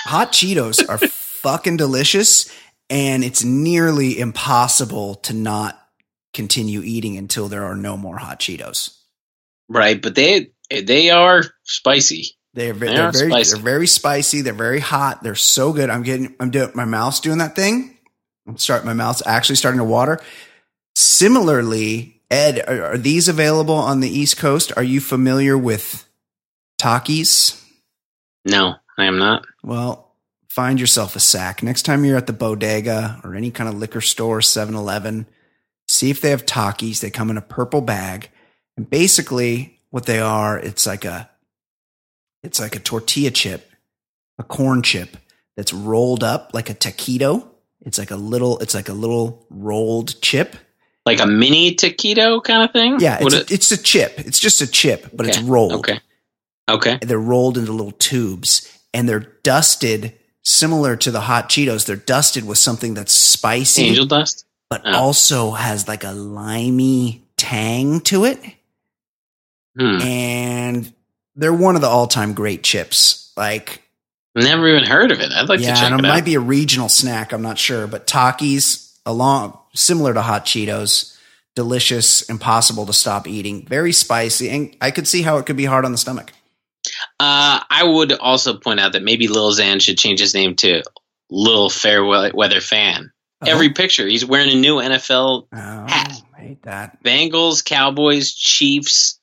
hot 0.00 0.32
Cheetos 0.32 0.88
are 0.88 0.98
fucking 1.08 1.76
delicious, 1.76 2.50
and 2.88 3.24
it's 3.24 3.44
nearly 3.44 4.18
impossible 4.18 5.16
to 5.16 5.34
not 5.34 5.78
continue 6.32 6.82
eating 6.82 7.16
until 7.16 7.48
there 7.48 7.64
are 7.64 7.76
no 7.76 7.96
more 7.96 8.18
hot 8.18 8.40
Cheetos. 8.40 8.96
Right, 9.68 10.00
but 10.00 10.14
they 10.14 10.50
they 10.70 11.10
are 11.10 11.42
spicy. 11.64 12.36
They're, 12.54 12.72
They 12.72 12.86
they're 12.86 13.12
very 13.12 13.30
spicy. 13.30 13.54
they're 13.54 13.62
very 13.62 13.86
spicy. 13.86 14.40
They're 14.42 14.52
very 14.54 14.80
hot. 14.80 15.22
They're 15.22 15.34
so 15.34 15.72
good. 15.72 15.90
I'm 15.90 16.02
getting 16.02 16.34
I'm 16.40 16.50
doing 16.50 16.70
my 16.74 16.84
mouth's 16.84 17.20
doing 17.20 17.38
that 17.38 17.56
thing. 17.56 17.95
I'm 18.46 18.58
start 18.58 18.84
my 18.84 18.92
mouth's 18.92 19.22
actually 19.26 19.56
starting 19.56 19.78
to 19.78 19.84
water. 19.84 20.20
Similarly, 20.94 22.22
Ed, 22.30 22.64
are, 22.66 22.92
are 22.92 22.98
these 22.98 23.28
available 23.28 23.74
on 23.74 24.00
the 24.00 24.08
East 24.08 24.36
Coast? 24.36 24.72
Are 24.76 24.82
you 24.82 25.00
familiar 25.00 25.56
with 25.56 26.08
Takis? 26.80 27.62
No, 28.44 28.76
I 28.96 29.04
am 29.06 29.18
not. 29.18 29.44
Well, 29.62 30.14
find 30.48 30.80
yourself 30.80 31.16
a 31.16 31.20
sack. 31.20 31.62
Next 31.62 31.82
time 31.82 32.04
you're 32.04 32.16
at 32.16 32.26
the 32.26 32.32
bodega 32.32 33.20
or 33.24 33.34
any 33.34 33.50
kind 33.50 33.68
of 33.68 33.76
liquor 33.76 34.00
store, 34.00 34.40
7 34.40 34.74
Eleven, 34.74 35.26
see 35.88 36.10
if 36.10 36.20
they 36.20 36.30
have 36.30 36.46
Takis. 36.46 37.00
They 37.00 37.10
come 37.10 37.30
in 37.30 37.36
a 37.36 37.42
purple 37.42 37.80
bag. 37.80 38.30
And 38.76 38.88
basically, 38.88 39.80
what 39.90 40.06
they 40.06 40.20
are, 40.20 40.58
it's 40.58 40.86
like 40.86 41.04
a 41.04 41.30
it's 42.42 42.60
like 42.60 42.76
a 42.76 42.80
tortilla 42.80 43.30
chip, 43.30 43.70
a 44.38 44.44
corn 44.44 44.82
chip 44.82 45.16
that's 45.56 45.72
rolled 45.72 46.22
up 46.22 46.50
like 46.52 46.70
a 46.70 46.74
taquito. 46.74 47.48
It's 47.86 47.96
like 47.98 48.10
a 48.10 48.16
little, 48.16 48.58
it's 48.58 48.74
like 48.74 48.90
a 48.90 48.92
little 48.92 49.46
rolled 49.48 50.20
chip. 50.20 50.56
Like 51.06 51.20
a 51.20 51.26
mini 51.26 51.74
taquito 51.74 52.42
kind 52.44 52.62
of 52.64 52.72
thing. 52.72 52.98
Yeah, 53.00 53.18
it's 53.20 53.34
a, 53.34 53.54
it's 53.54 53.70
a 53.72 53.80
chip. 53.80 54.18
It's 54.18 54.38
just 54.40 54.60
a 54.60 54.66
chip, 54.66 55.08
but 55.14 55.26
it's 55.26 55.38
rolled. 55.38 55.72
Okay. 55.74 56.00
Okay. 56.68 56.98
And 57.00 57.02
they're 57.08 57.18
rolled 57.18 57.56
into 57.56 57.70
little 57.72 57.92
tubes 57.92 58.68
and 58.92 59.08
they're 59.08 59.32
dusted 59.44 60.14
similar 60.42 60.96
to 60.96 61.10
the 61.12 61.20
hot 61.20 61.48
Cheetos. 61.48 61.86
They're 61.86 61.94
dusted 61.96 62.44
with 62.44 62.58
something 62.58 62.94
that's 62.94 63.12
spicy, 63.12 63.84
Angel 63.84 64.04
dust. 64.04 64.44
but 64.68 64.82
Oh. 64.84 64.96
also 64.96 65.50
has 65.52 65.86
like 65.86 66.02
a 66.02 66.10
limey 66.12 67.22
tang 67.36 68.00
to 68.00 68.24
it. 68.24 68.40
Hmm. 69.78 70.00
And 70.02 70.92
they're 71.36 71.52
one 71.52 71.76
of 71.76 71.82
the 71.82 71.88
all 71.88 72.06
time 72.08 72.32
great 72.32 72.62
chips. 72.64 73.32
Like, 73.36 73.82
Never 74.36 74.68
even 74.68 74.84
heard 74.84 75.12
of 75.12 75.20
it. 75.20 75.32
I'd 75.32 75.48
like 75.48 75.60
yeah, 75.60 75.74
to 75.74 75.80
check 75.80 75.90
and 75.90 76.00
it 76.00 76.04
it 76.04 76.08
out. 76.08 76.14
might 76.14 76.24
be 76.24 76.34
a 76.34 76.40
regional 76.40 76.88
snack. 76.88 77.32
I'm 77.32 77.42
not 77.42 77.58
sure, 77.58 77.86
but 77.86 78.06
Takis, 78.06 78.94
along 79.06 79.58
similar 79.74 80.12
to 80.12 80.20
hot 80.20 80.44
Cheetos, 80.44 81.16
delicious, 81.54 82.28
impossible 82.28 82.86
to 82.86 82.92
stop 82.92 83.26
eating, 83.26 83.64
very 83.66 83.92
spicy, 83.92 84.50
and 84.50 84.76
I 84.80 84.90
could 84.90 85.08
see 85.08 85.22
how 85.22 85.38
it 85.38 85.46
could 85.46 85.56
be 85.56 85.64
hard 85.64 85.84
on 85.84 85.92
the 85.92 85.98
stomach. 85.98 86.32
Uh, 87.18 87.60
I 87.68 87.82
would 87.82 88.12
also 88.12 88.58
point 88.58 88.78
out 88.78 88.92
that 88.92 89.02
maybe 89.02 89.26
Lil 89.26 89.52
Xan 89.52 89.80
should 89.80 89.98
change 89.98 90.20
his 90.20 90.34
name 90.34 90.54
to 90.56 90.82
Lil 91.30 91.68
Fairweather 91.68 92.32
weather 92.34 92.60
Fan. 92.60 93.10
Every 93.44 93.70
picture, 93.70 94.06
he's 94.06 94.24
wearing 94.24 94.50
a 94.50 94.54
new 94.54 94.76
NFL 94.76 95.46
oh, 95.52 95.56
hat. 95.56 96.12
I 96.36 96.40
hate 96.40 96.62
that. 96.62 97.02
Bengals, 97.02 97.64
Cowboys, 97.64 98.32
Chiefs, 98.32 99.20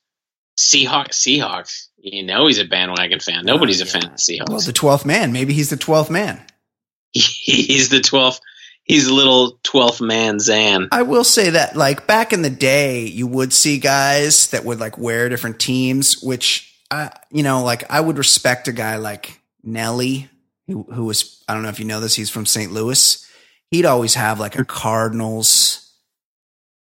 Seahawks. 0.58 1.14
Seahawks. 1.14 1.88
You 2.04 2.22
know 2.22 2.46
he's 2.46 2.58
a 2.58 2.64
bandwagon 2.66 3.18
fan. 3.20 3.38
Oh, 3.48 3.54
Nobody's 3.54 3.80
a 3.80 3.84
Oh, 3.84 3.88
fan 3.88 4.02
yeah. 4.02 4.08
of 4.08 4.14
Seahawks. 4.16 4.48
Well, 4.50 4.60
the 4.60 4.72
twelfth 4.72 5.06
man. 5.06 5.32
Maybe 5.32 5.54
he's 5.54 5.70
the 5.70 5.76
twelfth 5.76 6.10
man. 6.10 6.40
he's 7.12 7.88
the 7.88 8.00
12th. 8.00 8.40
He's 8.82 9.06
a 9.06 9.14
little 9.14 9.58
12th 9.64 10.04
man 10.06 10.36
Xan. 10.38 10.88
I 10.92 11.02
will 11.02 11.24
say 11.24 11.50
that, 11.50 11.74
like 11.76 12.06
back 12.06 12.32
in 12.34 12.42
the 12.42 12.50
day, 12.50 13.04
you 13.06 13.26
would 13.26 13.52
see 13.52 13.78
guys 13.78 14.48
that 14.48 14.64
would 14.64 14.78
like 14.80 14.98
wear 14.98 15.28
different 15.30 15.58
teams, 15.60 16.20
which 16.22 16.70
I, 16.90 17.10
you 17.30 17.42
know, 17.42 17.62
like 17.62 17.90
I 17.90 18.00
would 18.00 18.18
respect 18.18 18.68
a 18.68 18.72
guy 18.72 18.96
like 18.96 19.40
Nelly, 19.62 20.28
who, 20.66 20.82
who 20.92 21.04
was 21.06 21.42
I 21.48 21.54
don't 21.54 21.62
know 21.62 21.68
if 21.70 21.78
you 21.78 21.86
know 21.86 22.00
this, 22.00 22.14
he's 22.14 22.28
from 22.30 22.44
St. 22.46 22.72
Louis. 22.72 23.26
He'd 23.70 23.86
always 23.86 24.14
have 24.16 24.38
like 24.38 24.58
a 24.58 24.64
Cardinals 24.64 25.83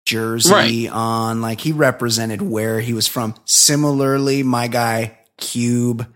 jersey 0.05 0.51
Right. 0.51 0.89
on, 0.91 1.41
like 1.41 1.59
he 1.59 1.71
represented 1.71 2.41
where 2.41 2.79
he 2.79 2.93
was 2.93 3.07
from. 3.07 3.35
Similarly, 3.45 4.43
my 4.43 4.67
guy 4.67 5.17
Cube, 5.37 6.07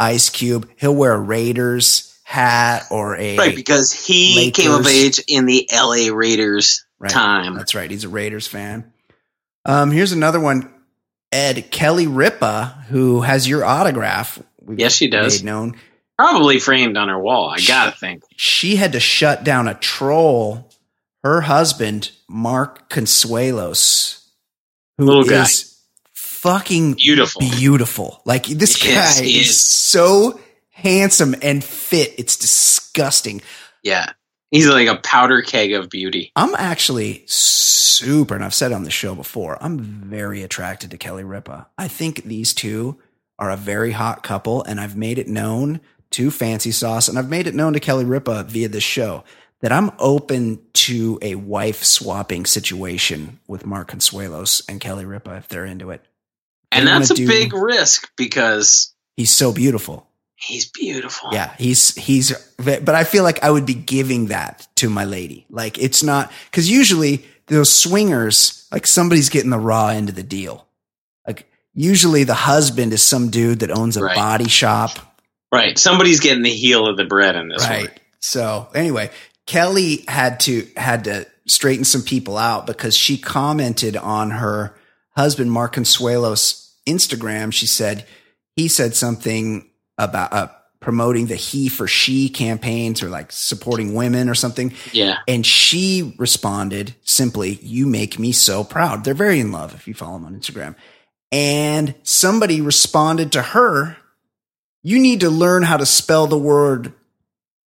Ice 0.00 0.28
Cube, 0.30 0.68
he'll 0.76 0.94
wear 0.94 1.12
a 1.14 1.18
Raiders 1.20 2.14
hat 2.24 2.84
or 2.90 3.16
a 3.16 3.36
Right, 3.38 3.56
because 3.56 3.92
he 3.92 4.36
Lakers. 4.36 4.64
came 4.64 4.72
of 4.74 4.86
age 4.86 5.20
in 5.28 5.46
the 5.46 5.68
LA 5.72 6.12
Raiders 6.14 6.84
Right. 6.98 7.10
time. 7.10 7.54
That's 7.56 7.74
right. 7.74 7.90
He's 7.90 8.04
a 8.04 8.08
Raiders 8.08 8.46
fan. 8.46 8.92
Um, 9.64 9.90
here's 9.90 10.12
another 10.12 10.40
one. 10.40 10.68
Ed 11.32 11.70
Kelly 11.70 12.06
Ripa, 12.06 12.84
who 12.88 13.20
has 13.20 13.48
your 13.48 13.64
autograph. 13.64 14.40
we've 14.62 14.78
Yes, 14.80 14.96
she 14.96 15.08
does. 15.08 15.42
Made 15.42 15.46
known. 15.46 15.76
Probably 16.18 16.58
framed 16.58 16.96
on 16.96 17.08
her 17.08 17.18
wall. 17.18 17.50
I 17.50 17.60
gotta 17.60 17.92
think. 17.96 18.22
She 18.36 18.76
had 18.76 18.92
to 18.92 19.00
shut 19.00 19.44
down 19.44 19.68
a 19.68 19.74
troll. 19.74 20.67
Her 21.24 21.40
husband, 21.42 22.12
Mark 22.28 22.88
Consuelos, 22.90 24.24
who 24.96 25.04
Little 25.04 25.28
is 25.28 25.80
fucking 26.14 26.94
Beautiful. 26.94 27.40
beautiful. 27.40 28.22
Like 28.24 28.46
this 28.46 28.80
guy 28.80 29.22
he 29.24 29.40
is 29.40 29.48
is. 29.50 29.64
so 29.64 30.40
handsome 30.70 31.34
and 31.42 31.62
fit. 31.62 32.14
It's 32.18 32.36
disgusting. 32.36 33.42
Yeah. 33.82 34.12
He's 34.50 34.66
like 34.68 34.88
a 34.88 34.96
powder 34.96 35.42
keg 35.42 35.72
of 35.72 35.90
beauty. 35.90 36.32
I'm 36.34 36.54
actually 36.56 37.24
super, 37.26 38.34
and 38.34 38.44
I've 38.44 38.54
said 38.54 38.72
on 38.72 38.84
the 38.84 38.90
show 38.90 39.14
before, 39.14 39.62
I'm 39.62 39.78
very 39.78 40.42
attracted 40.42 40.90
to 40.92 40.98
Kelly 40.98 41.24
Ripa. 41.24 41.66
I 41.76 41.88
think 41.88 42.24
these 42.24 42.54
two 42.54 42.98
are 43.38 43.50
a 43.50 43.56
very 43.56 43.92
hot 43.92 44.22
couple, 44.22 44.62
and 44.64 44.80
I've 44.80 44.96
made 44.96 45.18
it 45.18 45.28
known 45.28 45.80
to 46.12 46.30
Fancy 46.30 46.70
Sauce, 46.70 47.08
and 47.08 47.18
I've 47.18 47.28
made 47.28 47.46
it 47.46 47.54
known 47.54 47.74
to 47.74 47.80
Kelly 47.80 48.04
Ripa 48.06 48.44
via 48.44 48.68
this 48.68 48.82
show 48.84 49.22
that 49.60 49.72
I'm 49.72 49.90
open 49.98 50.60
to 50.72 51.18
a 51.22 51.34
wife 51.34 51.82
swapping 51.84 52.46
situation 52.46 53.40
with 53.48 53.66
Mark 53.66 53.90
Consuelos 53.90 54.62
and 54.68 54.80
Kelly 54.80 55.04
Ripa 55.04 55.36
if 55.36 55.48
they're 55.48 55.64
into 55.64 55.90
it. 55.90 56.04
And 56.70 56.86
They 56.86 56.90
wanna 56.92 57.00
that's 57.00 57.10
a 57.12 57.14
do- 57.14 57.26
big 57.26 57.52
risk 57.52 58.10
because 58.16 58.94
He's 59.16 59.34
so 59.34 59.52
beautiful. 59.52 60.06
He's 60.36 60.66
beautiful. 60.70 61.30
Yeah, 61.32 61.52
he's 61.58 61.94
he's 61.96 62.32
but 62.58 62.88
I 62.90 63.02
feel 63.02 63.24
like 63.24 63.42
I 63.42 63.50
would 63.50 63.66
be 63.66 63.74
giving 63.74 64.26
that 64.26 64.68
to 64.76 64.88
my 64.88 65.04
lady. 65.04 65.44
Like 65.50 65.78
it's 65.78 66.04
not 66.04 66.30
cuz 66.52 66.70
usually 66.70 67.24
those 67.48 67.72
swingers 67.72 68.68
like 68.70 68.86
somebody's 68.86 69.28
getting 69.30 69.50
the 69.50 69.58
raw 69.58 69.88
end 69.88 70.08
of 70.10 70.14
the 70.14 70.22
deal. 70.22 70.68
Like 71.26 71.50
usually 71.74 72.22
the 72.22 72.34
husband 72.34 72.92
is 72.92 73.02
some 73.02 73.30
dude 73.30 73.58
that 73.60 73.72
owns 73.72 73.96
a 73.96 74.04
Right. 74.04 74.14
body 74.14 74.48
shop 74.48 75.00
Right. 75.50 75.76
Somebody's 75.78 76.20
getting 76.20 76.42
the 76.44 76.50
heel 76.52 76.86
of 76.86 76.96
the 76.98 77.04
bread 77.06 77.34
in 77.34 77.48
this 77.48 77.64
right. 77.66 77.88
one. 77.88 77.98
So 78.20 78.68
anyway, 78.74 79.10
Kelly 79.48 80.04
had 80.06 80.40
to 80.40 80.68
had 80.76 81.04
to 81.04 81.26
straighten 81.46 81.84
some 81.84 82.02
people 82.02 82.36
out 82.36 82.66
because 82.66 82.94
she 82.94 83.16
commented 83.16 83.96
on 83.96 84.30
her 84.30 84.76
husband 85.16 85.50
Mark 85.50 85.74
Consuelo's 85.74 86.76
Instagram. 86.86 87.50
She 87.52 87.66
said 87.66 88.06
he 88.54 88.68
said 88.68 88.94
something 88.94 89.70
about 89.96 90.32
uh, 90.34 90.48
promoting 90.80 91.28
the 91.28 91.34
he 91.34 91.70
for 91.70 91.86
she 91.86 92.28
campaigns 92.28 93.02
or 93.02 93.08
like 93.08 93.32
supporting 93.32 93.94
women 93.94 94.28
or 94.28 94.34
something. 94.34 94.74
Yeah. 94.92 95.16
And 95.26 95.46
she 95.46 96.14
responded 96.18 96.94
simply, 97.02 97.54
You 97.62 97.86
make 97.86 98.18
me 98.18 98.32
so 98.32 98.64
proud. 98.64 99.02
They're 99.02 99.14
very 99.14 99.40
in 99.40 99.50
love 99.50 99.74
if 99.74 99.88
you 99.88 99.94
follow 99.94 100.18
them 100.18 100.26
on 100.26 100.38
Instagram. 100.38 100.74
And 101.32 101.94
somebody 102.02 102.60
responded 102.60 103.32
to 103.32 103.40
her, 103.40 103.96
You 104.82 104.98
need 104.98 105.20
to 105.20 105.30
learn 105.30 105.62
how 105.62 105.78
to 105.78 105.86
spell 105.86 106.26
the 106.26 106.38
word. 106.38 106.92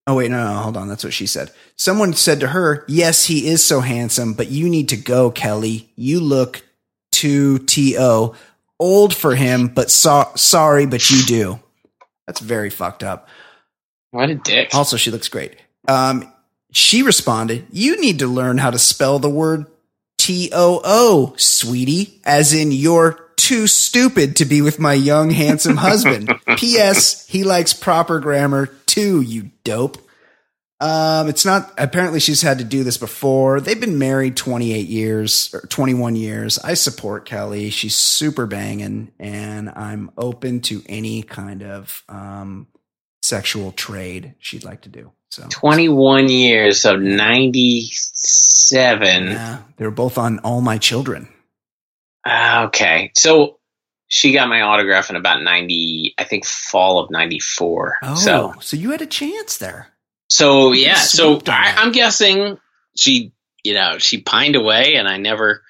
Oh, 0.08 0.16
wait, 0.16 0.30
no, 0.30 0.54
no, 0.54 0.60
hold 0.60 0.78
on. 0.78 0.88
That's 0.88 1.04
what 1.04 1.14
she 1.14 1.26
said. 1.26 1.52
Someone 1.76 2.14
said 2.14 2.40
to 2.42 2.48
her, 2.48 2.86
Yes, 2.88 3.26
he 3.26 3.48
is 3.48 3.66
so 3.66 3.80
handsome, 3.80 4.34
but 4.34 4.50
you 4.50 4.70
need 4.70 4.90
to 4.90 4.98
go, 4.98 5.32
Kelly. 5.32 5.90
You 5.96 6.20
look 6.20 6.64
too 7.12 7.60
T.O. 7.60 8.36
Old 8.80 9.16
for 9.16 9.36
him, 9.36 9.68
but 9.68 9.90
so- 9.90 10.32
sorry, 10.36 10.86
but 10.86 11.10
you 11.10 11.24
do. 11.24 11.60
That's 12.28 12.40
very 12.40 12.70
fucked 12.70 13.04
up. 13.04 13.30
What 14.12 14.30
a 14.30 14.36
dick. 14.36 14.76
Also, 14.76 14.96
she 14.98 15.12
looks 15.12 15.28
great. 15.30 15.56
Um, 15.88 16.32
she 16.72 17.02
responded, 17.02 17.66
You 17.72 18.00
need 18.00 18.20
to 18.20 18.28
learn 18.28 18.58
how 18.58 18.70
to 18.72 18.80
spell 18.80 19.18
the 19.20 19.30
word 19.30 19.66
T 20.18 20.50
O 20.54 20.82
O, 20.84 21.34
sweetie, 21.38 22.20
as 22.26 22.54
in 22.54 22.72
you're 22.72 23.20
too 23.38 23.68
stupid 23.68 24.36
to 24.38 24.46
be 24.46 24.62
with 24.62 24.80
my 24.80 24.94
young, 24.94 25.30
handsome 25.30 25.78
husband. 25.78 26.34
P.S. 26.58 27.28
He 27.28 27.44
likes 27.44 27.74
proper 27.74 28.20
grammar 28.20 28.68
too, 28.96 29.22
you 29.22 29.52
dope. 29.64 29.98
Um, 30.80 31.30
it's 31.30 31.46
not, 31.46 31.72
apparently 31.78 32.20
she's 32.20 32.42
had 32.42 32.58
to 32.60 32.64
do 32.64 32.84
this 32.84 32.98
before. 32.98 33.60
They've 33.62 33.80
been 33.80 33.98
married 33.98 34.36
28 34.38 34.88
years 34.88 35.54
or 35.54 35.62
21 35.62 36.16
years. 36.16 36.60
I 36.60 36.74
support 36.74 37.26
Kelly. 37.26 37.70
She's 37.70 37.96
super 37.96 38.46
banging 38.46 39.12
and 39.20 39.70
I'm 39.70 40.12
open 40.18 40.60
to 40.62 40.82
any 40.88 41.24
kind 41.24 41.64
of, 41.64 42.04
um, 42.10 42.68
sexual 43.22 43.72
trade 43.72 44.36
she'd 44.40 44.64
like 44.64 44.82
to 44.82 44.90
do. 44.90 45.12
So 45.32 45.48
21 45.50 46.30
years 46.30 46.86
of 46.86 47.00
97. 47.02 49.28
yeah, 49.28 49.60
they 49.78 49.86
were 49.86 49.92
both 49.92 50.18
on 50.18 50.40
All 50.40 50.62
My 50.62 50.78
Children. 50.78 51.28
Ah, 52.26 52.66
Okay. 52.66 53.12
So 53.16 53.60
she 54.16 54.32
got 54.32 54.48
my 54.48 54.62
autograph 54.62 55.10
in 55.10 55.18
about 55.18 55.44
90, 55.44 56.16
I 56.18 56.24
think 56.24 56.46
fall 56.46 57.00
of 57.00 57.12
94. 57.12 57.98
Oh, 58.02 58.16
So, 58.16 58.54
so 58.62 58.78
you 58.78 58.92
had 58.92 59.02
a 59.02 59.06
chance 59.06 59.58
there. 59.58 59.90
so 60.30 60.72
yeah. 60.72 60.96
So 60.96 61.42
I, 61.48 61.74
i'm 61.76 61.92
guessing 61.92 62.58
she, 62.98 63.34
you 63.66 63.74
know, 63.74 63.98
she 63.98 64.22
pined 64.22 64.56
away 64.56 64.96
and 64.96 65.06
I 65.06 65.18
never 65.18 65.64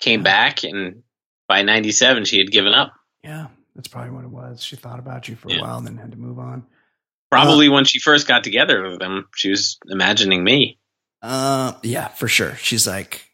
came 0.00 0.22
back. 0.22 0.64
And 0.64 1.02
by 1.48 1.62
97, 1.62 2.26
she 2.26 2.36
had 2.36 2.50
given 2.50 2.74
up. 2.74 2.92
Yeah, 3.24 3.46
that's 3.74 3.88
probably 3.88 4.10
what 4.10 4.24
it 4.24 4.30
was. 4.30 4.62
She 4.62 4.76
thought 4.76 4.98
about 4.98 5.26
you 5.26 5.36
for 5.36 5.50
a 5.50 5.58
while 5.58 5.78
and 5.78 5.86
then 5.86 5.96
had 5.96 6.10
to 6.10 6.18
move 6.18 6.38
on. 6.38 6.66
Probably 7.30 7.70
when 7.70 7.86
she 7.86 8.00
first 8.00 8.28
got 8.28 8.44
together 8.44 8.82
with 8.82 9.00
them 9.00 9.28
she 9.34 9.48
was 9.48 9.78
imagining 9.88 10.44
me. 10.44 10.78
Uh, 11.22 11.72
yeah, 11.82 12.08
for 12.08 12.28
sure. 12.28 12.54
She's 12.56 12.86
like, 12.86 13.27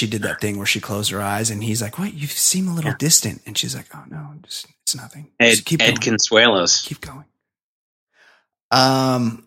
she 0.00 0.06
did 0.06 0.22
that 0.22 0.40
thing 0.40 0.56
where 0.56 0.66
she 0.66 0.80
closed 0.80 1.10
her 1.10 1.20
eyes 1.20 1.50
and 1.50 1.62
he's 1.62 1.82
like, 1.82 1.98
what? 1.98 2.14
You 2.14 2.26
seem 2.26 2.68
a 2.68 2.74
little 2.74 2.90
Yeah. 2.92 2.96
distant. 2.98 3.42
And 3.46 3.56
she's 3.56 3.76
like, 3.76 3.86
oh 3.94 4.02
no, 4.08 4.32
just, 4.42 4.66
it's 4.82 4.96
nothing. 4.96 5.30
Ed, 5.38 5.50
Just 5.50 5.66
keep 5.66 5.82
Ed 5.82 6.00
going. 6.00 6.16
Consuelos. 6.18 6.82
keep 6.84 7.00
going. 7.02 7.26
Um, 8.70 9.46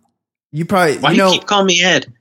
you 0.52 0.66
probably, 0.66 0.98
Why 1.00 1.12
you 1.12 1.18
do 1.18 1.24
you 1.26 1.32
keep 1.32 1.48
calling 1.48 1.66
me 1.66 1.84
Ed? 1.84 2.14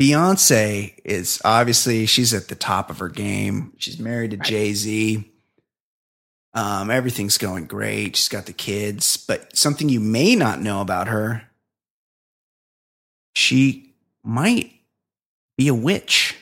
Beyonce 0.00 0.94
is 1.04 1.42
obviously 1.44 2.06
she's 2.06 2.32
at 2.32 2.46
the 2.48 2.54
top 2.54 2.90
of 2.90 2.98
her 3.00 3.08
game. 3.08 3.72
She's 3.78 3.98
married 3.98 4.30
to 4.30 4.36
Right. 4.36 4.46
Jay 4.46 4.72
Z. 4.72 5.26
Um, 6.54 6.90
everything's 6.90 7.38
going 7.38 7.66
great. 7.66 8.16
She's 8.16 8.28
got 8.28 8.46
the 8.46 8.52
kids, 8.52 9.16
but 9.16 9.56
something 9.56 9.88
you 9.88 10.00
may 10.00 10.34
not 10.36 10.60
know 10.60 10.80
about 10.80 11.08
her, 11.08 11.42
she 13.34 13.94
might 14.24 14.72
be 15.58 15.68
a 15.68 15.74
witch. 15.74 16.36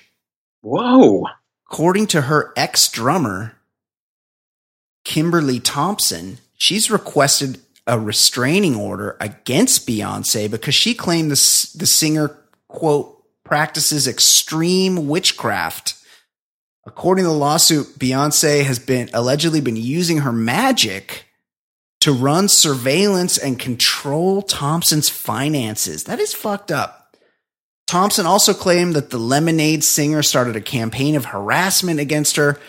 Whoa. 0.68 1.24
According 1.70 2.08
to 2.08 2.22
her 2.22 2.52
ex 2.54 2.88
drummer, 2.88 3.56
Kimberly 5.02 5.60
Thompson, 5.60 6.38
she's 6.58 6.90
requested 6.90 7.60
a 7.86 7.98
restraining 7.98 8.76
order 8.76 9.16
against 9.18 9.88
Beyonce 9.88 10.50
because 10.50 10.74
she 10.74 10.94
claimed 10.94 11.30
the, 11.30 11.78
the 11.78 11.86
singer, 11.86 12.36
quote, 12.68 13.24
practices 13.44 14.06
extreme 14.06 15.08
witchcraft. 15.08 15.94
According 16.86 17.24
to 17.24 17.30
the 17.30 17.34
lawsuit, 17.36 17.98
Beyonce 17.98 18.62
has 18.64 18.78
been 18.78 19.08
allegedly 19.14 19.62
been 19.62 19.76
using 19.76 20.18
her 20.18 20.32
magic 20.32 21.24
to 22.00 22.12
run 22.12 22.46
surveillance 22.46 23.38
and 23.38 23.58
control 23.58 24.42
Thompson's 24.42 25.08
finances. 25.08 26.04
That 26.04 26.18
is 26.18 26.34
fucked 26.34 26.70
up. 26.70 27.07
Thompson 27.88 28.26
also 28.26 28.52
claimed 28.52 28.94
that 28.96 29.08
the 29.08 29.16
Lemonade 29.16 29.82
singer 29.82 30.22
started 30.22 30.56
a 30.56 30.60
campaign 30.60 31.16
of 31.16 31.24
harassment 31.24 31.98
against 31.98 32.36
her, 32.36 32.60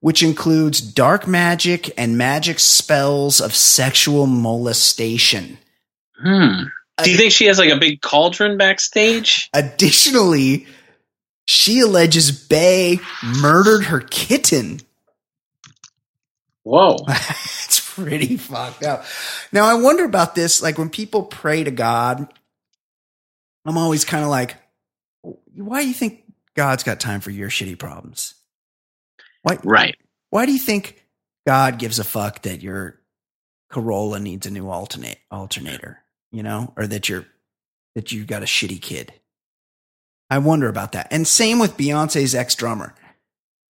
which 0.00 0.22
includes 0.22 0.82
dark 0.82 1.26
magic 1.26 1.90
and 1.96 2.18
magic 2.18 2.60
spells 2.60 3.40
of 3.40 3.54
sexual 3.54 4.26
molestation. 4.26 5.56
Hmm. 6.18 6.64
Do 7.02 7.10
you 7.10 7.16
think 7.16 7.32
she 7.32 7.46
has 7.46 7.58
like 7.58 7.70
a 7.70 7.78
big 7.78 8.02
cauldron 8.02 8.58
backstage? 8.58 9.48
Additionally, 9.54 10.66
she 11.46 11.80
alleges 11.80 12.30
Bey 12.30 13.00
murdered 13.40 13.84
her 13.84 14.00
kitten. 14.00 14.80
Whoa. 16.64 16.96
it's 17.08 17.80
pretty 17.94 18.36
fucked 18.36 18.82
up. 18.82 19.06
Now, 19.52 19.64
I 19.64 19.74
wonder 19.74 20.04
about 20.04 20.34
this. 20.34 20.60
Like 20.60 20.76
when 20.76 20.90
people 20.90 21.22
pray 21.22 21.64
to 21.64 21.70
God, 21.70 22.30
I'm 23.64 23.78
always 23.78 24.04
kind 24.04 24.22
of 24.22 24.28
like, 24.28 24.56
why 25.56 25.82
do 25.82 25.88
you 25.88 25.94
think 25.94 26.24
God's 26.54 26.82
got 26.82 27.00
time 27.00 27.20
for 27.20 27.30
your 27.30 27.48
shitty 27.50 27.78
problems? 27.78 28.34
Why, 29.42 29.58
Right. 29.64 29.96
why 30.30 30.46
do 30.46 30.52
you 30.52 30.58
think 30.58 31.02
God 31.46 31.78
gives 31.78 31.98
a 31.98 32.04
fuck 32.04 32.42
that 32.42 32.62
your 32.62 33.00
Corolla 33.70 34.18
needs 34.20 34.46
a 34.46 34.50
new 34.50 34.68
alternate 34.68 35.18
alternator, 35.30 36.02
you 36.32 36.42
know, 36.42 36.72
or 36.76 36.86
that 36.86 37.08
you're 37.08 37.26
that 37.94 38.12
you 38.12 38.24
got 38.24 38.42
a 38.42 38.46
shitty 38.46 38.80
kid? 38.80 39.12
I 40.30 40.38
wonder 40.38 40.68
about 40.68 40.92
that. 40.92 41.08
And 41.10 41.26
same 41.26 41.58
with 41.58 41.76
Beyonce's 41.76 42.34
ex 42.34 42.54
drummer. 42.54 42.94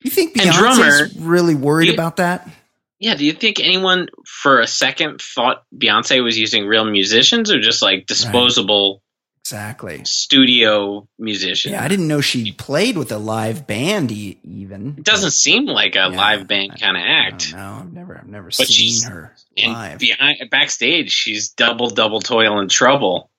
You 0.01 0.11
think 0.11 0.35
Beyonce's 0.35 0.57
drummer- 0.57 1.09
really 1.19 1.55
worried 1.55 1.89
you- 1.89 1.95
about 1.95 2.17
that? 2.17 2.49
Yeah. 2.99 3.15
Do 3.15 3.25
you 3.27 3.33
think 3.35 3.61
anyone 3.61 4.09
for 4.27 4.61
a 4.61 4.67
second 4.67 5.21
thought 5.21 5.65
Beyonce 5.77 6.23
was 6.25 6.39
using 6.39 6.67
real 6.67 6.85
musicians 6.87 7.51
or 7.51 7.61
just 7.61 7.83
like 7.83 8.07
disposable 8.07 9.03
Exactly. 9.47 10.05
studio 10.05 11.07
musician. 11.21 11.71
Yeah, 11.73 11.85
I 11.85 11.87
didn't 11.87 12.09
know 12.09 12.21
she 12.21 12.51
played 12.51 12.99
with 12.99 13.13
a 13.13 13.19
live 13.19 13.65
band 13.65 14.11
e- 14.11 14.41
even. 14.43 14.97
It 14.99 15.05
doesn't 15.05 15.31
seem 15.31 15.67
like 15.67 15.95
a 15.95 15.99
Yeah, 15.99 16.07
live 16.09 16.49
band 16.49 16.81
kind 16.81 16.97
of 16.97 17.03
act. 17.07 17.53
don't. 17.53 17.61
I've 17.61 17.93
never, 17.93 18.19
I've 18.19 18.27
never 18.27 18.47
But 18.47 18.67
seen 18.67 19.09
her 19.09 19.33
live. 19.57 20.01
behind 20.01 20.39
backstage, 20.51 21.13
she's 21.13 21.51
double 21.51 21.91
double 21.91 22.19
toil 22.21 22.59
and 22.59 22.69
trouble. 22.69 23.31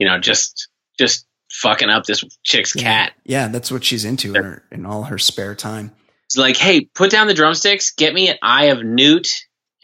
You 0.00 0.08
know, 0.08 0.18
just 0.18 0.68
just 0.98 1.24
fucking 1.52 1.88
up 1.88 2.04
this 2.04 2.24
chick's 2.42 2.74
yeah. 2.74 2.82
cat. 2.82 3.12
Yeah, 3.24 3.46
that's 3.46 3.70
what 3.70 3.84
she's 3.84 4.04
into 4.04 4.34
in, 4.34 4.42
her, 4.42 4.64
in 4.72 4.86
all 4.86 5.04
her 5.04 5.18
spare 5.18 5.54
time. 5.54 5.92
It's 6.24 6.36
like, 6.36 6.56
hey, 6.56 6.80
put 6.94 7.12
down 7.12 7.28
the 7.28 7.34
drumsticks, 7.34 7.92
get 7.92 8.12
me 8.12 8.28
an 8.28 8.38
eye 8.42 8.66
of 8.66 8.82
newt 8.82 9.28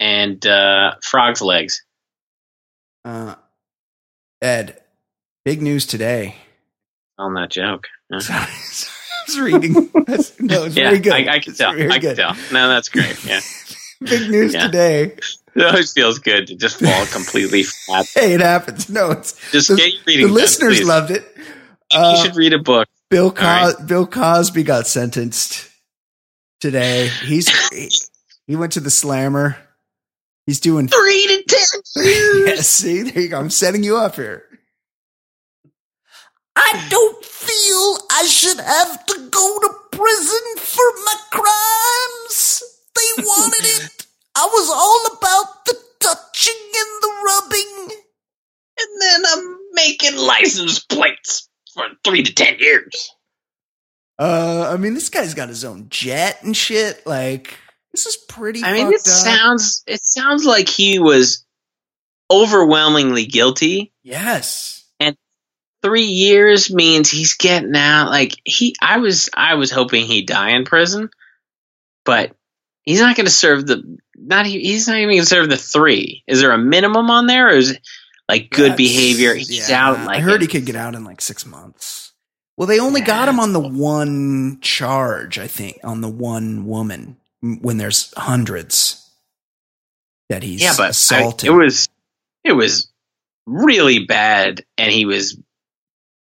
and 0.01 0.45
uh, 0.45 0.95
frog's 1.01 1.41
legs. 1.41 1.81
Uh, 3.05 3.35
Ed, 4.41 4.81
big 5.45 5.61
news 5.61 5.85
today. 5.85 6.35
On 7.17 7.33
that 7.35 7.51
joke. 7.51 7.87
Yeah. 8.09 8.19
Sorry, 8.19 8.47
sorry, 8.51 8.93
I 9.11 9.25
was 9.27 9.39
reading. 9.63 9.89
That's, 10.05 10.39
no, 10.41 10.63
it's 10.65 10.75
Yeah, 10.75 10.89
very 10.89 10.99
good. 10.99 11.13
I, 11.13 11.35
I 11.35 11.39
can 11.39 11.51
It's 11.51 11.57
tell. 11.57 11.71
I 11.71 11.75
can 11.99 12.01
good. 12.01 12.15
tell. 12.17 12.35
No, 12.51 12.67
that's 12.67 12.89
great. 12.89 13.17
Yeah, 13.25 13.39
Big 14.01 14.29
news 14.29 14.53
Yeah. 14.53 14.65
today. 14.67 15.03
it 15.55 15.65
always 15.65 15.93
feels 15.93 16.19
good 16.19 16.47
to 16.47 16.55
just 16.55 16.79
fall 16.79 17.05
completely 17.07 17.63
flat. 17.63 18.05
Hey, 18.13 18.33
it 18.33 18.41
happens. 18.41 18.89
No, 18.89 19.11
it's 19.11 19.39
Just 19.51 19.69
the, 19.69 19.77
get 19.77 19.93
your 19.93 20.01
the 20.03 20.05
reading. 20.07 20.25
done, 20.27 20.33
listeners 20.35 20.77
please. 20.79 20.85
loved 20.87 21.11
it. 21.11 21.23
You 21.91 21.99
Uh, 21.99 22.15
should 22.23 22.35
read 22.35 22.53
a 22.53 22.59
book. 22.59 22.87
Bill 23.09 23.31
right. 23.31 23.73
Bill 23.87 24.05
Cosby 24.05 24.63
got 24.63 24.85
sentenced 24.87 25.69
today. 26.59 27.07
He's 27.23 27.47
he, 27.69 27.89
he 28.47 28.55
went 28.55 28.73
to 28.73 28.79
the 28.81 28.89
slammer 28.91 29.57
He's 30.45 30.59
doing 30.59 30.87
Three 30.89 31.27
to 31.27 31.43
ten 31.47 32.05
years. 32.05 32.47
Yes, 32.47 32.67
see, 32.67 33.01
there 33.03 33.23
you 33.23 33.29
go. 33.29 33.39
I'm 33.39 33.49
setting 33.49 33.83
you 33.83 33.97
up 33.97 34.15
here. 34.15 34.43
I 36.55 36.87
don't 36.89 37.23
feel 37.25 37.97
I 38.11 38.25
should 38.25 38.59
have 38.59 39.05
to 39.07 39.29
go 39.29 39.59
to 39.59 39.69
prison 39.91 40.41
for 40.57 40.85
my 41.05 41.15
crimes. 41.31 42.63
They 42.95 43.23
wanted 43.23 43.65
it. 43.65 44.07
I 44.35 44.49
was 44.51 44.69
all 44.69 45.17
about 45.17 45.65
the 45.65 45.77
touching 45.99 46.53
and 46.75 47.01
the 47.01 47.13
rubbing. 47.25 47.97
and 48.79 49.01
then 49.01 49.23
I'm 49.27 49.57
making 49.73 50.17
license 50.17 50.79
plates 50.79 51.49
for 51.73 51.83
three 52.03 52.23
to 52.23 52.33
ten 52.33 52.57
years. 52.59 53.11
Uh, 54.17 54.69
I 54.73 54.77
mean, 54.77 54.93
this 54.93 55.09
guy's 55.09 55.33
got 55.33 55.49
his 55.49 55.65
own 55.65 55.87
jet 55.89 56.41
and 56.41 56.55
shit. 56.55 57.05
Like, 57.05 57.57
this 57.91 58.05
is 58.05 58.15
pretty. 58.15 58.63
I 58.63 58.73
mean, 58.73 58.87
it 58.87 58.95
up. 58.95 59.01
sounds 59.01 59.83
it 59.87 60.03
sounds 60.03 60.45
like 60.45 60.69
he 60.69 60.99
was 60.99 61.45
overwhelmingly 62.31 63.25
guilty. 63.25 63.93
Yes. 64.03 64.84
Three 65.85 66.05
years 66.05 66.73
means 66.73 67.09
he's 67.09 67.35
getting 67.35 67.75
out. 67.75 68.09
Like 68.09 68.33
he, 68.43 68.75
I 68.81 68.97
was, 68.97 69.29
I 69.35 69.53
was 69.55 69.69
hoping 69.69 70.05
he'd 70.05 70.27
die 70.27 70.55
in 70.55 70.65
prison, 70.65 71.11
but 72.05 72.35
he's 72.83 72.99
not 73.01 73.15
going 73.15 73.27
to 73.27 73.31
serve 73.31 73.67
the. 73.67 73.97
Not 74.17 74.45
he- 74.47 74.61
he's 74.61 74.87
not 74.87 74.97
even 74.97 75.09
going 75.09 75.19
to 75.19 75.25
serve 75.25 75.49
the 75.49 75.57
three. 75.57 76.23
Is 76.27 76.41
there 76.41 76.51
a 76.51 76.57
minimum 76.57 77.11
on 77.11 77.27
there, 77.27 77.47
or 77.49 77.51
is 77.51 77.71
it 77.71 77.81
like 78.27 78.49
good 78.49 78.71
That's- 78.71 78.77
behavior? 78.77 79.35
He's 79.35 79.69
yeah, 79.69 79.89
out. 79.89 80.05
Like 80.05 80.17
I 80.17 80.21
heard 80.21 80.41
he 80.41 80.47
could 80.47 80.65
get 80.65 80.75
out 80.75 80.95
in 80.95 81.03
like 81.03 81.21
six 81.21 81.45
months. 81.45 82.13
Well, 82.57 82.67
they 82.67 82.79
only 82.79 83.01
got 83.01 83.27
him 83.29 83.39
on 83.39 83.53
the 83.53 83.59
one 83.59 84.59
charge, 84.61 85.37
I 85.37 85.47
think, 85.47 85.79
on 85.83 86.01
the 86.01 86.09
one 86.09 86.65
woman 86.65 87.17
when 87.41 87.77
there's 87.77 88.13
hundreds 88.17 89.07
that 90.29 90.41
he's 90.41 90.61
yeah, 90.63 90.73
but 90.77 90.97
I- 91.11 91.33
it 91.43 91.51
was 91.51 91.89
it 92.43 92.53
was 92.53 92.91
really 93.45 94.05
bad, 94.05 94.65
and 94.77 94.91
he 94.91 95.05
was 95.05 95.37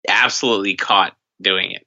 absolutely 0.08 0.76
caught 0.76 1.16
doing 1.42 1.72
it. 1.72 1.86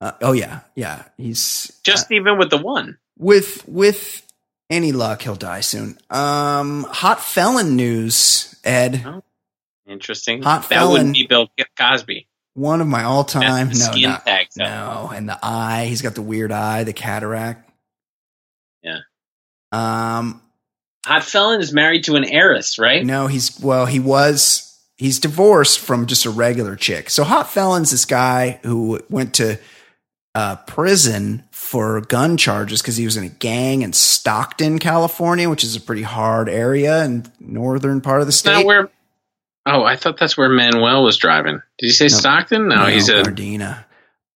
Uh, 0.00 0.12
oh 0.22 0.32
yeah, 0.32 0.60
yeah. 0.74 1.04
He's 1.16 1.80
Just 1.84 2.10
even 2.12 2.38
with 2.38 2.50
the 2.50 2.58
one. 2.58 2.98
with 3.18 3.66
with 3.68 4.26
any 4.70 4.92
luck, 4.92 5.22
he'll 5.22 5.34
die 5.36 5.60
soon. 5.60 5.98
Um, 6.10 6.84
hot 6.84 7.20
felon 7.20 7.76
news, 7.76 8.54
Ed. 8.64 9.04
Interesting. 9.86 10.42
Hot 10.42 10.62
that 10.62 10.68
felon. 10.68 10.92
wouldn't 10.92 11.14
be 11.14 11.26
Bill 11.26 11.48
Cosby. 11.78 12.26
One 12.54 12.80
of 12.80 12.86
my 12.86 13.04
all 13.04 13.24
time. 13.24 13.68
No, 13.68 13.74
skin 13.74 14.10
not- 14.10 14.26
no, 14.56 15.10
and 15.14 15.28
the 15.28 15.38
eye. 15.42 15.86
He's 15.86 16.02
got 16.02 16.14
the 16.14 16.22
weird 16.22 16.52
eye, 16.52 16.84
the 16.84 16.92
cataract. 16.92 17.70
Yeah. 18.82 18.98
Um, 19.72 20.40
Hot 21.06 21.24
felon 21.24 21.60
is 21.60 21.72
married 21.72 22.04
to 22.04 22.14
an 22.16 22.24
heiress, 22.24 22.78
right? 22.78 23.04
No, 23.04 23.26
he's 23.26 23.60
well, 23.60 23.86
he 23.86 24.00
was 24.00 24.73
he's 24.96 25.18
divorced 25.18 25.78
from 25.78 26.06
just 26.06 26.24
a 26.24 26.30
regular 26.30 26.76
chick. 26.76 27.10
So 27.10 27.24
hot 27.24 27.50
felon's 27.50 27.90
this 27.90 28.04
guy 28.04 28.60
who 28.62 29.00
went 29.10 29.34
to 29.34 29.58
uh, 30.34 30.56
prison 30.66 31.44
for 31.50 32.00
gun 32.00 32.36
charges 32.36 32.82
because 32.82 32.96
he 32.96 33.04
was 33.04 33.16
in 33.16 33.24
a 33.24 33.28
gang 33.28 33.82
in 33.82 33.92
Stockton, 33.92 34.78
California, 34.78 35.48
which 35.48 35.64
is 35.64 35.76
a 35.76 35.80
pretty 35.80 36.02
hard 36.02 36.48
area 36.48 37.04
in 37.04 37.24
northern 37.40 38.00
part 38.00 38.20
of 38.20 38.26
the 38.26 38.30
not 38.30 38.56
state. 38.56 38.66
where. 38.66 38.90
Oh, 39.66 39.82
I 39.82 39.96
thought 39.96 40.18
that's 40.18 40.36
where 40.36 40.50
Manuel 40.50 41.04
was 41.04 41.16
driving. 41.16 41.62
Did 41.78 41.86
you 41.86 41.92
say 41.92 42.08
Stockton? 42.08 42.68
No, 42.68 42.84
he's 42.84 43.08
a. 43.08 43.22
Gardena. 43.22 43.83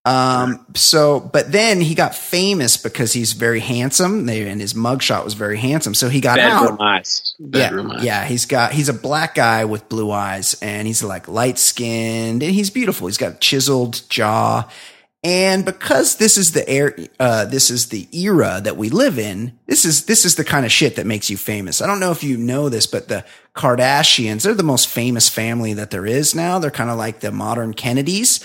Um, 0.09 0.65
so, 0.73 1.19
but 1.19 1.51
then 1.51 1.81
he 1.81 1.93
got 1.93 2.15
famous 2.15 2.77
because 2.77 3.13
he's 3.13 3.33
very 3.33 3.59
handsome. 3.59 4.25
They, 4.25 4.49
and 4.49 4.59
his 4.59 4.73
mugshot 4.73 5.23
was 5.23 5.35
very 5.35 5.57
handsome. 5.57 5.93
So 5.93 6.09
he 6.09 6.19
got 6.19 6.39
out. 6.39 6.61
Bedroom 6.61 6.81
eyes. 6.81 7.35
Bedroom 7.39 7.89
yeah, 7.89 7.95
eyes. 7.95 8.03
yeah, 8.03 8.25
he's 8.25 8.45
got 8.47 8.71
he's 8.71 8.89
a 8.89 8.93
black 8.93 9.35
guy 9.35 9.65
with 9.65 9.87
blue 9.87 10.09
eyes, 10.09 10.55
and 10.63 10.87
he's 10.87 11.03
like 11.03 11.27
light 11.27 11.59
skinned, 11.59 12.41
and 12.41 12.51
he's 12.51 12.71
beautiful. 12.71 13.05
He's 13.05 13.19
got 13.19 13.33
a 13.33 13.37
chiseled 13.37 14.01
jaw, 14.09 14.67
and 15.23 15.63
because 15.63 16.15
this 16.15 16.37
is 16.37 16.53
the 16.53 16.67
air, 16.67 16.97
uh, 17.19 17.45
this 17.45 17.69
is 17.69 17.89
the 17.89 18.07
era 18.11 18.61
that 18.63 18.77
we 18.77 18.89
live 18.89 19.19
in. 19.19 19.59
This 19.67 19.85
is 19.85 20.05
this 20.05 20.25
is 20.25 20.35
the 20.35 20.43
kind 20.43 20.65
of 20.65 20.71
shit 20.71 20.95
that 20.95 21.05
makes 21.05 21.29
you 21.29 21.37
famous. 21.37 21.83
I 21.83 21.87
don't 21.87 21.99
know 21.99 22.11
if 22.11 22.23
you 22.23 22.35
know 22.35 22.69
this, 22.69 22.87
but 22.87 23.09
the 23.09 23.25
Kardashians 23.53 24.43
they're 24.43 24.53
the 24.55 24.63
most 24.63 24.87
famous 24.87 25.29
family 25.29 25.73
that 25.73 25.91
there 25.91 26.05
is 26.07 26.33
now. 26.33 26.57
They're 26.57 26.71
kind 26.71 26.89
of 26.89 26.97
like 26.97 27.19
the 27.19 27.31
modern 27.31 27.75
Kennedys, 27.75 28.39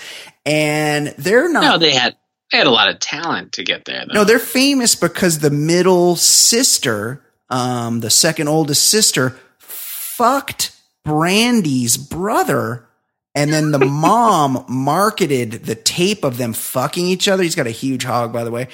and 0.45 1.07
they're 1.17 1.51
not. 1.51 1.63
No, 1.63 1.77
they 1.77 1.91
had 1.91 2.15
they 2.51 2.59
had 2.59 2.67
a 2.67 2.71
lot 2.71 2.89
of 2.89 2.99
talent 2.99 3.53
to 3.53 3.63
get 3.63 3.85
there. 3.85 4.05
Though. 4.07 4.13
No, 4.13 4.23
they're 4.23 4.39
famous 4.39 4.95
because 4.95 5.39
the 5.39 5.49
middle 5.49 6.15
sister, 6.15 7.23
um, 7.49 8.01
the 8.01 8.09
second 8.09 8.47
oldest 8.47 8.89
sister, 8.89 9.37
fucked 9.57 10.71
Brandy's 11.03 11.97
brother. 11.97 12.87
And 13.33 13.51
then 13.51 13.71
the 13.71 13.79
mom 13.85 14.63
marketed 14.69 15.65
the 15.65 15.75
tape 15.75 16.23
of 16.23 16.37
them 16.37 16.53
fucking 16.53 17.05
each 17.05 17.27
other. 17.27 17.43
He's 17.43 17.55
got 17.55 17.67
a 17.67 17.71
huge 17.71 18.03
hog, 18.03 18.31
by 18.31 18.43
the 18.43 18.51
way. 18.51 18.67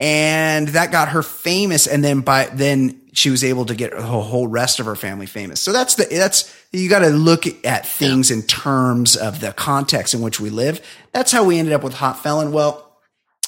And 0.00 0.68
that 0.68 0.92
got 0.92 1.10
her 1.10 1.22
famous. 1.22 1.86
And 1.86 2.02
then 2.02 2.20
by 2.20 2.46
then 2.46 3.00
she 3.14 3.30
was 3.30 3.44
able 3.44 3.64
to 3.66 3.74
get 3.74 3.92
the 3.92 4.02
whole 4.02 4.46
rest 4.48 4.80
of 4.80 4.86
her 4.86 4.96
family 4.96 5.26
famous. 5.26 5.60
So 5.60 5.72
that's 5.72 5.94
the, 5.94 6.04
that's, 6.04 6.54
you 6.72 6.88
got 6.88 7.00
to 7.00 7.10
look 7.10 7.44
at 7.64 7.86
things 7.86 8.30
in 8.30 8.42
terms 8.42 9.16
of 9.16 9.40
the 9.40 9.52
context 9.52 10.14
in 10.14 10.20
which 10.20 10.40
we 10.40 10.50
live. 10.50 10.80
That's 11.12 11.32
how 11.32 11.44
we 11.44 11.58
ended 11.58 11.74
up 11.74 11.82
with 11.82 11.94
Hot 11.94 12.22
Felon. 12.22 12.52
Well, 12.52 12.98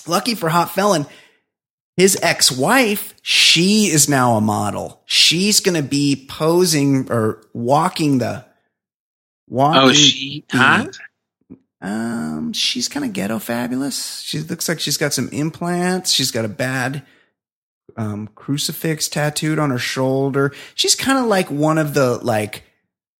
lucky 0.06 0.34
for 0.34 0.48
Hot 0.48 0.70
Felon, 0.70 1.06
his 1.96 2.18
ex-wife, 2.22 3.14
she 3.22 3.86
is 3.86 4.08
now 4.08 4.36
a 4.36 4.40
model. 4.40 5.02
She's 5.06 5.60
going 5.60 5.80
to 5.82 5.88
be 5.88 6.26
posing 6.28 7.10
or 7.10 7.42
walking 7.52 8.18
the 8.18 8.44
walking. 9.48 9.82
oh, 9.82 9.92
she 9.92 10.44
the- 10.50 10.56
hot? 10.58 10.98
Um, 11.80 12.52
she's 12.52 12.88
kind 12.88 13.04
of 13.04 13.12
ghetto 13.12 13.38
fabulous. 13.38 14.20
She 14.20 14.40
looks 14.40 14.68
like 14.68 14.80
she's 14.80 14.96
got 14.96 15.12
some 15.12 15.28
implants. 15.28 16.10
She's 16.10 16.30
got 16.30 16.44
a 16.44 16.48
bad 16.48 17.02
um 17.96 18.28
crucifix 18.34 19.08
tattooed 19.08 19.58
on 19.58 19.70
her 19.70 19.78
shoulder. 19.78 20.52
She's 20.74 20.94
kind 20.94 21.18
of 21.18 21.26
like 21.26 21.50
one 21.50 21.78
of 21.78 21.94
the 21.94 22.18
like 22.18 22.62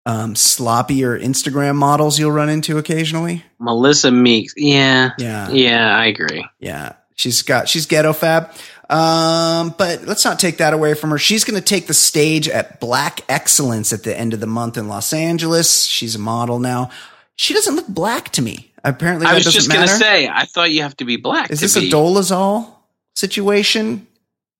um 0.05 0.34
sloppier 0.34 1.20
Instagram 1.22 1.76
models 1.76 2.18
you'll 2.18 2.32
run 2.32 2.48
into 2.48 2.78
occasionally. 2.78 3.44
Melissa 3.59 4.10
Meeks. 4.10 4.55
Yeah, 4.56 5.10
Yeah. 5.18 5.51
yeah, 5.51 5.97
I 5.97 6.06
agree. 6.06 6.44
Yeah. 6.59 6.93
She's 7.14 7.43
got 7.43 7.68
she's 7.68 7.86
ghetto 7.86 8.12
fab. 8.12 8.51
Um, 8.88 9.74
but 9.78 10.05
let's 10.05 10.24
not 10.24 10.38
take 10.38 10.59
that 10.59 10.72
away 10.72 10.94
from 10.94 11.10
her. 11.10 11.18
She's 11.18 11.43
going 11.43 11.59
to 11.60 11.64
take 11.64 11.88
the 11.88 11.94
stage 11.94 12.48
at 12.48 12.78
Black 12.78 13.22
Excellence 13.28 13.93
at 13.93 14.05
the 14.05 14.16
end 14.16 14.32
of 14.32 14.38
the 14.38 14.47
month 14.47 14.76
in 14.76 14.86
Los 14.86 15.12
Angeles. 15.12 15.84
She's 15.86 16.14
a 16.14 16.20
model 16.20 16.60
now. 16.60 16.90
She 17.34 17.52
doesn't 17.52 17.74
look 17.74 17.88
black 17.88 18.30
to 18.32 18.43
me. 18.43 18.70
Apparently, 18.84 19.26
I 19.26 19.34
was 19.34 19.44
just 19.44 19.68
gonna 19.72 19.88
say. 19.88 20.28
I 20.28 20.44
thought 20.44 20.70
you 20.70 20.82
have 20.82 20.97
to 20.98 21.05
be 21.05 21.16
black. 21.16 21.51
Is 21.51 21.59
to 21.59 21.64
this 21.64 21.76
a 21.76 21.80
be- 21.80 21.90
Dolezal 21.90 22.72
situation? 23.14 24.06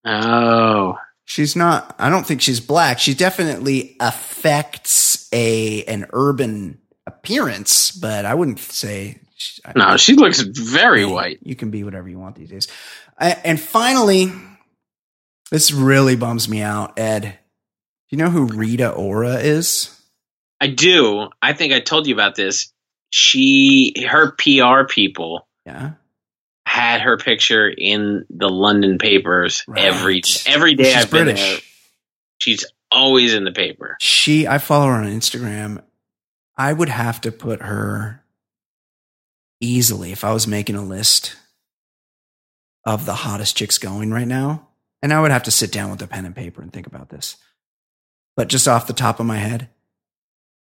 Oh, 0.07 0.99
She's 1.29 1.57
not. 1.57 1.97
I 1.99 2.09
don't 2.09 2.25
think 2.25 2.41
she's 2.41 2.61
black. 2.61 3.01
She 3.01 3.13
definitely 3.13 3.97
affects 3.99 5.29
a 5.33 5.83
an 5.85 6.07
urban 6.13 6.79
appearance, 7.07 7.91
but 7.91 8.25
I 8.25 8.35
wouldn't 8.35 8.61
say. 8.61 9.19
she- 9.37 9.61
I- 9.65 9.73
no, 9.75 9.97
she 9.97 10.15
looks 10.15 10.41
very 10.41 11.05
white. 11.05 11.41
You 11.43 11.57
can 11.57 11.71
be 11.73 11.83
whatever 11.83 12.09
you 12.09 12.19
want 12.21 12.37
these 12.37 12.51
days. 12.51 12.69
Uh, 13.21 13.35
and 13.45 13.61
finally, 13.61 14.33
this 15.51 15.73
really 15.73 16.15
bums 16.15 16.49
me 16.49 16.61
out, 16.63 16.97
Ed. 16.99 17.23
Do 17.23 18.17
you 18.17 18.19
know 18.19 18.31
who 18.31 18.45
Rita 18.47 18.91
Ora 18.93 19.35
is? 19.39 20.01
I 20.61 20.69
do. 20.69 21.29
I 21.43 21.53
think 21.55 21.73
I 21.73 21.81
told 21.81 22.07
you 22.07 22.15
about 22.15 22.37
this. 22.37 22.73
She, 23.11 23.95
her 24.09 24.31
PR 24.33 24.85
people 24.89 25.47
Yeah. 25.67 25.93
Had 26.77 27.01
her 27.01 27.17
picture 27.17 27.69
in 27.69 28.25
the 28.31 28.49
London 28.49 28.99
papers 28.99 29.65
Right. 29.67 29.85
every 29.85 30.23
every 30.47 30.75
day. 30.75 30.85
She's 30.93 30.97
I've 30.97 31.11
been 31.11 31.25
British. 31.25 31.41
there. 31.51 31.61
She's 32.39 32.65
always 32.91 33.35
in 33.35 33.45
the 33.45 33.53
paper. 33.53 33.97
She, 34.01 34.47
I 34.47 34.59
follow 34.59 34.87
her 34.87 34.93
on 34.93 35.07
Instagram. 35.07 35.83
I 36.57 36.73
would 36.73 36.89
have 36.91 37.21
to 37.23 37.33
put 37.33 37.63
her 37.63 38.23
easily 39.61 40.13
if 40.13 40.23
I 40.25 40.33
was 40.33 40.47
making 40.47 40.77
a 40.77 40.85
list 40.85 41.37
of 42.85 43.07
the 43.07 43.15
hottest 43.15 43.57
chicks 43.57 43.79
going 43.79 44.11
right 44.11 44.29
now. 44.29 44.69
And 45.03 45.13
I 45.13 45.21
would 45.21 45.31
have 45.31 45.45
to 45.45 45.51
sit 45.51 45.73
down 45.73 45.91
with 45.91 46.03
a 46.03 46.07
pen 46.07 46.25
and 46.27 46.35
paper 46.37 46.63
and 46.63 46.73
think 46.73 46.87
about 46.87 47.09
this. 47.11 47.37
But 48.37 48.49
just 48.49 48.69
off 48.69 48.87
the 48.87 48.93
top 48.93 49.19
of 49.21 49.27
my 49.27 49.39
head, 49.39 49.69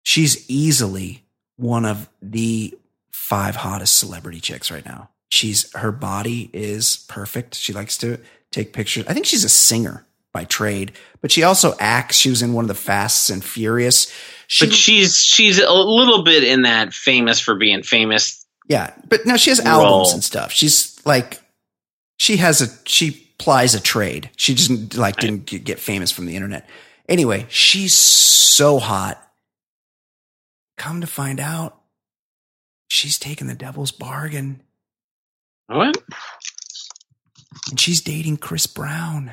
she's 0.02 0.48
easily 0.50 1.24
one 1.56 1.84
of 1.84 2.08
the 2.22 2.76
five 3.12 3.56
hottest 3.56 3.98
celebrity 3.98 4.40
chicks 4.40 4.70
right 4.70 4.84
now. 4.84 5.10
She's 5.30 5.70
her 5.76 5.92
body 5.92 6.50
is 6.52 7.04
perfect. 7.08 7.54
She 7.54 7.72
likes 7.72 7.98
to 7.98 8.18
take 8.50 8.72
pictures. 8.72 9.04
I 9.06 9.12
think 9.14 9.26
she's 9.26 9.44
a 9.44 9.48
singer 9.48 10.06
by 10.32 10.44
trade, 10.44 10.92
but 11.20 11.30
she 11.30 11.42
also 11.42 11.74
acts. 11.78 12.16
She 12.16 12.30
was 12.30 12.42
in 12.42 12.52
one 12.54 12.64
of 12.64 12.68
the 12.68 12.74
Fasts 12.74 13.28
and 13.30 13.44
Furious. 13.44 14.12
She, 14.46 14.66
But 14.66 14.74
she's 14.74 15.16
she's 15.16 15.58
a 15.58 15.72
little 15.72 16.22
bit 16.24 16.44
in 16.44 16.62
that 16.62 16.94
famous 16.94 17.40
for 17.40 17.54
being 17.56 17.82
famous. 17.82 18.44
yeah, 18.68 18.94
but 19.08 19.26
no, 19.26 19.36
she 19.36 19.50
has 19.50 19.58
Role. 19.60 19.68
albums 19.84 20.14
and 20.14 20.24
stuff. 20.24 20.50
She's 20.52 20.98
like, 21.04 21.40
she 22.16 22.38
has 22.38 22.62
a 22.62 22.66
she 22.86 23.10
plies 23.38 23.74
a 23.74 23.80
trade. 23.80 24.30
She 24.36 24.54
doesn't 24.54 24.96
like 24.96 25.16
didn't 25.16 25.44
get 25.46 25.78
famous 25.78 26.10
from 26.10 26.24
the 26.26 26.36
internet. 26.36 26.66
Anyway, 27.08 27.44
she's 27.50 27.94
so 27.94 28.78
hot. 28.78 29.22
Come 30.78 31.00
to 31.02 31.06
find 31.06 31.40
out, 31.40 31.80
she's 32.88 33.18
taking 33.18 33.46
the 33.46 33.54
devil's 33.54 33.90
bargain 33.92 34.62
What? 35.68 35.96
and 37.70 37.78
she's 37.78 38.00
dating 38.00 38.38
Chris 38.38 38.66
Brown. 38.66 39.32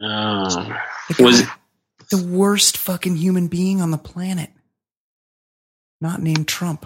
Oh. 0.00 0.76
The 1.16 1.22
Was- 1.22 1.42
the 2.10 2.22
worst 2.26 2.76
fucking 2.76 3.16
human 3.16 3.48
being 3.48 3.80
on 3.80 3.90
the 3.90 3.98
planet. 3.98 4.50
Not 6.00 6.20
named 6.20 6.48
Trump. 6.48 6.84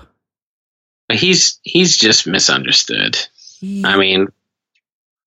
He's 1.12 1.58
he's 1.62 1.96
just 1.96 2.26
misunderstood. 2.26 3.16
He, 3.58 3.84
I 3.84 3.96
mean, 3.96 4.28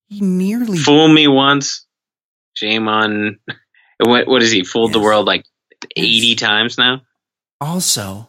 he 0.07 0.21
nearly 0.21 0.77
fool 0.77 1.07
me 1.07 1.27
once, 1.27 1.85
shame 2.53 2.87
on. 2.87 3.39
What 3.99 4.27
what 4.27 4.41
is 4.43 4.51
he? 4.51 4.63
Fooled 4.63 4.93
the 4.93 4.99
world 4.99 5.25
like 5.25 5.45
eighty 5.97 6.35
times 6.35 6.77
now. 6.77 7.01
also 7.61 8.27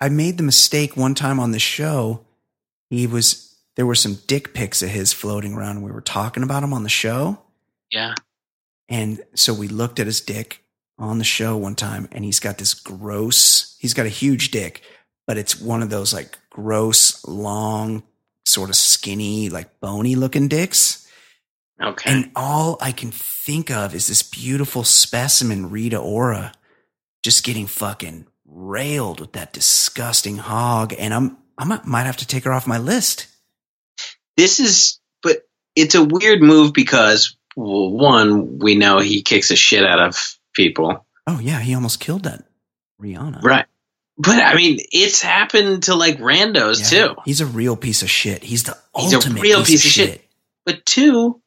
i 0.00 0.08
made 0.08 0.36
the 0.36 0.42
mistake 0.42 0.96
one 0.96 1.14
time 1.14 1.38
on 1.40 1.52
the 1.52 1.58
show 1.58 2.24
he 2.90 3.06
was 3.06 3.46
there 3.76 3.86
were 3.86 3.94
some 3.94 4.18
dick 4.26 4.52
pics 4.52 4.82
of 4.82 4.90
his 4.90 5.12
floating 5.12 5.54
around 5.54 5.76
and 5.76 5.84
we 5.84 5.90
were 5.92 6.00
talking 6.02 6.42
about 6.42 6.62
him 6.62 6.74
on 6.74 6.82
the 6.82 6.88
show 6.90 7.40
Yeah. 7.90 8.14
and 8.88 9.22
so 9.34 9.54
we 9.54 9.68
looked 9.68 9.98
at 10.00 10.06
his 10.06 10.20
dick 10.20 10.62
on 10.98 11.16
the 11.18 11.24
show 11.24 11.56
one 11.56 11.76
time 11.76 12.08
and 12.12 12.24
he's 12.24 12.40
got 12.40 12.58
this 12.58 12.74
gross 12.74 13.76
he's 13.78 13.94
got 13.94 14.04
a 14.06 14.10
huge 14.10 14.50
dick 14.50 14.82
but 15.26 15.38
it's 15.38 15.58
one 15.60 15.82
of 15.82 15.88
those 15.90 16.12
like 16.12 16.38
gross 16.50 17.24
long 17.26 18.02
sort 18.44 18.68
of 18.68 18.76
skinny 18.76 19.48
like 19.48 19.80
bony 19.80 20.14
looking 20.14 20.48
dicks 20.48 21.06
Okay. 21.82 22.10
and 22.12 22.30
all 22.36 22.76
I 22.82 22.92
can 22.92 23.10
think 23.10 23.70
of 23.70 23.94
is 23.94 24.06
this 24.06 24.22
beautiful 24.22 24.84
specimen, 24.84 25.70
Rita 25.70 25.96
Ora, 25.96 26.52
just 27.22 27.42
getting 27.42 27.66
fucking 27.66 28.26
railed 28.44 29.18
with 29.18 29.32
that 29.32 29.54
disgusting 29.54 30.36
hog. 30.36 30.92
And 30.98 31.14
I'm, 31.14 31.38
I 31.60 31.64
might, 31.64 31.84
might 31.84 32.04
have 32.04 32.16
to 32.18 32.26
take 32.26 32.44
her 32.44 32.52
off 32.52 32.66
my 32.66 32.78
list. 32.78 33.26
this 34.36 34.58
is, 34.60 34.98
but 35.22 35.46
it's 35.76 35.94
a 35.94 36.02
weird 36.02 36.40
move 36.42 36.72
because 36.72 37.36
well, 37.56 37.90
one, 37.90 38.58
we 38.58 38.74
know 38.76 38.98
he 38.98 39.22
kicks 39.22 39.48
the 39.48 39.56
shit 39.56 39.84
out 39.84 40.00
of 40.00 40.16
people, 40.54 41.04
Oh 41.26 41.38
yeah, 41.38 41.60
he 41.60 41.74
almost 41.74 42.00
killed 42.00 42.24
that 42.24 42.44
Rihanna. 43.00 43.42
right? 43.42 43.66
But 44.18 44.42
I 44.42 44.54
mean, 44.54 44.78
it's 44.92 45.22
happened 45.22 45.84
to 45.84 45.94
like 45.94 46.18
randos 46.18 46.80
Yeah, 46.92 47.08
too. 47.08 47.14
He's 47.24 47.40
a 47.40 47.46
real 47.46 47.76
piece 47.76 48.02
of 48.02 48.10
shit. 48.10 48.42
He's 48.42 48.64
the 48.64 48.76
He's 48.96 49.12
a 49.12 49.16
ultimate 49.16 49.42
real 49.42 49.58
piece, 49.60 49.68
piece 49.70 49.84
of 49.84 49.86
of 49.88 49.92
shit. 49.92 50.10
shit. 50.12 50.24
But 50.66 50.84
two, 50.86 51.40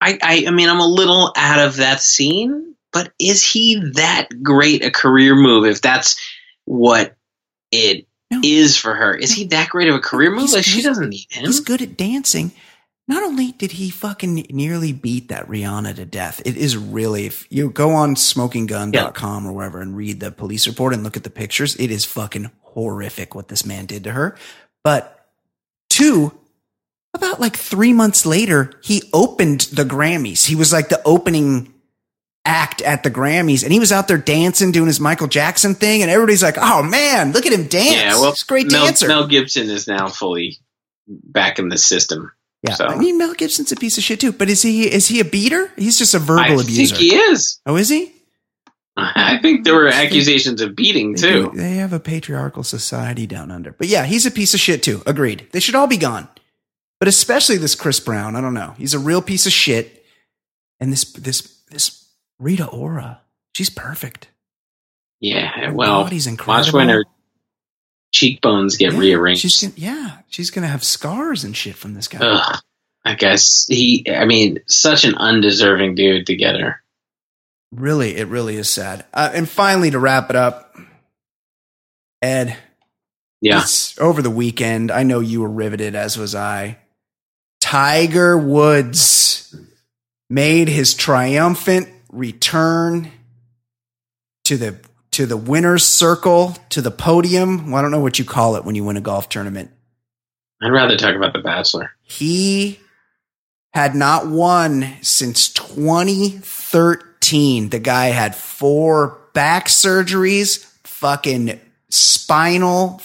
I, 0.00 0.18
I, 0.22 0.44
I 0.48 0.50
mean, 0.50 0.68
I'm 0.68 0.80
a 0.80 0.86
little 0.86 1.32
out 1.36 1.66
of 1.66 1.76
that 1.76 2.00
scene. 2.00 2.74
But 2.92 3.12
is 3.18 3.42
he 3.48 3.90
that 3.94 4.28
great 4.42 4.84
a 4.84 4.90
career 4.90 5.34
move? 5.34 5.66
If 5.66 5.82
that's 5.82 6.18
what 6.64 7.14
it 7.70 8.06
is 8.44 8.76
for 8.76 8.94
her, 8.94 9.14
is 9.14 9.32
he 9.32 9.44
that 9.48 9.68
great 9.68 9.88
of 9.88 9.94
a 9.94 10.00
career 10.00 10.30
move? 10.30 10.40
He's- 10.42 10.54
Like 10.54 10.64
she 10.64 10.82
doesn't 10.82 11.08
need 11.08 11.26
him. 11.30 11.46
He's 11.46 11.60
good 11.60 11.82
at 11.82 11.96
dancing. 11.96 12.52
Not 13.08 13.22
only 13.22 13.52
did 13.52 13.72
he 13.72 13.88
fucking 13.90 14.46
nearly 14.50 14.92
beat 14.92 15.28
that 15.28 15.46
Rihanna 15.48 15.94
to 15.94 16.04
death, 16.04 16.42
it 16.44 16.56
is 16.56 16.76
really, 16.76 17.26
if 17.26 17.46
you 17.50 17.70
go 17.70 17.90
on 17.92 18.16
smokinggun.com 18.16 19.46
or 19.46 19.52
wherever 19.52 19.80
and 19.80 19.96
read 19.96 20.18
the 20.20 20.32
police 20.32 20.66
report 20.66 20.92
and 20.92 21.04
look 21.04 21.16
at 21.16 21.22
the 21.22 21.30
pictures, 21.30 21.76
it 21.76 21.90
is 21.92 22.04
fucking 22.04 22.50
horrific 22.62 23.34
what 23.34 23.46
this 23.48 23.64
man 23.64 23.86
did 23.86 24.02
to 24.04 24.12
her. 24.12 24.36
But 24.82 25.24
two, 25.88 26.32
about 27.14 27.40
like 27.40 27.56
three 27.56 27.92
months 27.92 28.26
later, 28.26 28.72
he 28.82 29.04
opened 29.12 29.62
the 29.72 29.84
Grammys. 29.84 30.46
He 30.46 30.56
was 30.56 30.72
like 30.72 30.88
the 30.88 31.00
opening 31.04 31.72
act 32.46 32.80
at 32.82 33.02
the 33.02 33.10
Grammys 33.10 33.62
and 33.64 33.72
he 33.72 33.80
was 33.80 33.92
out 33.92 34.08
there 34.08 34.18
dancing, 34.18 34.72
doing 34.72 34.86
his 34.86 35.00
Michael 35.00 35.26
Jackson 35.26 35.74
thing. 35.74 36.02
And 36.02 36.10
everybody's 36.10 36.42
like, 36.42 36.56
oh 36.58 36.82
man, 36.82 37.32
look 37.32 37.46
at 37.46 37.52
him 37.52 37.66
dance. 37.66 37.92
Yeah, 37.96 38.14
well, 38.20 38.30
He's 38.32 38.42
a 38.42 38.46
great 38.46 38.70
Mel, 38.70 38.84
dancer. 38.86 39.08
Mel 39.08 39.26
Gibson 39.26 39.68
is 39.68 39.86
now 39.88 40.08
fully 40.08 40.58
back 41.06 41.58
in 41.58 41.68
the 41.68 41.78
system. 41.78 42.32
Yeah, 42.62 42.74
So- 42.74 42.86
I 42.86 42.96
mean 42.96 43.18
Mel 43.18 43.34
Gibson's 43.34 43.72
a 43.72 43.76
piece 43.76 43.98
of 43.98 44.04
shit 44.04 44.20
too. 44.20 44.32
But 44.32 44.48
is 44.48 44.62
he 44.62 44.84
is 44.90 45.08
he 45.08 45.20
a 45.20 45.24
beater? 45.24 45.70
He's 45.76 45.98
just 45.98 46.14
a 46.14 46.18
verbal 46.18 46.58
I 46.60 46.62
abuser. 46.62 46.94
think 46.94 47.10
he 47.12 47.14
is. 47.16 47.60
oh, 47.66 47.76
is 47.76 47.88
he? 47.88 48.12
I 48.98 49.38
think 49.42 49.64
there 49.64 49.74
were 49.74 49.88
accusations 49.88 50.62
of 50.62 50.74
beating 50.74 51.12
They, 51.12 51.20
too. 51.20 51.50
do- 51.50 51.56
they 51.58 51.74
have 51.74 51.92
a 51.92 52.00
patriarchal 52.00 52.62
society 52.64 53.26
down 53.26 53.50
under. 53.50 53.72
But 53.72 53.88
yeah, 53.88 54.06
he's 54.06 54.24
a 54.24 54.30
piece 54.30 54.54
of 54.54 54.60
shit 54.60 54.82
too. 54.82 55.02
Agreed. 55.04 55.46
They 55.52 55.60
should 55.60 55.74
all 55.74 55.86
be 55.86 55.98
gone. 55.98 56.28
But 56.98 57.08
especially 57.08 57.58
this 57.58 57.74
Chris 57.74 58.00
Brown. 58.00 58.36
I 58.36 58.40
don't 58.40 58.54
know. 58.54 58.74
He's 58.78 58.94
a 58.94 58.98
real 58.98 59.20
piece 59.20 59.44
of 59.46 59.52
shit. 59.52 60.04
And 60.80 60.90
this 60.92 61.04
this 61.12 61.42
this 61.70 62.05
Rita 62.38 62.66
Ora, 62.66 63.20
she's 63.54 63.70
perfect. 63.70 64.28
Yeah, 65.20 65.48
Her 65.48 65.72
well, 65.72 66.02
body's 66.04 66.28
watch 66.46 66.72
when 66.72 66.88
her 66.90 67.04
cheekbones 68.12 68.76
get 68.76 68.92
Yeah, 68.92 68.98
rearranged. 68.98 69.40
She's 69.42 69.60
gonna, 69.60 69.72
yeah, 69.76 70.18
she's 70.28 70.50
gonna 70.50 70.66
have 70.68 70.84
scars 70.84 71.42
and 71.44 71.56
shit 71.56 71.74
from 71.76 71.94
this 71.94 72.08
guy. 72.08 72.18
Ugh, 72.20 72.58
I 73.04 73.14
guess 73.14 73.66
he. 73.66 74.04
I 74.10 74.24
mean, 74.26 74.58
such 74.66 75.04
an 75.04 75.14
undeserving 75.14 75.94
dude 75.94 76.26
to 76.26 76.36
get 76.36 76.60
her. 76.60 76.82
Really, 77.72 78.16
it 78.16 78.28
really 78.28 78.56
is 78.56 78.68
sad. 78.68 79.06
Uh, 79.12 79.30
and 79.32 79.48
finally, 79.48 79.90
to 79.90 79.98
wrap 79.98 80.28
it 80.30 80.36
up, 80.36 80.76
Ed, 82.22 82.56
Yeah, 83.40 83.64
over 83.98 84.20
the 84.22 84.30
weekend. 84.30 84.90
I 84.90 85.02
know 85.02 85.20
you 85.20 85.40
were 85.40 85.48
riveted, 85.50 85.94
as 85.94 86.16
was 86.18 86.34
I. 86.34 86.78
Tiger 87.60 88.36
Woods 88.38 89.54
made 90.30 90.68
his 90.68 90.94
triumphant 90.94 91.88
return 92.16 93.12
to 94.44 94.56
the 94.56 94.78
to 95.12 95.26
the 95.26 95.36
winner's 95.36 95.84
circle, 95.84 96.56
to 96.70 96.82
the 96.82 96.90
podium. 96.90 97.70
Well, 97.70 97.78
I 97.78 97.82
don't 97.82 97.90
know 97.90 98.00
what 98.00 98.18
you 98.18 98.24
call 98.24 98.56
it 98.56 98.64
when 98.64 98.74
you 98.74 98.84
win 98.84 98.96
a 98.96 99.00
golf 99.00 99.28
tournament. 99.28 99.70
I'd 100.62 100.72
rather 100.72 100.96
talk 100.96 101.14
about 101.14 101.32
the 101.32 101.40
Bachelor. 101.40 101.92
He 102.02 102.80
had 103.72 103.94
not 103.94 104.26
won 104.26 104.96
since 105.02 105.52
2013. 105.52 107.70
The 107.70 107.78
guy 107.78 108.06
had 108.06 108.34
four 108.34 109.20
back 109.32 109.68
surgeries, 109.68 110.64
fucking 110.84 111.60
spinal 111.90 112.98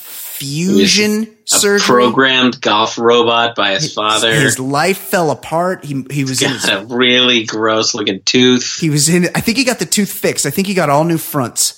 fusion 0.45 1.37
surgery. 1.45 1.87
programmed 2.03 2.59
golf 2.61 2.97
robot 2.97 3.55
by 3.55 3.71
his 3.71 3.83
His- 3.83 3.93
father. 3.93 4.33
His 4.33 4.59
life 4.59 4.97
fell 4.97 5.31
apart. 5.31 5.83
He 5.85 6.05
he 6.11 6.23
was 6.23 6.41
in 6.41 6.49
got 6.49 6.61
his, 6.61 6.69
a 6.69 6.85
really 6.85 7.45
gross 7.45 7.93
looking 7.93 8.21
tooth. 8.25 8.77
he 8.79 8.89
was 8.89 9.09
in 9.09 9.25
I 9.35 9.41
think 9.41 9.57
he 9.57 9.63
got 9.63 9.79
the 9.79 9.85
tooth 9.85 10.11
fixed. 10.11 10.45
I 10.45 10.49
think 10.49 10.67
he 10.67 10.73
got 10.73 10.89
all 10.89 11.03
new 11.03 11.17
fronts. 11.17 11.77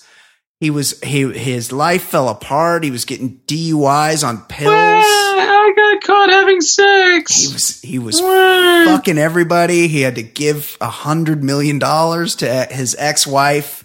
He 0.59 0.69
was 0.69 0.99
he 1.01 1.29
his 1.33 1.71
life 1.73 2.03
fell 2.03 2.29
apart. 2.29 2.83
He 2.85 2.91
was 2.91 3.03
getting 3.05 3.41
DUIs 3.47 4.25
on 4.25 4.41
pills. 4.47 4.71
I 4.73 5.73
got 5.75 6.03
caught 6.07 6.29
having 6.29 6.61
sex. 6.61 7.41
He 7.41 7.53
was 7.53 7.81
he 7.81 7.99
was 7.99 8.21
What? 8.21 8.87
fucking 8.87 9.17
everybody. 9.17 9.87
He 9.89 10.01
had 10.01 10.15
to 10.15 10.23
give 10.23 10.77
a 10.79 10.87
hundred 10.89 11.43
million 11.43 11.79
dollars 11.79 12.35
to 12.35 12.65
his 12.71 12.95
ex-wife. 12.97 13.82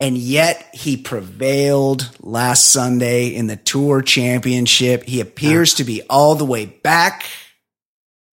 And 0.00 0.16
yet 0.16 0.66
he 0.72 0.96
prevailed 0.96 2.08
last 2.20 2.68
Sunday 2.68 3.28
in 3.28 3.48
the 3.48 3.56
tour 3.56 4.00
championship. 4.00 5.04
He 5.04 5.20
appears 5.20 5.74
to 5.74 5.84
be 5.84 6.00
all 6.08 6.34
the 6.34 6.44
way 6.46 6.64
back. 6.64 7.24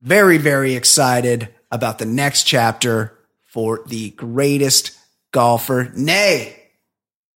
Very, 0.04 0.38
very 0.38 0.76
excited 0.76 1.50
about 1.72 1.98
the 1.98 2.06
next 2.06 2.44
chapter 2.44 3.18
for 3.46 3.82
the 3.88 4.12
greatest 4.12 4.92
golfer, 5.32 5.92
nay, 5.96 6.56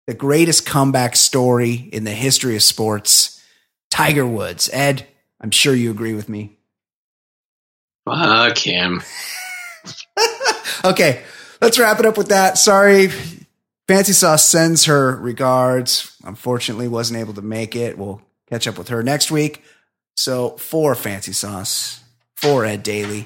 the 0.05 0.13
greatest 0.13 0.65
comeback 0.65 1.15
story 1.15 1.73
in 1.73 2.03
the 2.03 2.11
history 2.11 2.55
of 2.55 2.61
sports, 2.61 3.43
Tiger 3.89 4.27
Woods. 4.27 4.69
Ed, 4.71 5.07
I'm 5.41 5.51
sure 5.51 5.73
you 5.73 5.89
agree 5.89 6.13
with 6.13 6.29
me. 6.29 6.57
Fuck 8.05 8.57
him. 8.59 9.01
okay, 10.85 11.23
let's 11.61 11.79
wrap 11.79 11.99
it 11.99 12.05
up 12.05 12.17
with 12.17 12.29
that. 12.29 12.59
Sorry. 12.59 13.09
Fancy 13.89 14.13
Sauce 14.13 14.47
sends 14.47 14.85
her 14.85 15.15
regards. 15.15 16.15
Unfortunately, 16.23 16.87
wasn't 16.87 17.19
able 17.19 17.33
to 17.33 17.41
make 17.41 17.75
it. 17.75 17.97
We'll 17.97 18.21
catch 18.47 18.67
up 18.67 18.77
with 18.77 18.89
her 18.89 19.01
next 19.01 19.31
week. 19.31 19.63
So, 20.15 20.51
for 20.57 20.93
Fancy 20.93 21.33
Sauce, 21.33 22.03
for 22.35 22.65
Ed 22.65 22.83
Daly, 22.83 23.25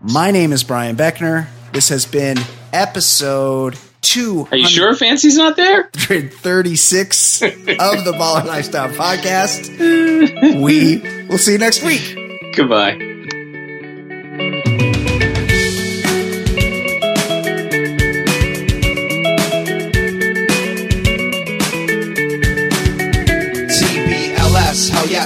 my 0.00 0.30
name 0.30 0.52
is 0.52 0.62
Brian 0.62 0.94
Beckner. 0.94 1.48
This 1.72 1.88
has 1.88 2.06
been 2.06 2.38
episode 2.72 3.76
two. 4.00 4.46
Are 4.52 4.56
you 4.56 4.68
sure 4.68 4.94
Fancy's 4.94 5.36
not 5.36 5.56
there? 5.56 5.90
136 5.94 7.42
of 7.42 7.48
the 7.56 8.14
Baller 8.16 8.44
Lifestyle 8.44 8.90
Podcast. 8.90 9.76
We 10.62 11.26
will 11.26 11.38
see 11.38 11.54
you 11.54 11.58
next 11.58 11.82
week. 11.82 12.16
Goodbye. 12.54 13.15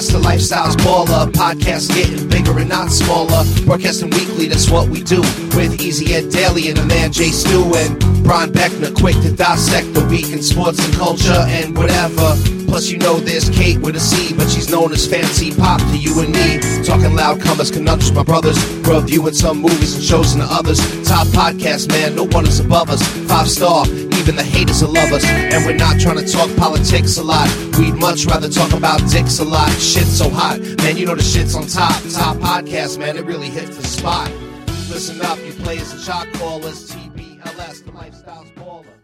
TBLS, 0.01 0.13
the 0.13 0.19
lifestyle's 0.19 0.77
baller. 0.77 1.31
Podcast 1.33 1.89
getting 1.95 2.29
bigger 2.29 2.59
and 2.59 2.69
not 2.69 2.91
smaller. 2.91 3.45
Broadcasting 3.65 4.11
weekly, 4.11 4.47
that's 4.47 4.71
what 4.71 4.89
we 4.89 5.03
do. 5.03 5.21
With 5.57 5.81
Easy 5.81 6.15
Ed 6.15 6.31
Daly 6.31 6.69
and 6.69 6.79
a 6.79 6.87
man 6.87 7.13
Jay 7.13 7.31
Stu 7.31 7.73
and 7.75 7.99
Brian 8.25 8.51
Beckner, 8.51 8.95
quick 8.95 9.17
to 9.17 9.33
dissect 9.33 9.93
the 9.95 10.05
week 10.07 10.31
in 10.31 10.43
sports 10.43 10.85
and 10.85 10.95
culture 10.95 11.45
and 11.49 11.77
whatever. 11.77 12.60
Plus, 12.71 12.89
you 12.89 12.99
know 12.99 13.19
there's 13.19 13.51
Kate 13.51 13.81
with 13.81 13.97
a 13.97 14.01
C, 14.01 14.33
but 14.33 14.49
she's 14.49 14.71
known 14.71 14.93
as 14.93 15.05
Fancy 15.05 15.53
Pop 15.53 15.81
to 15.81 15.99
you 15.99 16.21
and 16.21 16.33
me. 16.33 16.61
Talking 16.85 17.17
loud 17.17 17.41
comers, 17.41 17.69
conundrums, 17.69 18.13
my 18.13 18.23
brothers. 18.23 18.57
Reviewing 18.87 19.35
some 19.35 19.59
movies 19.61 19.97
and 19.97 20.05
shows 20.05 20.35
and 20.35 20.43
the 20.43 20.47
others. 20.49 20.79
Top 21.03 21.27
podcast, 21.35 21.89
man, 21.89 22.15
no 22.15 22.27
one 22.27 22.47
is 22.47 22.61
above 22.61 22.89
us. 22.89 23.03
Five 23.27 23.49
star, 23.49 23.89
even 23.89 24.37
the 24.37 24.45
haters 24.45 24.83
will 24.83 24.93
love 24.93 25.11
us. 25.11 25.25
And 25.25 25.67
we're 25.67 25.75
not 25.75 25.99
trying 25.99 26.25
to 26.25 26.33
talk 26.33 26.49
politics 26.57 27.19
a 27.19 27.25
lot. 27.25 27.49
We'd 27.77 27.97
much 27.97 28.27
rather 28.27 28.49
talk 28.49 28.73
about 28.73 29.01
dicks 29.11 29.41
a 29.41 29.45
lot. 29.45 29.69
Shit's 29.73 30.17
so 30.17 30.31
hot, 30.31 30.61
man, 30.79 30.97
you 30.97 31.07
know 31.07 31.17
the 31.17 31.25
shit's 31.25 31.57
on 31.57 31.67
top. 31.67 32.01
Top 32.13 32.37
podcast, 32.37 33.01
man, 33.01 33.17
it 33.17 33.25
really 33.25 33.49
hits 33.49 33.77
the 33.77 33.83
spot. 33.83 34.31
Listen 34.89 35.21
up, 35.23 35.39
you 35.45 35.53
players 35.55 35.91
and 35.91 36.01
shot 36.01 36.33
callers. 36.35 36.89
TBLS, 36.93 37.85
the 37.85 37.91
lifestyle's 37.91 38.51
baller. 38.53 39.00